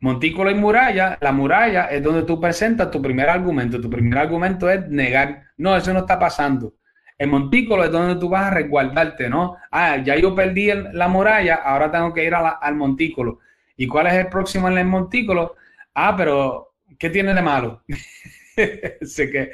montículo 0.00 0.52
y 0.52 0.54
muralla, 0.54 1.18
la 1.20 1.32
muralla 1.32 1.86
es 1.86 2.00
donde 2.00 2.22
tú 2.22 2.40
presentas 2.40 2.90
tu 2.92 3.02
primer 3.02 3.28
argumento, 3.28 3.80
tu 3.80 3.90
primer 3.90 4.18
argumento 4.18 4.70
es 4.70 4.88
negar, 4.88 5.46
no, 5.56 5.76
eso 5.76 5.92
no 5.92 6.00
está 6.00 6.18
pasando. 6.18 6.74
El 7.18 7.28
montículo 7.30 7.84
es 7.84 7.90
donde 7.90 8.14
tú 8.20 8.28
vas 8.28 8.44
a 8.44 8.50
resguardarte, 8.50 9.28
¿no? 9.28 9.56
Ah, 9.72 9.96
ya 9.96 10.14
yo 10.14 10.36
perdí 10.36 10.70
la 10.92 11.08
muralla, 11.08 11.56
ahora 11.56 11.90
tengo 11.90 12.14
que 12.14 12.24
ir 12.24 12.32
al 12.32 12.76
montículo. 12.76 13.40
¿Y 13.78 13.86
cuál 13.86 14.08
es 14.08 14.14
el 14.14 14.28
próximo 14.28 14.68
en 14.68 14.76
el 14.76 14.86
montículo? 14.86 15.56
ah, 15.94 16.14
pero 16.16 16.74
¿qué 16.98 17.10
tiene 17.10 17.32
de 17.32 17.42
malo? 17.42 17.82
sé 19.02 19.30
que, 19.30 19.52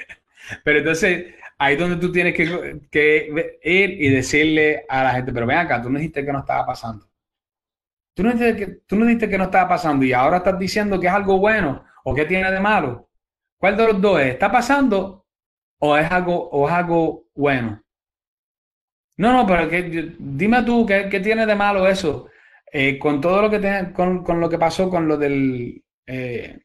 pero 0.64 0.78
entonces 0.78 1.34
ahí 1.58 1.74
es 1.74 1.80
donde 1.80 1.96
tú 1.96 2.10
tienes 2.12 2.34
que, 2.34 3.58
ir 3.62 3.90
y 4.02 4.08
decirle 4.08 4.84
a 4.88 5.04
la 5.04 5.12
gente, 5.12 5.32
pero 5.32 5.46
ven 5.46 5.58
acá, 5.58 5.80
tú 5.80 5.90
no 5.90 5.98
dijiste 5.98 6.24
que 6.24 6.32
no 6.32 6.40
estaba 6.40 6.66
pasando. 6.66 7.06
Tú 8.14 8.22
no, 8.22 8.32
dijiste 8.32 8.56
que, 8.56 8.66
tú 8.86 8.96
no 8.96 9.06
dijiste 9.06 9.28
que 9.28 9.38
no 9.38 9.44
estaba 9.44 9.68
pasando 9.68 10.04
y 10.04 10.12
ahora 10.12 10.38
estás 10.38 10.58
diciendo 10.58 11.00
que 11.00 11.06
es 11.06 11.12
algo 11.12 11.38
bueno 11.38 11.84
o 12.04 12.14
que 12.14 12.24
tiene 12.24 12.50
de 12.50 12.60
malo. 12.60 13.08
¿Cuál 13.58 13.76
de 13.76 13.86
los 13.86 14.00
dos 14.00 14.20
es? 14.20 14.28
¿Está 14.28 14.50
pasando 14.50 15.26
o 15.78 15.96
es 15.96 16.10
algo, 16.10 16.48
o 16.50 16.68
es 16.68 16.74
algo 16.74 17.26
bueno? 17.34 17.82
No, 19.16 19.32
no, 19.32 19.46
pero 19.46 19.68
que, 19.68 20.14
dime 20.18 20.62
tú 20.64 20.84
qué, 20.86 21.20
tiene 21.20 21.46
de 21.46 21.54
malo 21.54 21.86
eso. 21.86 22.28
Eh, 22.76 22.98
con 22.98 23.20
todo 23.20 23.40
lo 23.40 23.48
que 23.48 23.60
tiene, 23.60 23.92
con, 23.92 24.24
con, 24.24 24.40
lo 24.40 24.48
que 24.48 24.58
pasó 24.58 24.90
con 24.90 25.06
lo 25.06 25.16
del 25.16 25.80
eh, 26.06 26.58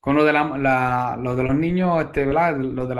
con 0.00 0.16
lo 0.16 0.24
de, 0.24 0.32
la, 0.32 1.16
lo 1.22 1.36
de 1.36 1.42
los 1.44 1.54
niños, 1.54 2.04
este, 2.04 2.24
¿verdad? 2.24 2.56
Lo 2.56 2.84
de 2.84 2.96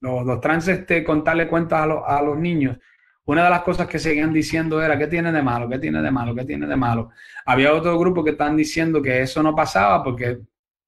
los, 0.00 0.26
los 0.26 0.40
trans, 0.40 0.66
este, 0.66 1.04
contarle 1.04 1.46
cuentas 1.46 1.82
a, 1.82 2.16
a, 2.18 2.22
los 2.22 2.36
niños, 2.36 2.76
una 3.24 3.44
de 3.44 3.50
las 3.50 3.62
cosas 3.62 3.86
que 3.86 4.00
seguían 4.00 4.32
diciendo 4.32 4.82
era, 4.82 4.98
¿qué 4.98 5.06
tiene 5.06 5.30
de 5.30 5.42
malo? 5.42 5.68
¿Qué 5.68 5.78
tiene 5.78 6.02
de 6.02 6.10
malo? 6.10 6.34
¿Qué 6.34 6.44
tiene 6.44 6.66
de 6.66 6.74
malo? 6.74 7.10
Había 7.46 7.72
otro 7.72 7.96
grupo 7.96 8.24
que 8.24 8.30
están 8.30 8.56
diciendo 8.56 9.00
que 9.00 9.22
eso 9.22 9.40
no 9.40 9.54
pasaba 9.54 10.02
porque 10.02 10.40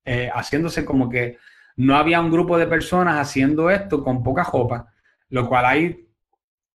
eh, 0.04 0.30
haciéndose 0.34 0.84
como 0.84 1.08
que 1.08 1.38
no 1.76 1.94
había 1.96 2.20
un 2.20 2.32
grupo 2.32 2.58
de 2.58 2.66
personas 2.66 3.20
haciendo 3.20 3.70
esto 3.70 4.02
con 4.02 4.24
poca 4.24 4.42
ropa, 4.42 4.92
lo 5.28 5.48
cual 5.48 5.64
hay, 5.64 6.08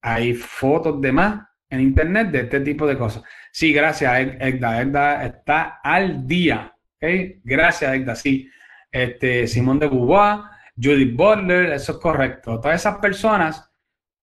hay 0.02 0.34
fotos 0.34 1.02
de 1.02 1.12
más 1.12 1.48
en 1.69 1.81
internet 1.81 2.30
de 2.30 2.41
este 2.41 2.60
tipo 2.61 2.88
de 2.88 2.98
cosas. 2.98 3.23
Sí, 3.52 3.73
gracias, 3.73 4.14
Edda. 4.39 4.81
Edda 4.81 5.26
está 5.26 5.80
al 5.84 6.26
día 6.27 6.73
Gracias, 6.99 7.94
Edda. 7.94 8.15
Sí, 8.15 8.49
este, 8.91 9.48
Simón 9.48 9.80
de 9.80 9.88
Beauvoir, 9.88 10.39
Judith 10.76 11.15
Butler, 11.15 11.72
eso 11.73 11.94
es 11.94 11.98
correcto. 11.99 12.60
Todas 12.60 12.81
esas 12.81 12.98
personas, 12.98 13.69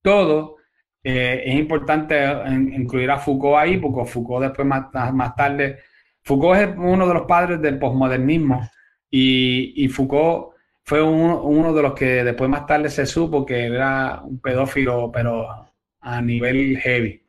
todo, 0.03 0.57
eh, 1.03 1.43
es 1.47 1.55
importante 1.57 2.17
incluir 2.49 3.11
a 3.11 3.19
Foucault 3.19 3.59
ahí, 3.59 3.79
porque 3.79 4.11
Foucault 4.11 4.45
después 4.45 4.67
más, 4.67 4.87
más 5.13 5.35
tarde, 5.35 5.81
Foucault 6.23 6.61
es 6.61 6.69
uno 6.77 7.07
de 7.07 7.15
los 7.15 7.27
padres 7.27 7.61
del 7.61 7.79
posmodernismo 7.79 8.69
y, 9.11 9.89
Foucault 9.89 10.55
fue 10.83 11.03
uno, 11.03 11.73
de 11.73 11.83
los 11.83 11.95
que 11.95 12.25
después 12.25 12.51
más 12.51 12.67
tarde 12.67 12.91
se 12.91 13.07
supo 13.07 13.47
que 13.47 13.67
era 13.67 14.21
un 14.23 14.41
pedófilo, 14.41 15.11
pero 15.13 15.67
a 16.05 16.21
nivel 16.21 16.79
heavy. 16.79 17.25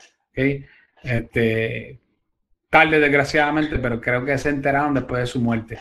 Este, 1.02 2.00
tarde, 2.70 3.00
desgraciadamente, 3.00 3.80
pero 3.80 4.02
creo 4.02 4.26
que 4.26 4.38
se 4.38 4.50
enteraron 4.50 4.94
después 4.94 5.22
de 5.22 5.28
su 5.28 5.40
muerte. 5.40 5.80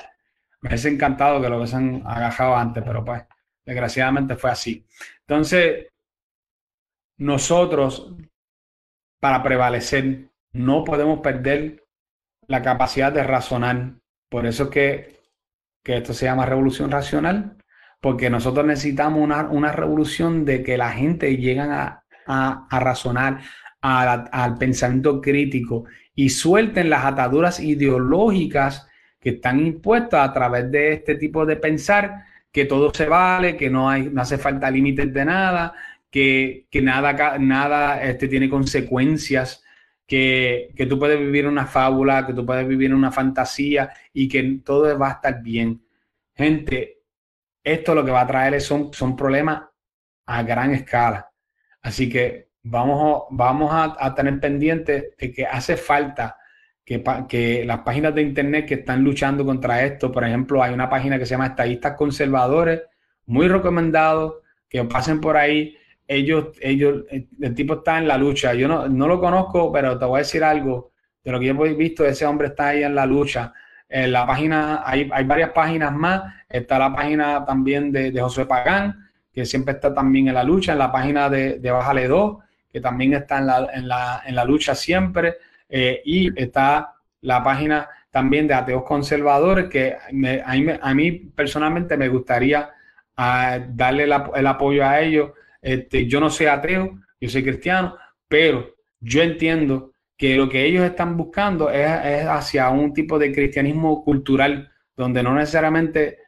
Me 0.60 0.68
hubiese 0.68 0.88
encantado 0.88 1.42
que 1.42 1.48
lo 1.48 1.58
hubiesen 1.58 2.02
agajado 2.06 2.56
antes, 2.56 2.82
pero 2.86 3.04
pues, 3.04 3.24
desgraciadamente 3.66 4.36
fue 4.36 4.50
así. 4.50 4.86
Entonces, 5.20 5.88
nosotros, 7.18 8.14
para 9.20 9.42
prevalecer, 9.42 10.30
no 10.52 10.84
podemos 10.84 11.20
perder 11.20 11.84
la 12.46 12.62
capacidad 12.62 13.12
de 13.12 13.24
razonar. 13.24 13.94
Por 14.28 14.46
eso 14.46 14.64
es 14.64 14.70
que, 14.70 15.20
que 15.82 15.96
esto 15.96 16.14
se 16.14 16.26
llama 16.26 16.46
revolución 16.46 16.90
racional, 16.90 17.56
porque 18.00 18.30
nosotros 18.30 18.64
necesitamos 18.64 19.20
una, 19.20 19.48
una 19.48 19.72
revolución 19.72 20.44
de 20.44 20.62
que 20.62 20.78
la 20.78 20.92
gente 20.92 21.36
llegue 21.36 21.60
a, 21.60 22.03
a, 22.26 22.66
razonar, 22.80 23.40
al 23.80 24.58
pensamiento 24.58 25.20
crítico 25.20 25.84
y 26.14 26.30
suelten 26.30 26.90
las 26.90 27.04
ataduras 27.04 27.60
ideológicas 27.60 28.86
que 29.20 29.30
están 29.30 29.60
impuestas 29.60 30.28
a 30.28 30.32
través 30.32 30.70
de 30.70 30.92
este 30.92 31.16
tipo 31.16 31.44
de 31.46 31.56
pensar 31.56 32.24
que 32.52 32.66
todo 32.66 32.92
se 32.94 33.06
vale, 33.06 33.56
que 33.56 33.68
no, 33.68 33.90
hay, 33.90 34.10
no 34.10 34.22
hace 34.22 34.38
falta 34.38 34.70
límites 34.70 35.12
de 35.12 35.24
nada, 35.24 35.74
que, 36.10 36.66
nada, 36.82 37.38
nada 37.38 38.02
este, 38.04 38.28
tiene 38.28 38.48
consecuencias, 38.48 39.64
que, 40.06 40.70
que, 40.76 40.86
tú 40.86 40.98
puedes 40.98 41.18
vivir 41.18 41.48
una 41.48 41.66
fábula, 41.66 42.26
que 42.26 42.34
tú 42.34 42.46
puedes 42.46 42.68
vivir 42.68 42.94
una 42.94 43.10
fantasía 43.10 43.90
y 44.12 44.28
que 44.28 44.60
todo 44.64 44.96
va 44.98 45.08
a 45.08 45.12
estar 45.14 45.42
bien. 45.42 45.82
Gente, 46.36 46.98
esto 47.64 47.94
lo 47.94 48.04
que 48.04 48.12
va 48.12 48.20
a 48.20 48.26
traer 48.26 48.60
son, 48.60 48.92
son 48.92 49.16
problemas 49.16 49.62
a 50.26 50.42
gran 50.42 50.72
escala. 50.74 51.28
Así 51.84 52.08
que 52.08 52.48
vamos, 52.62 52.98
a, 53.22 53.26
vamos 53.30 53.70
a, 53.72 54.14
tener 54.14 54.40
pendiente 54.40 55.12
de 55.18 55.30
que 55.30 55.44
hace 55.46 55.76
falta 55.76 56.38
que, 56.82 57.62
las 57.66 57.80
páginas 57.80 58.14
de 58.14 58.22
Internet 58.22 58.66
que 58.66 58.74
están 58.74 59.04
luchando 59.04 59.44
contra 59.44 59.84
esto, 59.84 60.10
por 60.10 60.24
ejemplo, 60.24 60.62
hay 60.62 60.72
una 60.72 60.88
página 60.88 61.18
que 61.18 61.26
se 61.26 61.32
llama 61.32 61.48
Estadistas 61.48 61.94
Conservadores, 61.94 62.82
muy 63.26 63.48
recomendado, 63.48 64.42
que 64.68 64.82
pasen 64.84 65.20
por 65.20 65.36
ahí. 65.36 65.76
Ellos, 66.08 66.56
ellos, 66.60 67.04
el 67.10 67.54
tipo 67.54 67.74
está 67.74 67.98
en 67.98 68.08
la 68.08 68.16
lucha. 68.16 68.54
Yo 68.54 68.66
no, 68.66 68.88
no 68.88 69.06
lo 69.06 69.20
conozco, 69.20 69.70
pero 69.70 69.98
te 69.98 70.06
voy 70.06 70.16
a 70.16 70.22
decir 70.22 70.42
algo. 70.42 70.92
De 71.22 71.32
lo 71.32 71.40
que 71.40 71.46
yo 71.46 71.64
he 71.66 71.74
visto, 71.74 72.04
ese 72.06 72.24
hombre 72.24 72.48
está 72.48 72.68
ahí 72.68 72.82
en 72.82 72.94
la 72.94 73.04
lucha. 73.04 73.52
En 73.88 74.12
la 74.12 74.26
página, 74.26 74.82
hay, 74.84 75.08
hay 75.12 75.24
varias 75.24 75.50
páginas 75.50 75.92
más. 75.92 76.22
Está 76.48 76.78
la 76.78 76.94
página 76.94 77.44
también 77.44 77.92
de, 77.92 78.10
de 78.10 78.20
José 78.22 78.46
Pagán, 78.46 79.03
que 79.34 79.44
siempre 79.44 79.74
está 79.74 79.92
también 79.92 80.28
en 80.28 80.34
la 80.34 80.44
lucha. 80.44 80.72
En 80.72 80.78
la 80.78 80.92
página 80.92 81.28
de, 81.28 81.58
de 81.58 81.70
Bájale 81.70 82.08
2 82.08 82.38
que 82.74 82.80
también 82.80 83.14
está 83.14 83.38
en 83.38 83.46
la, 83.46 83.68
en 83.72 83.86
la, 83.86 84.22
en 84.26 84.34
la 84.34 84.44
lucha 84.44 84.74
siempre, 84.74 85.36
eh, 85.68 86.02
y 86.04 86.42
está 86.42 86.92
la 87.20 87.40
página 87.40 87.88
también 88.10 88.48
de 88.48 88.54
ateos 88.54 88.82
conservadores, 88.82 89.66
que 89.66 89.94
a, 89.94 90.94
mí, 90.94 91.10
personalmente 91.36 91.96
me 91.96 92.08
gustaría 92.08 92.68
ah, 93.16 93.60
darle 93.68 94.02
el 94.02 94.46
apoyo 94.48 94.84
a 94.84 95.00
ellos. 95.00 95.30
Este, 95.62 96.08
yo 96.08 96.18
no 96.18 96.28
soy 96.30 96.46
ateo, 96.46 96.98
yo 97.20 97.28
soy 97.28 97.44
cristiano, 97.44 97.96
pero 98.26 98.74
yo 98.98 99.22
entiendo 99.22 99.92
que 100.16 100.34
lo 100.34 100.48
que 100.48 100.64
ellos 100.64 100.84
están 100.84 101.16
buscando 101.16 101.70
es, 101.70 101.88
es 102.04 102.26
hacia 102.26 102.70
un 102.70 102.92
tipo 102.92 103.20
de 103.20 103.32
cristianismo 103.32 104.02
cultural, 104.02 104.72
donde 104.96 105.22
no 105.22 105.32
necesariamente, 105.32 106.18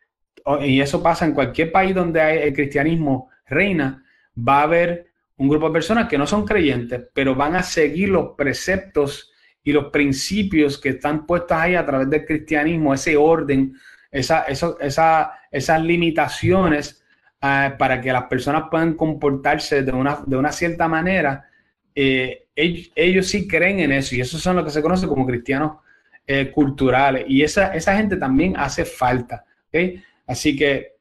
y 0.60 0.80
eso 0.80 1.02
pasa 1.02 1.24
en 1.24 1.32
cualquier 1.32 1.72
país 1.72 1.94
donde 1.94 2.20
hay 2.20 2.38
el 2.38 2.54
cristianismo 2.54 3.30
reina, 3.46 4.04
va 4.36 4.60
a 4.60 4.62
haber 4.62 5.06
un 5.36 5.48
grupo 5.48 5.66
de 5.66 5.72
personas 5.72 6.08
que 6.08 6.18
no 6.18 6.26
son 6.26 6.46
creyentes, 6.46 7.02
pero 7.12 7.34
van 7.34 7.56
a 7.56 7.62
seguir 7.62 8.08
los 8.08 8.34
preceptos 8.36 9.32
y 9.62 9.72
los 9.72 9.86
principios 9.86 10.78
que 10.78 10.90
están 10.90 11.26
puestos 11.26 11.56
ahí 11.56 11.74
a 11.74 11.84
través 11.84 12.08
del 12.08 12.24
cristianismo, 12.24 12.94
ese 12.94 13.16
orden, 13.16 13.74
esa, 14.10 14.42
esa, 14.44 15.32
esas 15.50 15.82
limitaciones 15.82 17.04
eh, 17.42 17.72
para 17.76 18.00
que 18.00 18.12
las 18.12 18.24
personas 18.24 18.64
puedan 18.70 18.94
comportarse 18.94 19.82
de 19.82 19.92
una, 19.92 20.20
de 20.24 20.36
una 20.36 20.52
cierta 20.52 20.88
manera, 20.88 21.48
eh, 21.94 22.46
ellos, 22.54 23.26
sí 23.26 23.46
creen 23.46 23.80
en 23.80 23.92
eso 23.92 24.14
y 24.14 24.20
eso 24.20 24.38
son 24.38 24.56
lo 24.56 24.64
que 24.64 24.70
se 24.70 24.82
conoce 24.82 25.06
como 25.06 25.26
cristianos 25.26 25.78
eh, 26.26 26.50
culturales 26.50 27.24
y 27.28 27.42
esa, 27.42 27.74
esa 27.74 27.96
gente 27.96 28.16
también 28.16 28.56
hace 28.56 28.84
falta. 28.84 29.44
Así 30.26 30.56
que 30.56 30.96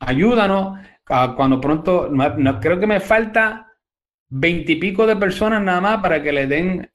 ayúdanos 0.00 0.78
cuando 1.04 1.60
pronto, 1.60 2.08
no, 2.10 2.60
creo 2.60 2.78
que 2.78 2.86
me 2.86 3.00
falta 3.00 3.72
veintipico 4.28 5.06
de 5.06 5.16
personas 5.16 5.62
nada 5.62 5.80
más 5.80 6.02
para 6.02 6.22
que 6.22 6.32
le 6.32 6.46
den 6.46 6.90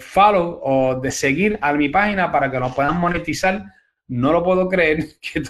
follow 0.00 0.60
o 0.62 1.00
de 1.00 1.10
seguir 1.10 1.58
a 1.60 1.72
mi 1.72 1.88
página 1.88 2.30
para 2.30 2.50
que 2.50 2.60
nos 2.60 2.74
puedan 2.74 2.98
monetizar. 2.98 3.64
No 4.06 4.32
lo 4.32 4.42
puedo 4.42 4.68
creer 4.68 5.04
que, 5.20 5.42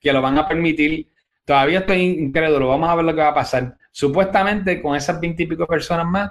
que 0.00 0.12
lo 0.12 0.22
van 0.22 0.38
a 0.38 0.48
permitir. 0.48 1.10
Todavía 1.44 1.80
estoy 1.80 2.02
incrédulo. 2.02 2.68
Vamos 2.68 2.90
a 2.90 2.94
ver 2.96 3.04
lo 3.04 3.14
que 3.14 3.20
va 3.20 3.28
a 3.28 3.34
pasar. 3.34 3.76
Supuestamente 3.90 4.82
con 4.82 4.94
esas 4.94 5.18
veintipico 5.20 5.66
personas 5.66 6.06
más, 6.06 6.30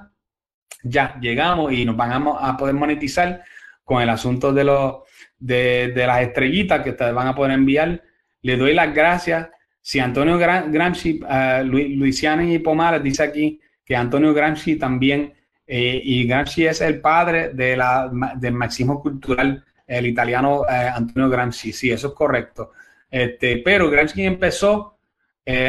ya 0.83 1.17
llegamos 1.19 1.73
y 1.73 1.83
nos 1.83 1.97
van 1.97 2.27
a, 2.27 2.55
poder 2.57 2.75
monetizar 2.75 3.43
con 3.85 4.01
el 4.01 4.09
asunto 4.09 4.51
de, 4.51 4.63
los, 4.65 4.95
de, 5.39 5.93
las 5.95 6.21
estrellitas 6.23 6.81
que 6.81 6.89
ustedes 6.89 7.13
van 7.13 7.27
a 7.27 7.35
poder 7.35 7.53
enviar. 7.53 8.03
Le 8.41 8.57
doy 8.57 8.73
las 8.73 8.93
gracias. 8.93 9.47
Si 9.79 9.99
Antonio 9.99 10.37
Gramsci, 10.37 11.21
uh, 11.21 11.63
Luisiana 11.63 12.43
y 12.43 12.59
Pomares 12.59 13.03
dice 13.03 13.23
aquí 13.23 13.61
que 13.85 13.95
Antonio 13.95 14.33
Gramsci 14.33 14.77
también, 14.77 15.33
eh, 15.67 16.01
y 16.03 16.25
Gramsci 16.25 16.65
es 16.65 16.81
el 16.81 16.99
padre 16.99 17.53
del 17.53 18.53
marxismo 18.53 18.99
cultural, 18.99 19.63
el 19.85 20.07
italiano 20.07 20.63
eh, 20.67 20.89
Antonio 20.93 21.29
Gramsci, 21.29 21.71
sí, 21.71 21.91
eso 21.91 22.07
es 22.07 22.13
correcto. 22.15 22.71
Este, 23.09 23.57
pero 23.57 23.89
Gramsci 23.89 24.25
empezó 24.25 24.97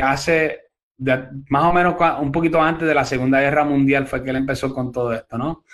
hace 0.03 0.61
más 1.51 1.65
o 1.65 1.73
menos 1.75 1.97
un 2.19 2.33
poquito 2.33 2.63
antes 2.63 2.89
de 2.89 2.95
la 2.95 3.05
Segunda 3.05 3.43
Guerra 3.43 3.63
Mundial 3.63 4.07
fue 4.07 4.25
que 4.25 4.31
él 4.31 4.37
empezó 4.37 4.73
con 4.73 4.91
todo 4.91 5.13
esto, 5.13 5.37
¿no? 5.37 5.65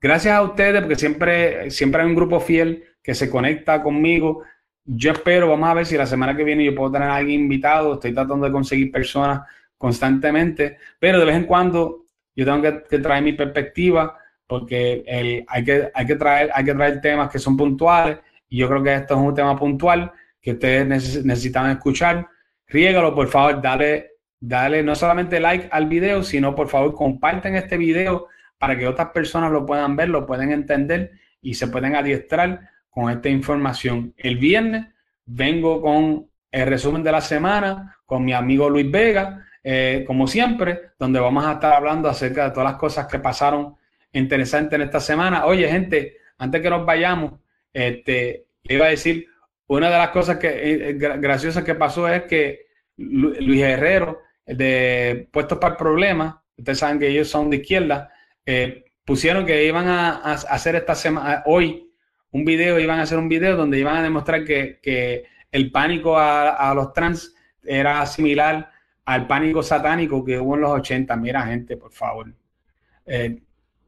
Gracias 0.00 0.34
a 0.34 0.42
ustedes, 0.42 0.80
porque 0.80 0.96
siempre, 0.96 1.70
siempre 1.70 2.02
hay 2.02 2.08
un 2.08 2.14
grupo 2.14 2.40
fiel 2.40 2.84
que 3.02 3.14
se 3.14 3.30
conecta 3.30 3.82
conmigo. 3.82 4.42
Yo 4.84 5.12
espero, 5.12 5.48
vamos 5.48 5.68
a 5.68 5.74
ver 5.74 5.86
si 5.86 5.96
la 5.96 6.06
semana 6.06 6.36
que 6.36 6.44
viene 6.44 6.64
yo 6.64 6.74
puedo 6.74 6.92
tener 6.92 7.08
a 7.08 7.16
alguien 7.16 7.42
invitado. 7.42 7.94
Estoy 7.94 8.12
tratando 8.12 8.46
de 8.46 8.52
conseguir 8.52 8.90
personas 8.90 9.40
constantemente, 9.78 10.78
pero 10.98 11.18
de 11.18 11.24
vez 11.24 11.36
en 11.36 11.44
cuando 11.44 12.06
yo 12.34 12.44
tengo 12.44 12.62
que, 12.88 12.98
traer 12.98 13.22
mi 13.22 13.32
perspectiva 13.32 14.18
porque 14.46 15.44
hay, 15.48 15.64
que, 15.64 15.90
hay, 15.92 16.06
que 16.06 16.14
traer, 16.16 16.50
hay 16.54 16.64
que 16.64 16.74
traer 16.74 17.00
temas 17.00 17.30
que 17.30 17.38
son 17.38 17.56
puntuales 17.56 18.18
y 18.48 18.58
yo 18.58 18.68
creo 18.68 18.82
que 18.82 18.94
esto 18.94 19.14
es 19.14 19.20
un 19.20 19.34
tema 19.34 19.58
puntual 19.58 20.12
que 20.40 20.52
ustedes 20.52 20.86
necesitan 20.86 21.70
escuchar 21.70 22.28
riégalo, 22.68 23.14
por 23.14 23.28
favor, 23.28 23.60
dale, 23.62 24.12
dale 24.40 24.82
no 24.82 24.94
solamente 24.94 25.40
like 25.40 25.68
al 25.70 25.86
video, 25.86 26.22
sino 26.22 26.54
por 26.54 26.68
favor 26.68 26.94
comparten 26.94 27.56
este 27.56 27.76
video 27.76 28.28
para 28.58 28.78
que 28.78 28.86
otras 28.86 29.10
personas 29.10 29.52
lo 29.52 29.66
puedan 29.66 29.96
ver, 29.96 30.08
lo 30.08 30.26
puedan 30.26 30.52
entender 30.52 31.12
y 31.40 31.54
se 31.54 31.68
pueden 31.68 31.94
adiestrar 31.94 32.70
con 32.90 33.10
esta 33.10 33.28
información. 33.28 34.14
El 34.16 34.36
viernes 34.36 34.86
vengo 35.26 35.80
con 35.82 36.30
el 36.50 36.66
resumen 36.66 37.02
de 37.02 37.12
la 37.12 37.20
semana 37.20 37.96
con 38.06 38.24
mi 38.24 38.32
amigo 38.32 38.70
Luis 38.70 38.90
Vega, 38.90 39.44
eh, 39.62 40.04
como 40.06 40.26
siempre, 40.28 40.92
donde 40.98 41.20
vamos 41.20 41.44
a 41.44 41.54
estar 41.54 41.72
hablando 41.72 42.08
acerca 42.08 42.44
de 42.44 42.50
todas 42.50 42.70
las 42.70 42.78
cosas 42.78 43.06
que 43.06 43.18
pasaron 43.18 43.74
interesantes 44.12 44.76
en 44.76 44.82
esta 44.82 45.00
semana. 45.00 45.44
Oye, 45.44 45.68
gente, 45.68 46.18
antes 46.38 46.62
que 46.62 46.70
nos 46.70 46.86
vayamos, 46.86 47.32
este, 47.72 48.46
iba 48.62 48.86
a 48.86 48.90
decir, 48.90 49.26
una 49.66 49.90
de 49.90 49.98
las 49.98 50.10
cosas 50.10 50.38
que 50.38 50.48
eh, 50.48 50.90
eh, 50.90 50.92
graciosas 50.94 51.64
que 51.64 51.74
pasó 51.74 52.08
es 52.08 52.22
que 52.22 52.66
Luis 52.96 53.62
Herrero, 53.62 54.22
de 54.46 55.28
Puestos 55.32 55.58
para 55.58 55.72
el 55.72 55.78
Problema, 55.78 56.42
ustedes 56.56 56.78
saben 56.78 57.00
que 57.00 57.08
ellos 57.08 57.28
son 57.28 57.50
de 57.50 57.56
izquierda, 57.56 58.12
eh, 58.46 58.84
pusieron 59.04 59.44
que 59.44 59.66
iban 59.66 59.88
a, 59.88 60.16
hacer 60.32 60.76
esta 60.76 60.94
semana, 60.94 61.42
hoy, 61.46 61.90
un 62.30 62.44
video, 62.44 62.78
iban 62.78 63.00
a 63.00 63.02
hacer 63.02 63.18
un 63.18 63.28
video 63.28 63.56
donde 63.56 63.78
iban 63.78 63.96
a 63.96 64.02
demostrar 64.02 64.44
que, 64.44 65.24
el 65.52 65.70
pánico 65.70 66.18
a, 66.18 66.72
los 66.74 66.92
trans 66.92 67.34
era 67.64 68.04
similar 68.06 68.70
al 69.04 69.26
pánico 69.26 69.62
satánico 69.62 70.24
que 70.24 70.38
hubo 70.38 70.54
en 70.54 70.60
los 70.62 70.70
80. 70.70 71.16
Mira, 71.16 71.46
gente, 71.46 71.76
por 71.76 71.92
favor. 71.92 72.32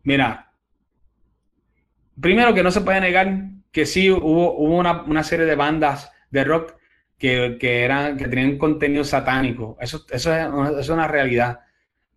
mira, 0.02 0.50
primero 2.20 2.54
que 2.54 2.62
no 2.62 2.70
se 2.70 2.80
puede 2.80 3.00
negar 3.00 3.50
que 3.72 3.86
sí 3.86 4.10
hubo, 4.10 4.54
hubo 4.54 4.78
una, 4.78 5.22
serie 5.22 5.46
de 5.46 5.54
bandas 5.54 6.10
de 6.30 6.44
rock 6.44 6.74
que, 7.18 7.58
eran, 7.60 8.16
que 8.16 8.28
tenían 8.28 8.58
contenido 8.58 9.04
satánico. 9.04 9.76
Eso, 9.80 10.04
eso 10.10 10.34
es, 10.78 10.88
una 10.88 11.08
realidad. 11.08 11.60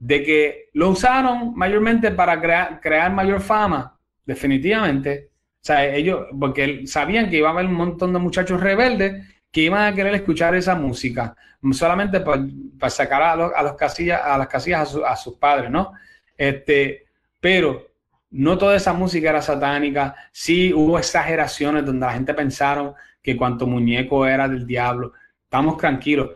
De 0.02 0.24
que 0.24 0.70
lo 0.74 0.90
usaron 0.90 1.54
mayormente 1.56 2.10
para 2.10 2.42
crear, 2.42 2.82
crear 2.82 3.14
mayor 3.14 3.40
fama, 3.40 4.00
definitivamente. 4.26 5.30
O 5.56 5.64
sea, 5.64 5.86
ellos, 5.86 6.26
porque 6.40 6.88
sabían 6.88 7.30
que 7.30 7.38
iba 7.38 7.50
a 7.50 7.52
haber 7.52 7.68
un 7.68 7.76
montón 7.76 8.12
de 8.12 8.18
muchachos 8.18 8.60
rebeldes 8.60 9.28
que 9.52 9.62
iban 9.62 9.86
a 9.86 9.96
querer 9.96 10.16
escuchar 10.16 10.56
esa 10.56 10.74
música, 10.74 11.36
solamente 11.72 12.20
para, 12.22 12.90
sacar 12.90 13.22
a, 13.22 13.36
los, 13.36 13.52
a, 13.56 13.76
casillas, 13.78 14.22
a 14.24 14.38
las 14.40 14.48
casillas 14.48 14.96
a, 14.96 15.12
a 15.12 15.16
sus 15.16 15.36
padres, 15.36 15.70
¿no? 15.70 15.92
Este, 16.36 17.06
pero 17.40 17.92
no 18.32 18.58
toda 18.58 18.76
esa 18.76 18.94
música 18.94 19.30
era 19.30 19.42
satánica, 19.42 20.16
sí 20.32 20.74
hubo 20.74 20.98
exageraciones 20.98 21.86
donde 21.86 22.06
la 22.06 22.14
gente 22.14 22.34
pensaron 22.34 22.96
que 23.22 23.38
cuanto 23.38 23.68
muñeco 23.68 24.26
era 24.26 24.48
del 24.48 24.66
diablo. 24.66 25.14
Estamos 25.44 25.78
tranquilos. 25.78 26.32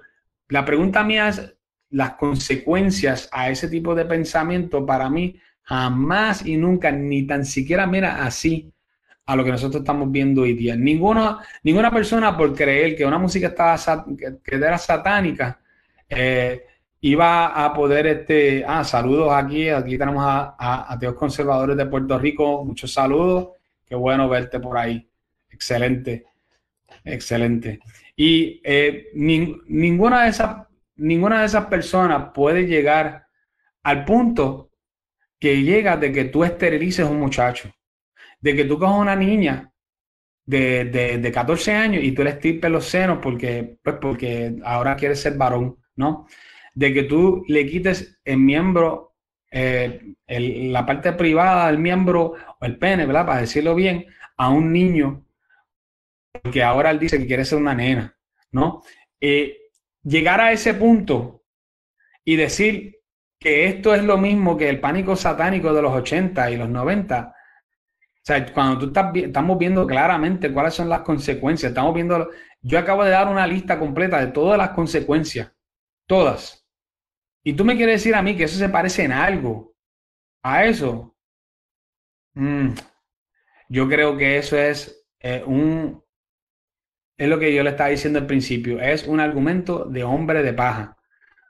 La 0.49 0.65
pregunta 0.65 1.03
mía 1.03 1.29
es, 1.29 1.54
las 1.95 2.15
consecuencias 2.15 3.29
a 3.31 3.49
ese 3.49 3.69
tipo 3.69 3.95
de 3.95 4.03
pensamiento 4.03 4.85
para 4.85 5.09
mí 5.09 5.39
jamás 5.61 6.45
y 6.45 6.57
nunca, 6.57 6.91
ni 6.91 7.25
tan 7.25 7.45
siquiera 7.45 7.87
mira 7.87 8.25
así 8.25 8.69
a 9.25 9.33
lo 9.33 9.45
que 9.45 9.51
nosotros 9.51 9.81
estamos 9.81 10.11
viendo 10.11 10.41
hoy 10.41 10.53
día. 10.55 10.75
Ninguna, 10.75 11.39
ninguna 11.63 11.89
persona 11.91 12.35
por 12.35 12.53
creer 12.53 12.97
que 12.97 13.05
una 13.05 13.17
música 13.17 13.47
estaba, 13.47 14.05
que, 14.17 14.55
era 14.55 14.77
satánica, 14.77 15.61
eh, 16.09 16.65
iba 16.99 17.63
a 17.63 17.73
poder, 17.73 18.07
este, 18.07 18.65
ah, 18.67 18.83
saludos 18.83 19.31
aquí, 19.31 19.69
aquí 19.69 19.97
tenemos 19.97 20.23
a, 20.27 20.93
a, 20.93 21.13
conservadores 21.15 21.77
de 21.77 21.85
Puerto 21.85 22.19
Rico, 22.19 22.65
muchos 22.65 22.91
saludos, 22.91 23.51
qué 23.85 23.95
bueno 23.95 24.27
verte 24.27 24.59
por 24.59 24.77
ahí, 24.77 25.07
excelente, 25.49 26.25
excelente. 27.05 27.79
Y 28.17 28.59
eh, 28.65 29.11
ninguna, 29.13 30.23
de 30.23 30.29
esas, 30.31 30.67
ninguna 30.95 31.41
de 31.41 31.47
esas 31.47 31.65
personas 31.65 32.31
puede 32.33 32.65
llegar 32.67 33.27
al 33.83 34.05
punto 34.05 34.71
que 35.39 35.61
llega 35.61 35.97
de 35.97 36.11
que 36.11 36.25
tú 36.25 36.43
esterilices 36.43 37.05
a 37.05 37.09
un 37.09 37.19
muchacho, 37.19 37.71
de 38.39 38.55
que 38.55 38.65
tú 38.65 38.79
cojas 38.79 38.99
una 38.99 39.15
niña 39.15 39.71
de, 40.45 40.85
de, 40.85 41.31
14 41.31 41.73
años 41.73 42.03
y 42.03 42.11
tú 42.11 42.23
le 42.23 42.31
estirpes 42.31 42.71
los 42.71 42.85
senos 42.85 43.19
porque, 43.21 43.77
pues 43.83 43.97
porque 43.99 44.55
ahora 44.63 44.95
quieres 44.95 45.21
ser 45.21 45.35
varón, 45.35 45.77
¿no? 45.95 46.27
de 46.75 46.93
que 46.93 47.03
tú 47.03 47.43
le 47.47 47.65
quites 47.65 48.19
el 48.23 48.37
miembro, 48.37 49.15
eh, 49.49 50.15
la 50.27 50.85
parte 50.85 51.13
privada 51.13 51.67
del 51.67 51.79
miembro 51.79 52.33
o 52.59 52.65
el 52.65 52.77
pene, 52.77 53.05
¿verdad? 53.05 53.25
Para 53.25 53.41
decirlo 53.41 53.73
bien, 53.73 54.05
a 54.37 54.49
un 54.49 54.71
niño, 54.71 55.25
porque 56.43 56.61
ahora 56.61 56.91
él 56.91 56.99
dice 56.99 57.17
que 57.17 57.25
quiere 57.27 57.45
ser 57.45 57.57
una 57.57 57.73
nena, 57.73 58.15
¿no? 58.51 58.83
Eh, 59.21 59.57
llegar 60.05 60.39
a 60.39 60.51
ese 60.51 60.73
punto 60.73 61.43
y 62.23 62.37
decir 62.37 63.01
que 63.39 63.67
esto 63.67 63.93
es 63.93 64.03
lo 64.03 64.17
mismo 64.17 64.55
que 64.55 64.69
el 64.69 64.79
pánico 64.79 65.15
satánico 65.15 65.73
de 65.73 65.81
los 65.81 65.93
80 65.93 66.51
y 66.51 66.57
los 66.57 66.69
90. 66.69 67.27
O 67.27 68.21
sea, 68.23 68.53
cuando 68.53 68.79
tú 68.79 68.85
estás, 68.87 69.15
estamos 69.15 69.57
viendo 69.57 69.85
claramente 69.85 70.53
cuáles 70.53 70.73
son 70.73 70.89
las 70.89 71.01
consecuencias, 71.01 71.71
estamos 71.71 71.93
viendo, 71.93 72.29
yo 72.61 72.79
acabo 72.79 73.03
de 73.03 73.11
dar 73.11 73.27
una 73.27 73.45
lista 73.45 73.77
completa 73.77 74.19
de 74.19 74.31
todas 74.31 74.57
las 74.57 74.69
consecuencias, 74.69 75.51
todas. 76.07 76.65
Y 77.43 77.53
tú 77.53 77.65
me 77.65 77.75
quieres 77.75 78.01
decir 78.01 78.15
a 78.15 78.23
mí 78.23 78.35
que 78.35 78.45
eso 78.45 78.57
se 78.57 78.69
parece 78.69 79.03
en 79.03 79.11
algo 79.11 79.75
a 80.41 80.65
eso. 80.65 81.15
Mm, 82.33 82.69
yo 83.69 83.87
creo 83.87 84.17
que 84.17 84.37
eso 84.37 84.57
es 84.57 85.05
eh, 85.19 85.43
un... 85.45 86.03
Es 87.17 87.29
lo 87.29 87.39
que 87.39 87.53
yo 87.53 87.63
le 87.63 87.71
estaba 87.71 87.89
diciendo 87.89 88.19
al 88.19 88.27
principio. 88.27 88.79
Es 88.81 89.07
un 89.07 89.19
argumento 89.19 89.85
de 89.85 90.03
hombre 90.03 90.43
de 90.43 90.53
paja, 90.53 90.97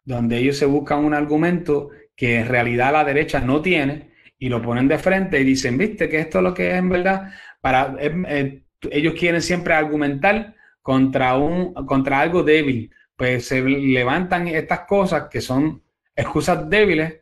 donde 0.03 0.37
ellos 0.37 0.57
se 0.57 0.65
buscan 0.65 1.03
un 1.03 1.13
argumento 1.13 1.89
que 2.15 2.39
en 2.39 2.47
realidad 2.47 2.93
la 2.93 3.03
derecha 3.03 3.39
no 3.41 3.61
tiene 3.61 4.13
y 4.37 4.49
lo 4.49 4.61
ponen 4.61 4.87
de 4.87 4.97
frente 4.97 5.39
y 5.39 5.43
dicen, 5.43 5.77
viste, 5.77 6.09
que 6.09 6.19
esto 6.19 6.39
es 6.39 6.43
lo 6.43 6.53
que 6.53 6.71
es 6.71 6.75
en 6.77 6.89
verdad. 6.89 7.31
Para, 7.61 7.95
eh, 7.99 8.63
ellos 8.91 9.15
quieren 9.17 9.41
siempre 9.41 9.73
argumentar 9.73 10.55
contra, 10.81 11.37
un, 11.37 11.73
contra 11.85 12.19
algo 12.19 12.43
débil. 12.43 12.91
Pues 13.15 13.47
se 13.47 13.61
levantan 13.61 14.47
estas 14.47 14.81
cosas 14.81 15.29
que 15.29 15.41
son 15.41 15.81
excusas 16.15 16.69
débiles 16.69 17.21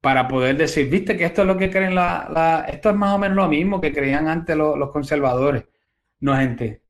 para 0.00 0.28
poder 0.28 0.56
decir, 0.56 0.90
viste 0.90 1.16
que 1.16 1.24
esto 1.24 1.42
es 1.42 1.46
lo 1.48 1.56
que 1.56 1.70
creen 1.70 1.94
la, 1.94 2.66
esto 2.68 2.90
es 2.90 2.96
más 2.96 3.14
o 3.14 3.18
menos 3.18 3.36
lo 3.36 3.48
mismo 3.48 3.80
que 3.80 3.92
creían 3.92 4.28
antes 4.28 4.56
los, 4.56 4.90
conservadores. 4.90 5.64
No, 6.20 6.36
gente, 6.36 6.82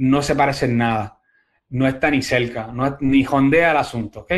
no 0.00 0.22
se 0.22 0.34
parece 0.34 0.64
en 0.64 0.78
nada, 0.78 1.18
no 1.68 1.86
está 1.86 2.10
ni 2.10 2.22
cerca, 2.22 2.68
no, 2.72 2.96
ni 3.00 3.22
jondea 3.22 3.72
el 3.72 3.76
asunto, 3.76 4.20
¿ok? 4.20 4.32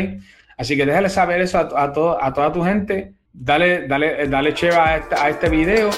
Así 0.57 0.75
que 0.75 0.85
déjale 0.85 1.09
saber 1.09 1.41
eso 1.41 1.57
a, 1.57 1.83
a, 1.83 1.93
toda 1.93 2.51
tu 2.51 2.63
gente, 2.63 3.13
dale, 3.31 3.87
dale, 3.87 4.27
dale 4.27 4.53
cheva 4.53 4.89
a 4.89 4.97
este, 4.97 5.15
a 5.15 5.29
este 5.29 5.49
video 5.49 5.89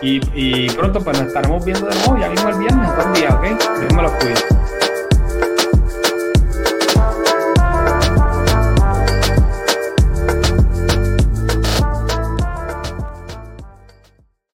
y, 0.00 0.20
y, 0.34 0.70
pronto 0.70 1.02
pues 1.02 1.18
nos 1.18 1.28
estaremos 1.28 1.64
viendo 1.64 1.86
de 1.86 1.96
nuevo, 1.96 2.16
ya 2.18 2.28
mismo 2.30 2.48
el 2.48 2.58
viernes, 2.58 2.94
buen 2.94 3.12
día, 3.12 3.28
¿ok? 3.34 4.02
Los 4.02 4.12
cuide. 4.12 4.57